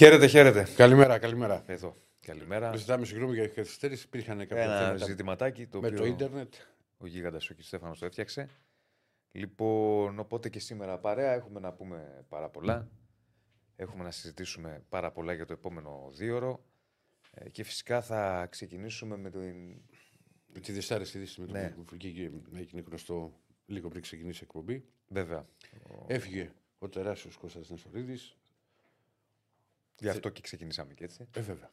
Χαίρετε, 0.00 0.26
χαίρετε. 0.26 0.66
Καλημέρα, 0.76 1.18
καλημέρα. 1.18 1.64
Εδώ. 1.66 1.96
Καλημέρα. 2.20 2.76
Ζητάμε 2.76 3.04
συγγνώμη 3.04 3.34
για 3.34 3.48
καθυστέρηση. 3.48 4.04
Υπήρχαν 4.06 4.38
κάποια 4.38 4.62
Ένα 4.62 4.78
θέματα 4.78 5.04
ζητηματάκι 5.04 5.66
το 5.66 5.80
με 5.80 5.86
οποίο 5.86 5.98
το 5.98 6.04
ίντερνετ. 6.06 6.54
ο 6.98 7.06
γίγαντας 7.06 7.50
ο 7.50 7.54
κ. 7.54 7.60
Στέφανος 7.62 7.98
το 7.98 8.06
έφτιαξε. 8.06 8.48
Λοιπόν, 9.32 10.18
οπότε 10.18 10.48
και 10.48 10.58
σήμερα 10.58 10.98
παρέα 10.98 11.32
έχουμε 11.32 11.60
να 11.60 11.72
πούμε 11.72 12.24
πάρα 12.28 12.48
πολλά. 12.48 12.88
Έχουμε 13.76 14.04
να 14.04 14.10
συζητήσουμε 14.10 14.84
πάρα 14.88 15.10
πολλά 15.10 15.32
για 15.32 15.46
το 15.46 15.52
επόμενο 15.52 16.10
δίωρο. 16.14 16.64
Ε, 17.30 17.48
Και 17.48 17.62
φυσικά 17.64 18.02
θα 18.02 18.46
ξεκινήσουμε 18.50 19.16
με 19.16 19.30
την... 19.30 19.82
Με 20.52 20.60
τη 20.60 20.72
δυσάρεστη 20.72 21.16
είδηση 21.16 21.40
με 21.40 21.46
τον 21.46 21.60
Ναι. 21.60 21.70
που 21.70 21.84
βγήκε, 21.90 22.30
έγινε 22.56 22.82
γνωστό 22.86 23.40
λίγο 23.66 23.88
πριν 23.88 24.02
ξεκινήσει 24.02 24.38
η 24.42 24.44
εκπομπή. 24.44 24.84
Βέβαια. 25.08 25.46
Έφυγε 26.06 26.52
ο 26.78 26.88
τεράστιος 26.88 27.36
Κώστας 27.36 27.70
Νεστορίδης. 27.70 28.36
Γι' 30.00 30.08
αυτό 30.08 30.28
και 30.28 30.40
ξεκινήσαμε 30.40 30.94
και 30.94 31.04
έτσι. 31.04 31.28
Ε, 31.34 31.40
βέβαια. 31.40 31.70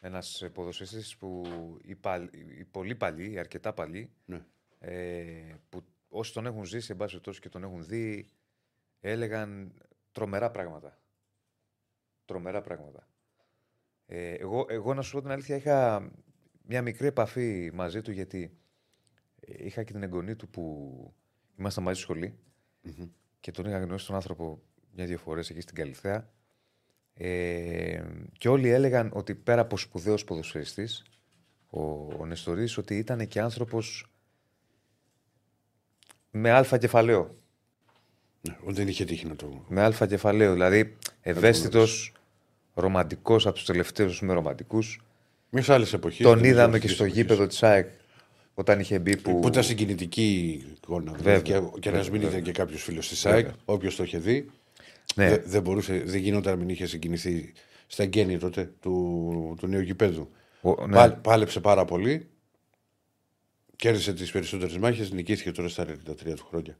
Ένας 0.00 0.44
ποδοσφαιριστής 0.52 1.16
που 1.16 1.42
οι, 1.82 1.94
παλ- 1.94 2.34
οι 2.34 2.64
πολύ 2.64 2.94
παλιοί, 2.94 3.28
οι 3.32 3.38
αρκετά 3.38 3.72
παλιοί, 3.72 4.10
Ναι. 4.24 4.44
ε, 4.78 5.54
που 5.68 5.84
όσοι 6.08 6.32
τον 6.32 6.46
έχουν 6.46 6.64
ζήσει, 6.64 6.90
εν 6.90 6.96
πάση 6.96 7.10
περιπτώσει 7.10 7.40
και 7.40 7.48
τον 7.48 7.62
έχουν 7.62 7.84
δει, 7.84 8.30
έλεγαν 9.00 9.72
τρομερά 10.12 10.50
πράγματα. 10.50 10.98
Τρομερά 12.24 12.60
πράγματα. 12.60 13.08
Ε, 14.06 14.32
εγώ, 14.34 14.66
εγώ 14.68 14.94
να 14.94 15.02
σου 15.02 15.12
πω 15.12 15.20
την 15.20 15.30
αλήθεια, 15.30 15.56
είχα 15.56 16.10
μια 16.62 16.82
μικρή 16.82 17.06
επαφή 17.06 17.70
μαζί 17.74 18.02
του 18.02 18.10
γιατί 18.10 18.58
ε, 19.40 19.64
είχα 19.66 19.82
και 19.82 19.92
την 19.92 20.02
εγγονή 20.02 20.36
του 20.36 20.48
που 20.48 21.14
ήμασταν 21.58 21.84
μαζί 21.84 22.00
στη 22.00 22.10
σχολη 22.10 22.38
και 23.40 23.50
τον 23.50 23.64
είχα 23.66 23.78
γνωρίσει 23.78 24.06
τον 24.06 24.14
άνθρωπο 24.14 24.62
μια-δύο 24.92 25.18
φορές 25.18 25.50
εκεί 25.50 25.60
στην 25.60 25.74
Καλυθέα. 25.74 26.32
Ε, 27.16 28.02
και 28.38 28.48
όλοι 28.48 28.68
έλεγαν 28.68 29.10
ότι 29.12 29.34
πέρα 29.34 29.60
από 29.60 29.76
σπουδαίος 29.76 30.24
ποδοσφαιριστής, 30.24 31.04
ο, 31.70 31.80
ο 32.18 32.26
Νεστορής, 32.26 32.78
ότι 32.78 32.96
ήταν 32.96 33.28
και 33.28 33.40
άνθρωπος 33.40 34.06
με 36.30 36.50
αλφα 36.50 36.78
κεφαλαίο. 36.78 37.34
Ναι, 38.40 38.56
ότι 38.64 38.74
δεν 38.74 38.88
είχε 38.88 39.04
τύχει 39.04 39.26
να 39.26 39.36
το. 39.36 39.64
Με 39.68 39.80
αλφα 39.80 40.06
κεφαλαίο. 40.06 40.52
Δηλαδή 40.52 40.96
ευαίσθητος, 41.20 42.12
ρομαντικός 42.74 43.46
από 43.46 43.54
τους 43.54 43.64
τελευταίους 43.64 44.20
με 44.20 44.32
ρομαντικούς. 44.32 45.00
Μιας 45.50 45.68
άλλης 45.68 45.92
εποχής. 45.92 46.26
Τον 46.26 46.44
είδαμε 46.44 46.78
και 46.78 46.88
στο 46.88 47.04
γήπεδο 47.04 47.46
της 47.46 47.62
ΑΕΚ 47.62 47.88
όταν 48.54 48.80
είχε 48.80 48.98
μπει 48.98 49.16
που. 49.16 49.40
Που 49.40 49.48
ήταν 49.48 49.62
συγκινητική 49.62 50.62
εικόνα. 50.76 51.12
Βέβαια, 51.12 51.40
Δηλαδή, 51.40 51.70
και, 51.70 51.80
και 51.80 51.90
να 51.90 51.98
μην 51.98 52.10
βέβαια. 52.10 52.28
ήταν 52.28 52.42
και 52.42 52.52
κάποιος 52.52 52.82
φίλος 52.82 53.08
της 53.08 53.18
ΣΑΕΚ, 53.18 53.48
όποιος 53.64 53.96
το 53.96 54.02
είχε 54.02 54.18
δει. 54.18 54.50
Ναι, 55.14 55.28
δε- 55.28 55.38
δεν, 55.44 55.62
μπορούσε, 55.62 56.02
δεν 56.04 56.20
γινόταν 56.20 56.52
να 56.52 56.58
μην 56.58 56.68
είχε 56.68 56.86
συγκινηθεί 56.86 57.52
στα 57.86 58.04
γέννη 58.04 58.38
τότε 58.38 58.72
του, 58.80 59.54
του 59.58 59.66
νέου 59.66 59.80
γηπέδου. 59.80 60.30
ο- 60.60 60.86
ναι. 60.86 60.92
Πάλ- 60.94 61.14
πάλεψε 61.14 61.60
πάρα 61.60 61.84
πολύ. 61.84 62.28
Κέρδισε 63.76 64.12
τις 64.14 64.30
περισσότερες 64.30 64.78
μάχες. 64.78 65.10
Νικήθηκε 65.12 65.52
τώρα 65.52 65.68
στα 65.68 65.84
93 65.84 66.34
του 66.36 66.46
χρόνια. 66.48 66.78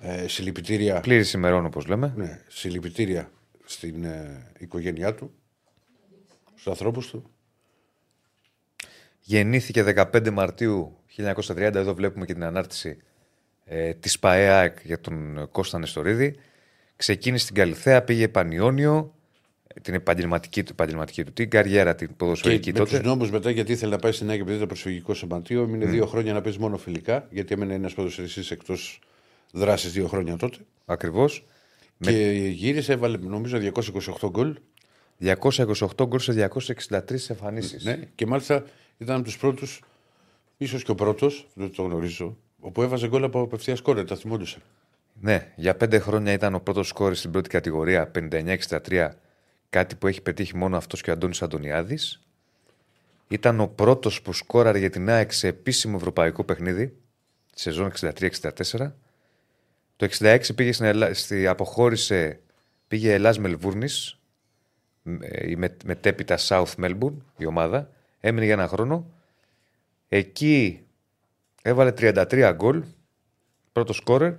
Ε, 0.00 0.28
συλληπιτήρια, 0.28 1.00
Πλήρη 1.00 1.30
ημερών 1.34 1.64
όπως 1.66 1.86
λέμε. 1.86 2.12
ναι, 2.16 2.40
συλληπιτήρια 2.48 3.30
στην 3.64 4.04
ε, 4.04 4.52
οικογένειά 4.58 5.14
του, 5.14 5.32
στους 6.50 6.66
ανθρώπους 6.66 7.10
του. 7.10 7.30
Γεννήθηκε 9.20 9.82
15 9.96 10.30
Μαρτίου 10.30 10.96
1930. 11.16 11.74
Εδώ 11.74 11.94
βλέπουμε 11.94 12.26
και 12.26 12.32
την 12.32 12.44
ανάρτηση 12.44 12.98
ε, 13.64 13.94
της 13.94 14.18
ΠαΕΑΚ 14.18 14.78
για 14.84 15.00
τον 15.00 15.48
Κώστα 15.50 15.78
Νεστορίδη. 15.78 16.36
Ξεκίνησε 17.00 17.44
στην 17.44 17.54
Καλυθέα, 17.56 18.02
πήγε 18.02 18.28
Πανιόνιο, 18.28 19.14
ε, 19.66 19.80
την 19.80 19.94
επαγγελματική 19.94 20.62
του, 20.62 20.72
επαγγελματική 20.72 21.24
του 21.24 21.32
την 21.32 21.50
καριέρα 21.50 21.94
την 21.94 22.16
ποδοσφαιρική 22.16 22.60
Και 22.60 22.72
με 22.72 22.78
τότε. 22.78 22.96
τους 22.96 23.06
νόμους 23.06 23.30
μετά, 23.30 23.50
γιατί 23.50 23.72
ήθελε 23.72 23.90
να 23.90 23.98
πάει 23.98 24.12
στην 24.12 24.30
ΑΕΚ 24.30 24.40
επειδή 24.40 24.56
ήταν 24.56 24.68
προσφυγικό 24.68 25.14
σωματείο, 25.14 25.62
έμεινε 25.62 25.84
δύο 25.84 26.06
χρόνια 26.06 26.32
να 26.32 26.40
παίζει 26.40 26.58
μόνο 26.58 26.76
φιλικά, 26.76 27.26
γιατί 27.30 27.54
έμενε 27.54 27.74
ένας 27.74 27.94
ποδοσφαιριστής 27.94 28.50
εκτός 28.50 29.00
δράσης 29.52 29.92
δύο 29.92 30.06
χρόνια 30.06 30.36
τότε. 30.36 30.58
Ακριβώς. 30.84 31.44
Και 32.00 32.10
γύρισε, 32.52 32.92
έβαλε 32.92 33.16
νομίζω 33.16 33.58
228 34.20 34.30
γκολ. 34.30 34.56
228 35.20 36.06
γκολ 36.06 36.18
σε 36.18 36.32
263 36.32 37.30
εμφανίσεις. 37.30 37.84
Ναι, 37.84 37.98
και 38.14 38.26
μάλιστα 38.26 38.64
ήταν 38.98 39.16
από 39.16 39.24
τους 39.24 39.38
πρώτους, 39.38 39.82
ίσως 40.56 40.82
και 40.82 40.90
ο 40.90 40.94
πρώτος, 40.94 41.48
δεν 41.54 41.72
το 41.74 41.82
γνωρίζω, 41.82 42.36
όπου 42.60 42.82
έβαζε 42.82 43.08
γκολ 43.08 43.24
από 43.24 43.40
απευθείας 43.40 43.80
κόρε, 43.80 44.04
τα 44.04 44.16
θυμόντουσε. 44.16 44.58
Ναι, 45.22 45.52
για 45.56 45.76
πέντε 45.76 45.98
χρόνια 45.98 46.32
ήταν 46.32 46.54
ο 46.54 46.60
πρώτος 46.60 46.88
σκόρης 46.88 47.18
στην 47.18 47.30
πρώτη 47.30 47.48
κατηγορία, 47.48 48.10
59-63, 48.14 49.08
κάτι 49.70 49.94
που 49.94 50.06
έχει 50.06 50.20
πετύχει 50.20 50.56
μόνο 50.56 50.76
αυτός 50.76 51.00
και 51.02 51.10
ο 51.10 51.12
Αντώνης 51.12 51.42
Αντωνιάδης. 51.42 52.20
Ήταν 53.28 53.60
ο 53.60 53.66
πρώτος 53.66 54.22
που 54.22 54.32
σκόραρε 54.32 54.78
για 54.78 54.90
την 54.90 55.08
ΑΕΚ 55.10 55.32
σε 55.32 55.48
επίσημο 55.48 55.94
ευρωπαϊκό 55.96 56.44
παιχνίδι, 56.44 56.86
τη 57.54 57.60
σεζόν 57.60 57.92
63-64. 58.00 58.92
Το 59.96 60.08
66 60.18 60.40
πήγε 60.54 60.72
στην 60.72 60.86
Ελλά... 60.86 61.14
στη... 61.14 61.46
αποχώρησε, 61.46 62.40
πήγε 62.88 63.12
Ελλάς 63.12 63.38
Μελβούρνης, 63.38 64.18
ε, 65.20 65.50
η 65.50 65.56
με... 65.56 65.76
μετέπειτα 65.84 66.38
South 66.38 66.74
Melbourne, 66.76 67.16
η 67.36 67.46
ομάδα. 67.46 67.90
Έμεινε 68.20 68.44
για 68.44 68.54
ένα 68.54 68.68
χρόνο. 68.68 69.10
Εκεί 70.08 70.86
έβαλε 71.62 71.92
33 71.96 72.52
γκολ, 72.56 72.82
πρώτος 73.72 73.96
σκόρερ 73.96 74.34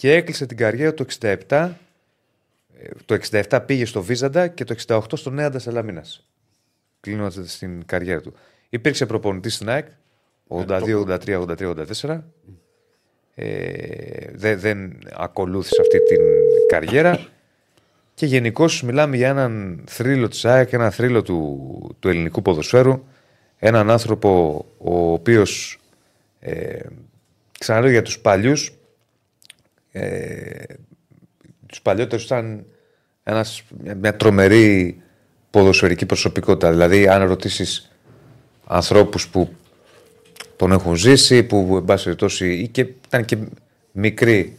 και 0.00 0.12
έκλεισε 0.14 0.46
την 0.46 0.56
καριέρα 0.56 0.94
το 0.94 1.04
67. 1.20 1.36
ε, 1.48 2.88
Το 3.04 3.18
67 3.48 3.60
πήγε 3.66 3.84
στο 3.84 4.02
Βίζαντα 4.02 4.48
και 4.48 4.64
το 4.64 4.74
68 4.86 5.00
στο 5.14 5.30
Νέα 5.30 5.58
Σαλαμίνα. 5.58 6.04
Κλείνοντας 7.00 7.58
την 7.58 7.86
καριέρα 7.86 8.20
του. 8.20 8.34
Υπήρξε 8.68 9.06
προπονητής 9.06 9.54
στην 9.54 9.68
ΑΕΚ 9.68 9.86
82, 10.48 11.04
83, 11.06 11.44
83, 11.46 11.74
84. 12.00 12.20
Ε, 13.34 14.30
δεν, 14.32 14.60
δεν 14.60 14.98
ακολούθησε 15.12 15.80
αυτή 15.80 16.02
την 16.02 16.20
καριέρα. 16.68 17.26
Και 18.14 18.26
γενικώς 18.26 18.82
μιλάμε 18.82 19.16
για 19.16 19.28
έναν 19.28 19.84
θρύλο 19.86 20.28
της 20.28 20.44
ΑΕΚ, 20.44 20.72
ένα 20.72 20.90
θρύλο 20.90 21.22
του, 21.22 21.96
του 21.98 22.08
ελληνικού 22.08 22.42
ποδοσφαίρου. 22.42 23.04
Έναν 23.58 23.90
άνθρωπο 23.90 24.64
ο 24.78 25.12
οποίος 25.12 25.80
ε, 26.40 26.80
ξαναλέω 27.58 27.90
για 27.90 28.02
τους 28.02 28.18
παλιούς 28.18 28.79
ε, 29.92 30.64
τους 31.66 31.82
παλιότερους 31.82 32.24
ήταν 32.24 32.64
ένας, 33.22 33.62
μια, 33.82 33.94
μια 33.94 34.16
τρομερή 34.16 35.00
ποδοσφαιρική 35.50 36.06
προσωπικότητα. 36.06 36.70
Δηλαδή, 36.70 37.08
αν 37.08 37.26
ρωτήσεις 37.26 37.90
ανθρώπους 38.66 39.28
που 39.28 39.48
τον 40.56 40.72
έχουν 40.72 40.94
ζήσει, 40.94 41.42
που 41.42 41.76
εν 41.76 41.84
πάση 41.84 42.04
περιπτώσει 42.04 42.52
ή 42.52 42.68
και 42.68 42.86
ήταν 43.06 43.24
και 43.24 43.36
μικροί. 43.92 44.58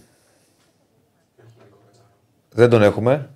Δεν 2.53 2.69
τον 2.69 2.81
έχουμε. 2.81 3.29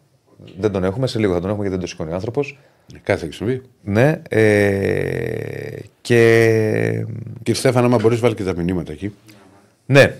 Δεν 0.59 0.71
τον 0.71 0.83
έχουμε. 0.83 1.07
Σε 1.07 1.19
λίγο 1.19 1.33
θα 1.33 1.39
τον 1.39 1.49
έχουμε 1.49 1.67
γιατί 1.67 1.79
δεν 1.79 1.85
το 1.89 1.91
σηκώνει 1.91 2.11
ο 2.11 2.15
άνθρωπος. 2.15 2.59
Κάθε 3.03 3.25
έχει 3.25 3.33
συμβεί. 3.33 3.61
Ναι. 3.83 4.21
Ε, 4.29 5.79
και 6.01 7.05
Κύριε 7.45 7.59
Στέφανα, 7.59 7.85
άμα 7.85 7.97
μπορείς, 7.97 8.19
βάλει 8.19 8.35
και 8.35 8.43
τα 8.43 8.55
μηνύματα 8.55 8.91
εκεί. 8.91 9.13
Ναι. 9.85 10.15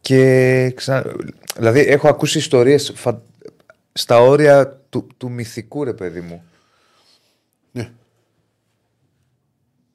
Και 0.00 0.72
ξα... 0.76 1.04
Δηλαδή, 1.56 1.80
έχω 1.80 2.08
ακούσει 2.08 2.38
ιστορίες 2.38 2.92
φα... 2.94 3.22
στα 3.92 4.20
όρια 4.20 4.80
του, 4.88 5.06
του 5.16 5.30
μυθικού, 5.30 5.84
ρε 5.84 5.94
παιδί 5.94 6.20
μου. 6.20 6.44
Ναι. 7.72 7.90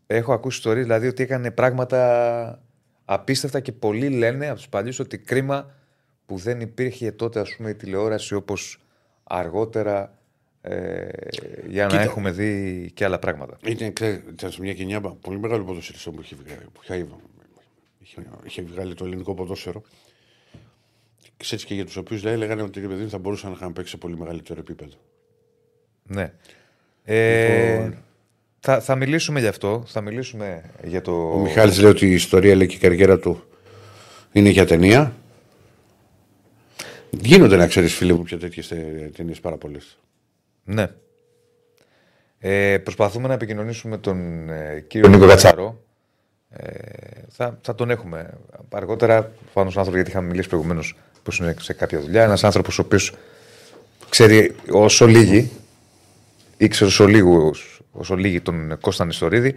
Έχω 0.08 0.34
ακούσει 0.34 0.58
ιστορίες, 0.58 0.84
δηλαδή, 0.84 1.08
ότι 1.08 1.24
έκανε 1.24 1.52
πράγματα 1.52 2.62
απίστευτα 3.06 3.60
και 3.60 3.72
πολλοί 3.72 4.10
λένε 4.10 4.48
από 4.48 4.56
τους 4.56 4.70
παλιούς 4.70 5.00
ότι 5.00 5.18
κρίμα 5.18 5.72
που 6.26 6.38
δεν 6.38 6.62
υπήρχε 6.62 7.12
τότε, 7.12 7.40
ας 7.40 7.56
πούμε, 7.56 7.70
η 7.70 7.76
τηλεόραση 7.76 8.36
όπως 8.36 8.80
αργότερα 9.24 10.18
ε, 10.62 11.08
για 11.68 11.84
να 11.84 11.90
Κοίτα. 11.90 12.02
έχουμε 12.02 12.32
δει 12.32 12.92
και 12.94 13.06
άλλα 13.06 13.20
πράγματα. 13.20 13.58
Ήταν, 13.66 13.94
ξέρετε, 13.94 14.30
ήταν 14.30 14.52
σε 14.52 14.62
μια 14.62 14.72
γενιά 14.72 15.02
πολύ 15.02 15.40
μεγάλο 15.40 15.64
ποδοσφαιριστό 15.64 16.12
που 16.12 16.22
είχε 16.22 16.36
βγάλει, 16.44 16.66
που 16.74 16.80
είχε, 16.84 17.08
είχε, 18.04 18.26
είχε 18.44 18.62
βγάλει 18.62 18.94
το 18.94 19.06
ελληνικό 19.06 19.34
ποδόσφαιρο. 19.34 19.82
Ξέρεις 21.38 21.66
και 21.66 21.74
για 21.74 21.86
τους 21.86 21.96
οποίους 21.96 22.24
λέγανε 22.24 22.62
ότι 22.62 22.80
ρε 22.80 22.88
παιδί 22.88 23.04
μου, 23.04 23.10
θα 23.10 23.18
μπορούσαν 23.18 23.50
να 23.50 23.56
είχαν 23.56 23.74
παίξει 23.74 23.92
σε 23.92 23.98
πολύ 23.98 24.18
μεγαλύτερο 24.18 24.60
επίπεδο. 24.60 24.96
Ναι. 26.04 26.34
Ε, 27.04 27.72
Λοιπόν. 27.72 27.98
θα, 28.60 28.82
θα 28.82 28.96
μιλήσουμε 28.96 29.40
γι' 29.40 29.48
αυτό. 29.48 29.84
Θα 29.88 30.02
μιλήσουμε 30.02 30.72
για 30.84 31.02
το. 31.02 31.32
Ο 31.32 31.38
Μιχάλης 31.38 31.80
λέει 31.80 31.90
ότι 31.90 32.08
η 32.08 32.14
ιστορία 32.14 32.56
λέει 32.56 32.68
και 32.68 32.76
η 32.76 32.80
καριέρα 32.80 33.20
του 33.20 33.44
είναι 34.32 34.50
για 34.50 34.66
ταινία. 34.66 35.16
Γίνονται 37.10 37.56
να 37.56 37.68
ξέρεις, 37.68 37.96
φίλε 37.96 38.14
μου, 38.14 38.24
πια 38.24 38.38
τέτοιες 38.38 38.68
ταινίες 39.16 39.40
πάρα 39.40 39.58
πολλές. 39.58 40.00
Ναι. 40.64 40.88
Ε, 42.40 42.78
προσπαθούμε 42.78 43.28
να 43.28 43.34
επικοινωνήσουμε 43.34 43.98
τον 43.98 44.50
ε, 44.50 44.86
κύριο 44.88 45.10
Νίκο 45.10 45.28
Κατσαρό. 45.28 45.84
Ε, 46.56 46.72
θα, 47.30 47.58
θα 47.62 47.76
τον 47.76 47.90
έχουμε 47.90 48.30
αργότερα. 48.72 49.32
Πάνω 49.54 49.70
στον 49.70 49.80
άνθρωπο, 49.80 49.96
γιατί 49.96 50.10
είχαμε 50.10 50.28
μιλήσει 50.28 50.50
προηγουμένως 50.50 50.96
που 51.24 51.32
είναι 51.40 51.56
σε 51.60 51.74
κάποια 51.74 52.00
δουλειά. 52.00 52.24
Ένας 52.24 52.44
άνθρωπος 52.44 52.80
ο 52.80 52.82
οποίος 52.82 53.14
ξέρει 54.10 54.56
όσο 54.72 55.08
λίγοι 55.08 55.52
ήξερε 56.58 56.90
όσο, 56.90 57.06
λίγους, 57.08 57.82
όσο 57.92 58.16
λίγοι 58.16 58.42
τον 58.42 58.78
Κώστα 58.82 59.06
Νεστορίδη. 59.06 59.56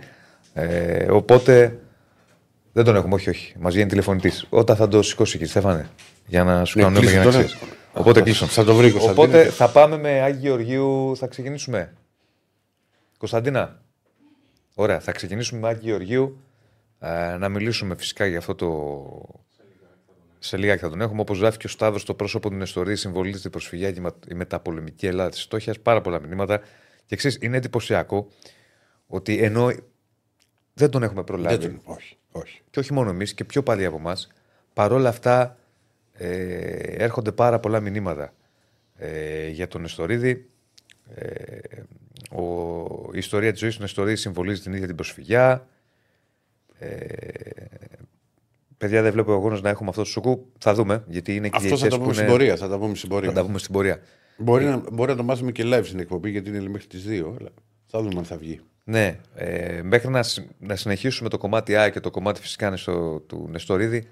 Ε, 0.54 1.06
οπότε 1.10 1.78
δεν 2.72 2.84
τον 2.84 2.96
έχουμε, 2.96 3.14
όχι, 3.14 3.28
όχι. 3.30 3.54
Μα 3.58 3.70
βγαίνει 3.70 3.88
τηλεφωνητής. 3.88 4.46
Όταν 4.48 4.76
θα 4.76 4.88
το 4.88 5.02
σηκώσει 5.02 5.36
εκεί, 5.36 5.46
Στέφανε, 5.46 5.88
για 6.26 6.44
να 6.44 6.64
σου 6.64 6.78
Ναι, 6.78 6.84
κάνω 6.84 7.00
για 7.00 7.18
να 7.18 7.22
κλείσε 7.22 7.44
ξέρει. 7.44 7.60
Οπότε 7.92 8.22
κλείσω. 8.22 8.46
Θα 8.46 8.64
το 8.64 8.74
βρει, 8.74 8.90
Κωνσταντίνε. 8.90 9.26
Οπότε 9.26 9.44
θα 9.44 9.68
πάμε 9.68 9.98
με 9.98 10.20
Άγιο 10.20 10.40
Γεωργίου, 10.40 11.16
θα 11.16 11.26
ξεκινήσουμε. 11.26 11.92
Κωνσταντίνα. 13.18 13.80
Ωραία, 14.74 15.00
θα 15.00 15.12
ξεκινήσουμε 15.12 15.60
με 15.60 15.68
Άγιο 15.68 15.82
Γεωργίου. 15.88 16.40
Ε, 17.00 17.36
να 17.36 17.48
μιλήσουμε 17.48 17.94
φυσικά 17.96 18.26
για 18.26 18.38
αυτό 18.38 18.54
το. 18.54 19.44
Σε 20.38 20.56
λίγα 20.56 20.76
θα 20.76 20.88
τον 20.88 21.00
έχουμε. 21.00 21.20
Όπως 21.20 21.38
γράφει 21.38 21.58
και 21.58 21.66
ο 21.66 21.68
Σταύρο, 21.70 22.02
το 22.02 22.14
πρόσωπο 22.14 22.48
του 22.50 22.54
Νεστορή 22.56 22.96
συμβολίζει 22.96 23.40
την 23.40 23.50
προσφυγιά 23.50 23.92
και 23.92 23.98
η 23.98 24.02
με- 24.02 24.14
η 24.28 24.34
μεταπολεμική 24.34 25.06
Ελλάδα 25.06 25.30
τη 25.30 25.40
φτώχεια. 25.40 25.74
Πάρα 25.82 26.00
πολλά 26.00 26.20
μηνύματα. 26.20 26.58
Και 27.06 27.14
εξής, 27.14 27.38
είναι 27.40 27.56
εντυπωσιακό 27.56 28.28
ότι 29.06 29.42
ενώ 29.42 29.70
δεν 30.74 30.90
τον 30.90 31.02
έχουμε 31.02 31.24
προλάβει. 31.24 31.56
Δεν 31.56 31.70
τον- 31.70 31.80
όχι, 31.94 32.16
όχι. 32.30 32.62
Και 32.70 32.78
όχι 32.78 32.92
μόνο 32.92 33.10
εμείς 33.10 33.34
και 33.34 33.44
πιο 33.44 33.62
παλιοί 33.62 33.84
από 33.84 33.96
εμάς. 33.96 34.28
Παρόλα 34.72 35.08
αυτά 35.08 35.58
ε, 36.12 36.26
έρχονται 37.04 37.32
πάρα 37.32 37.58
πολλά 37.60 37.80
μηνύματα 37.80 38.32
ε, 38.96 39.48
για 39.48 39.68
τον 39.68 39.80
Νεστορίδη. 39.80 40.46
Ε, 41.14 41.58
ο, 42.36 42.42
η 43.12 43.18
ιστορία 43.18 43.50
της 43.50 43.60
ζωής 43.60 43.74
του 43.76 43.80
Νεστορίδη 43.82 44.16
συμβολίζει 44.16 44.60
την 44.62 44.72
ίδια 44.72 44.86
την 44.86 44.96
προσφυγιά. 44.96 45.66
Ε, 46.78 46.88
παιδιά, 48.78 49.02
δεν 49.02 49.12
βλέπω 49.12 49.32
αγώνα 49.32 49.60
να 49.60 49.68
έχουμε 49.68 49.88
αυτό 49.88 50.02
το 50.02 50.08
σουκού. 50.08 50.52
Θα 50.58 50.74
δούμε, 50.74 51.04
γιατί 51.08 51.34
είναι 51.34 51.48
και 51.48 51.56
Αυτός 51.56 51.70
θα 51.70 51.76
διαιτητές 51.76 51.90
τα 51.92 51.96
που 51.96 52.02
πούμε 52.02 52.14
στην 52.14 52.26
είναι- 52.26 52.36
πορεία. 52.36 52.56
Θα 52.56 52.68
τα 52.68 52.78
πούμε 52.78 52.94
στην 52.94 53.08
πορεία. 53.08 53.28
Θα 53.28 53.34
τα 53.34 53.44
πούμε 53.46 53.58
στην 53.58 53.72
πορεία. 53.72 53.98
Μπορεί, 54.36 54.64
να, 54.64 54.82
μπορεί 54.92 55.10
να 55.10 55.16
το 55.16 55.22
μάθουμε 55.22 55.52
και 55.52 55.62
live 55.66 55.84
στην 55.84 55.98
εκπομπή 55.98 56.30
γιατί 56.30 56.48
είναι 56.48 56.68
μέχρι 56.68 56.86
τις 56.86 57.04
2. 57.08 57.34
Αλλά 57.38 57.50
θα 57.86 58.00
δούμε 58.02 58.18
αν 58.18 58.24
θα 58.24 58.36
βγει. 58.36 58.60
Ναι, 58.84 59.18
ε, 59.34 59.80
μέχρι 59.82 60.08
να, 60.10 60.22
συ- 60.22 60.48
να 60.58 60.76
συνεχίσουμε 60.76 61.28
το 61.28 61.38
κομμάτι 61.38 61.76
Α 61.76 61.88
και 61.90 62.00
το 62.00 62.10
κομμάτι 62.10 62.40
φυσικά 62.40 62.70
νεστο, 62.70 63.22
του 63.26 63.48
Νεστορίδη, 63.50 64.08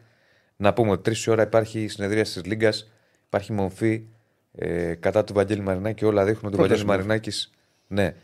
να 0.56 0.72
πούμε 0.72 0.90
ότι 0.90 1.02
τρεις 1.02 1.26
ώρα 1.28 1.42
υπάρχει 1.42 1.80
η 1.82 1.88
συνεδρία 1.88 2.22
της 2.22 2.44
Λίγκας, 2.44 2.90
υπάρχει 3.26 3.52
μορφή 3.52 4.02
ε, 4.52 4.94
κατά 4.94 5.24
του 5.24 5.32
Βαγγέλη 5.34 5.60
Μαρινάκη. 5.60 6.04
Όλα 6.04 6.24
δείχνουν 6.24 6.44
ότι 6.46 6.54
ο 6.54 6.58
Πρόταση 6.58 6.84
Βαγγέλης 6.84 7.06
Μαρινάκης 7.06 7.50
ναι, 7.86 8.14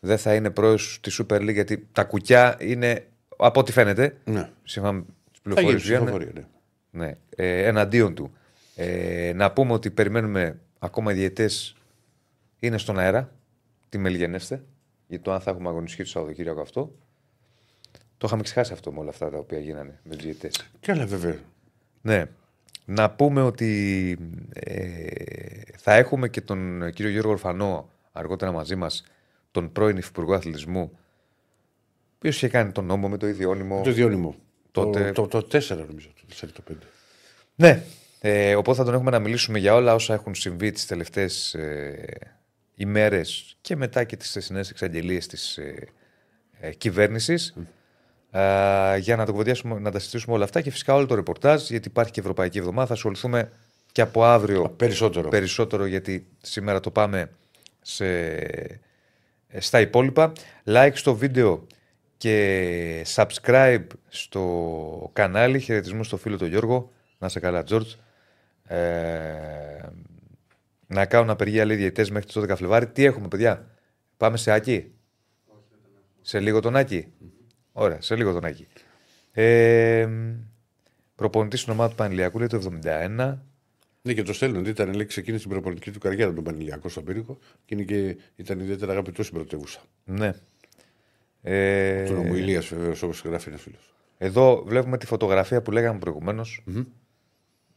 δεν 0.00 0.18
θα 0.18 0.34
είναι 0.34 0.50
πρόεδρος 0.50 0.98
της 1.02 1.22
Super 1.22 1.36
League 1.40 1.52
γιατί 1.52 1.88
τα 1.92 2.04
κουκιά 2.04 2.56
είναι 2.60 3.06
από 3.38 3.60
ό,τι 3.60 3.72
φαίνεται. 3.72 4.16
Ναι. 4.24 4.50
Σύμφωνα 4.64 4.92
με 4.92 5.02
τις 5.02 5.14
Θα 5.32 5.40
πληροφορίε 5.42 5.70
γίνει 5.70 5.80
που 5.80 5.86
βγαίνουν. 5.86 6.04
ψηφοφορία. 6.04 6.48
Ναι. 6.90 7.06
Ναι, 7.06 7.16
ε, 7.36 7.66
εναντίον 7.66 8.14
του. 8.14 8.32
Ε, 8.74 9.32
να 9.34 9.52
πούμε 9.52 9.72
ότι 9.72 9.90
περιμένουμε 9.90 10.58
ακόμα 10.78 11.12
οι 11.12 11.14
διαιτές 11.14 11.76
είναι 12.58 12.78
στον 12.78 12.98
αέρα. 12.98 13.32
Τι 13.88 13.98
με 13.98 14.08
λυγενέστε. 14.08 14.64
Για 15.06 15.20
το 15.20 15.32
αν 15.32 15.40
θα 15.40 15.50
έχουμε 15.50 15.68
αγωνιστική 15.68 16.02
το 16.02 16.08
Σαββατοκύριακο 16.08 16.60
αυτό. 16.60 16.94
Το 18.18 18.26
είχαμε 18.26 18.42
ξεχάσει 18.42 18.72
αυτό 18.72 18.92
με 18.92 19.00
όλα 19.00 19.10
αυτά 19.10 19.30
τα 19.30 19.38
οποία 19.38 19.58
γίνανε 19.58 20.00
με 20.02 20.14
τους 20.14 20.24
διαιτέ. 20.24 20.50
Και 20.80 20.92
άλλα 20.92 21.06
βέβαια. 21.06 21.36
Ναι. 22.00 22.24
Να 22.84 23.10
πούμε 23.10 23.42
ότι 23.42 24.18
ε, 24.52 25.06
θα 25.76 25.94
έχουμε 25.94 26.28
και 26.28 26.40
τον 26.40 26.90
κύριο 26.92 27.10
Γιώργο 27.10 27.30
Ορφανό 27.30 27.90
αργότερα 28.12 28.52
μαζί 28.52 28.76
μας, 28.76 29.04
τον 29.50 29.72
πρώην 29.72 29.96
Υφυπουργό 29.96 30.34
Αθλητισμού, 30.34 30.80
ο 30.82 30.98
οποίο 32.18 32.30
είχε 32.30 32.48
κάνει 32.48 32.72
τον 32.72 32.84
νόμο 32.84 33.08
με 33.08 33.16
το 33.16 33.26
ιδιώνυμο; 33.28 33.80
Το 33.84 33.92
διώνυμο. 33.92 34.34
Τότε- 34.70 35.12
Το, 35.14 35.26
το, 35.26 35.42
το 35.42 35.58
4 35.58 35.84
νομίζω. 35.88 36.08
Το 36.14 36.46
4 36.46 36.48
το 36.52 36.62
5. 36.70 36.74
Ναι. 37.54 37.82
Ε, 38.20 38.54
οπότε 38.56 38.78
θα 38.78 38.84
τον 38.84 38.94
έχουμε 38.94 39.10
να 39.10 39.18
μιλήσουμε 39.18 39.58
για 39.58 39.74
όλα 39.74 39.94
όσα 39.94 40.14
έχουν 40.14 40.34
συμβεί 40.34 40.70
τις 40.70 40.86
τελευταίες 40.86 41.54
ε, 41.54 42.04
ημέρες 42.74 43.56
και 43.60 43.76
μετά 43.76 44.04
και 44.04 44.16
τις 44.16 44.30
θεσινές 44.32 44.70
εξαγγελίες 44.70 45.26
της 45.26 45.56
ε, 45.56 45.88
ε, 46.60 46.72
κυβέρνησης 46.72 47.54
Α, 48.30 48.96
για 48.96 49.16
να, 49.16 49.24
το 49.26 49.30
κουβεντιάσουμε, 49.32 49.78
να 49.78 49.90
τα 49.90 49.98
συζητήσουμε 49.98 50.34
όλα 50.34 50.44
αυτά 50.44 50.60
και 50.60 50.70
φυσικά 50.70 50.94
όλο 50.94 51.06
το 51.06 51.14
ρεπορτάζ 51.14 51.68
γιατί 51.70 51.88
υπάρχει 51.88 52.12
και 52.12 52.20
Ευρωπαϊκή 52.20 52.58
Εβδομάδα. 52.58 52.86
Θα 52.86 52.92
ασχοληθούμε 52.92 53.52
και 53.92 54.00
από 54.00 54.24
αύριο 54.24 54.68
Περισσότερο. 54.68 55.28
περισσότερο 55.28 55.84
γιατί 55.86 56.26
σήμερα 56.42 56.80
το 56.80 56.90
πάμε 56.90 57.30
σε, 57.82 58.06
ε, 59.48 59.60
στα 59.60 59.80
υπόλοιπα. 59.80 60.32
Like 60.64 60.90
στο 60.94 61.14
βίντεο 61.14 61.66
και 62.18 63.06
subscribe 63.14 63.86
στο 64.08 65.10
κανάλι. 65.12 65.60
Χαιρετισμού 65.60 66.04
στο 66.04 66.16
φίλο 66.16 66.36
του 66.36 66.46
Γιώργο. 66.46 66.92
Να 67.18 67.26
είσαι 67.26 67.40
καλά, 67.40 67.62
Τζόρτζ. 67.62 67.92
Ε, 68.64 68.78
να 70.86 71.06
κάνουν 71.06 71.30
απεργία 71.30 71.64
λέει 71.64 71.76
διαιτές 71.76 72.10
μέχρι 72.10 72.26
τις 72.26 72.42
12 72.42 72.56
Φλεβάρι. 72.56 72.86
Τι 72.86 73.04
έχουμε, 73.04 73.28
παιδιά; 73.28 73.66
Πάμε 74.16 74.36
σε 74.36 74.52
Άκη; 74.52 74.92
Σε 76.20 76.40
λίγο 76.40 76.60
τον 76.60 76.76
Άκη; 76.76 77.12
Ωραία, 77.72 78.00
σε 78.00 78.16
λίγο 78.16 78.32
τον 78.32 78.44
Άκη. 78.44 78.66
Ε, 79.32 80.08
Προπονητής 81.14 81.60
στην 81.60 81.72
ομάδα 81.72 81.90
του 81.90 81.96
Πανηλιακού 81.96 82.38
λέει 82.38 82.46
το 82.46 82.80
71. 82.84 83.38
Ναι, 84.02 84.12
και 84.12 84.22
το 84.22 84.32
στέλνουν. 84.32 84.64
Ήταν 84.64 84.94
λέει, 84.94 85.06
ξεκίνησε 85.06 85.42
την 85.42 85.52
προπονητική 85.52 85.90
του 85.90 85.98
καριέρα 85.98 86.32
τον 86.32 86.44
Πανηλιακό 86.44 86.88
στον 86.88 87.04
πύργο 87.04 87.38
και, 87.64 87.74
είναι 87.74 87.82
και 87.82 88.16
ήταν 88.36 88.60
ιδιαίτερα 88.60 88.92
αγαπητός 88.92 89.26
στην 89.26 89.38
πρωτεύουσα. 89.38 89.80
Ναι. 90.04 90.32
Ε, 91.42 92.04
Του 92.04 92.12
νομού 92.12 92.34
Ηλίας, 92.34 92.66
βεβαίως, 92.68 93.02
όπως 93.02 93.22
γράφει 93.22 93.48
ένας 93.48 93.62
φίλος. 93.62 93.94
εδώ 94.18 94.62
βλέπουμε 94.66 94.98
τη 94.98 95.06
φωτογραφία 95.06 95.62
που 95.62 95.70
λέγαμε 95.70 95.98
προηγουμένως. 95.98 96.64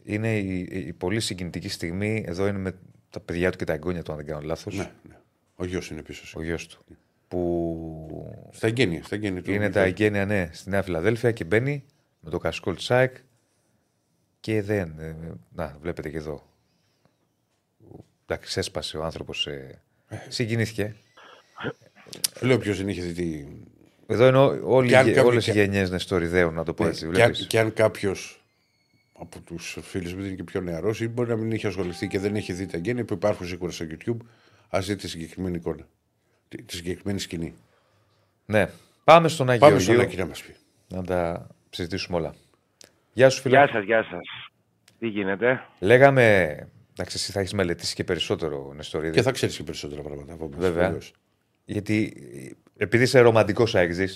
Είναι 0.03 0.37
η, 0.37 0.59
η 0.71 0.93
πολύ 0.93 1.19
συγκινητική 1.19 1.69
στιγμή. 1.69 2.23
Εδώ 2.27 2.47
είναι 2.47 2.57
με 2.57 2.75
τα 3.09 3.19
παιδιά 3.19 3.51
του 3.51 3.57
και 3.57 3.63
τα 3.63 3.73
εγγόνια 3.73 4.03
του, 4.03 4.11
αν 4.11 4.17
δεν 4.17 4.25
κάνω 4.27 4.41
λάθος. 4.41 4.75
Ναι, 4.75 4.91
ναι. 5.09 5.15
Ο 5.55 5.65
γιος 5.65 5.89
είναι 5.89 6.01
πίσω. 6.01 6.39
Ο 6.39 6.43
γιος 6.43 6.67
του. 6.67 6.85
Που 7.27 8.47
Στα 8.51 8.67
εγγένεια. 8.67 9.03
Στα 9.03 9.15
εγγένεια 9.15 9.41
του. 9.41 9.51
είναι 9.51 9.69
τα 9.69 9.81
εγγένεια, 9.81 10.25
ναι, 10.25 10.49
στη 10.53 10.69
Νέα 10.69 10.81
Φιλαδέλφια 10.83 11.31
και 11.31 11.43
μπαίνει 11.43 11.85
με 12.19 12.29
το 12.29 12.37
κασκόλ 12.37 12.75
Τσάικ. 12.75 13.15
Και 14.39 14.61
δεν. 14.61 14.99
ε, 14.99 15.15
να, 15.53 15.77
βλέπετε 15.81 16.09
και 16.09 16.17
εδώ. 16.17 16.49
Εντάξει, 18.25 18.59
έσπασε 18.59 18.97
ο 18.97 19.03
άνθρωπος. 19.03 19.47
Ε, 19.47 19.81
συγκινήθηκε. 20.27 20.95
Λέω 22.41 22.57
ποιος 22.57 22.77
δεν 22.77 22.87
είχε 22.87 23.01
δει 23.01 23.13
τι. 23.13 23.45
Εδώ 24.07 24.27
είναι 24.27 24.37
ό- 24.37 24.59
όλοι, 24.63 24.87
Και 24.87 24.97
αν 24.97 25.07
οι- 25.07 25.11
κάποιο- 25.13 25.29
όλες 25.29 25.47
οι 25.47 25.51
και- 25.51 25.61
γενιές 25.61 25.89
Νεστοριδέων, 25.89 26.53
να 26.53 26.63
το 26.63 26.73
πω 26.73 26.87
έτσι. 26.87 26.99
και, 26.99 27.05
αν, 27.07 27.11
βλέπεις. 27.13 27.47
και 27.47 27.59
αν 27.59 27.73
κάποιος 27.73 28.43
από 29.13 29.39
τους 29.39 29.77
φίλους 29.81 30.13
μου 30.13 30.23
είναι 30.23 30.35
και 30.35 30.43
πιο 30.43 30.61
νεαρός 30.61 31.01
ή 31.01 31.07
μπορεί 31.07 31.29
να 31.29 31.35
μην 31.35 31.51
έχει 31.51 31.67
ασχοληθεί 31.67 32.07
και 32.07 32.19
δεν 32.19 32.35
έχει 32.35 32.53
δει 32.53 32.65
τα 32.65 32.77
εγγένεια 32.77 33.05
που 33.05 33.13
υπάρχουν 33.13 33.47
σίγουρα 33.47 33.71
στο 33.71 33.85
YouTube, 33.89 34.17
ας 34.69 34.85
δει 34.85 34.95
τη 34.95 35.07
συγκεκριμένη 35.07 35.55
εικόνα. 35.55 35.87
Τη, 36.49 36.63
τη 36.63 36.75
συγκεκριμένη 36.75 37.19
σκηνή. 37.19 37.53
Ναι. 38.45 38.69
Πάμε 39.03 39.27
στον 39.27 39.49
Άγιο 39.49 39.67
Πάμε 39.67 39.79
στον 39.79 39.93
Γεωργίου 39.95 40.11
Άκη 40.13 40.21
να 40.21 40.27
μας 40.27 40.41
πει. 40.43 40.55
να 40.87 41.03
τα 41.03 41.47
συζητήσουμε 41.69 42.17
όλα. 42.17 42.35
Γεια 43.13 43.29
σου, 43.29 43.41
φίλε. 43.41 43.57
Γεια 43.57 43.67
σας, 43.67 43.83
γεια 43.83 44.03
σας. 44.03 44.49
Τι 44.99 45.07
γίνεται; 45.07 45.61
Λέγαμε. 45.79 46.23
Εντάξει, 46.91 47.15
εσύ 47.17 47.31
θα 47.31 47.39
έχεις 47.39 47.53
μελετήσει 47.53 47.95
και 47.95 48.03
περισσότερο 48.03 48.73
Νεστορίδη. 48.75 49.13
Και 49.13 49.21
θα 49.21 49.31
ξέρεις 49.31 49.55
και 49.57 49.63
περισσότερα 49.63 50.01
πράγματα 50.01 50.33
από 50.33 50.45
εμάς, 50.45 50.59
Βέβαια. 50.59 50.83
βεβαίως. 50.85 51.13
Γιατί 51.71 52.13
επειδή 52.77 53.03
είσαι 53.03 53.19
ρομαντικός 53.19 53.75
αεξή 53.75 54.07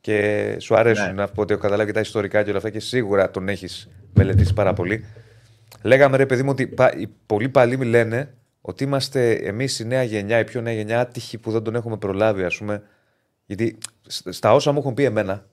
και 0.00 0.56
σου 0.60 0.76
αρέσουν 0.76 1.06
Ναι. 1.06 1.12
να 1.12 1.28
πω 1.28 1.40
ότι 1.42 1.52
έχω 1.52 1.62
καταλάβει 1.62 1.88
και 1.88 1.94
τα 1.94 2.00
ιστορικά 2.00 2.42
και 2.42 2.48
όλα 2.48 2.58
αυτά 2.58 2.70
και 2.70 2.80
σίγουρα 2.80 3.30
τον 3.30 3.48
έχεις 3.48 3.88
μελετήσει 4.14 4.54
πάρα 4.54 4.72
πολύ. 4.72 5.04
Λέγαμε 5.82 6.16
ρε 6.16 6.26
παιδί 6.26 6.42
μου 6.42 6.48
ότι 6.50 6.66
πα- 6.66 6.96
οι 6.96 7.06
πολλοί 7.26 7.48
παλίμοι 7.48 7.84
λένε 7.84 8.34
ότι 8.60 8.84
είμαστε 8.84 9.32
εμείς 9.32 9.78
η 9.78 9.84
νέα 9.86 10.02
γενιά, 10.02 10.38
η 10.38 10.44
πιο 10.44 10.60
νέα 10.60 10.72
γενιά, 10.72 11.00
άτυχοι 11.00 11.38
που 11.38 11.50
δεν 11.50 11.62
τον 11.62 11.74
έχουμε 11.74 11.96
προλάβει, 11.96 12.44
ας 12.44 12.56
πούμε. 12.56 12.82
Γιατί 13.46 13.78
σ- 14.06 14.32
στα 14.32 14.54
όσα 14.54 14.72
μου 14.72 14.78
έχουν 14.78 14.94
πει 14.94 15.04
εμένα, 15.04 15.46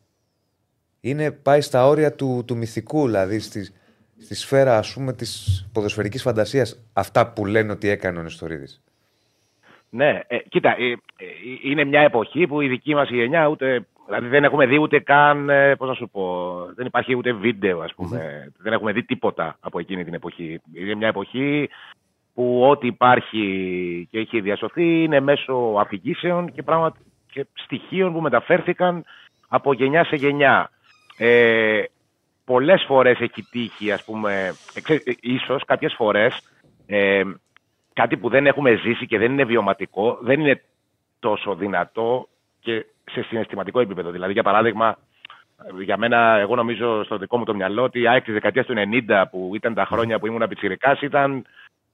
είναι, 1.00 1.32
πάει 1.32 1.62
στα 1.62 1.88
όρια 1.88 2.12
του, 2.14 2.44
του 2.48 2.58
μυθικού, 2.58 3.06
δηλαδή 3.06 3.40
στη, 3.40 3.70
στη 4.18 4.36
σφαίρα 4.36 4.78
ας 4.78 4.94
πούμε 4.94 5.14
της 5.14 5.66
ποδοσφαιρικής 5.72 6.22
φαντασίας 6.22 6.80
αυτά 6.94 7.28
που 7.34 7.46
λένε 7.46 7.72
ότι 7.72 7.88
έκανε 7.88 8.20
ο 8.20 8.22
Νεστορίδης. 8.22 8.83
Ναι, 9.96 10.20
ε, 10.28 10.38
κοίτα, 10.50 10.76
ε, 10.78 10.92
ε, 10.92 11.26
είναι 11.64 11.84
μια 11.84 12.02
εποχή 12.02 12.48
που 12.48 12.62
η 12.62 12.68
δική 12.68 12.96
μας 12.96 13.10
η 13.10 13.16
γενιά 13.16 13.48
ούτε, 13.48 13.86
δηλαδή 14.06 14.28
δεν 14.28 14.44
έχουμε 14.44 14.66
δει 14.66 14.80
ούτε 14.80 15.00
καν, 15.00 15.50
ε, 15.50 15.76
πώς 15.76 15.88
να 15.88 15.94
σου 15.94 16.10
πω, 16.10 16.54
δεν 16.76 16.86
υπάρχει 16.86 17.16
ούτε 17.16 17.34
βίντεο 17.34 17.82
ας 17.82 17.94
πούμε, 17.94 18.52
δεν 18.58 18.74
έχουμε 18.74 18.92
δει 18.92 19.04
τίποτα 19.04 19.58
από 19.60 19.80
εκείνη 19.80 20.04
την 20.04 20.14
εποχή. 20.14 20.62
Είναι 20.74 20.96
μια 20.96 21.08
εποχή 21.08 21.70
που 22.34 22.64
ό,τι 22.70 22.88
υπάρχει 22.88 24.08
και 24.12 24.20
έχει 24.20 24.42
διασωθεί 24.42 25.04
είναι 25.04 25.20
μέσω 25.20 25.76
αφηγήσεων 25.80 26.52
και, 26.54 26.64
πράγμα, 26.64 26.94
και 27.32 27.46
στοιχείων 27.54 28.14
που 28.14 28.22
μεταφέρθηκαν 28.22 29.04
από 29.48 29.74
γενιά 29.74 30.04
σε 30.04 30.16
γενιά. 30.16 30.70
Ε, 31.18 31.84
πολλές 32.46 32.84
φορές 32.88 33.20
έχει 33.20 33.44
τύχει, 33.52 33.92
ας 33.92 34.04
πούμε, 34.04 34.54
ε, 34.74 34.82
ξέ- 34.82 35.08
ε, 35.08 35.14
ίσως 35.22 35.66
κάποιες 35.66 35.94
φορές, 35.98 36.42
ε, 36.86 37.24
κάτι 37.94 38.18
που 38.18 38.30
δεν 38.30 38.48
έχουμε 38.48 38.76
ζήσει 38.76 39.06
και 39.06 39.18
δεν 39.18 39.32
είναι 39.32 39.44
βιωματικό, 39.44 40.18
δεν 40.22 40.40
είναι 40.40 40.62
τόσο 41.20 41.56
δυνατό 41.56 42.28
και 42.60 42.86
σε 43.12 43.22
συναισθηματικό 43.22 43.80
επίπεδο. 43.80 44.12
Δηλαδή, 44.12 44.34
για 44.34 44.44
παράδειγμα, 44.44 44.98
για 45.84 45.98
μένα, 45.98 46.38
εγώ 46.40 46.56
νομίζω 46.56 47.04
στο 47.04 47.18
δικό 47.18 47.38
μου 47.38 47.44
το 47.44 47.56
μυαλό 47.56 47.84
ότι 47.84 48.00
η 48.00 48.08
ΑΕΚ 48.08 48.24
της 48.24 48.34
δεκαετίας 48.34 48.66
του 48.66 48.74
90 49.08 49.24
που 49.32 49.52
ήταν 49.56 49.74
τα 49.74 49.86
χρόνια 49.86 50.20
που 50.20 50.28
ήμουν 50.28 50.48
πιτσιρικάς 50.50 51.02
ήταν, 51.02 51.46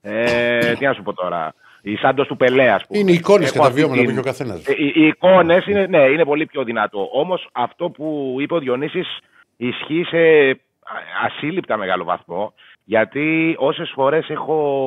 ε, 0.01 0.74
τι 0.74 0.86
να 0.86 0.94
σου 0.94 1.03
πω 1.03 1.13
τώρα, 1.13 1.53
η 1.82 1.96
Σάντος 1.96 2.27
του 2.27 2.38
Πελέ, 2.38 2.72
ας 2.72 2.86
πούμε. 2.86 3.00
Είναι 3.00 3.12
οι 3.12 3.13
εικόνες 3.13 3.51
και 3.51 3.60
τα 3.60 3.70
βιώματα 3.70 4.03
που 4.03 4.10
έχει 4.10 4.20
ο 4.20 4.24
καθένας. 4.24 4.65
Ε, 4.65 4.74
οι, 4.77 4.91
οι 4.96 5.06
εικόνες 5.06 5.65
είναι, 5.65 5.86
ναι, 5.86 6.00
είναι 6.00 6.25
πολύ 6.25 6.46
πιο 6.46 6.63
δυνατό. 6.63 7.10
Όμως 7.13 7.50
αυτό 7.51 7.89
που 7.89 8.36
είπε 8.39 8.53
ο 8.53 8.60
Διονύσης 8.60 9.18
ισχύει 9.58 10.03
σε 10.03 10.18
ασύλληπτα 11.25 11.77
μεγάλο 11.77 12.03
βαθμό. 12.03 12.53
Γιατί 12.89 13.55
όσες 13.58 13.91
φορές 13.93 14.29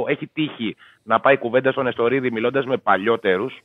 έχει 0.06 0.26
τύχει 0.26 0.76
να 1.02 1.20
πάει 1.20 1.36
κουβέντα 1.36 1.72
στον 1.72 1.86
Εστορίδη 1.86 2.30
μιλώντας 2.30 2.64
με 2.64 2.76
παλιότερους, 2.76 3.58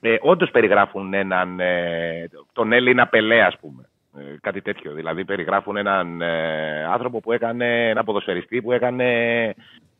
ε, 0.00 0.16
όντως 0.20 0.50
περιγράφουν 0.50 1.14
έναν, 1.14 1.60
ε, 1.60 2.28
τον 2.52 2.72
Έλληνα 2.72 3.06
Πελέ, 3.06 3.42
ας 3.42 3.58
πούμε. 3.60 3.88
Ε, 4.18 4.36
κάτι 4.40 4.60
τέτοιο. 4.60 4.92
Δηλαδή 4.92 5.24
περιγράφουν 5.24 5.76
έναν 5.76 6.20
ε, 6.20 6.84
άνθρωπο 6.84 7.20
που 7.20 7.32
έκανε, 7.32 7.88
ένα 7.88 8.04
ποδοσφαιριστή 8.04 8.62
που 8.62 8.72
έκανε 8.72 9.08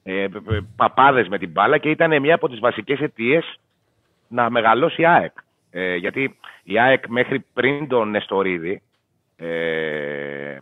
ε, 0.03 0.27
παπάδες 0.77 1.29
με 1.29 1.39
την 1.39 1.51
μπάλα 1.51 1.79
και 1.79 1.91
ήταν 1.91 2.21
μια 2.21 2.35
από 2.35 2.49
τις 2.49 2.59
βασικές 2.59 3.01
αιτίες 3.01 3.59
να 4.29 4.51
μεγαλώσει 4.51 5.03
η 5.03 5.07
ΑΕΚ. 5.07 5.33
Ε, 5.71 5.95
γιατί 5.95 6.39
η 6.63 6.79
ΑΕΚ 6.79 7.07
μέχρι 7.09 7.45
πριν 7.55 7.89
τον 7.89 8.11
Νεστορίδη, 8.11 8.83
ε, 9.37 10.57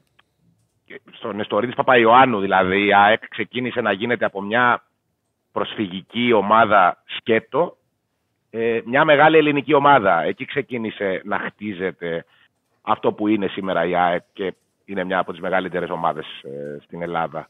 στον 1.13 1.37
Νεστορίδη 1.37 1.75
Παπαϊωάννου 1.75 2.41
δηλαδή, 2.41 2.87
η 2.87 2.95
ΑΕΚ 2.95 3.29
ξεκίνησε 3.29 3.81
να 3.81 3.93
γίνεται 3.93 4.25
από 4.25 4.43
μια 4.43 4.83
προσφυγική 5.53 6.33
ομάδα 6.33 7.03
σκέτο, 7.17 7.77
ε, 8.51 8.81
μια 8.85 9.05
μεγάλη 9.05 9.37
ελληνική 9.37 9.75
ομάδα. 9.75 10.23
Εκεί 10.23 10.45
ξεκίνησε 10.45 11.21
να 11.25 11.39
χτίζεται 11.39 12.25
αυτό 12.83 13.13
που 13.13 13.29
είναι 13.29 13.47
σήμερα 13.47 13.85
η 13.85 13.97
ΑΕΚ 13.97 14.23
και 14.33 14.55
είναι 14.85 15.05
μια 15.05 15.19
από 15.19 15.33
τις 15.33 15.41
μεγαλύτερες 15.41 15.91
ομάδες 15.91 16.27
ε, 16.43 16.79
στην 16.83 17.03
Ελλάδα. 17.03 17.49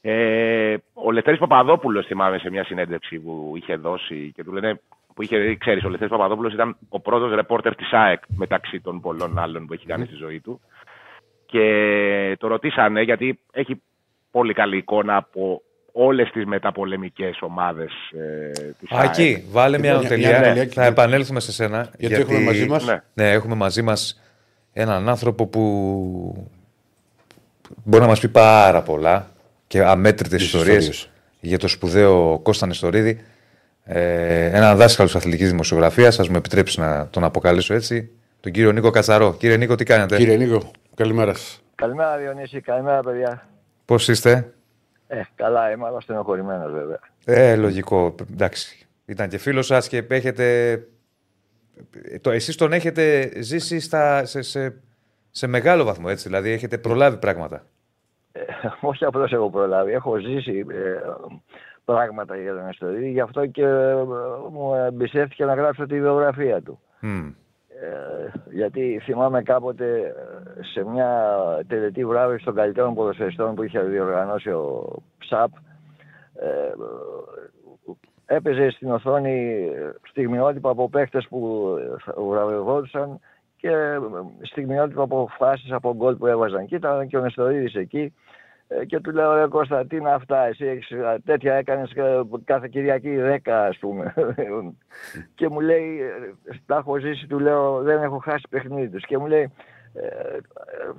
Ε, 0.00 0.76
ο 0.92 1.10
Λευτέρης 1.10 1.40
Παπαδόπουλος 1.40 2.06
θυμάμαι 2.06 2.38
σε 2.38 2.50
μια 2.50 2.64
συνέντευξη 2.64 3.18
που 3.18 3.52
είχε 3.56 3.76
δώσει 3.76 4.32
και 4.34 4.44
του 4.44 4.52
λένε 4.52 4.80
που 5.14 5.22
είχε, 5.22 5.54
ξέρεις, 5.54 5.84
ο 5.84 5.88
Λευτέρης 5.88 6.12
Παπαδόπουλος 6.12 6.52
ήταν 6.52 6.76
ο 6.88 7.00
πρώτος 7.00 7.34
ρεπόρτερ 7.34 7.74
της 7.74 7.92
ΑΕΚ 7.92 8.22
μεταξύ 8.36 8.80
των 8.80 9.00
πολλών 9.00 9.38
άλλων 9.38 9.66
που 9.66 9.72
έχει 9.72 9.86
κάνει 9.86 10.06
στη 10.06 10.14
ζωή 10.14 10.40
του 10.40 10.60
και 11.46 12.36
το 12.38 12.46
ρωτήσανε 12.46 13.02
γιατί 13.02 13.38
έχει 13.52 13.82
πολύ 14.30 14.52
καλή 14.52 14.76
εικόνα 14.76 15.16
από 15.16 15.62
όλες 15.92 16.30
τις 16.30 16.44
μεταπολεμικές 16.44 17.38
ομάδες 17.40 17.92
ε, 18.12 18.50
της 18.80 18.90
ΑΕΚ. 18.90 19.08
Ακή, 19.08 19.44
βάλε 19.50 19.78
μια 19.78 19.98
τελεία. 19.98 20.68
Θα 20.72 20.84
επανέλθουμε 20.84 21.40
σε 21.40 21.52
σένα. 21.52 21.90
Γιατί, 21.98 22.14
γιατί 22.14 22.20
έχουμε 22.22 22.40
μαζί 22.40 22.66
μας. 22.66 22.84
Ναι. 22.84 23.02
ναι, 23.14 23.30
έχουμε 23.30 23.54
μαζί 23.54 23.82
μας 23.82 24.20
έναν 24.72 25.08
άνθρωπο 25.08 25.46
που 25.46 26.48
μπορεί 27.84 28.02
να 28.02 28.08
μας 28.08 28.20
πει 28.20 28.28
πάρα 28.28 28.82
πολλά 28.82 29.30
και 29.66 29.82
αμέτρητες 29.82 30.42
ιστορίες 30.42 31.10
για 31.40 31.58
το 31.58 31.68
σπουδαίο 31.68 32.38
Κώστα 32.42 32.66
Νεστορίδη. 32.66 33.20
Ε, 33.84 34.44
έναν 34.44 34.76
δάσκαλο 34.76 35.10
αθλητικής 35.14 35.50
δημοσιογραφίας, 35.50 36.18
ας 36.20 36.28
μου 36.28 36.36
επιτρέψεις 36.36 36.76
να 36.76 37.08
τον 37.08 37.24
αποκαλέσω 37.24 37.74
έτσι, 37.74 38.10
τον 38.40 38.52
κύριο 38.52 38.72
Νίκο 38.72 38.90
Κατσαρό. 38.90 39.36
Κύριε 39.38 39.56
Νίκο, 39.56 39.74
τι 39.74 39.84
κάνετε; 39.84 40.16
Κύριε 40.16 40.36
Νίκο, 40.36 40.70
καλημέρα 40.96 41.34
σας. 41.34 41.62
Καλημέρα 41.74 42.16
Διονύση, 42.16 42.60
καλημέρα 42.60 43.02
παιδιά. 43.02 43.48
Πώς 43.84 44.08
είστε; 44.08 44.54
Ε, 45.06 45.22
καλά 45.34 45.70
είμαι, 45.70 45.86
αλλά 45.86 46.00
στενοχωρημένος 46.00 46.72
βέβαια. 46.72 46.98
Ε, 47.24 47.56
λογικό, 47.56 48.14
εντάξει. 48.32 48.86
Ήταν 49.06 49.28
και 49.28 49.38
φίλος 49.38 49.66
σας 49.66 49.88
και 49.88 50.06
έχετε 50.08 50.78
το, 52.20 52.30
εσείς 52.30 52.56
τον 52.56 52.72
έχετε 52.72 53.32
ζήσει 53.42 53.80
στα, 53.80 54.24
σε, 54.24 54.42
σε, 54.42 54.80
σε, 55.30 55.46
μεγάλο 55.46 55.84
βαθμό, 55.84 56.06
έτσι, 56.08 56.28
δηλαδή 56.28 56.50
έχετε 56.50 56.78
προλάβει 56.78 57.16
πράγματα. 57.16 57.62
Ε, 58.32 58.40
όχι 58.80 59.04
απλώς 59.04 59.32
έχω 59.32 59.50
προλάβει, 59.50 59.92
έχω 59.92 60.16
ζήσει 60.16 60.66
ε, 60.70 61.00
πράγματα 61.84 62.36
για 62.36 62.54
τον 62.54 62.66
Αστορίδη, 62.66 63.10
γι' 63.10 63.20
αυτό 63.20 63.46
και 63.46 63.62
ε, 63.62 63.94
μου 64.50 64.74
εμπιστεύτηκε 64.74 65.44
να 65.44 65.54
γράψω 65.54 65.86
τη 65.86 66.00
βιογραφία 66.00 66.62
του. 66.62 66.80
Mm. 67.02 67.32
γιατί 68.50 69.00
θυμάμαι 69.04 69.42
κάποτε 69.42 70.14
σε 70.60 70.84
μια 70.84 71.38
τελετή 71.66 72.04
βράδυ 72.04 72.44
των 72.44 72.54
καλύτερων 72.54 72.94
ποδοσφαιριστών 72.94 73.54
που 73.54 73.62
είχε 73.62 73.80
διοργανώσει 73.80 74.50
ο 74.50 74.96
ΨΑΠ, 75.28 75.50
έπαιζε 78.26 78.70
στην 78.70 78.90
οθόνη 78.90 79.68
στιγμιότυπα 80.02 80.70
από 80.70 80.88
παίχτες 80.88 81.26
που 81.28 81.68
βραβευόντουσαν 82.28 83.20
και 83.56 83.70
στιγμιότυπα 84.42 85.02
από 85.02 85.28
φάσεις 85.38 85.72
από 85.72 85.94
γκολ 85.94 86.16
που 86.16 86.26
έβαζαν. 86.26 86.66
Και 86.66 86.74
ήταν 86.74 87.06
και 87.06 87.16
ο 87.16 87.20
Νεστορίδης 87.20 87.74
εκεί. 87.74 88.12
Ε, 88.68 88.84
και 88.84 89.00
του 89.00 89.12
λέω 89.12 89.34
ρε 89.34 89.46
Κώστα 89.46 89.86
τι 89.86 89.96
είναι 89.96 90.12
αυτά 90.12 90.46
εσύ 90.46 90.66
έχεις, 90.66 90.88
τέτοια 91.24 91.54
έκανες 91.54 91.92
κάθε 92.44 92.68
Κυριακή 92.68 93.16
10 93.44 93.50
ας 93.50 93.78
πούμε 93.78 94.14
και 95.34 95.48
μου 95.48 95.60
λέει 95.60 96.00
τα 96.66 96.76
έχω 96.76 96.98
ζήσει 96.98 97.26
του 97.26 97.38
λέω 97.38 97.82
δεν 97.82 98.02
έχω 98.02 98.18
χάσει 98.18 98.44
παιχνίδι 98.50 98.88
τους 98.88 99.04
και 99.04 99.18
μου 99.18 99.26
λέει 99.26 99.42
ε, 99.42 99.48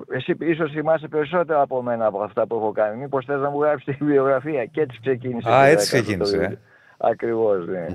εσύ 0.10 0.36
ίσως 0.40 0.72
θυμάσαι 0.72 1.08
περισσότερα 1.08 1.62
από 1.62 1.82
μένα 1.82 2.06
από 2.06 2.22
αυτά 2.22 2.48
που 2.48 2.56
έχω 2.56 2.72
κάνει 2.72 2.98
μήπως 2.98 3.26
θες 3.26 3.40
να 3.40 3.50
μου 3.50 3.62
γράψεις 3.62 3.98
τη 3.98 4.06
βιογραφία; 4.06 4.66
Και 4.66 4.82
έτσι 4.82 5.00
ξεκίνησε 5.02 5.50
Α 5.50 5.66
έτσι 5.66 5.86
ξεκίνησε 5.86 6.60
Ακριβώς, 6.98 7.68
ναι. 7.68 7.86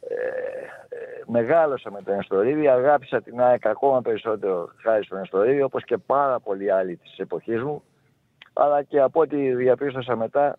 Ε, 0.00 0.14
ε, 0.88 1.22
μεγάλωσα 1.26 1.90
με 1.90 2.02
τον 2.02 2.18
Εστορίδη, 2.18 2.68
αγάπησα 2.68 3.22
την 3.22 3.40
ΑΕΚ 3.40 3.66
ακόμα 3.66 4.02
περισσότερο 4.02 4.68
χάρη 4.82 5.04
στον 5.04 5.18
Εστορίδη, 5.18 5.62
όπως 5.62 5.84
και 5.84 5.96
πάρα 5.96 6.40
πολλοί 6.40 6.72
άλλοι 6.72 6.96
της 6.96 7.18
εποχής 7.18 7.62
μου. 7.62 7.82
Αλλά 8.52 8.82
και 8.82 9.00
από 9.00 9.20
ό,τι 9.20 9.54
διαπίστωσα 9.54 10.16
μετά, 10.16 10.58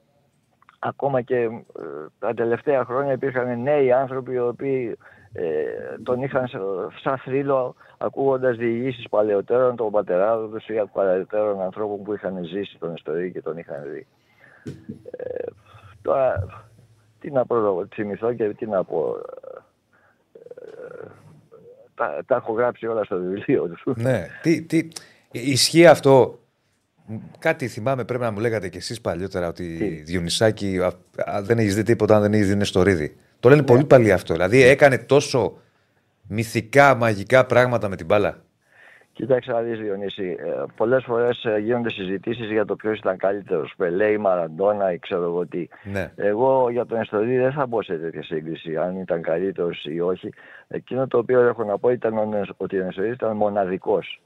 ακόμα 0.80 1.22
και 1.22 1.36
ε, 1.36 1.50
τα 2.20 2.34
τελευταία 2.34 2.86
χρόνια 2.86 3.14
υπήρχαν 3.14 3.62
νέοι 3.62 3.92
άνθρωποι 3.92 4.34
οι 4.34 4.40
οποίοι 4.40 4.98
ε, 5.00 5.19
τον 6.04 6.24
είχαν 6.24 6.48
σαν 7.04 7.18
θρύλο 7.18 7.76
ακούγοντας 7.98 8.58
διηγήσεις 8.58 9.10
παλαιότερων 9.10 9.76
των 9.76 9.92
πατεράδων 9.92 10.52
τους 10.52 10.68
ή 10.68 10.74
παλαιότερων 10.94 11.62
ανθρώπων 11.62 12.04
που 12.04 12.14
είχαν 12.14 12.46
ζήσει 12.46 12.78
τον 12.80 12.94
Εστορίδη 12.94 13.32
και 13.32 13.42
τον 13.42 13.58
είχαν 13.58 13.84
δει. 13.92 14.08
Ε, 15.12 15.44
τώρα 16.02 16.44
τι 17.20 17.32
να 17.32 17.46
θυμηθώ 17.94 18.34
και 18.34 18.50
τι 18.50 18.66
να 18.66 18.84
πω. 18.84 19.16
Ε, 20.34 21.08
τα, 21.96 22.24
τα 22.26 22.36
έχω 22.36 22.54
γράψει 22.54 22.88
όλα 22.88 23.04
στο 23.04 23.18
βιβλίο 23.18 23.68
τους. 23.68 23.96
Ναι. 23.96 24.28
Τι, 24.42 24.62
τι, 24.62 24.88
ισχύει 25.32 25.88
αυτό. 25.88 26.40
Κάτι 27.40 27.68
θυμάμαι, 27.68 28.06
πρέπει 28.06 28.24
να 28.24 28.32
μου 28.32 28.40
λέγατε 28.40 28.70
κι 28.70 28.78
εσείς 28.78 29.02
παλιότερα 29.02 29.48
ότι 29.48 29.78
τι; 29.78 29.88
Διονυσάκη 29.88 30.80
δεν 31.42 31.58
έχεις 31.58 31.76
δει 31.76 31.84
τίποτα 31.84 32.16
αν 32.16 32.22
δεν 32.22 32.34
έχεις 32.34 32.56
δει 32.56 32.64
στο 32.64 32.82
ρίδι. 32.82 33.16
Το 33.40 33.50
λένε 33.50 33.62
ναι. 33.62 33.68
πολύ 33.68 33.86
παλιό 33.86 34.14
αυτό. 34.14 34.34
Δηλαδή 34.34 34.64
έκανε 34.64 34.98
τόσο 34.98 35.58
μυθικά, 36.28 36.96
μαγικά 36.96 37.46
πράγματα 37.46 37.90
με 37.90 37.96
την 37.96 38.06
μπάλα. 38.06 38.38
Κοίταξε 39.14 39.52
να 39.52 39.62
δεις 39.62 39.80
Διονύση, 39.80 40.38
ε, 40.40 40.64
πολλές 40.76 41.04
φορές 41.04 41.46
ε, 41.46 41.58
γίνονται 41.58 41.90
συζητήσεις 41.90 42.52
για 42.52 42.66
το 42.66 42.76
ποιος 42.76 42.98
ήταν 42.98 43.18
καλύτερος, 43.18 43.74
Πελέ 43.78 44.12
ή 44.12 44.18
Μαραντόνα 44.18 44.94
ή 44.94 45.00
ξέρω 45.00 45.24
εγώ 45.24 45.46
τι. 45.46 45.68
Ναι. 45.84 46.12
Εγώ 46.16 46.70
για 46.70 46.86
τον 46.86 47.00
Εστοδί 47.00 47.38
δεν 47.38 47.52
θα 47.52 47.66
μπω 47.66 47.84
σε 47.84 47.94
τέτοια 47.94 48.24
σύγκριση, 48.24 48.78
αν 48.78 48.96
ήταν 48.96 49.22
καλύτερος 49.22 49.86
ή 49.86 50.00
όχι. 50.00 50.30
Εκείνο 50.68 51.08
το 51.08 51.18
οποίο 51.18 51.40
έχω 51.40 51.64
να 51.64 51.78
πω 51.78 51.90
ήταν 51.90 52.14
ότι 52.58 52.80
ο 52.80 52.86
Εστοδί 52.88 53.10
ήταν 53.10 53.36
μοναδικός. 53.36 54.22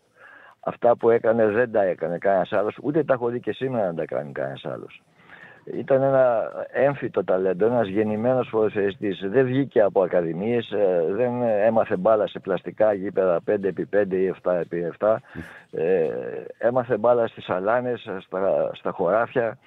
Αυτά 0.60 0.96
που 0.96 1.10
έκανε 1.10 1.48
δεν 1.48 1.72
τα 1.72 1.84
έκανε 1.84 2.17
κανένας 2.17 2.51
άλλος, 2.51 2.77
ούτε 2.82 3.03
τα 3.03 3.13
έχω 3.13 3.29
δει 3.29 3.39
και 3.39 3.51
σήμερα 3.51 3.86
να 3.86 3.93
τα 3.93 4.05
κάνει 4.05 4.32
κανένας 4.32 4.65
άλλος 4.65 5.01
ήταν 5.65 6.01
ένα 6.01 6.51
έμφυτο 6.72 7.24
ταλέντο, 7.24 7.65
ένας 7.65 7.88
γεννημένος 7.88 8.50
ποδοσφαιριστής. 8.50 9.20
Δεν 9.24 9.46
βγήκε 9.46 9.82
από 9.82 10.03
ακαδημίες, 10.03 10.72
ε, 10.72 11.05
δεν 11.10 11.41
έμαθε 11.41 11.98
μπάλα 11.98 12.27
σε 12.27 12.39
πλαστικά 12.39 12.93
γήπεδα 12.93 13.41
5x5 13.46 14.15
ή 14.15 14.27
7x7. 14.27 15.15
Ε, 15.72 16.10
έμαθε 16.58 16.98
μπάλα 16.98 17.27
στις 17.27 17.50
αλάνες, 17.50 18.10
στα, 18.20 18.72
στα 18.74 18.91
χωράφια, 18.91 19.58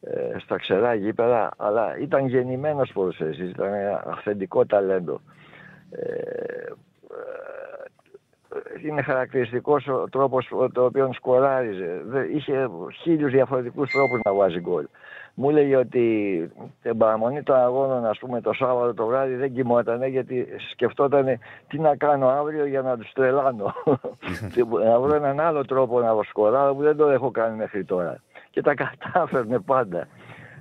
ε, 0.00 0.38
στα 0.38 0.56
ξερά 0.56 0.94
γήπεδα, 0.94 1.50
αλλά 1.56 1.98
ήταν 1.98 2.26
γεννημένος 2.26 2.92
ποδοσφαιριστής, 2.92 3.50
ήταν 3.50 3.74
ένα 3.74 4.04
αυθεντικό 4.06 4.66
ταλέντο. 4.66 5.20
Ε, 5.90 6.72
είναι 8.86 9.02
χαρακτηριστικός 9.02 9.86
ο 9.88 10.08
τρόπος 10.10 10.48
το 10.72 10.84
οποίο 10.84 11.12
σκοράριζε. 11.12 12.02
Είχε 12.34 12.70
χίλιους 13.02 13.32
διαφορετικούς 13.32 13.90
τρόπους 13.90 14.20
να 14.24 14.32
βάζει 14.32 14.60
γκολ 14.60 14.86
μου 15.40 15.50
έλεγε 15.50 15.76
ότι 15.76 16.04
την 16.82 16.98
παραμονή 16.98 17.42
των 17.42 17.56
αγώνων, 17.56 18.06
ας 18.06 18.18
πούμε, 18.18 18.40
το 18.40 18.52
Σάββατο 18.52 18.94
το 18.94 19.06
βράδυ 19.06 19.34
δεν 19.34 19.52
κοιμότανε 19.52 20.06
γιατί 20.06 20.46
σκεφτόταν 20.70 21.38
τι 21.68 21.78
να 21.78 21.96
κάνω 21.96 22.28
αύριο 22.28 22.66
για 22.66 22.82
να 22.82 22.96
τους 22.96 23.12
τρελάνω. 23.12 23.74
να 24.84 25.00
βρω 25.00 25.14
έναν 25.14 25.40
άλλο 25.40 25.64
τρόπο 25.64 26.00
να 26.00 26.22
σκοράρω 26.28 26.74
που 26.74 26.82
δεν 26.82 26.96
το 26.96 27.08
έχω 27.08 27.30
κάνει 27.30 27.56
μέχρι 27.56 27.84
τώρα. 27.84 28.22
Και 28.50 28.62
τα 28.62 28.74
κατάφερνε 28.74 29.58
πάντα. 29.58 30.08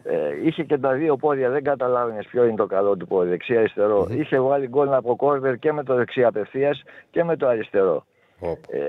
Ε, 0.04 0.46
είχε 0.46 0.64
και 0.64 0.78
τα 0.78 0.94
δύο 0.94 1.16
πόδια, 1.16 1.50
δεν 1.50 1.64
καταλάβαινες 1.64 2.26
ποιο 2.26 2.46
είναι 2.46 2.56
το 2.56 2.66
καλό 2.66 2.98
του 2.98 3.08
πόδι, 3.08 3.30
δεξιά-αριστερό. 3.30 4.08
Είχε 4.10 4.40
βάλει 4.40 4.68
γκολ 4.68 4.94
από 4.94 5.16
κόρβερ 5.16 5.58
και 5.58 5.74
με 5.74 5.84
το 5.84 5.96
δεξιά 5.96 6.28
απευθείας 6.28 6.84
και 7.12 7.24
με 7.24 7.36
το 7.36 7.48
αριστερό. 7.48 8.06
Ε, 8.42 8.80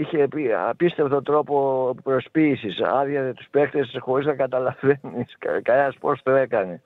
είχε 0.00 0.28
πει 0.28 0.50
απίστευτο 0.68 1.22
τρόπο 1.22 1.94
προσποίησης, 2.02 2.80
άδεια 2.80 3.34
τους 3.34 3.48
παίχτες 3.50 3.96
χωρίς 3.98 4.26
να 4.26 4.34
καταλαβαίνεις 4.34 5.36
κανένας 5.62 5.96
πώς 6.00 6.22
το 6.22 6.30
έκανε. 6.30 6.82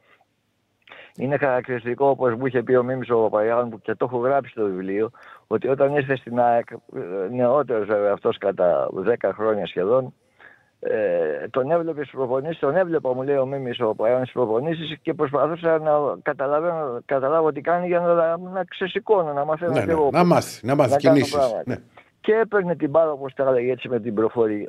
Είναι 1.17 1.37
χαρακτηριστικό, 1.37 2.09
όπως 2.09 2.35
μου 2.35 2.47
είχε 2.47 2.63
πει 2.63 2.75
ο 2.75 2.83
Μίμης 2.83 3.11
ο 3.11 3.19
Παπαγιάννη, 3.19 3.71
που 3.71 3.81
και 3.81 3.95
το 3.95 4.05
έχω 4.05 4.19
γράψει 4.19 4.51
στο 4.51 4.65
βιβλίο, 4.65 5.11
ότι 5.47 5.69
όταν 5.69 5.95
ήρθε 5.95 6.17
στην 6.17 6.41
ΑΕΚ, 6.41 6.67
νεότερος 7.31 7.87
βέβαια 7.87 8.13
αυτός 8.13 8.39
κατά 8.39 8.89
10 8.93 9.31
χρόνια 9.35 9.67
σχεδόν, 9.67 10.15
ε, 10.81 11.49
τον 11.51 11.71
έβλεπε 11.71 12.01
στις 12.01 12.15
προπονήσεις, 12.15 12.59
τον 12.59 12.77
έβλεπα, 12.77 13.15
μου 13.15 13.23
λέει 13.23 13.37
ο 13.37 13.47
Μίμης 13.47 13.81
ο 13.81 13.87
Παπαγιάννη 13.87 14.27
στις 14.27 14.35
προπονήσεις 14.35 14.99
και 15.03 15.15
προσπαθούσα 15.15 15.79
να 15.79 15.93
καταλάβω, 16.23 17.01
καταλάβω 17.05 17.53
τι 17.53 17.61
κάνει 17.61 17.87
για 17.87 18.01
να, 18.01 18.37
να 18.37 18.65
ξεσηκώνω, 18.65 19.33
να 19.33 19.45
μαθαίνω 19.45 19.73
ναι, 19.73 19.85
ναι, 19.85 19.93
εγώ. 19.93 20.09
Να 20.13 20.25
μάθει, 20.25 20.67
να 20.67 20.75
μάθει 20.75 20.97
κινήσεις. 20.97 21.37
Ναι. 21.65 21.77
Και 22.25 22.35
έπαιρνε 22.35 22.77
την 22.77 22.91
μπάλα, 22.91 23.13
όπως 23.13 23.35
τα 23.35 23.49
έλεγε 23.49 23.73
έτσι, 23.73 23.89
με 23.89 24.01
την 24.01 24.15
προφορή, 24.15 24.69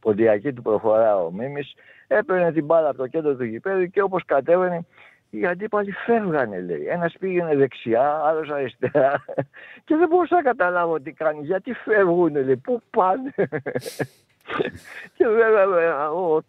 ποντιακή 0.00 0.52
του 0.52 0.62
προφορά 0.62 1.16
ο 1.16 1.30
Μίμης. 1.30 1.74
Έπαιρνε 2.06 2.52
την 2.52 2.64
μπάλα 2.64 2.88
από 2.88 2.98
το 2.98 3.06
κέντρο 3.06 3.34
του 3.36 3.44
γηπέδου 3.44 3.90
και 3.90 4.02
όπως 4.02 4.24
κατέβαινε, 4.24 4.86
οι 5.30 5.46
αντίπαλοι 5.46 5.92
φεύγανε, 5.92 6.60
λέει. 6.60 6.86
Ένας 6.86 7.14
πήγαινε 7.18 7.56
δεξιά, 7.56 8.20
άλλος 8.24 8.48
αριστερά. 8.48 9.24
Και 9.84 9.96
δεν 9.96 10.08
μπορούσα 10.08 10.34
να 10.34 10.42
καταλάβω 10.42 11.00
τι 11.00 11.12
κάνει. 11.12 11.44
Γιατί 11.44 11.72
φεύγουν, 11.72 12.32
λέει, 12.32 12.56
πού 12.56 12.80
πάνε. 12.90 13.34
και 15.16 15.26
βέβαια 15.26 16.10
ο, 16.10 16.42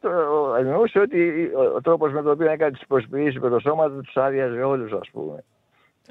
εννοούσε 0.58 1.00
ότι 1.00 1.52
ο 1.76 1.82
τρόπος 1.82 2.12
με 2.12 2.22
τον 2.22 2.32
οποίο 2.32 2.52
έκανε 2.52 2.72
τις 2.72 2.88
προσποιήσεις 2.88 3.40
με 3.40 3.50
το 3.50 3.60
σώμα 3.60 3.90
του 3.90 4.02
τους 4.02 4.18
άδειαζε 4.18 4.62
όλους, 4.62 4.92
ας 4.92 5.10
πούμε. 5.12 5.44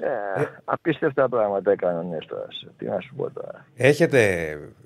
Ε, 0.03 0.45
απίστευτα 0.65 1.29
πράγματα 1.29 1.71
έκανε 1.71 1.99
ο 1.99 2.03
Νέστορας. 2.03 2.67
Τι 2.77 2.85
να 2.85 2.99
σου 2.99 3.15
πω 3.15 3.29
τώρα. 3.31 3.65
Έχετε, 3.75 4.19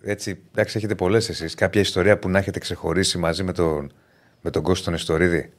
έτσι, 0.04 0.44
εντάξει, 0.52 0.78
έχετε 0.78 0.96
πολλές 0.96 1.30
εσείς, 1.30 1.56
κάποια 1.56 1.82
ιστορία 1.82 2.20
που 2.20 2.30
να 2.30 2.38
έχετε 2.38 2.60
ξεχωρίσει 2.60 3.18
μαζί 3.18 3.44
με 3.44 3.54
τον, 3.54 3.92
με 4.42 4.50
τον 4.50 4.64
Κώστο 4.64 4.92
Νεστορίδη. 4.92 5.54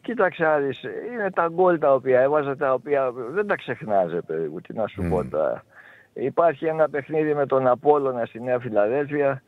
Κοίταξε 0.00 0.44
Άρης, 0.44 0.82
είναι 0.82 1.30
τα 1.30 1.48
γκολ 1.52 1.78
τα 1.78 1.92
οποία 1.94 2.20
έβαζα, 2.20 2.56
τα 2.56 2.72
οποία 2.72 3.12
δεν 3.12 3.46
τα 3.46 3.56
ξεχνάζε 3.56 4.20
περίπου, 4.26 4.60
τι 4.60 4.74
να 4.74 4.86
σου 4.86 5.02
mm. 5.06 5.10
πω 5.10 5.24
τώρα. 5.24 5.64
Υπάρχει 6.12 6.66
ένα 6.66 6.88
παιχνίδι 6.88 7.34
με 7.34 7.46
τον 7.46 7.66
Απόλλωνα 7.66 8.24
στη 8.24 8.42
Νέα 8.42 8.58
Φιλαδέλφια, 8.58 9.42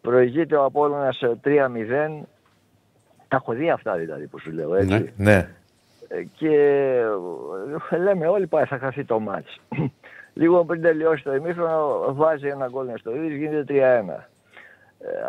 προηγείται 0.00 0.56
ο 0.56 0.64
Απόλλωνας 0.64 1.20
3-0, 1.22 1.36
τα 3.28 3.36
έχω 3.36 3.52
δει 3.52 3.70
αυτά 3.70 3.96
δηλαδή 3.96 4.26
που 4.26 4.38
σου 4.38 4.50
λέω 4.50 4.74
έτσι. 4.74 5.12
Ναι, 5.16 5.30
ναι. 5.32 5.48
Και 6.36 6.94
λέμε 7.98 8.26
όλοι 8.26 8.46
πάει 8.46 8.64
θα 8.64 8.78
χαθεί 8.78 9.04
το 9.04 9.20
μάτς. 9.20 9.60
Λίγο 10.34 10.64
πριν 10.64 10.82
τελειώσει 10.82 11.22
το 11.22 11.34
ημίχρονο 11.34 12.04
βάζει 12.14 12.46
ένα 12.46 12.68
γκολ 12.68 12.88
στο 12.98 13.10
Ρίβις, 13.10 13.36
γίνεται 13.36 14.04
3-1. 14.08 14.22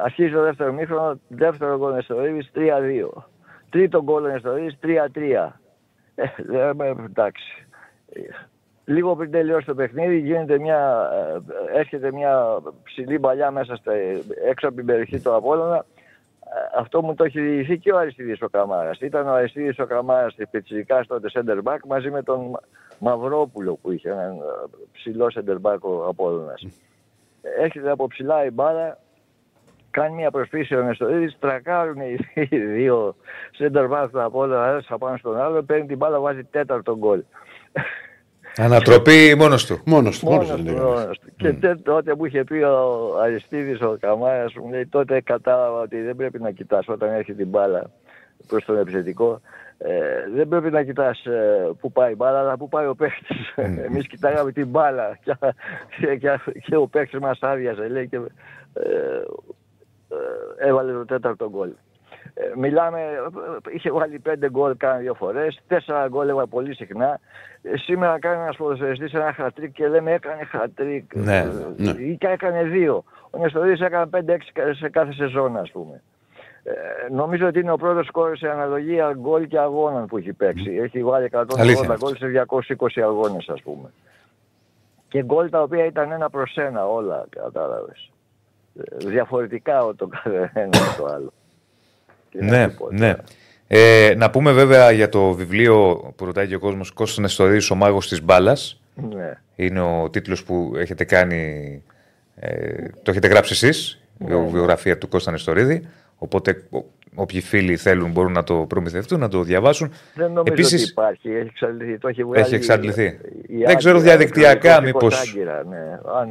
Αρχίζει 0.04 0.32
το 0.32 0.42
δεύτερο 0.42 0.70
ημίχρονο, 0.70 1.20
δεύτερο 1.28 1.78
γκολ 1.78 2.02
στο 2.02 2.20
Ρίβις 2.22 2.52
3-2. 2.56 3.24
Τρίτο 3.70 4.04
γκολ 4.04 4.40
στο 4.40 4.56
Ρίβις 4.56 4.78
3-3. 4.84 5.50
Ε, 6.16 6.26
λέμε 6.38 6.88
εντάξει. 6.88 7.68
Λίγο 8.86 9.16
πριν 9.16 9.32
τελειώσει 9.32 9.66
το 9.66 9.76
παιχνίδι 9.76 10.18
γίνεται 10.18 10.60
μια, 10.60 11.10
ε, 11.74 11.80
έρχεται 11.80 12.12
μια 12.12 12.62
ψηλή 12.84 13.20
παλιά 13.20 13.52
μέσα 13.52 13.76
στα, 13.76 13.94
έξω 14.50 14.68
από 14.68 14.76
την 14.76 14.86
περιοχή 14.86 15.20
του 15.20 15.36
Απόλλωνα. 15.36 15.86
Ε, 16.56 16.80
αυτό 16.80 17.02
μου 17.02 17.16
το 17.16 17.24
έχει 17.24 17.42
διηγηθεί 17.42 17.78
και 17.78 17.92
ο 17.92 17.98
Αριστίδης 17.98 18.42
ο 18.42 18.50
Καμάρας. 18.50 19.00
Ήταν 19.00 19.28
ο 19.28 19.32
Αριστίδης 19.34 19.80
ο 19.80 19.86
Καμάρας 19.86 20.36
της 20.36 20.50
Πιτσιρικάς 20.50 21.08
τότε 21.08 21.30
center 21.34 21.64
back 21.64 21.78
μαζί 21.88 22.10
με 22.12 22.24
τον 22.24 22.60
Μαυρόπουλο 23.00 23.76
που 23.76 23.92
είχε 23.92 24.10
έναν 24.10 24.32
ε, 24.32 24.40
ψηλό 24.92 25.32
center 25.36 25.62
back 25.62 25.80
ο 25.80 26.06
Απόλλωνας. 26.08 26.66
Έρχεται 27.60 27.92
από 27.92 28.08
ψηλά 28.08 28.46
η 28.46 28.50
μπάλα, 28.50 28.98
κάνει 29.92 30.16
μια 30.16 30.32
προσπίση 30.32 30.76
ο 30.76 30.84
Νεστορίδης, 30.84 31.38
τρακάρουν 31.40 32.00
οι 32.00 32.18
δύο 32.76 33.16
center 33.60 33.90
back 33.90 34.08
του 34.12 34.22
Απόλλωνας, 34.22 34.70
ένας 34.70 34.86
απάνω 34.90 35.18
στον 35.18 35.38
άλλο, 35.38 35.64
παίρνει 35.64 35.88
την 35.88 35.98
μπάλα, 35.98 36.20
βάζει 36.20 36.44
τέταρτο 36.44 36.98
γκολ. 36.98 37.24
Ανατροπή 38.58 39.36
μόνος 39.38 39.66
του. 39.66 39.82
Μόνος 39.86 40.20
του. 40.20 40.26
Μόνος 40.26 40.48
του, 40.48 40.72
μόνος 40.72 41.20
του. 41.20 41.32
Και 41.38 41.54
τότε 41.84 42.16
που 42.16 42.26
είχε 42.26 42.44
πει 42.44 42.58
ο 42.58 43.18
Αριστίδης, 43.22 43.82
ο 43.82 43.98
Καμάρας, 44.00 44.54
μου 44.54 44.70
λέει 44.70 44.88
τότε 44.88 45.22
κατάλαβα 45.22 45.80
ότι 45.80 46.02
δεν 46.02 46.16
πρέπει 46.16 46.40
να 46.40 46.52
κοιτάς 46.52 46.88
όταν 46.88 47.14
έχει 47.14 47.34
την 47.34 47.48
μπάλα 47.48 47.92
προς 48.48 48.66
τον 48.66 48.78
επιθετικό. 48.78 49.42
Ε, 49.82 50.30
δεν 50.36 50.48
πρέπει 50.48 50.72
να 50.72 50.84
κοιτάς 50.84 51.26
ε, 51.26 51.70
που 51.80 51.92
πάει 51.92 52.12
η 52.12 52.16
μπάλα, 52.18 52.40
αλλά 52.40 52.58
που 52.58 52.70
πάει 52.70 52.88
ο 52.88 52.96
παίχτης. 52.96 53.54
Mm. 53.56 53.78
Εμείς 53.88 54.08
κοιτάγαμε 54.08 54.52
την 54.52 54.68
μπάλα 54.68 55.20
και, 55.24 56.16
και, 56.16 56.40
και 56.64 56.76
ο 56.76 56.88
παίχτης 56.88 57.20
μας 57.20 57.40
άδειασε, 57.42 57.88
λέει, 57.88 58.08
και 58.08 58.16
ε, 58.16 58.90
ε, 60.10 60.68
έβαλε 60.68 60.92
το 60.92 61.06
τέταρτο 61.06 61.50
γκολ. 61.50 61.70
Ε, 62.34 62.52
μιλάμε, 62.56 63.00
είχε 63.70 63.92
βάλει 63.92 64.20
πέντε 64.20 64.50
γκολ 64.50 64.78
κάνει 64.78 65.02
δύο 65.02 65.14
φορές, 65.14 65.60
τέσσερα 65.68 66.08
γκολ 66.08 66.30
έβαλε 66.30 66.48
πολύ 66.48 66.76
συχνά. 66.76 67.20
Ε, 67.62 67.78
σήμερα 67.78 68.20
κάνει 68.20 68.42
ένας 68.42 68.56
ποδοσφαιριστής 68.56 69.14
ένα 69.14 69.34
χατρίκ 69.34 69.72
και 69.72 69.88
λέμε 69.88 70.12
έκανε 70.12 70.44
χατρίκ. 70.44 71.16
Ναι, 71.16 71.38
ε, 71.38 71.48
ναι. 71.78 71.92
Ή 71.92 72.18
και 72.18 72.28
έκανε 72.28 72.64
δύο. 72.64 73.04
Ο 73.30 73.38
Νεστορής 73.38 73.82
έκανε 73.82 74.06
πέντε-έξι 74.06 74.52
σε 74.72 74.90
κάθε 74.90 75.14
σεζόν 75.14 75.58
ας 75.58 75.72
πούμε. 75.72 76.02
Ε, 76.64 76.74
νομίζω 77.12 77.48
ότι 77.48 77.60
είναι 77.60 77.72
ο 77.72 77.78
πρώτος 77.78 78.06
σκόρ 78.06 78.38
σε 78.38 78.50
αναλογία 78.50 79.14
γκολ 79.14 79.48
και 79.48 79.60
αγώνων 79.60 80.06
που 80.06 80.18
έχει 80.18 80.34
παίξει. 80.34 80.72
Έχει 80.72 81.04
βάλει 81.04 81.30
180 81.32 81.96
γκολ 81.98 82.16
σε 82.16 82.46
220 82.78 83.02
αγώνες 83.02 83.50
ας 83.50 83.62
πούμε. 83.62 83.92
Και 85.08 85.24
γκολ 85.24 85.50
τα 85.50 85.62
οποία 85.62 85.86
ήταν 85.86 86.12
ένα 86.12 86.30
προς 86.30 86.56
ένα 86.58 86.88
όλα, 86.88 87.26
κατάλαβες. 87.30 88.12
Διαφορετικά 88.98 89.94
το 89.96 90.08
κάθε 90.24 90.52
ένα 90.54 90.78
το 90.98 91.06
άλλο. 91.06 91.34
Ναι, 92.32 92.68
ναι. 92.90 93.16
Ε, 93.68 94.14
να 94.18 94.30
πούμε 94.30 94.52
βέβαια 94.52 94.92
για 94.92 95.10
το 95.10 95.32
βιβλίο 95.32 95.96
που 96.16 96.26
ρωτάει 96.26 96.48
και 96.48 96.56
ο 96.56 96.60
κόσμος 96.60 96.92
Κώστας 96.92 97.18
Νεστορίδης, 97.18 97.70
ο 97.70 97.76
μάγος 97.76 98.08
της 98.08 98.24
μπάλας. 98.24 98.82
Ναι. 99.14 99.34
Είναι 99.56 99.82
ο 99.82 100.10
τίτλος 100.10 100.44
που 100.44 100.74
έχετε 100.76 101.04
κάνει, 101.04 101.84
ε, 102.36 102.84
το 103.04 103.12
έχετε 103.12 103.28
γράψει 103.28 103.54
εσείς, 103.54 104.02
ναι, 104.18 104.36
η 104.36 104.38
ναι. 104.38 104.48
βιογραφία 104.48 104.98
του 104.98 105.08
Κώστα 105.08 105.32
Νεστορίδη. 105.32 105.88
Οπότε 106.18 106.64
όποιοι 107.16 107.42
φίλοι 107.42 107.78
θέλουν 107.78 108.12
μπορούν 108.12 108.32
να 108.32 108.44
το 108.44 108.56
προμηθευτούν, 108.56 109.20
να 109.20 109.28
το 109.28 109.44
διαβάσουν. 109.44 109.92
Δεν 110.14 110.32
νομίζω 110.32 110.54
Επίσης, 110.54 110.82
ότι 110.82 110.92
υπάρχει, 110.92 111.30
έχει 111.30 111.48
εξαντληθεί. 111.48 111.98
Το 111.98 112.08
έχει, 112.08 112.24
βγάλει, 112.24 112.46
έχει 112.46 112.56
εξαντληθεί. 112.56 113.20
Δεν 113.66 113.78
ξέρω 113.78 114.00
διαδικτυακά 114.00 114.82
μήπω. 114.82 115.08
Ναι. 115.70 116.00
Αν 116.20 116.30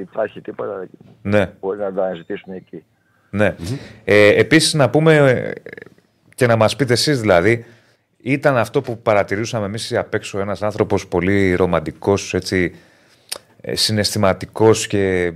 υπάρχει 0.00 0.40
τίποτα, 0.40 0.86
ναι. 1.22 1.52
μπορεί 1.60 1.78
να 1.78 1.92
το 1.92 2.02
αναζητήσουν 2.02 2.52
εκεί. 2.52 2.84
Ναι. 3.34 3.54
Mm-hmm. 3.58 3.78
Ε, 4.04 4.40
Επίσης 4.40 4.74
να 4.74 4.90
πούμε 4.90 5.16
ε, 5.16 5.52
και 6.34 6.46
να 6.46 6.56
μας 6.56 6.76
πείτε 6.76 6.92
εσείς 6.92 7.20
δηλαδή, 7.20 7.64
ήταν 8.22 8.56
αυτό 8.56 8.80
που 8.80 8.98
παρατηρούσαμε 8.98 9.66
εμείς 9.66 9.94
απ' 9.94 10.14
έξω 10.14 10.38
ένας 10.38 10.62
άνθρωπος 10.62 11.06
πολύ 11.06 11.54
ρομαντικός, 11.54 12.34
έτσι 12.34 12.74
ε, 13.60 13.74
συναισθηματικός 13.74 14.86
και. 14.86 15.32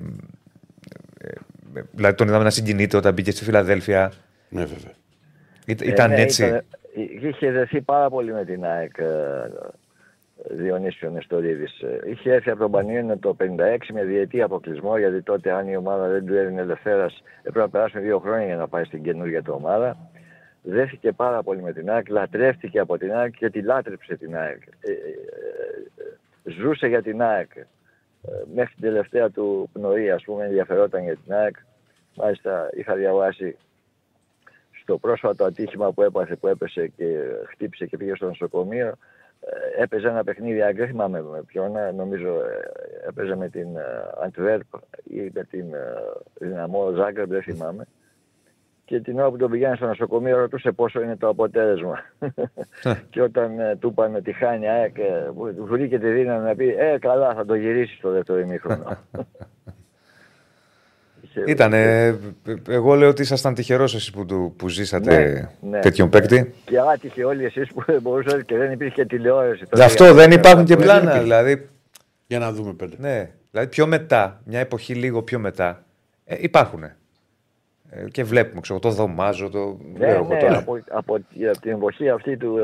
Ε, 1.21 1.81
δηλαδή 1.93 2.17
τον 2.17 2.29
είδαμε 2.29 2.45
να 2.45 2.51
συγκινείται 2.51 2.97
όταν 2.97 3.13
μπήκε 3.13 3.31
στη 3.31 3.45
Φιλαδέλφια. 3.45 4.13
Ναι, 4.49 4.65
βέβαια. 4.65 5.89
ήταν 5.93 6.11
ναι, 6.11 6.21
έτσι; 6.21 6.45
Ήταν, 6.45 6.65
είχε 7.23 7.51
δεθεί 7.51 7.81
πάρα 7.81 8.09
πολύ 8.11 8.33
με 8.33 8.45
την 8.45 8.65
ΑΕΚ 8.65 8.93
Διονύσιο 10.45 11.11
Νεστορίδης. 11.11 11.81
Ε, 11.81 12.01
είχε 12.05 12.33
έρθει 12.33 12.51
από 12.51 12.59
τον 12.59 12.71
Πανιόνιο 12.71 13.19
το 13.19 13.37
56 13.39 13.77
με 13.93 14.05
διετή 14.05 14.43
αποκλεισμό, 14.43 14.99
γιατί 14.99 15.23
τότε 15.23 15.53
αν 15.53 15.69
η 15.69 15.77
ομάδα 15.77 16.09
δεν 16.09 16.27
του 16.27 16.35
έδινε 16.35 16.61
ελευθέρας 16.61 17.23
έπρεπε 17.39 17.61
να 17.61 17.69
περάσουν 17.69 18.01
δύο 18.01 18.19
χρόνια 18.19 18.47
για 18.47 18.57
να 18.57 18.69
πάει 18.69 18.85
στην 18.85 19.03
καινούργια 19.03 19.43
του 19.43 19.55
ομάδα. 19.57 19.97
Δέθηκε 20.63 21.13
πάρα 21.13 21.43
πολύ 21.43 21.63
με 21.63 21.73
την 21.73 21.91
ΑΕΚ, 21.91 22.09
λατρεύτηκε 22.09 22.79
από 22.79 22.99
την 22.99 23.13
ΑΕΚ 23.13 23.37
και 23.37 23.51
τη 23.51 23.63
λάτρεψε 23.63 24.17
την 24.17 24.37
ΑΕΚ. 24.37 24.63
Ε, 24.81 24.93
ε, 24.93 26.51
ζούσε 26.51 26.87
για 26.87 27.03
την 27.03 27.23
ΑΕΚ. 27.23 27.51
Μέχρι 28.55 28.75
την 28.75 28.83
τελευταία 28.83 29.31
του 29.31 29.69
πνοή, 29.73 30.11
ας 30.11 30.23
πούμε, 30.23 30.45
ενδιαφερόταν 30.45 31.03
για 31.03 31.17
την 31.17 31.33
ΑΕΚ. 31.33 31.57
Μάλιστα 32.15 32.69
είχα 32.73 32.95
διαβάσει 32.95 33.57
στο 34.83 34.99
πρόσφατο 34.99 35.45
ατύχημα 35.45 35.93
που 35.93 36.03
έπαθε, 36.03 36.37
που 36.37 36.47
έπεσε 36.47 36.87
και 36.87 37.19
χτύπησε 37.47 37.87
και 37.87 37.97
πήγε 37.97 38.15
στο 38.15 38.27
νοσοκομείο, 38.27 38.87
ε, 38.87 38.95
έπαιζε 39.79 40.09
ένα 40.09 40.25
παιχνίδι, 40.25 40.73
δεν 40.73 40.87
θυμάμαι 40.87 41.23
με 41.23 41.43
ποιον, 41.47 41.77
ε, 41.77 41.91
νομίζω 41.91 42.29
ε, 42.29 43.09
έπαιζε 43.09 43.37
με 43.37 43.49
την 43.49 43.69
Αντβέρπ 44.25 44.75
ή 45.05 45.31
με 45.35 45.45
την 45.51 45.67
Δυναμό 46.35 46.91
Ζάγκρεπ, 46.91 47.29
δεν 47.29 47.43
θυμάμαι. 47.43 47.87
Και 48.85 49.01
την 49.01 49.19
ώρα 49.19 49.31
που 49.31 49.37
τον 49.37 49.51
πηγαίνει 49.51 49.77
στο 49.77 49.87
νοσοκομείο 49.87 50.39
ρωτούσε 50.39 50.73
πόσο 50.73 51.03
είναι 51.03 51.17
το 51.17 51.29
αποτέλεσμα. 51.29 51.99
και 53.11 53.23
όταν 53.23 53.79
του 53.79 53.89
είπαν 53.89 54.15
ότι 54.15 54.33
χάνει 54.33 54.69
ΑΕΚ, 54.69 54.97
βρήκε 55.59 55.99
τη 55.99 56.09
δύναμη 56.09 56.45
να 56.45 56.55
πει 56.55 56.75
«Ε, 56.79 56.99
καλά, 56.99 57.35
θα 57.35 57.45
το 57.45 57.55
γυρίσει 57.55 57.97
στο 57.97 58.11
δεύτερο 58.11 58.39
ημίχρονο». 58.39 58.97
Ήταν. 61.47 61.73
Εγώ 62.69 62.95
λέω 62.95 63.09
ότι 63.09 63.23
ήσασταν 63.23 63.55
τυχερός 63.55 63.95
εσείς 63.95 64.11
που, 64.11 64.53
που 64.57 64.69
ζήσατε 64.69 65.49
ναι, 65.61 65.71
ναι, 65.71 65.81
τέτοιον 65.81 66.09
ναι. 66.13 66.21
παίκτη. 66.21 66.55
Και 66.65 66.79
άτυχε 66.93 67.25
όλοι 67.25 67.45
εσείς 67.45 67.69
που 67.73 67.85
μπορούσατε 68.03 68.43
και 68.43 68.57
δεν 68.57 68.73
υπήρχε 68.73 69.05
τηλεόραση. 69.05 69.65
Γι' 69.73 69.83
αυτό 69.83 70.15
δεν 70.15 70.31
υπάρχουν 70.31 70.65
και 70.65 70.77
πλάνα. 70.77 71.19
Δηλαδή... 71.19 71.69
Για 72.27 72.39
να 72.39 72.53
δούμε 72.53 72.73
πέντε. 72.73 72.97
Ναι. 72.99 73.31
Δηλαδή 73.51 73.69
πιο 73.69 73.87
μετά, 73.87 74.41
μια 74.45 74.61
εποχή 74.61 74.95
λίγο 74.95 75.23
πιο 75.23 75.39
μετά, 75.39 75.85
ε, 76.25 76.37
υπάρχουν. 76.39 76.83
Ε, 76.83 78.05
και 78.11 78.25
βλέπουμε, 78.25 78.61
ξέρω, 78.61 78.79
το 78.79 78.91
δωμάζω, 78.91 79.49
το 79.49 79.79
ναι, 79.99 80.07
λέω 80.07 80.25
ναι, 80.25 80.39
τώρα. 80.39 80.59
Από, 80.59 80.79
από, 80.91 81.19
την 81.61 81.71
εποχή 81.71 82.09
αυτή 82.09 82.37
του 82.37 82.59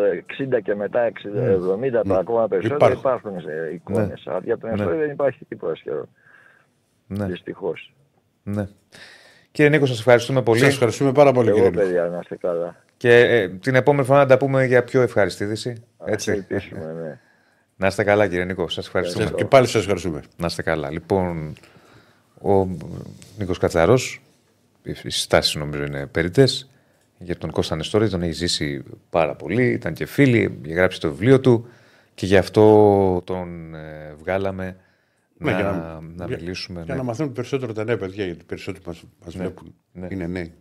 60 0.54 0.62
και 0.62 0.74
μετά 0.74 1.10
60, 1.10 2.04
70, 2.04 2.12
mm. 2.12 2.16
ακόμα 2.18 2.48
περισσότερο 2.48 2.92
υπάρχουν, 2.92 3.38
υπάρχουν 3.38 3.72
εικόνες. 3.74 4.22
Ναι. 4.24 4.38
Για 4.44 4.58
τον 4.58 4.70
ναι. 4.76 4.84
δεν 4.84 5.10
υπάρχει 5.10 5.44
τίποτα 5.44 5.74
σχεδόν. 5.74 6.08
Ναι. 7.06 7.24
Δυστυχώς. 7.24 7.92
Ναι. 8.42 8.68
Κύριε 9.52 9.70
Νίκο, 9.70 9.86
σας 9.86 9.98
ευχαριστούμε 9.98 10.42
πολύ. 10.42 10.60
Σας 10.60 10.68
ευχαριστούμε 10.72 11.12
πάρα 11.12 11.32
πολύ, 11.32 11.48
Εγώ, 11.48 11.56
κύριε 11.56 11.70
παιδιά, 11.70 12.02
να 12.02 12.18
είστε 12.18 12.36
καλά. 12.36 12.76
Και 12.96 13.18
ε, 13.18 13.48
την 13.48 13.74
επόμενη 13.74 14.06
φορά 14.06 14.18
να 14.18 14.26
τα 14.26 14.36
πούμε 14.36 14.64
για 14.64 14.84
πιο 14.84 15.00
ευχαριστήδηση. 15.00 15.82
Έτσι. 16.04 16.30
Ελπίσουμε, 16.30 16.92
ναι. 17.02 17.18
Να 17.76 17.86
είστε 17.86 18.04
καλά, 18.04 18.28
κύριε 18.28 18.44
Νίκο. 18.44 18.68
Σας 18.68 18.86
ευχαριστούμε. 18.86 19.30
Και 19.34 19.44
πάλι 19.44 19.66
σας 19.66 19.80
ευχαριστούμε. 19.80 20.22
Να 20.36 20.46
είστε 20.46 20.62
καλά. 20.62 20.90
Λοιπόν, 20.90 21.54
ο 22.42 22.66
Νίκος 23.38 23.58
Κατσαρός, 23.58 24.22
οι 24.82 24.92
συστάσει 24.92 25.58
νομίζω 25.58 25.84
είναι 25.84 26.06
περίτε. 26.06 26.44
Για 27.18 27.36
τον 27.36 27.50
Κώστα 27.50 27.76
Νεστόρη 27.76 28.08
τον 28.08 28.22
έχει 28.22 28.32
ζήσει 28.32 28.82
πάρα 29.10 29.34
πολύ. 29.34 29.70
Ήταν 29.70 29.92
και 29.92 30.06
φίλοι, 30.06 30.58
είχε 30.64 30.74
γράψει 30.74 31.00
το 31.00 31.10
βιβλίο 31.10 31.40
του 31.40 31.68
και 32.14 32.26
γι' 32.26 32.36
αυτό 32.36 33.22
τον 33.24 33.74
ε, 33.74 34.14
βγάλαμε 34.18 34.76
ναι, 35.42 35.52
να, 35.52 35.60
για 35.60 35.70
να, 35.70 36.00
να 36.00 36.26
μιλήσουμε. 36.26 36.82
Για 36.82 36.94
ναι. 36.94 37.00
να 37.00 37.06
μαθαίνουν 37.06 37.32
περισσότερο 37.32 37.72
τα 37.72 37.84
νέα 37.84 37.96
παιδιά, 37.96 38.24
γιατί 38.24 38.44
περισσότεροι 38.44 38.84
μα 38.86 38.94
μας 39.24 39.34
ναι, 39.34 39.42
βλέπουν. 39.42 39.74
Ναι. 39.92 40.06
Είναι 40.10 40.26
νέοι. 40.26 40.54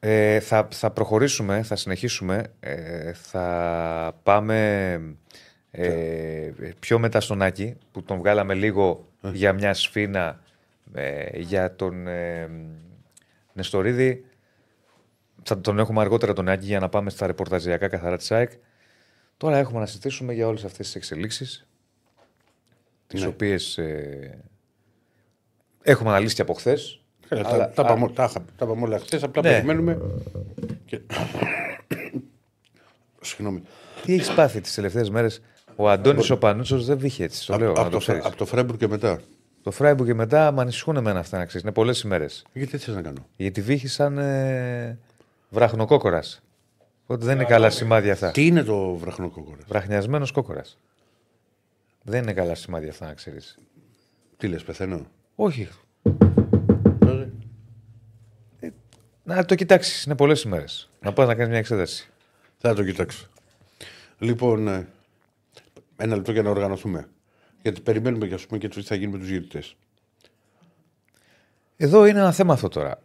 Ε, 0.00 0.40
θα, 0.40 0.68
θα 0.70 0.90
προχωρήσουμε, 0.90 1.62
θα 1.62 1.76
συνεχίσουμε. 1.76 2.52
Ε, 2.60 3.12
θα 3.12 4.20
πάμε 4.22 5.16
ε, 5.70 6.50
πιο 6.78 6.98
μετά 6.98 7.20
στον 7.20 7.42
Άκη, 7.42 7.76
που 7.92 8.02
τον 8.02 8.18
βγάλαμε 8.18 8.54
λίγο 8.54 9.08
ε. 9.22 9.30
για 9.30 9.52
μια 9.52 9.74
σφίνα 9.74 10.40
ε, 10.94 11.38
για 11.38 11.76
τον 11.76 12.06
ε, 12.06 12.50
Νεστορίδη. 13.52 14.24
Θα 15.42 15.60
τον 15.60 15.78
έχουμε 15.78 16.00
αργότερα 16.00 16.32
τον 16.32 16.48
Άκη 16.48 16.66
για 16.66 16.80
να 16.80 16.88
πάμε 16.88 17.10
στα 17.10 17.26
ρεπορταζιακά 17.26 17.88
καθαρά 17.88 18.16
της 18.16 18.32
ΑΕΚ. 18.32 18.50
Τώρα 19.36 19.56
έχουμε 19.56 19.80
να 19.80 19.86
συζητήσουμε 19.86 20.32
για 20.32 20.46
όλες 20.46 20.64
αυτές 20.64 20.86
τις 20.86 20.94
εξελίξεις 20.94 21.66
τις 23.14 23.22
ναι. 23.22 23.28
οποίες 23.28 23.78
ε, 23.78 24.44
έχουμε 25.82 26.10
αναλύσει 26.10 26.34
και 26.34 26.42
από 26.42 26.52
χθες. 26.52 27.00
Ε, 27.28 27.42
τα, 27.42 27.70
τα, 27.74 27.84
πάμε, 27.84 28.08
τα, 28.08 28.30
τα 28.56 28.66
πάμε 28.66 28.82
όλα 28.82 28.98
χθες, 28.98 29.22
απλά 29.22 29.42
ναι. 29.42 29.50
περιμένουμε. 29.50 30.00
Και... 30.84 31.00
Συγγνώμη. 33.20 33.62
Τι 34.04 34.14
έχεις 34.14 34.32
πάθει 34.32 34.60
τις 34.60 34.74
τελευταίες 34.74 35.10
μέρες; 35.10 35.42
Ο 35.76 35.90
Αντώνης 35.90 36.30
ο 36.30 36.38
Πανούτσος 36.38 36.84
δεν 36.86 36.98
βγήκε 36.98 37.24
έτσι. 37.24 37.46
Το 37.46 37.58
λέω, 37.58 37.72
από, 37.72 37.90
το, 37.90 37.98
το, 37.98 38.20
από 38.22 38.36
το 38.36 38.44
Φράιμπουργκ 38.46 38.78
και 38.78 38.88
μετά. 38.88 39.20
Το 39.62 39.70
Φράιμπουργκ 39.70 40.08
και 40.08 40.14
μετά 40.14 40.52
με 40.52 40.60
ανησυχούν 40.60 40.96
εμένα 40.96 41.18
αυτά 41.18 41.38
να 41.38 41.44
ξέρεις. 41.44 41.62
Είναι 41.62 41.72
πολλές 41.74 42.00
ημέρε. 42.00 42.26
Γιατί 42.52 42.70
έτσι 42.74 42.90
να 42.92 43.02
κάνω; 43.02 43.26
Γιατί 43.36 43.60
βύχησαν 43.60 44.18
ε, 44.18 44.98
βραχνοκόκορας. 45.48 46.42
Οπότε 47.02 47.24
δεν 47.24 47.34
είναι 47.34 47.44
καλά 47.44 47.70
σημάδια 47.70 48.12
αυτά. 48.12 48.30
Τι 48.30 48.46
είναι 48.46 48.62
το 48.62 48.94
βραχνοκόκορας; 48.94 49.64
Βραχνιασμένος 49.66 50.30
κόκορας. 50.30 50.78
Δεν 52.06 52.22
είναι 52.22 52.32
καλά 52.32 52.54
σημάδια 52.54 52.90
αυτά 52.90 53.06
να 53.06 53.14
ξέρεις. 53.14 53.58
Τι 54.36 54.48
λες, 54.48 54.62
πεθαίνω; 54.62 55.06
Όχι. 55.34 55.68
Ε, 58.60 58.68
να 59.22 59.44
το 59.44 59.54
κοιτάξεις. 59.54 60.04
Είναι 60.04 60.16
πολλές 60.16 60.42
ημέρες. 60.42 60.90
Να 61.00 61.12
πας 61.12 61.26
να 61.26 61.34
κάνεις 61.34 61.48
μια 61.48 61.58
εξέταση. 61.58 62.08
Θα 62.58 62.74
το 62.74 62.84
κοιτάξω. 62.84 63.28
Λοιπόν, 64.18 64.68
ε, 64.68 64.88
ένα 65.96 66.16
λεπτό 66.16 66.32
για 66.32 66.42
να 66.42 66.50
οργανωθούμε. 66.50 67.08
Γιατί 67.62 67.80
περιμένουμε 67.80 68.26
για 68.26 68.38
πούμε, 68.48 68.58
και 68.58 68.68
τι 68.68 68.82
θα 68.82 68.94
γίνει 68.94 69.12
με 69.12 69.18
τους 69.18 69.28
γυρτέ. 69.28 69.62
Εδώ 71.76 72.06
είναι 72.06 72.18
ένα 72.18 72.32
θέμα 72.32 72.52
αυτό 72.52 72.68
τώρα. 72.68 73.02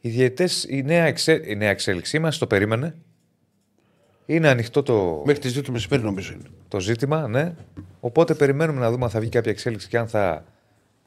Οι 0.00 0.08
διαιτές, 0.08 0.64
η 0.64 0.82
νέα, 0.82 1.04
εξέ... 1.04 1.42
η 1.44 1.56
νέα 1.56 1.70
εξέλιξή 1.70 2.18
μας 2.18 2.38
το 2.38 2.46
περίμενε. 2.46 2.94
Είναι 4.26 4.48
ανοιχτό 4.48 4.82
το. 4.82 5.22
Μέχρι 5.24 5.40
τις 5.40 5.58
2 5.58 5.62
το 5.64 5.72
μεσημέρι 5.72 6.02
νομίζω 6.02 6.32
είναι. 6.32 6.48
Το 6.68 6.80
ζήτημα, 6.80 7.28
ναι. 7.28 7.54
Οπότε 8.00 8.34
περιμένουμε 8.34 8.80
να 8.80 8.90
δούμε 8.90 9.04
αν 9.04 9.10
θα 9.10 9.20
βγει 9.20 9.28
κάποια 9.28 9.50
εξέλιξη 9.50 9.88
και 9.88 9.98
αν 9.98 10.08
θα 10.08 10.44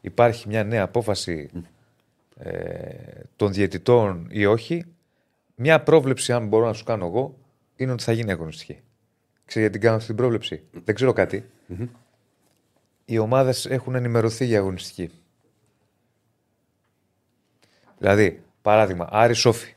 υπάρχει 0.01 0.47
μια 0.47 0.63
νέα 0.63 0.83
απόφαση 0.83 1.49
ε, 2.37 2.59
των 3.35 3.53
διαιτητών 3.53 4.27
ή 4.29 4.45
όχι. 4.45 4.85
Μια 5.55 5.83
πρόβλεψη, 5.83 6.33
αν 6.33 6.47
μπορώ 6.47 6.65
να 6.65 6.73
σου 6.73 6.83
κάνω 6.83 7.05
εγώ, 7.05 7.37
είναι 7.75 7.91
ότι 7.91 8.03
θα 8.03 8.11
γίνει 8.11 8.31
αγωνιστική. 8.31 8.79
Ξέρετε 9.45 9.59
γιατί 9.59 9.71
την 9.71 9.81
κάνω 9.81 9.95
αυτή 9.95 10.07
την 10.07 10.15
πρόβλεψη; 10.15 10.63
Δεν 10.83 10.95
ξέρω 10.95 11.13
Οι 13.05 13.17
ομάδες 13.17 13.65
έχουν 13.65 13.95
ενημερωθεί 13.95 14.45
για 14.45 14.59
αγωνιστική. 14.59 15.11
Δηλαδή, 17.97 18.43
παράδειγμα, 18.61 19.07
Άρη 19.11 19.33
Σόφι. 19.33 19.75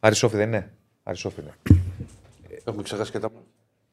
Άρη 0.00 0.14
Σόφι 0.14 0.36
δεν 0.36 0.48
είναι; 0.48 0.72
Άρη 1.02 1.16
Σόφι 1.16 1.40
είναι. 1.40 1.82
Έχουμε 2.64 2.82
ξεχάσει 2.82 3.10
και 3.10 3.18
τα 3.18 3.30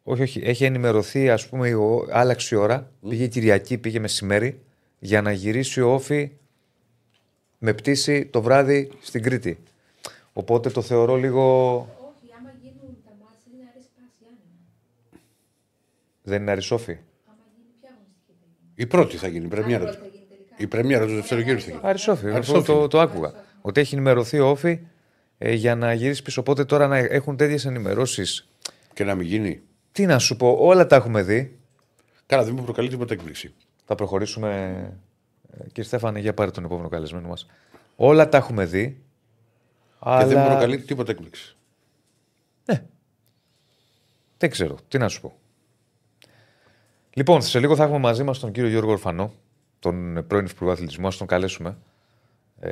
όχι, 0.03 0.21
όχι. 0.21 0.41
Έχει 0.43 0.63
ενημερωθεί, 0.63 1.29
ας 1.29 1.47
πούμε, 1.47 1.69
η 1.69 1.75
άλλαξε 2.11 2.55
η 2.55 2.57
ώρα. 2.57 2.87
Mm. 2.87 3.09
Πήγε 3.09 3.27
Κυριακή, 3.27 3.77
πήγε 3.77 3.99
μεσημέρι 3.99 4.61
για 4.99 5.21
να 5.21 5.31
γυρίσει 5.31 5.81
ο 5.81 5.93
Όφη 5.93 6.31
με 7.57 7.73
πτήση 7.73 8.25
το 8.25 8.41
βράδυ 8.41 8.91
στην 9.01 9.23
Κρήτη. 9.23 9.59
Οπότε 10.33 10.69
το 10.69 10.81
θεωρώ 10.81 11.15
λίγο. 11.15 11.75
Όχι, 11.77 12.33
άμα 12.39 12.53
γίνουν 12.61 12.97
τα 13.05 13.11
μάτια 13.19 13.51
είναι 13.53 13.63
αρεσπάση, 13.71 14.25
Δεν 16.21 16.41
είναι 16.41 16.51
αρισόφη. 16.51 16.97
Η 18.75 18.85
πρώτη 18.85 19.17
θα 19.17 19.27
γίνει, 19.27 19.45
η 19.45 19.47
πρεμιέρα. 19.47 19.97
Η 20.57 20.67
πρεμιέρα 20.67 21.05
του 21.05 21.15
δεύτερου 21.15 21.41
γύρου 21.41 21.59
θα 21.59 21.69
γίνει. 21.69 21.79
Αρισόφη, 21.83 22.29
αυτό 22.29 22.61
το, 22.61 22.87
το 22.87 22.99
άκουγα. 22.99 23.33
Ότι 23.61 23.79
έχει 23.79 23.95
ενημερωθεί 23.95 24.39
ο 24.39 24.49
Όφη 24.49 24.79
ε, 25.37 25.53
για 25.53 25.75
να 25.75 25.93
γυρίσει 25.93 26.23
πίσω. 26.23 26.41
Οπότε 26.41 26.65
τώρα 26.65 26.87
να 26.87 26.97
έχουν 26.97 27.37
τέτοιες 27.37 27.65
ενημερώσεις. 27.65 28.50
Και 28.93 29.03
να 29.03 29.15
μην 29.15 29.27
γίνει. 29.27 29.61
Τι 29.91 30.05
να 30.05 30.19
σου 30.19 30.35
πω, 30.35 30.57
όλα 30.59 30.87
τα 30.87 30.95
έχουμε 30.95 31.21
δει. 31.21 31.59
Καλά, 32.25 32.43
δεν 32.43 32.53
μου 32.57 32.63
προκαλεί 32.63 32.89
τίποτα 32.89 33.13
έκπληξη. 33.13 33.53
Θα 33.85 33.95
προχωρήσουμε. 33.95 34.49
Ε, 35.51 35.63
κύριε 35.67 35.83
Στέφανε, 35.83 36.19
για 36.19 36.33
πάρε 36.33 36.51
τον 36.51 36.63
επόμενο 36.63 36.89
καλεσμένο 36.89 37.27
μας. 37.27 37.45
Όλα 37.95 38.29
τα 38.29 38.37
έχουμε 38.37 38.65
δει. 38.65 38.89
Και 38.89 39.97
αλλά... 39.99 40.25
δεν 40.25 40.39
μου 40.39 40.45
προκαλεί 40.45 40.81
τίποτα 40.81 41.11
έκπληξη. 41.11 41.55
Ναι. 42.65 42.83
Δεν 44.37 44.49
ξέρω. 44.49 44.77
Τι 44.87 44.97
να 44.97 45.07
σου 45.07 45.21
πω. 45.21 45.33
Λοιπόν, 47.13 47.41
σε 47.41 47.59
λίγο 47.59 47.75
θα 47.75 47.83
έχουμε 47.83 47.99
μαζί 47.99 48.23
μας 48.23 48.39
τον 48.39 48.51
κύριο 48.51 48.69
Γιώργο 48.69 48.91
Ορφανό, 48.91 49.33
τον 49.79 50.25
πρώην 50.27 50.45
Υπουργό 50.45 50.71
Αθλητισμού. 50.71 51.07
Α 51.07 51.11
τον 51.17 51.27
καλέσουμε. 51.27 51.77
Ε, 52.59 52.71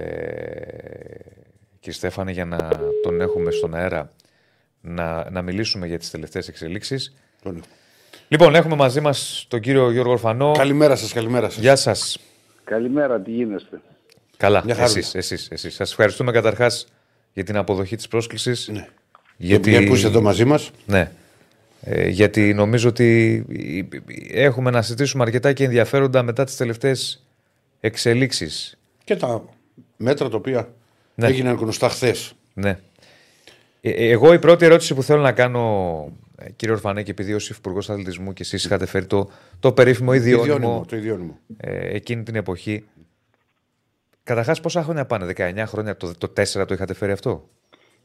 κύριε 1.80 1.98
Στέφανε, 1.98 2.32
για 2.32 2.46
να 2.46 2.70
τον 3.04 3.22
έχουμε 3.22 3.52
στον 3.52 3.76
αέρα 3.76 4.14
να, 4.82 5.30
να 5.30 5.42
μιλήσουμε 5.42 5.88
για 5.88 5.98
τις 5.98 6.12
τελευταίες 6.12 6.48
εξελίξεις. 6.48 7.14
Λοιπόν, 8.28 8.56
έχουμε 8.56 8.76
μαζί 8.76 9.02
μας 9.02 9.46
τον 9.48 9.60
κύριο 9.60 9.92
Γιώργο 9.92 10.12
Ορφανό. 10.12 10.52
Καλημέρα 10.52 10.96
σας, 10.96 11.14
καλημέρα 11.14 11.50
σας. 11.50 11.62
Γεια 11.62 11.76
σας. 11.76 12.18
Καλημέρα, 12.64 13.22
τι 13.22 13.32
γίνεστε; 13.32 13.82
Καλά, 14.38 14.64
εσείς, 14.68 15.16
εσείς, 15.16 15.48
εσείς. 15.52 15.76
Σας 15.76 15.90
ευχαριστούμε 15.90 16.32
καταρχάς 16.32 16.88
για 17.34 17.44
την 17.44 17.58
αποδοχή 17.58 17.96
της 17.96 18.08
πρόσκλησης. 18.08 18.68
Ναι. 18.68 18.88
Γιατί... 19.38 19.70
Για 19.70 19.84
που 19.88 19.94
είστε 19.94 20.08
εδώ 20.08 20.22
μαζί 20.22 20.46
μας. 20.46 20.72
Ναι. 20.86 21.12
Ε, 21.82 22.08
γιατί 22.08 22.54
νομίζω 22.54 22.90
ότι 22.90 23.46
έχουμε 24.32 24.72
να 24.72 24.82
συζητήσουμε 24.82 25.24
αρκετά 25.24 25.54
και 25.54 25.64
ενδιαφέροντα 25.64 26.24
μετά 26.24 26.44
τις 26.44 26.56
τελευταίες 26.56 27.26
εξελίξεις. 27.80 28.78
Και 29.04 29.16
τα 29.16 29.44
μέτρα 29.98 30.30
τα 30.30 30.38
οποία 30.38 30.74
ναι. 31.16 31.28
έγιναν 31.28 31.56
γνωστά 31.56 31.90
χθες. 31.90 32.34
Ναι. 32.54 32.80
Ε, 33.82 33.90
ε, 33.90 34.10
εγώ 34.10 34.34
η 34.34 34.40
πρώτη 34.40 34.66
ερώτηση 34.66 34.96
που 34.96 35.04
θέλω 35.04 35.22
να 35.22 35.32
κάνω, 35.32 36.06
ε, 36.38 36.52
κύριε 36.52 36.74
Ορφανέκη, 36.74 37.10
επειδή 37.10 37.34
ως 37.34 37.50
Υπουργός 37.50 37.90
Αθλητισμού 37.90 38.34
και 38.34 38.42
εσείς 38.42 38.66
είχατε 38.66 38.86
φέρει 38.86 39.06
το, 39.06 39.30
το 39.60 39.72
περίφημο 39.72 40.14
ιδιώνυμο, 40.14 40.86
το 40.88 40.96
ιδιώνυμο. 40.96 41.40
Ε, 41.58 41.96
εκείνη 41.96 42.24
την 42.24 42.36
εποχή. 42.36 42.86
Καταρχάς, 44.24 44.60
πόσα 44.60 44.84
χρόνια 44.84 45.06
πάνε, 45.06 45.34
19 45.38 45.64
χρόνια, 45.66 45.98
το, 45.98 46.18
το 46.18 46.34
4 46.36 46.68
το 46.68 46.74
είχατε 46.74 46.94
φέρει 46.94 47.12
αυτό; 47.12 47.50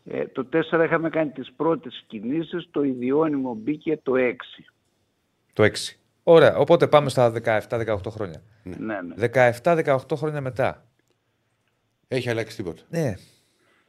Ε, 0.04 0.26
το 0.26 0.48
4 0.52 0.84
είχαμε 0.84 1.10
κάνει 1.10 1.30
τις 1.30 1.52
πρώτες 1.56 2.04
κινήσεις, 2.06 2.68
το 2.70 2.82
ιδιώνυμο 2.82 3.54
μπήκε 3.54 3.98
το 4.02 4.12
6. 4.16 4.34
Το 5.52 5.62
6. 5.62 5.70
Ωραία, 6.22 6.56
οπότε 6.56 6.86
πάμε 6.86 7.08
στα 7.08 7.32
17-18 7.44 7.96
χρόνια. 8.08 8.42
Ναι, 8.62 9.00
ναι. 9.00 9.28
17-18 9.62 9.96
χρόνια 10.16 10.40
μετά. 10.40 10.84
Έχει 12.08 12.30
αλλάξει 12.30 12.56
τίποτα. 12.56 12.82
Ναι, 12.88 13.14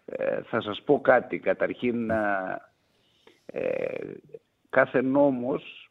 ε, 0.06 0.42
θα 0.42 0.62
σας 0.62 0.82
πω 0.86 1.02
κάτι. 1.02 1.40
Καταρχήν, 1.40 2.10
ε, 3.46 3.82
κάθε 4.70 5.02
νόμος 5.02 5.90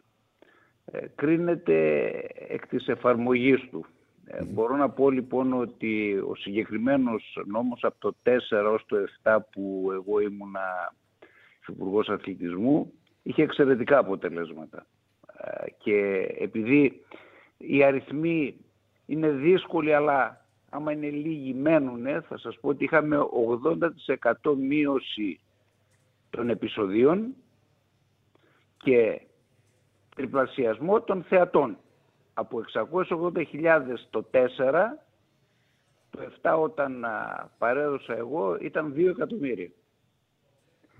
ε, 0.85 1.07
κρίνεται 1.15 2.09
εκ 2.49 2.67
της 2.67 2.89
εφαρμογής 2.89 3.69
του. 3.71 3.87
Ε, 4.27 4.45
μπορώ 4.45 4.77
να 4.77 4.91
πω 4.91 5.11
λοιπόν 5.11 5.53
ότι 5.53 6.23
ο 6.29 6.35
συγκεκριμένος 6.35 7.39
νόμος 7.47 7.85
από 7.85 7.97
το 7.99 8.17
4 8.23 8.73
ως 8.73 8.85
το 8.87 8.97
7 9.23 9.39
που 9.51 9.91
εγώ 9.93 10.21
ήμουνα 10.21 10.95
υπουργός 11.69 12.09
Αθλητισμού 12.09 12.93
είχε 13.23 13.43
εξαιρετικά 13.43 13.99
αποτελέσματα. 13.99 14.87
Και 15.79 16.29
επειδή 16.39 17.05
οι 17.57 17.85
αριθμοί 17.85 18.57
είναι 19.07 19.29
δύσκολοι 19.29 19.95
αλλά 19.95 20.44
άμα 20.75 20.93
είναι 20.93 21.09
λίγοι 21.11 21.55
μένουν, 21.55 22.23
θα 22.29 22.39
σας 22.39 22.59
πω 22.61 22.69
ότι 22.69 22.85
είχαμε 22.85 23.19
80% 24.43 24.55
μείωση 24.57 25.41
των 26.31 26.51
επεισοδίων 26.51 27.35
και 28.77 29.21
τριπλασιασμό 30.17 31.01
των 31.01 31.23
θεατών. 31.23 31.77
Από 32.35 32.65
680.000 32.73 33.81
το 34.11 34.25
4, 34.31 34.39
το 36.11 36.19
7 36.43 36.57
όταν 36.59 37.05
παρέδωσα 37.59 38.17
εγώ 38.17 38.57
ήταν 38.61 38.95
2 38.97 39.07
εκατομμύρια. 39.09 39.71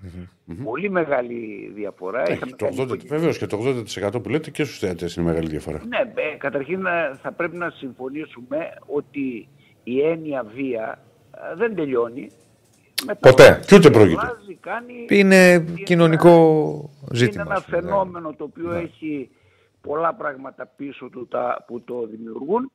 Mm-hmm. 0.05 0.57
Πολύ 0.65 0.91
μεγάλη 0.91 1.71
διαφορά. 1.75 2.23
Έχει 2.31 2.55
το 2.57 2.69
80, 2.79 3.07
βεβαίως 3.07 3.39
και 3.39 3.47
το 3.47 3.85
80% 4.03 4.23
που 4.23 4.29
λέτε 4.29 4.51
και 4.51 4.65
στους 4.65 4.79
θεατές 4.79 5.15
είναι 5.15 5.27
μεγάλη 5.27 5.49
διαφορά. 5.49 5.83
Ναι, 5.87 6.13
ε, 6.15 6.37
καταρχήν 6.37 6.87
ε, 6.87 7.19
θα 7.23 7.33
πρέπει 7.33 7.57
να 7.57 7.71
συμφωνήσουμε 7.71 8.75
ότι 8.87 9.49
η 9.85 10.01
έννοια 10.01 10.45
βία 10.45 10.99
ε, 11.51 11.55
δεν 11.57 11.75
τελειώνει. 11.75 12.31
Ποτέ, 13.21 13.63
και 13.67 13.75
ούτε 13.75 13.91
πρόκειται. 13.91 14.37
Κάνει, 14.61 15.07
είναι 15.09 15.65
κοινωνικό 15.85 16.35
ζήτημα. 17.13 17.43
Είναι 17.43 17.53
ένα 17.55 17.61
φαινόμενο 17.61 18.35
το 18.35 18.45
οποίο 18.45 18.69
ναι. 18.71 18.79
έχει 18.79 19.31
πολλά 19.81 20.15
πράγματα 20.15 20.67
πίσω 20.67 21.09
του 21.09 21.27
τα, 21.27 21.65
που 21.67 21.81
το 21.81 22.07
δημιουργούν 22.07 22.71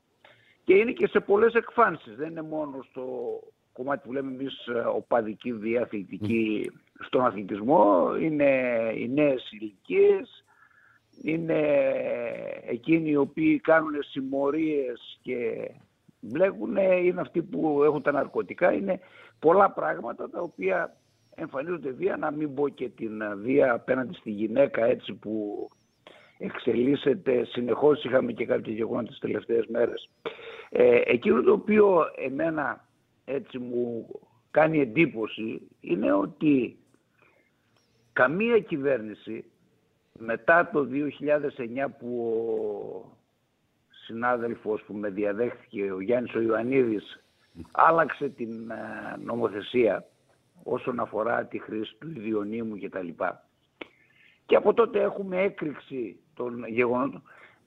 και 0.64 0.74
είναι 0.74 0.92
και 0.92 1.08
σε 1.08 1.20
πολλές 1.20 1.54
εκφάνσεις. 1.54 2.16
Δεν 2.16 2.30
είναι 2.30 2.42
μόνο 2.42 2.86
στο 2.90 3.04
κομμάτι 3.74 4.08
που 4.08 4.14
λέμε 4.14 4.32
εμείς 4.32 4.54
οπαδική 4.96 5.54
βία, 5.54 5.82
αθλητική, 5.82 6.72
στον 7.00 7.26
αθλητισμό. 7.26 8.16
Είναι 8.22 8.52
οι 8.96 9.10
νέες 9.10 9.52
ηλικίες, 9.52 10.46
είναι 11.22 11.62
εκείνοι 12.68 13.10
οι 13.10 13.16
οποίοι 13.16 13.60
κάνουν 13.60 14.04
συμμορίες 14.04 15.20
και 15.22 15.72
μπλέκουν, 16.20 16.76
είναι 16.76 17.22
αυτοί 17.22 17.42
που 17.42 17.84
έχουν 17.84 18.02
τα 18.02 18.12
ναρκωτικά. 18.12 18.74
Είναι 18.74 19.00
πολλά 19.40 19.72
πράγματα 19.72 20.30
τα 20.30 20.42
οποία 20.42 20.96
εμφανίζονται 21.36 21.90
βία, 21.90 22.18
να 22.18 22.32
μην 22.32 22.54
πω 22.54 22.68
και 22.70 22.90
την 22.90 23.22
βία 23.42 23.74
απέναντι 23.74 24.14
στη 24.14 24.32
γυναίκα 24.32 24.86
έτσι 24.86 25.14
που 25.14 25.68
εξελίσσεται 26.38 27.46
συνεχώς, 27.46 28.04
είχαμε 28.04 28.32
και 28.32 28.46
κάποια 28.46 28.74
γεγονότα 28.74 29.08
τις 29.08 29.20
τελευταίες 29.20 29.66
μέρες. 29.68 30.10
Ε, 30.70 31.02
εκείνο 31.06 31.42
το 31.42 31.52
οποίο 31.52 32.06
εμένα 32.26 32.86
έτσι 33.26 33.58
μου 33.58 34.08
κάνει 34.52 34.80
εντύπωση 34.80 35.62
είναι 35.80 36.12
ότι 36.12 36.78
καμία 38.14 38.60
κυβέρνηση 38.60 39.46
μετά 40.18 40.70
το 40.74 40.88
2009 40.90 41.88
που 42.00 42.32
ο 43.06 43.18
συνάδελφος 44.10 44.82
που 44.84 44.94
με 44.94 45.10
διαδέχθηκε, 45.10 45.92
ο 45.92 46.00
Γιάννης 46.00 46.34
ο 46.36 46.42
Ιωαννίδης, 46.42 47.24
άλλαξε 47.72 48.30
την 48.30 48.70
ε, 48.72 48.76
νομοθεσία 49.24 50.06
όσον 50.64 51.00
αφορά 51.00 51.46
τη 51.46 51.60
χρήση 51.60 51.96
του 52.00 52.10
ιδιονύμου 52.10 52.80
κτλ. 52.80 53.08
Και 54.46 54.56
από 54.56 54.74
τότε 54.74 55.02
έχουμε 55.02 55.42
έκρηξη 55.42 56.20
των 56.34 56.68
γεγονότων. 56.68 57.24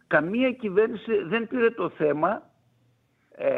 Καμία 0.07 0.53
κυβέρνηση 0.53 1.23
δεν 1.23 1.49
πήρε 1.49 1.71
το 1.71 1.89
θέμα 1.89 2.51
ε, 3.31 3.51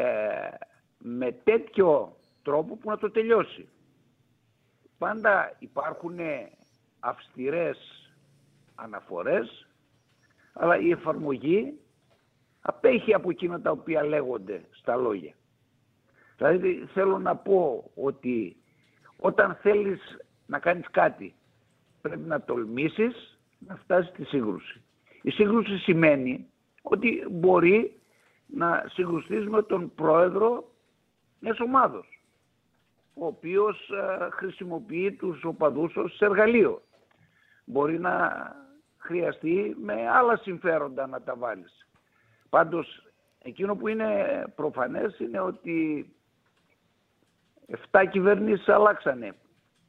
με 0.97 1.31
τέτοιο 1.31 2.17
τρόπο 2.43 2.75
που 2.75 2.89
να 2.89 2.97
το 2.97 3.11
τελειώσει. 3.11 3.69
Πάντα 4.97 5.55
υπάρχουν 5.59 6.17
αυστηρές 6.99 7.77
αναφορές, 8.75 9.67
αλλά 10.53 10.79
η 10.79 10.91
εφαρμογή 10.91 11.79
απέχει 12.67 13.13
από 13.13 13.29
εκείνα 13.29 13.61
τα 13.61 13.71
οποία 13.71 14.03
λέγονται 14.03 14.65
στα 14.71 14.95
λόγια. 14.95 15.33
Δηλαδή 16.37 16.87
θέλω 16.93 17.19
να 17.19 17.35
πω 17.35 17.91
ότι 17.95 18.55
όταν 19.17 19.55
θέλεις 19.61 20.17
να 20.45 20.59
κάνεις 20.59 20.85
κάτι 20.91 21.35
πρέπει 22.01 22.27
να 22.27 22.41
τολμήσεις 22.41 23.39
να 23.59 23.75
φτάσεις 23.75 24.09
στη 24.09 24.23
σύγκρουση. 24.23 24.81
Η 25.21 25.29
σύγκρουση 25.29 25.77
σημαίνει 25.77 26.47
ότι 26.81 27.25
μπορεί 27.31 27.99
να 28.47 28.85
συγκρουστείς 28.87 29.47
με 29.47 29.63
τον 29.63 29.91
πρόεδρο 29.95 30.71
μιας 31.39 31.59
ομάδος 31.59 32.15
ο 33.13 33.25
οποίος 33.25 33.89
ε, 33.89 34.29
χρησιμοποιεί 34.31 35.11
τους 35.11 35.43
οπαδούς 35.43 35.95
ως 35.95 36.21
εργαλείο 36.21 36.81
μπορεί 37.65 37.99
να 37.99 38.31
χρειαστεί 38.97 39.75
με 39.81 40.09
άλλα 40.09 40.37
συμφέροντα 40.37 41.07
να 41.07 41.21
τα 41.21 41.35
βάλεις. 41.35 41.87
Πάντως, 42.55 43.03
εκείνο 43.41 43.75
που 43.75 43.87
είναι 43.87 44.43
προφανές 44.55 45.19
είναι 45.19 45.39
ότι 45.39 46.09
7 47.91 48.05
κυβερνήσεις 48.11 48.69
αλλάξανε. 48.69 49.35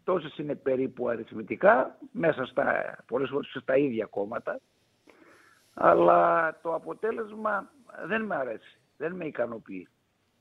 Τόσες 0.05 0.39
είναι 0.39 0.55
περίπου 0.55 1.09
αριθμητικά, 1.09 1.99
μέσα 2.13 2.45
στα, 2.45 2.97
πολλές 3.07 3.29
φορές 3.29 3.57
στα 3.61 3.77
ίδια 3.77 4.07
κόμματα. 4.07 4.61
Αλλά 5.75 6.53
το 6.63 6.75
αποτέλεσμα 6.75 7.71
δεν 8.07 8.23
με 8.23 8.35
αρέσει, 8.37 8.79
δεν 8.97 9.13
με 9.13 9.25
ικανοποιεί. 9.25 9.89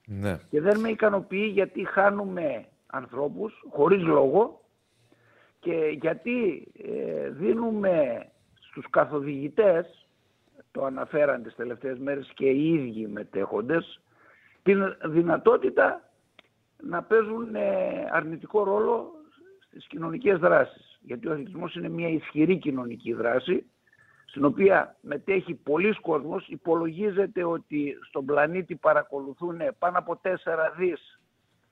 Ναι. 0.06 0.40
Και 0.50 0.62
δεν 0.62 0.80
με 0.80 0.90
ικανοποιεί 0.90 1.50
γιατί 1.54 1.86
χάνουμε 1.86 2.66
ανθρώπους 2.86 3.66
χωρίς 3.70 4.04
λόγο 4.04 4.62
και 5.60 5.98
γιατί 6.02 6.68
ε, 6.84 7.30
δίνουμε 7.30 8.26
στους 8.54 8.90
καθοδηγητές, 8.90 10.05
το 10.76 10.86
αναφέραν 10.86 11.44
τις 11.44 11.56
τελευταίες 11.56 11.98
μέρες 11.98 12.32
και 12.34 12.46
οι 12.46 12.74
ίδιοι 12.74 13.08
μετέχοντες, 13.08 14.02
την 14.64 14.96
δυνατότητα 15.06 16.10
να 16.84 17.04
παίζουν 17.04 17.56
ε, 17.56 18.10
αρνητικό 18.12 18.64
ρόλο 18.64 19.12
στις 19.60 19.88
κοινωνικές 19.88 20.40
δράσεις. 20.40 21.00
Γιατί 21.02 21.28
ο 21.28 21.32
αθλητισμός 21.32 21.76
είναι 21.76 21.90
μια 21.90 22.08
ισχυρή 22.10 22.58
κοινωνική 22.58 23.14
δράση, 23.14 23.66
στην 24.26 24.46
οποία 24.46 24.96
μετέχει 25.02 25.54
πολλοί 25.54 26.00
κόσμος. 26.02 26.48
Υπολογίζεται 26.48 27.44
ότι 27.44 27.98
στον 28.08 28.26
πλανήτη 28.26 28.76
παρακολουθούν 28.76 29.58
πάνω 29.80 29.98
από 29.98 30.20
4 30.24 30.30
δις 30.78 31.20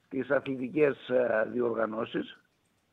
τις 0.09 0.31
αθλητικές 0.31 1.09
ε, 1.09 1.49
διοργανώσεις 1.51 2.37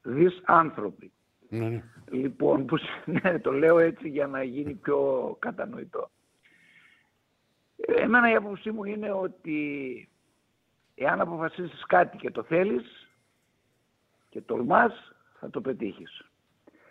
δις 0.03 0.42
άνθρωποι. 0.44 1.12
Ναι, 1.51 1.69
ναι. 1.69 1.83
Λοιπόν, 2.11 2.65
που, 2.65 2.79
ναι, 3.23 3.39
το 3.39 3.53
λέω 3.53 3.79
έτσι 3.79 4.09
για 4.09 4.27
να 4.27 4.43
γίνει 4.43 4.75
πιο 4.75 5.37
κατανοητό. 5.39 6.11
Εμένα 7.77 8.31
η 8.31 8.35
άποψή 8.35 8.71
μου 8.71 8.85
είναι 8.85 9.13
ότι 9.13 10.09
εάν 10.95 11.21
αποφασίσεις 11.21 11.85
κάτι 11.87 12.17
και 12.17 12.31
το 12.31 12.43
θέλεις 12.43 13.09
και 14.29 14.41
τολμάς, 14.41 15.13
θα 15.39 15.51
το 15.51 15.61
πετύχεις. 15.61 16.25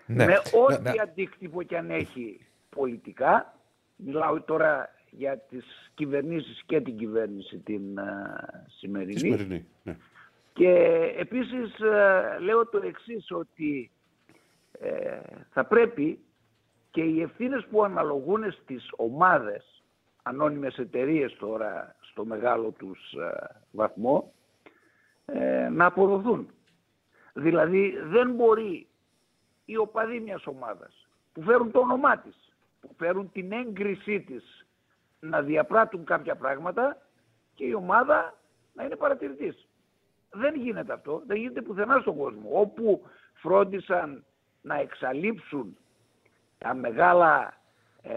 Ναι. 0.05 0.25
Με 0.25 0.35
ό,τι 0.35 0.81
ναι, 0.81 0.93
αντίκτυπο 1.01 1.63
και 1.63 1.77
αν 1.77 1.89
έχει 1.89 2.45
πολιτικά, 2.69 3.57
μιλάω 3.95 4.41
τώρα 4.41 4.95
για 5.09 5.37
τις 5.37 5.91
κυβερνήσεις 5.93 6.63
και 6.65 6.81
την 6.81 6.97
κυβέρνηση 6.97 7.57
την 7.57 7.99
uh, 7.99 8.63
σημερινή. 8.79 9.19
σημερινή 9.19 9.65
ναι. 9.83 9.97
Και 10.53 10.71
επίσης 11.17 11.79
ε, 11.79 12.37
λέω 12.39 12.67
το 12.67 12.81
εξής 12.83 13.31
ότι 13.31 13.91
ε, 13.91 13.98
θα 15.49 15.65
πρέπει 15.65 16.19
και 16.91 17.01
οι 17.01 17.21
ευθύνες 17.21 17.65
που 17.65 17.83
αναλογούν 17.83 18.51
στις 18.51 18.89
ομάδες, 18.95 19.83
ανώνυμες 20.23 20.77
εταιρείες 20.77 21.35
τώρα 21.37 21.95
στο 21.99 22.25
μεγάλο 22.25 22.71
τους 22.71 23.13
ε, 23.13 23.61
βαθμό, 23.71 24.33
να 25.71 25.85
αποδοθούν. 25.85 26.49
Δηλαδή 27.33 27.97
δεν 28.03 28.31
μπορεί 28.31 28.87
οι 29.65 29.77
οπαδοί 29.77 30.19
μιας 30.19 30.47
ομάδας 30.47 31.07
που 31.33 31.41
φέρουν 31.41 31.71
το 31.71 31.79
όνομά 31.79 32.17
της, 32.17 32.53
που 32.81 32.93
φέρουν 32.97 33.31
την 33.31 33.51
έγκρισή 33.51 34.21
της 34.21 34.65
να 35.19 35.41
διαπράττουν 35.41 36.05
κάποια 36.05 36.35
πράγματα 36.35 36.97
και 37.53 37.65
η 37.65 37.73
ομάδα 37.73 38.37
να 38.73 38.83
είναι 38.83 38.95
παρατηρητής. 38.95 39.67
Δεν 40.31 40.55
γίνεται 40.55 40.93
αυτό, 40.93 41.23
δεν 41.27 41.37
γίνεται 41.37 41.61
πουθενά 41.61 41.99
στον 41.99 42.17
κόσμο. 42.17 42.49
Όπου 42.51 43.01
φρόντισαν 43.33 44.23
να 44.61 44.79
εξαλείψουν 44.79 45.77
τα 46.57 46.73
μεγάλα 46.73 47.53
ε, 48.01 48.13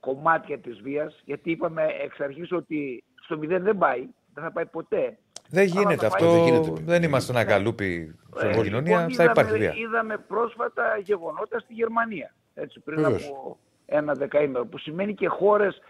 κομμάτια 0.00 0.58
της 0.58 0.80
βίας, 0.80 1.22
γιατί 1.24 1.50
είπαμε 1.50 1.86
εξ 2.02 2.20
αρχής 2.20 2.52
ότι 2.52 3.04
στο 3.14 3.38
μηδέν 3.38 3.62
δεν 3.62 3.78
πάει, 3.78 4.08
δεν 4.34 4.44
θα 4.44 4.52
πάει 4.52 4.66
ποτέ. 4.66 5.18
Δεν 5.48 5.64
γίνεται 5.64 6.06
αυτό, 6.06 6.32
δεν, 6.32 6.44
γίνεται. 6.44 6.82
δεν 6.82 7.02
είμαστε 7.02 7.32
ένα 7.32 7.44
καλούπι 7.44 8.14
στην 8.36 8.48
ε, 8.48 8.62
κοινωνία, 8.62 8.98
λοιπόν, 8.98 9.14
θα 9.14 9.24
υπάρχει 9.24 9.52
βία. 9.52 9.74
Είδαμε 9.76 10.18
πρόσφατα 10.18 10.96
γεγονότα 10.96 11.58
στη 11.58 11.72
Γερμανία, 11.72 12.34
έτσι, 12.54 12.80
πριν 12.80 13.04
από 13.04 13.58
ένα 13.86 14.12
δεκαήμερο, 14.12 14.66
που 14.66 14.78
σημαίνει 14.78 15.14
και 15.14 15.28
χώρες 15.28 15.80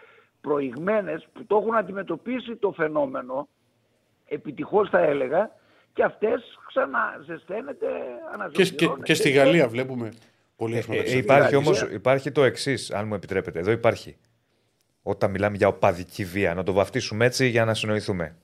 προηγμένες 0.41 1.29
που 1.33 1.45
το 1.47 1.57
έχουν 1.57 1.77
αντιμετωπίσει 1.77 2.57
το 2.57 2.73
φαινόμενο 2.73 3.49
επιτυχώς 4.27 4.89
θα 4.89 4.99
έλεγα, 4.99 5.51
και 5.93 6.03
αυτές 6.03 6.59
ξαναζεσταίνεται, 6.67 7.87
αναζωογονώνεται. 8.33 8.63
Και, 8.63 8.87
και, 8.87 9.03
και 9.03 9.15
στη 9.15 9.31
Γαλλία 9.31 9.69
βλέπουμε 9.69 10.13
πολύ 10.57 10.77
ε, 10.77 10.97
ε, 10.97 11.17
υπάρχει 11.17 11.57
όμως 11.57 11.81
υπάρχει 11.83 12.31
το 12.31 12.45
εξής, 12.45 12.91
αν 12.91 13.07
μου 13.07 13.15
επιτρέπετε. 13.15 13.59
Εδώ 13.59 13.71
υπάρχει. 13.71 14.17
Όταν 15.03 15.31
μιλάμε 15.31 15.57
για 15.57 15.69
οπαδική 15.69 16.25
βία, 16.25 16.55
να 16.55 16.63
το 16.63 16.73
βαφτίσουμε 16.73 17.25
έτσι 17.25 17.47
για 17.47 17.65
να 17.65 17.75
συνοηθούμε. 17.75 18.37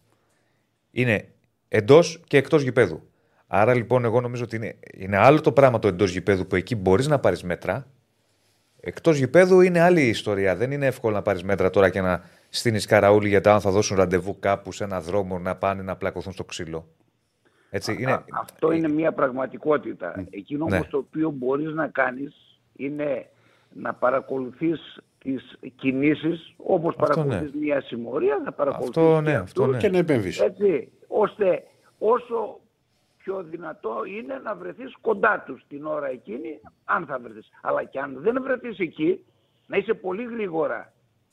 Είναι 0.90 1.28
εντός 1.68 2.20
και 2.26 2.37
εκτός 2.37 2.62
γηπέδου. 2.62 3.09
Άρα 3.46 3.74
λοιπόν, 3.74 4.04
εγώ 4.04 4.20
νομίζω 4.20 4.44
ότι 4.44 4.56
είναι, 4.56 4.76
είναι 4.92 5.16
άλλο 5.16 5.40
το 5.40 5.52
πράγμα 5.52 5.78
το 5.78 5.88
εντός 5.88 6.11
γηπέδου 6.11 6.46
που 6.46 6.56
εκεί 6.56 6.76
μπορείς 6.76 7.06
να 7.06 7.18
πάρεις 7.18 7.42
μέτρα. 7.42 7.87
Εκτός 8.80 9.16
γηπέδου 9.16 9.61
είναι 9.61 9.80
άλλη 9.80 10.02
ιστορία. 10.02 10.56
Δεν 10.56 10.70
είναι 10.70 10.87
εύκολο 10.87 11.14
να 11.14 11.22
πάρεις 11.22 11.42
μέτρα 11.42 11.70
τώρα 11.70 11.90
και 11.90 12.00
να 12.00 12.24
στείνεις 12.48 12.87
καραούλη 12.87 13.28
για 13.28 13.40
τα 13.40 13.54
αν 13.54 13.61
θα 13.61 13.70
δώσουν 13.70 13.96
ραντεβού 13.96 14.38
κάπου 14.38 14.72
σε 14.72 14.85
ένα 14.85 15.00
δρόμο 15.00 15.38
να 15.38 15.56
πάνε 15.56 15.82
να 15.82 15.96
πλακωθούν 15.96 16.32
στο 16.32 16.44
ξύλο. 16.44 16.88
Έτσι, 17.70 17.96
είναι... 18.00 18.24
αυτό 18.33 18.72
είναι 18.72 18.88
μια 18.88 19.12
πραγματικότητα. 19.12 20.26
Εκείνο 20.31 20.66
ναι. 20.66 20.85
το 20.90 20.98
οποίο 20.98 21.31
μπορείς 21.31 21.72
να 21.72 21.88
κάνεις 21.88 22.61
είναι 22.76 23.31
να 23.72 23.94
παρακολουθείς 23.94 25.00
τις 25.18 25.59
κινήσεις 25.76 26.55
όπως 26.57 26.94
αυτό 26.98 27.07
παρακολουθείς 27.07 27.55
ναι. 27.55 27.61
μια 27.61 27.81
συμμορία, 27.81 28.42
να 28.44 28.52
παρακολουθείς 28.52 28.96
αυτό, 28.96 29.20
ναι, 29.20 29.35
αυτό, 29.35 29.66
ναι. 29.66 29.79
και 29.79 29.88
να 29.88 29.98
επέμβεις. 29.98 30.40
Έτσι, 30.40 30.92
ώστε 31.07 31.62
όσο 31.98 32.61
πιο 33.16 33.42
δυνατό 33.42 34.02
είναι 34.05 34.40
να 34.44 34.55
βρεθείς 34.55 34.96
κοντά 35.00 35.42
τους 35.46 35.64
την 35.68 35.87
ώρα 35.87 36.09
εκείνη, 36.09 36.61
αν 36.85 37.07
θα 37.07 37.18
βρεθείς. 37.18 37.48
Αλλά 37.62 37.85
και 37.85 37.98
αν 37.98 38.18
δεν 38.20 38.42
βρεθείς 38.42 38.79
εκεί, 38.79 39.24
να 39.66 39.76
είσαι 39.76 39.94
πολύ 39.94 40.24
γρήγορα 40.24 40.92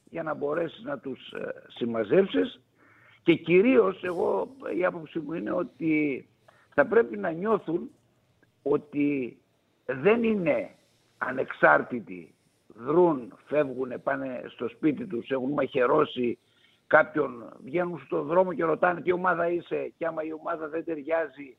για 0.10 0.24
να 0.24 0.34
μπορέσεις 0.34 0.84
να 0.84 0.98
τους 0.98 1.32
ε, 1.32 1.54
συμμαζεύσεις 1.68 2.62
και 3.24 3.36
κυρίως 3.36 4.04
εγώ 4.04 4.56
η 4.78 4.86
άποψη 4.86 5.20
μου 5.20 5.34
είναι 5.34 5.52
ότι 5.52 6.26
θα 6.74 6.86
πρέπει 6.86 7.18
να 7.18 7.32
νιώθουν 7.32 7.90
ότι 8.62 9.38
δεν 9.86 10.24
είναι 10.24 10.70
ανεξάρτητοι, 11.18 12.34
δρούν, 12.68 13.34
φεύγουν, 13.46 13.94
πάνε 14.04 14.44
στο 14.48 14.68
σπίτι 14.68 15.06
τους, 15.06 15.30
έχουν 15.30 15.52
μαχαιρώσει 15.52 16.38
κάποιον, 16.88 17.54
βγαίνουν 17.64 18.02
στον 18.06 18.26
δρόμο 18.26 18.54
και 18.54 18.64
ρωτάνε 18.64 19.02
τι 19.02 19.12
ομάδα 19.12 19.50
είσαι 19.50 19.94
και 19.98 20.06
άμα 20.06 20.24
η 20.24 20.34
ομάδα 20.34 20.68
δεν 20.68 20.84
ταιριάζει 20.86 21.58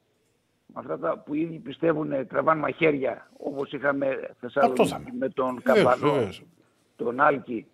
με 0.67 0.75
αυτά 0.81 0.99
τα 0.99 1.19
που 1.19 1.35
ήδη 1.35 1.59
πιστεύουν 1.59 2.27
τραβάνε 2.27 2.61
μαχαίρια 2.61 3.31
όπως 3.37 3.73
είχαμε 3.73 4.31
Θεσσαλονίκη 4.41 5.13
με 5.19 5.29
τον 5.29 5.63
Καπανό, 5.63 6.29
τον 6.97 7.21
Άλκη. 7.21 7.67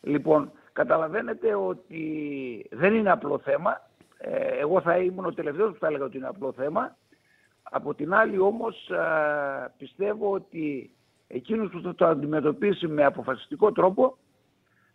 Λοιπόν, 0.00 0.52
καταλαβαίνετε 0.72 1.54
ότι 1.54 2.02
δεν 2.70 2.94
είναι 2.94 3.10
απλό 3.10 3.38
θέμα. 3.38 3.90
Ε, 4.18 4.58
εγώ 4.60 4.80
θα 4.80 4.96
ήμουν 4.96 5.24
ο 5.24 5.32
τελευταίος 5.32 5.72
που 5.72 5.78
θα 5.78 5.86
έλεγα 5.86 6.04
ότι 6.04 6.16
είναι 6.16 6.26
απλό 6.26 6.52
θέμα. 6.52 6.96
Από 7.62 7.94
την 7.94 8.14
άλλη 8.14 8.38
όμως 8.38 8.90
πιστεύω 9.76 10.32
ότι 10.32 10.90
εκείνος 11.26 11.70
που 11.70 11.80
θα 11.80 11.94
το 11.94 12.06
αντιμετωπίσει 12.06 12.86
με 12.86 13.04
αποφασιστικό 13.04 13.72
τρόπο 13.72 14.16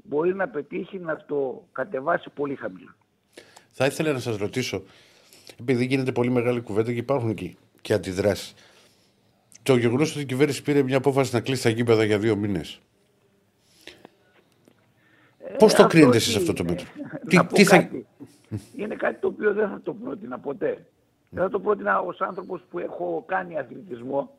μπορεί 0.03 0.35
να 0.35 0.47
πετύχει 0.47 0.99
να 0.99 1.25
το 1.25 1.67
κατεβάσει 1.71 2.29
πολύ 2.29 2.55
χαμηλά. 2.55 2.95
Θα 3.71 3.85
ήθελα 3.85 4.11
να 4.13 4.19
σας 4.19 4.37
ρωτήσω, 4.37 4.83
επειδή 5.59 5.85
γίνεται 5.85 6.11
πολύ 6.11 6.29
μεγάλη 6.29 6.61
κουβέντα 6.61 6.93
και 6.93 6.99
υπάρχουν 6.99 7.29
εκεί 7.29 7.57
και 7.81 7.93
αντιδράσεις. 7.93 8.53
Το 9.63 9.75
γεγονός 9.75 10.11
ότι 10.11 10.21
η 10.21 10.25
κυβέρνηση 10.25 10.61
πήρε 10.61 10.83
μια 10.83 10.97
απόφαση 10.97 11.33
να 11.33 11.41
κλείσει 11.41 11.63
τα 11.63 11.69
γήπεδα 11.69 12.03
για 12.03 12.19
δύο 12.19 12.35
μήνες. 12.35 12.79
Ε, 15.57 15.59
Πώς 15.59 15.73
το 15.73 15.87
κρίνετε 15.87 16.17
εσείς 16.17 16.35
αυτό 16.35 16.53
το 16.53 16.63
μέτρο, 16.63 16.85
τι, 17.27 17.45
τι 17.45 17.63
θα... 17.63 17.89
Είναι 18.75 18.95
κάτι 18.95 19.19
το 19.19 19.27
οποίο 19.27 19.53
δεν 19.53 19.69
θα 19.69 19.81
το 19.83 19.93
πρότεινα 19.93 20.39
ποτέ. 20.39 20.85
Δεν 21.29 21.43
θα 21.43 21.49
το 21.49 21.59
πρότεινα 21.59 21.99
ως 21.99 22.21
άνθρωπος 22.21 22.61
που 22.69 22.79
έχω 22.79 23.23
κάνει 23.27 23.59
αθλητισμό 23.59 24.31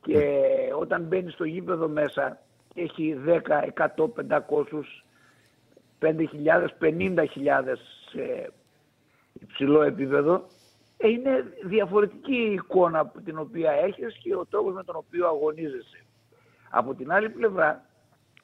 και 0.00 0.42
όταν 0.78 1.02
μπαίνει 1.02 1.30
στο 1.30 1.44
γήπεδο 1.44 1.88
μέσα 1.88 2.38
έχει 2.74 3.16
10, 3.26 3.38
100, 3.74 4.08
500, 4.28 4.40
5.000, 6.00 6.66
50.000 6.80 7.26
σε 8.10 8.52
υψηλό 9.32 9.82
επίπεδο 9.82 10.46
ε, 10.96 11.08
είναι 11.08 11.52
διαφορετική 11.64 12.36
η 12.36 12.52
εικόνα 12.52 13.12
την 13.24 13.38
οποία 13.38 13.70
έχεις 13.70 14.16
και 14.22 14.34
ο 14.34 14.46
τρόπος 14.50 14.74
με 14.74 14.84
τον 14.84 14.96
οποίο 14.96 15.26
αγωνίζεσαι. 15.26 16.04
Από 16.70 16.94
την 16.94 17.12
άλλη 17.12 17.30
πλευρά 17.30 17.84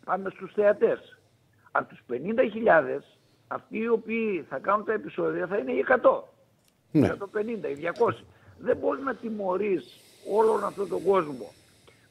πάμε 0.04 0.30
στους 0.30 0.52
θεατές. 0.52 1.21
Από 1.72 1.88
τους 1.88 2.00
50.000 2.10 3.02
αυτοί 3.46 3.78
οι 3.78 3.88
οποίοι 3.88 4.44
θα 4.48 4.58
κάνουν 4.58 4.84
τα 4.84 4.92
επεισόδια 4.92 5.46
θα 5.46 5.56
είναι 5.56 5.72
οι 5.72 5.84
100, 5.88 6.22
ναι. 6.90 7.08
150, 7.08 7.68
οι 7.68 7.90
200. 7.98 8.24
Δεν 8.58 8.76
μπορείς 8.76 9.04
να 9.04 9.14
τιμωρείς 9.14 10.00
όλον 10.30 10.64
αυτόν 10.64 10.88
τον 10.88 11.02
κόσμο 11.02 11.52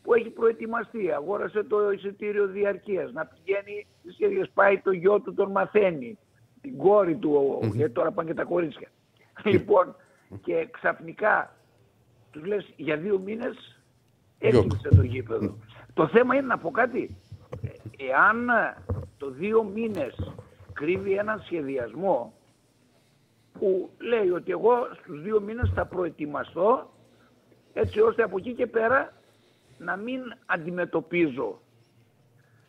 που 0.03 0.13
έχει 0.13 0.29
προετοιμαστεί, 0.29 1.11
αγόρασε 1.11 1.63
το 1.63 1.91
εισιτήριο 1.91 2.47
διαρκείας, 2.47 3.11
να 3.11 3.25
πηγαίνει 3.25 3.87
στις 3.99 4.13
σχέδιες, 4.13 4.49
πάει 4.53 4.79
το 4.79 4.91
γιο 4.91 5.19
του, 5.19 5.33
τον 5.33 5.51
μαθαίνει, 5.51 6.17
την 6.61 6.77
κόρη 6.77 7.15
του, 7.15 7.59
γιατί 7.73 7.93
τώρα 7.93 8.11
πάνε 8.11 8.29
και 8.29 8.35
τα 8.35 8.43
κορίτσια. 8.43 8.87
Λοιπόν, 9.43 9.95
και 10.43 10.67
ξαφνικά 10.71 11.55
τους 12.31 12.45
λες 12.45 12.73
για 12.75 12.97
δύο 12.97 13.19
μήνες 13.19 13.81
έκλεισε 14.37 14.89
το 14.95 15.01
γήπεδο. 15.01 15.57
Το 15.93 16.07
θέμα 16.07 16.35
είναι 16.35 16.47
να 16.47 16.57
πω 16.57 16.71
κάτι. 16.71 17.17
Εάν 17.97 18.49
το 19.21 19.29
δύο 19.29 19.63
μήνες 19.63 20.33
κρύβει 20.73 21.13
έναν 21.13 21.41
σχεδιασμό 21.41 22.33
που 23.59 23.89
λέει 23.97 24.29
ότι 24.29 24.51
εγώ 24.51 24.73
στους 25.01 25.21
δύο 25.21 25.41
μήνες 25.41 25.71
θα 25.75 25.85
προετοιμαστώ 25.85 26.89
έτσι 27.73 27.99
ώστε 27.99 28.23
από 28.23 28.37
εκεί 28.37 28.53
και 28.53 28.67
πέρα 28.67 29.13
να 29.77 29.95
μην 29.95 30.21
αντιμετωπίζω 30.45 31.61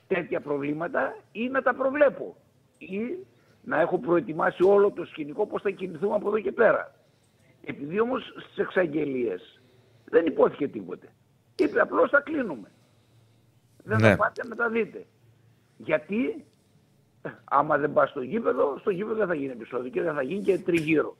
τέτοια 0.06 0.40
προβλήματα 0.40 1.16
ή 1.32 1.48
να 1.48 1.62
τα 1.62 1.74
προβλέπω 1.74 2.36
ή 2.78 3.26
να 3.62 3.80
έχω 3.80 3.98
προετοιμάσει 3.98 4.62
όλο 4.62 4.90
το 4.90 5.04
σκηνικό 5.04 5.46
πώς 5.46 5.62
θα 5.62 5.70
κινηθούμε 5.70 6.14
από 6.14 6.28
εδώ 6.28 6.40
και 6.40 6.52
πέρα. 6.52 6.94
Επειδή 7.64 8.00
όμως 8.00 8.22
στις 8.22 8.56
εξαγγελίες 8.56 9.62
δεν 10.04 10.26
υπόθηκε 10.26 10.68
τίποτε. 10.68 11.08
Είπε 11.54 11.80
απλώς 11.80 12.10
θα 12.10 12.20
κλείνουμε. 12.20 12.70
Δεν 13.84 14.00
ναι. 14.00 14.08
θα 14.08 14.16
πάτε 14.16 14.46
να 14.48 14.56
τα 14.56 14.68
δείτε. 14.68 15.06
Γιατί 15.84 16.44
άμα 17.44 17.78
δεν 17.78 17.92
πας 17.92 18.10
στο 18.10 18.22
γήπεδο, 18.22 18.76
στο 18.80 18.90
γήπεδο 18.90 19.14
δεν 19.14 19.26
θα 19.26 19.34
γίνει 19.34 19.52
επεισόδιο 19.52 19.90
και 19.90 20.02
δεν 20.02 20.14
θα 20.14 20.22
γίνει 20.22 20.42
και 20.42 20.58
τριγύρω. 20.58 21.16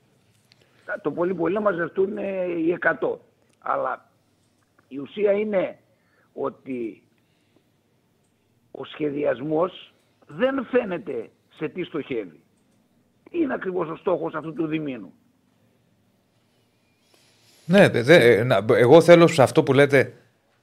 Το 1.01 1.11
πολύ 1.11 1.33
πολύ 1.33 1.53
να 1.53 1.61
μαζευτούν 1.61 2.17
οι 2.17 2.77
100. 2.99 3.17
Αλλά 3.59 4.09
η 4.87 4.97
ουσία 4.97 5.31
είναι 5.31 5.77
ότι 6.33 7.01
ο 8.71 8.85
σχεδιασμός 8.85 9.93
δεν 10.27 10.65
φαίνεται 10.65 11.29
σε 11.55 11.67
τι 11.67 11.83
στοχεύει. 11.83 12.41
Τι 13.29 13.39
είναι 13.39 13.53
ακριβώς 13.53 13.89
ο 13.89 13.95
στόχος 13.95 14.33
αυτού 14.33 14.53
του 14.53 14.67
διμήνου; 14.67 15.13
Ναι, 17.65 17.89
δε, 17.89 18.45
εγώ 18.67 19.01
θέλω 19.01 19.27
σε 19.27 19.41
αυτό 19.43 19.63
που 19.63 19.73
λέτε 19.73 20.13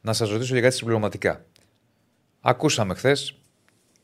να 0.00 0.12
σας 0.12 0.30
ρωτήσω 0.30 0.52
για 0.52 0.62
κάτι 0.62 0.74
συμπληρωματικά. 0.74 1.44
Ακούσαμε 2.40 2.94
χθες 2.94 3.39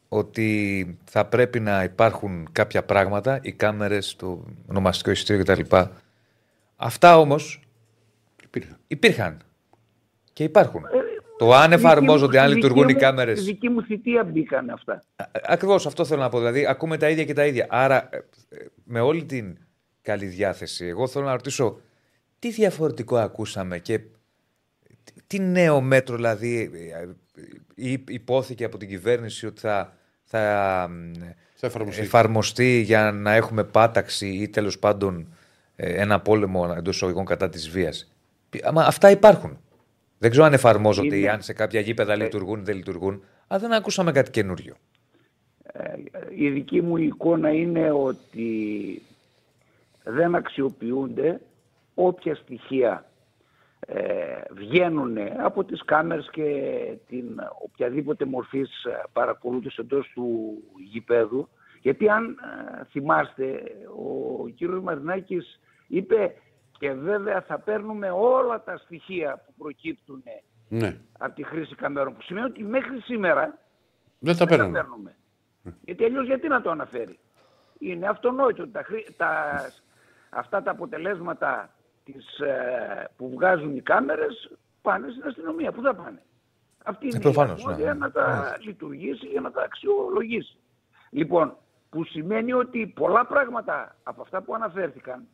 ότι 0.09 0.99
θα 1.05 1.25
πρέπει 1.25 1.61
να 1.61 1.83
υπάρχουν 1.83 2.49
κάποια 2.53 2.83
πράγματα, 2.83 3.39
οι 3.43 3.53
κάμερες, 3.53 4.17
το 4.17 4.45
ονομαστικό 4.67 5.11
εισιτήριο 5.11 5.45
κτλ. 5.45 5.77
Αυτά 6.77 7.19
όμως 7.19 7.61
υπήρχαν. 8.45 8.77
υπήρχαν 8.87 9.39
και 10.33 10.45
υπάρχουν. 10.45 10.85
Ε, 10.85 10.89
το 11.39 11.55
αν 11.55 11.73
εφαρμόζονται, 11.73 12.41
αν 12.41 12.53
λειτουργούν 12.53 12.89
οι 12.89 12.95
κάμερες. 12.95 13.39
Στη 13.39 13.47
δική 13.47 13.69
μου 13.69 13.83
θητεία 13.83 14.25
μπήκαν 14.25 14.71
αυτά. 14.71 15.03
Ακριβώς 15.43 15.87
αυτό 15.87 16.05
θέλω 16.05 16.21
να 16.21 16.29
πω. 16.29 16.39
Δηλαδή, 16.39 16.67
ακούμε 16.67 16.97
τα 16.97 17.11
ίδια 17.11 17.25
και 17.25 17.35
τα 17.35 17.47
ίδια. 17.47 17.67
Άρα, 17.69 18.09
ε, 18.13 18.19
με 18.85 19.01
όλη 19.01 19.25
την 19.25 19.59
καλή 20.03 20.27
διάθεση, 20.27 20.87
εγώ 20.87 21.07
θέλω 21.07 21.25
να 21.25 21.33
ρωτήσω 21.33 21.81
τι 22.39 22.51
διαφορετικό 22.51 23.17
ακούσαμε 23.17 23.79
και 23.79 24.01
τι 25.27 25.39
νέο 25.39 25.81
μέτρο 25.81 26.17
δηλαδή 26.17 26.71
ε, 27.77 27.95
υπόθηκε 28.09 28.65
από 28.65 28.77
την 28.77 28.89
κυβέρνηση 28.89 29.47
ότι 29.47 29.61
θα, 29.61 29.96
θα, 30.27 30.91
θα 31.55 31.67
εφαρμοστεί. 31.67 32.03
εφαρμοστεί 32.03 32.81
για 32.81 33.11
να 33.13 33.33
έχουμε 33.33 33.65
πάταξη 33.65 34.27
ή 34.29 34.49
τέλος 34.49 34.79
πάντων 34.79 35.35
ε, 35.77 36.03
ένα 36.03 36.21
πόλεμο 36.21 36.75
εντός 36.77 36.95
εισαγωγικών 36.95 37.27
κατά 37.27 37.49
της 37.49 37.69
βίας. 37.71 38.13
αυτά 38.75 39.11
υπάρχουν. 39.11 39.59
Δεν 40.19 40.31
ξέρω 40.31 40.47
αν 40.47 40.53
εφαρμόζονται 40.53 41.19
ή 41.19 41.29
αν 41.29 41.43
σε 41.43 41.53
κάποια 41.53 41.81
γήπεδα 41.81 42.13
ε... 42.13 42.17
λειτουργούν 42.17 42.61
ή 42.61 42.63
δεν 42.63 42.77
λειτουργούν, 42.77 43.23
αλλά 43.47 43.61
δεν 43.61 43.73
ακούσαμε 43.73 44.13
κάτι 44.13 44.31
καινούριο. 44.31 44.75
η 46.37 46.49
δική 46.49 46.83
μου 46.83 46.97
εικόνα 46.97 47.51
είναι 47.51 47.91
ότι 47.91 49.03
δεν 50.03 50.35
αξιοποιούνται 50.35 51.41
όποια 51.95 52.35
στοιχεία 52.35 53.05
ε, 53.87 54.41
βγαίνουν 54.51 55.17
από 55.39 55.65
τις 55.65 55.85
κάμερες 55.85 56.29
και 56.31 56.49
την 57.09 57.41
οποιαδήποτε 57.63 58.25
μορφής 58.25 58.85
ε, 58.85 59.03
παρακολούθησης 59.13 59.79
εντός 59.79 60.11
του 60.15 60.59
γηπέδου. 60.91 61.49
Γιατί 61.81 62.09
αν 62.09 62.39
ε, 62.81 62.85
θυμάστε, 62.85 63.63
ο 63.97 64.49
κύριος 64.49 64.83
Μαρινάκης 64.83 65.61
είπε 65.87 66.35
και 66.79 66.93
βέβαια 66.93 67.41
θα 67.41 67.59
παίρνουμε 67.59 68.11
όλα 68.11 68.63
τα 68.63 68.77
στοιχεία 68.77 69.43
που 69.47 69.53
προκύπτουν 69.59 70.23
ναι. 70.69 70.97
από 71.19 71.35
τη 71.35 71.43
χρήση 71.43 71.75
καμέρων. 71.75 72.15
Που 72.15 72.23
σημαίνει 72.23 72.47
ότι 72.47 72.63
μέχρι 72.63 73.01
σήμερα 73.01 73.59
δεν 74.19 74.37
τα 74.37 74.47
παίρνουμε. 74.47 75.17
Γιατί 75.81 76.05
αλλιώς 76.05 76.27
γιατί 76.27 76.49
να 76.49 76.61
το 76.61 76.71
αναφέρει. 76.71 77.19
Είναι 77.79 78.07
αυτονόητο 78.09 78.63
ότι 78.63 78.73
τα, 78.73 78.85
τα 79.17 79.61
αυτά 80.31 80.63
τα 80.63 80.71
αποτελέσματα 80.71 81.76
τις, 82.07 82.39
ε, 82.39 83.09
που 83.17 83.31
βγάζουν 83.31 83.77
οι 83.77 83.81
κάμερες 83.81 84.51
πάνε 84.83 85.09
στην 85.11 85.23
αστυνομία. 85.27 85.73
Πού 85.73 85.83
θα 85.83 85.95
πάνε; 85.95 86.23
Αυτή 86.85 87.07
είναι 87.07 87.19
η 87.79 87.83
ναι. 87.85 87.95
να 87.95 88.11
τα 88.11 88.57
λειτουργήσει 88.61 89.27
για 89.27 89.41
να 89.41 89.51
τα 89.51 89.63
αξιολογήσει. 89.63 90.57
Λοιπόν, 91.11 91.57
που 91.91 92.05
σημαίνει 92.05 92.53
ότι 92.53 92.87
πολλά 92.87 93.27
πράγματα 93.27 93.97
από 94.03 94.23
αυτά 94.23 94.43
που 94.43 94.55
αναφέρθηκαν 94.55 95.27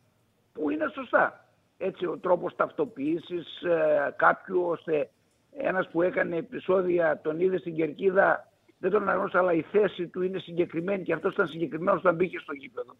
που 0.53 0.69
είναι 0.69 0.87
σωστά. 0.93 1.47
Έτσι 1.77 2.05
ο 2.05 2.17
τρόπος 2.17 2.55
ταυτοποίησης 2.55 3.61
ε, 3.61 4.13
κάποιου 4.15 4.63
ώστε 4.65 5.09
ένας 5.51 5.89
που 5.89 6.01
έκανε 6.01 6.35
επεισόδια 6.35 7.19
τον 7.23 7.39
είδε 7.39 7.57
στην 7.57 7.75
Κερκίδα 7.75 8.47
δεν 8.77 8.91
τον 8.91 9.01
αναγνώρισε 9.01 9.37
αλλά 9.37 9.53
η 9.53 9.61
θέση 9.61 10.07
του 10.07 10.21
είναι 10.21 10.39
συγκεκριμένη 10.39 11.03
και 11.03 11.13
αυτός 11.13 11.33
ήταν 11.33 11.47
συγκεκριμένος 11.47 11.99
όταν 11.99 12.15
μπήκε 12.15 12.39
στο 12.39 12.53
γήπεδο. 12.53 12.95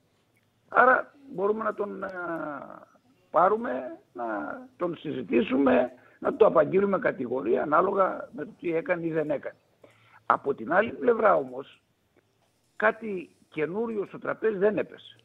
Άρα 0.70 1.14
μπορούμε 1.34 1.64
να 1.64 1.74
τον 1.74 2.04
ε, 2.04 2.08
πάρουμε, 3.34 3.72
να 4.14 4.26
τον 4.78 4.98
συζητήσουμε, 4.98 5.92
να 6.20 6.36
το 6.36 6.46
απαγγείλουμε 6.46 7.00
κατηγορία 7.00 7.62
ανάλογα 7.62 8.30
με 8.32 8.46
το 8.46 8.52
τι 8.60 8.76
έκανε 8.76 9.06
ή 9.06 9.12
δεν 9.12 9.30
έκανε. 9.30 9.56
Από 10.26 10.54
την 10.54 10.74
άλλη 10.74 10.92
πλευρά 10.92 11.36
όμως 11.36 11.82
κάτι 12.76 13.30
καινούριο 13.50 14.06
στο 14.06 14.20
τραπέζι 14.20 14.58
δεν 14.58 14.78
έπεσε. 14.78 15.16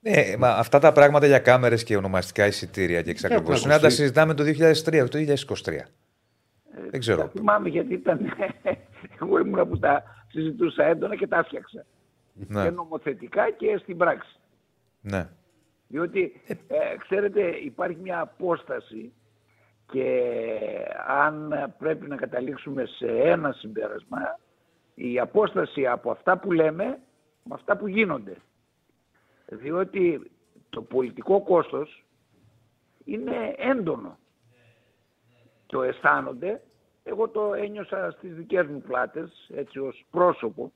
Ναι, 0.00 0.36
μα 0.38 0.48
αυτά 0.48 0.78
τα 0.78 0.92
πράγματα 0.92 1.26
για 1.26 1.38
κάμερες 1.38 1.84
και 1.84 1.96
ονομαστικά 1.96 2.46
εισιτήρια 2.46 3.02
και 3.02 3.10
εξακριβώσει 3.10 3.68
να 3.68 3.78
τα 3.78 3.88
συζητάμε 3.90 4.34
το 4.34 4.44
2003, 4.44 5.08
το 5.08 5.18
2023. 5.64 5.72
Ε, 5.72 5.86
δεν 6.90 7.00
ξέρω. 7.00 7.20
Τα 7.20 7.28
θυμάμαι 7.28 7.68
γιατί 7.68 7.94
ήταν. 7.94 8.20
Εγώ 9.20 9.38
ήμουν 9.38 9.68
που 9.68 9.78
τα 9.78 10.02
συζητούσα 10.28 10.84
έντονα 10.84 11.16
και 11.16 11.26
τα 11.26 11.38
έφτιαξα. 11.38 11.84
Ναι. 12.32 12.62
Και 12.62 12.70
νομοθετικά 12.70 13.50
και 13.50 13.78
στην 13.82 13.96
πράξη. 13.96 14.38
Ναι. 15.00 15.28
Διότι, 15.88 16.42
ε, 16.46 16.96
ξέρετε, 16.98 17.56
υπάρχει 17.56 17.98
μια 18.00 18.20
απόσταση 18.20 19.12
και 19.92 20.30
αν 21.06 21.54
πρέπει 21.78 22.06
να 22.08 22.16
καταλήξουμε 22.16 22.86
σε 22.86 23.06
ένα 23.06 23.52
συμπέρασμα, 23.52 24.38
η 24.94 25.18
απόσταση 25.18 25.86
από 25.86 26.10
αυτά 26.10 26.38
που 26.38 26.52
λέμε 26.52 26.84
με 27.42 27.54
αυτά 27.54 27.76
που 27.76 27.86
γίνονται. 27.86 28.36
Διότι 29.46 30.30
το 30.70 30.82
πολιτικό 30.82 31.42
κόστος 31.42 32.04
είναι 33.04 33.54
έντονο. 33.56 34.18
Το 35.66 35.82
αισθάνονται. 35.82 36.62
Εγώ 37.02 37.28
το 37.28 37.54
ένιωσα 37.54 38.10
στις 38.10 38.34
δικές 38.34 38.66
μου 38.66 38.80
πλάτες, 38.80 39.50
έτσι 39.54 39.78
ως 39.78 40.06
πρόσωπο. 40.10 40.72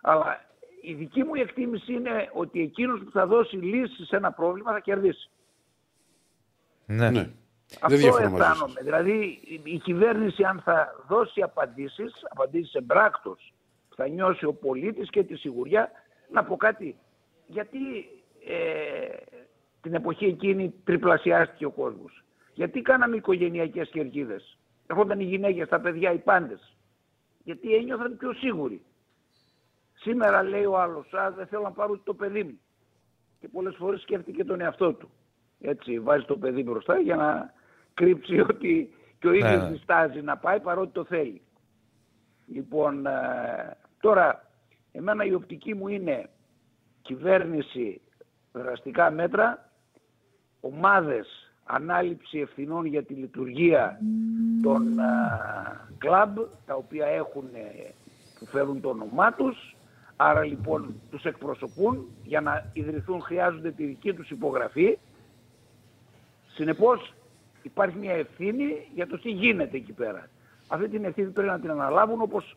Αλλά 0.00 0.47
η 0.80 0.94
δική 0.94 1.24
μου 1.24 1.34
εκτίμηση 1.34 1.92
είναι 1.92 2.30
ότι 2.32 2.60
εκείνος 2.60 3.00
που 3.04 3.10
θα 3.10 3.26
δώσει 3.26 3.56
λύση 3.56 4.04
σε 4.04 4.16
ένα 4.16 4.32
πρόβλημα 4.32 4.72
θα 4.72 4.80
κερδίσει. 4.80 5.30
Ναι. 6.86 7.10
ναι. 7.10 7.30
Αυτό 7.80 8.06
αισθάνομαι. 8.06 8.80
Δηλαδή 8.82 9.40
η 9.62 9.78
κυβέρνηση 9.78 10.44
αν 10.44 10.60
θα 10.64 11.04
δώσει 11.08 11.42
απαντήσεις, 11.42 12.12
απαντήσεις 12.28 12.74
εμπράκτος, 12.74 13.52
θα 13.96 14.08
νιώσει 14.08 14.44
ο 14.44 14.52
πολίτης 14.52 15.10
και 15.10 15.22
τη 15.22 15.36
σιγουριά 15.36 15.90
να 16.30 16.44
πω 16.44 16.56
κάτι. 16.56 16.96
Γιατί 17.46 17.78
ε, 18.46 19.16
την 19.80 19.94
εποχή 19.94 20.24
εκείνη 20.24 20.74
τριπλασιάστηκε 20.84 21.64
ο 21.64 21.70
κόσμος. 21.70 22.24
Γιατί 22.54 22.82
κάναμε 22.82 23.16
οικογενειακές 23.16 23.88
κερκίδες. 23.88 24.58
Έρχονταν 24.86 25.20
οι 25.20 25.24
γυναίκες, 25.24 25.68
τα 25.68 25.80
παιδιά, 25.80 26.12
οι 26.12 26.18
πάντες. 26.18 26.76
Γιατί 27.44 27.74
ένιωθαν 27.74 28.16
πιο 28.16 28.32
σίγουροι. 28.32 28.82
Σήμερα 30.08 30.42
λέει 30.42 30.64
ο 30.64 30.78
άλλος, 30.78 31.12
α, 31.12 31.30
δεν 31.30 31.46
θέλω 31.46 31.62
να 31.62 31.72
πάρω 31.72 31.98
το 32.04 32.14
παιδί 32.14 32.42
μου. 32.42 32.60
Και 33.40 33.48
πολλές 33.48 33.74
φορές 33.76 34.00
σκέφτηκε 34.00 34.44
τον 34.44 34.60
εαυτό 34.60 34.92
του. 34.92 35.10
Έτσι, 35.60 36.00
βάζει 36.00 36.24
το 36.24 36.36
παιδί 36.36 36.62
μπροστά 36.62 36.98
για 36.98 37.16
να 37.16 37.52
κρύψει 37.94 38.40
ότι 38.40 38.94
και 39.18 39.28
ο 39.28 39.32
ίδιος 39.32 39.62
ναι. 39.62 39.68
διστάζει 39.68 40.20
να 40.20 40.36
πάει 40.36 40.60
παρότι 40.60 40.92
το 40.92 41.04
θέλει. 41.04 41.42
Λοιπόν, 42.46 43.06
ε, 43.06 43.76
τώρα, 44.00 44.50
εμένα 44.92 45.24
η 45.24 45.34
οπτική 45.34 45.74
μου 45.74 45.88
είναι 45.88 46.30
κυβέρνηση 47.02 48.00
δραστικά 48.52 49.10
μέτρα, 49.10 49.70
ομάδες 50.60 51.52
ανάληψη 51.64 52.38
ευθυνών 52.38 52.84
για 52.84 53.02
τη 53.02 53.14
λειτουργία 53.14 54.00
των 54.62 54.98
α, 54.98 55.06
κλαμπ, 55.98 56.38
τα 56.66 56.74
οποία 56.74 57.06
έχουν, 57.06 57.48
ε, 57.52 57.90
που 58.38 58.46
φέρουν 58.46 58.80
το 58.80 58.88
όνομά 58.88 59.32
τους, 59.32 59.76
άρα 60.20 60.44
λοιπόν 60.44 61.00
τους 61.10 61.24
εκπροσωπούν, 61.24 62.06
για 62.22 62.40
να 62.40 62.70
ιδρυθούν 62.72 63.20
χρειάζονται 63.20 63.70
τη 63.70 63.84
δική 63.84 64.12
τους 64.14 64.30
υπογραφή. 64.30 64.98
Συνεπώς 66.54 67.12
υπάρχει 67.62 67.98
μια 67.98 68.12
ευθύνη 68.12 68.88
για 68.94 69.06
το 69.06 69.18
τι 69.18 69.30
γίνεται 69.30 69.76
εκεί 69.76 69.92
πέρα. 69.92 70.28
Αυτή 70.68 70.88
την 70.88 71.04
ευθύνη 71.04 71.30
πρέπει 71.30 71.48
να 71.48 71.60
την 71.60 71.70
αναλάβουν 71.70 72.20
όπως 72.20 72.56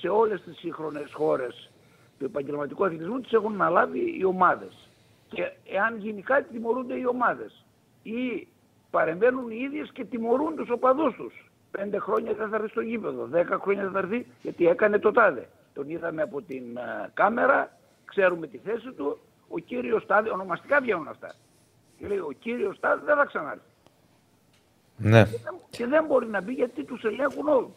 σε 0.00 0.08
όλες 0.08 0.42
τις 0.42 0.58
σύγχρονες 0.58 1.12
χώρες 1.12 1.70
του 2.18 2.24
επαγγελματικού 2.24 2.84
αθλητισμού 2.84 3.20
τις 3.20 3.32
έχουν 3.32 3.52
αναλάβει 3.54 4.18
οι 4.18 4.24
ομάδες. 4.24 4.88
Και 5.28 5.52
εάν 5.70 5.98
γίνει 5.98 6.22
κάτι 6.22 6.52
τιμωρούνται 6.52 6.94
οι 6.94 7.06
ομάδες. 7.06 7.64
Ή 8.02 8.48
παρεμβαίνουν 8.90 9.50
οι 9.50 9.58
ίδιες 9.60 9.90
και 9.92 10.04
τιμωρούν 10.04 10.56
τους 10.56 10.70
οπαδούς 10.70 11.14
τους. 11.14 11.50
Πέντε 11.70 11.98
χρόνια 11.98 12.32
δεν 12.32 12.48
θα 12.48 12.56
έρθει 12.56 12.68
στο 12.68 12.80
γήπεδο, 12.80 13.26
δέκα 13.26 13.58
χρόνια 13.58 13.82
δεν 13.82 13.92
θα 13.92 13.98
έρθει 13.98 14.26
γιατί 14.42 14.66
έκανε 14.66 14.98
το 14.98 15.12
τάδε. 15.12 15.48
Τον 15.76 15.90
είδαμε 15.90 16.22
από 16.22 16.42
την 16.42 16.64
uh, 16.74 17.08
κάμερα, 17.14 17.76
ξέρουμε 18.04 18.46
τη 18.46 18.58
θέση 18.58 18.92
του, 18.96 19.18
ο 19.48 19.58
κύριος 19.58 20.06
Τάδε, 20.06 20.30
ονομαστικά 20.30 20.80
βγαίνουν 20.80 21.08
αυτά. 21.08 21.34
Και 21.98 22.06
λέει 22.06 22.18
ο 22.18 22.32
κύριος 22.38 22.80
Τάδε 22.80 23.02
δεν 23.04 23.16
θα 23.16 23.24
ξανάρθει. 23.24 23.60
Ναι. 24.96 25.24
Και, 25.24 25.38
δεν, 25.44 25.54
και 25.70 25.86
δεν 25.86 26.04
μπορεί 26.04 26.26
να 26.26 26.40
μπει 26.40 26.52
γιατί 26.52 26.84
τους 26.84 27.04
ελέγχουν 27.04 27.48
όλους. 27.48 27.70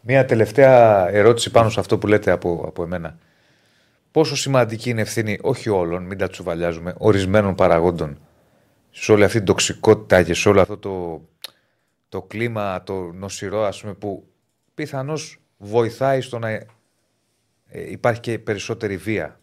Μία 0.00 0.24
τελευταία 0.24 1.08
ερώτηση 1.08 1.50
πάνω 1.50 1.68
σε 1.68 1.80
αυτό 1.80 1.98
που 1.98 2.06
λέτε 2.06 2.30
από, 2.30 2.64
από 2.66 2.82
εμένα. 2.82 3.18
Πόσο 4.10 4.36
σημαντική 4.36 4.90
είναι 4.90 5.00
ευθύνη 5.00 5.38
όχι 5.42 5.68
όλων, 5.68 6.02
μην 6.02 6.18
τα 6.18 6.28
τσουβαλιάζουμε, 6.28 6.94
ορισμένων 6.98 7.54
παραγόντων 7.54 8.18
σε 8.90 9.12
όλη 9.12 9.24
αυτή 9.24 9.36
την 9.36 9.46
τοξικότητα 9.46 10.22
και 10.22 10.34
σε 10.34 10.48
όλο 10.48 10.60
αυτό 10.60 10.78
το, 10.78 11.22
το 12.08 12.22
κλίμα, 12.22 12.82
το 12.82 12.94
νοσηρό 12.94 13.64
ας 13.64 13.80
πούμε 13.80 13.94
που 13.94 14.28
πιθανώς 14.74 15.40
βοηθάει 15.56 16.20
στο 16.20 16.38
να 16.38 16.48
ε, 17.70 17.90
υπάρχει 17.90 18.20
και 18.20 18.38
περισσότερη 18.38 18.96
βία. 18.96 19.40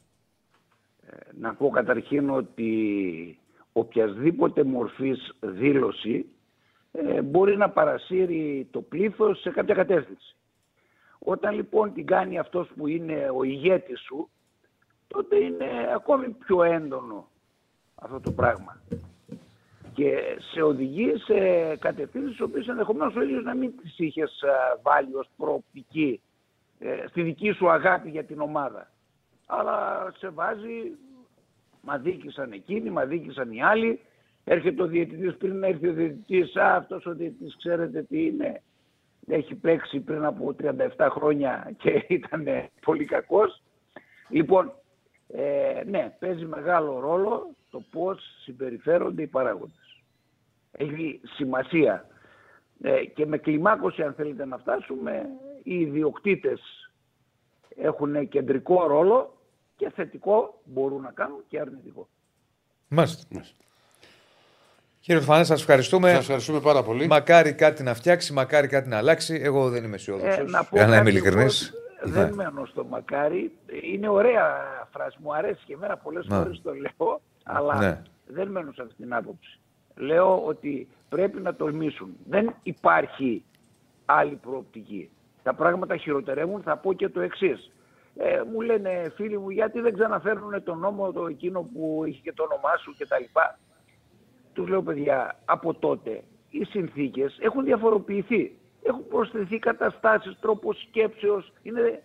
Ε, 1.05 1.15
να 1.39 1.53
πω 1.53 1.69
καταρχήν 1.69 2.29
ότι 2.29 3.39
οποιασδήποτε 3.71 4.63
μορφής 4.63 5.35
δήλωση 5.39 6.25
ε, 6.91 7.21
μπορεί 7.21 7.57
να 7.57 7.69
παρασύρει 7.69 8.67
το 8.71 8.81
πλήθος 8.81 9.41
σε 9.41 9.49
κάποια 9.49 9.75
κατεύθυνση. 9.75 10.35
Όταν 11.19 11.55
λοιπόν 11.55 11.93
την 11.93 12.05
κάνει 12.05 12.37
αυτός 12.37 12.69
που 12.75 12.87
είναι 12.87 13.29
ο 13.35 13.43
ηγέτης 13.43 13.99
σου, 13.99 14.29
τότε 15.07 15.35
είναι 15.35 15.65
ακόμη 15.95 16.29
πιο 16.29 16.63
έντονο 16.63 17.29
αυτό 17.95 18.19
το 18.19 18.31
πράγμα. 18.31 18.81
Και 19.93 20.19
σε 20.51 20.61
οδηγεί 20.61 21.13
σε 21.17 21.35
κατευθύνσεις 21.75 22.41
οποίες 22.41 22.67
ενδεχομένως 22.67 23.15
ο 23.15 23.21
ίδιος 23.21 23.43
να 23.43 23.55
μην 23.55 23.77
τις 23.81 23.99
είχες 23.99 24.43
βάλει 24.81 25.15
ως 25.15 25.29
προοπτική 25.37 26.21
ε, 26.21 26.26
στη 27.07 27.21
δική 27.21 27.51
σου 27.51 27.69
αγάπη 27.69 28.09
για 28.09 28.23
την 28.23 28.41
ομάδα. 28.41 28.91
Αλλά 29.45 30.07
σε 30.17 30.29
βάζει, 30.29 30.97
μα 31.81 31.97
δίκησαν 31.97 32.51
εκείνοι, 32.51 32.89
μα 32.89 33.05
δίκησαν 33.05 33.51
οι 33.51 33.63
άλλοι. 33.63 33.99
Έρχεται 34.43 34.81
ο 34.81 34.87
διαιτητής 34.87 35.37
πριν 35.37 35.59
να 35.59 35.67
έρθει 35.67 35.87
ο 35.87 35.93
διαιτητής, 35.93 36.55
α, 36.55 36.75
αυτός 36.75 37.05
ο 37.05 37.13
διαιτητής 37.13 37.57
ξέρετε 37.57 38.03
τι 38.03 38.25
είναι, 38.25 38.61
έχει 39.27 39.55
παίξει 39.55 39.99
πριν 39.99 40.25
από 40.25 40.55
37 40.97 41.07
χρόνια 41.11 41.71
και 41.77 42.05
ήταν 42.07 42.47
πολύ 42.85 43.05
κακός. 43.05 43.61
Λοιπόν, 44.29 44.71
ε, 45.27 45.81
ναι, 45.85 46.15
παίζει 46.19 46.45
μεγάλο 46.45 46.99
ρόλο 46.99 47.55
το 47.69 47.83
πώς 47.91 48.21
συμπεριφέρονται 48.43 49.21
οι 49.21 49.27
παράγοντες. 49.27 50.01
Έχει 50.71 51.21
σημασία. 51.23 52.05
Ε, 52.81 53.05
και 53.05 53.25
με 53.25 53.37
κλιμάκωση 53.37 54.01
αν 54.03 54.13
θέλετε 54.13 54.45
να 54.45 54.57
φτάσουμε, 54.57 55.29
οι 55.67 55.79
ιδιοκτήτες 55.79 56.89
έχουν 57.75 58.27
κεντρικό 58.27 58.87
ρόλο 58.87 59.37
και 59.75 59.89
θετικό 59.95 60.61
μπορούν 60.63 61.01
να 61.01 61.11
κάνουν 61.11 61.43
και 61.47 61.59
αρνητικό. 61.59 62.07
Μάλιστα. 62.87 63.25
Κύριε 64.99 65.21
Φανέ, 65.21 65.43
σας 65.43 65.59
ευχαριστούμε. 65.59 66.09
Σας 66.09 66.19
ευχαριστούμε 66.19 66.59
πάρα 66.59 66.83
πολύ. 66.83 67.07
Μακάρι 67.07 67.53
κάτι 67.53 67.83
να 67.83 67.93
φτιάξει, 67.93 68.33
μακάρι 68.33 68.67
κάτι 68.67 68.89
να 68.89 68.97
αλλάξει. 68.97 69.39
Εγώ 69.43 69.69
δεν 69.69 69.83
είμαι 69.83 69.95
αισιόδοξος. 69.95 70.37
Ε, 70.37 70.45
για 70.71 70.87
να 70.87 70.97
είμαι 70.97 71.09
ειλικρινής. 71.09 71.73
Δεν 72.03 72.29
ναι. 72.29 72.35
μένω 72.35 72.65
στο 72.65 72.85
μακάρι. 72.85 73.51
Είναι 73.81 74.09
ωραία 74.09 74.45
φράση. 74.91 75.17
Μου 75.21 75.35
αρέσει 75.35 75.61
και 75.65 75.73
εμένα 75.73 75.97
πολλές 75.97 76.27
ναι. 76.27 76.37
φορές 76.37 76.61
το 76.63 76.73
λέω. 76.73 77.21
Αλλά 77.43 77.79
ναι. 77.79 78.01
δεν 78.27 78.47
μένω 78.47 78.71
σε 78.71 78.81
αυτή 78.81 78.93
την 78.95 79.13
άποψη. 79.13 79.59
Λέω 79.95 80.45
ότι 80.45 80.87
πρέπει 81.09 81.41
να 81.41 81.55
τολμήσουν. 81.55 82.15
Δεν 82.29 82.53
υπάρχει 82.63 83.43
άλλη 84.05 84.35
προοπτική. 84.35 85.09
Τα 85.47 85.53
πράγματα 85.53 85.97
χειροτερεύουν. 85.97 86.61
Θα 86.61 86.77
πω 86.77 86.93
και 86.93 87.09
το 87.09 87.19
εξής. 87.21 87.71
Ε, 88.15 88.41
μου 88.51 88.61
λένε 88.61 89.11
φίλοι 89.15 89.37
μου 89.37 89.49
γιατί 89.49 89.79
δεν 89.79 89.93
ξαναφέρνουν 89.93 90.63
τον 90.63 90.79
νόμο 90.79 91.11
το 91.11 91.27
εκείνο 91.27 91.69
που 91.73 92.03
είχε 92.05 92.19
και 92.23 92.33
το 92.33 92.43
όνομά 92.43 92.77
σου 92.77 92.95
κτλ. 92.97 93.23
Τους 94.53 94.67
λέω 94.67 94.81
παιδιά 94.81 95.39
από 95.45 95.73
τότε 95.73 96.23
οι 96.49 96.63
συνθήκες 96.63 97.37
έχουν 97.41 97.63
διαφοροποιηθεί. 97.63 98.57
Έχουν 98.83 99.07
προσθεθεί 99.07 99.59
καταστάσεις, 99.59 100.39
τρόπος 100.39 100.81
σκέψεως. 100.87 101.53
Είναι 101.61 102.03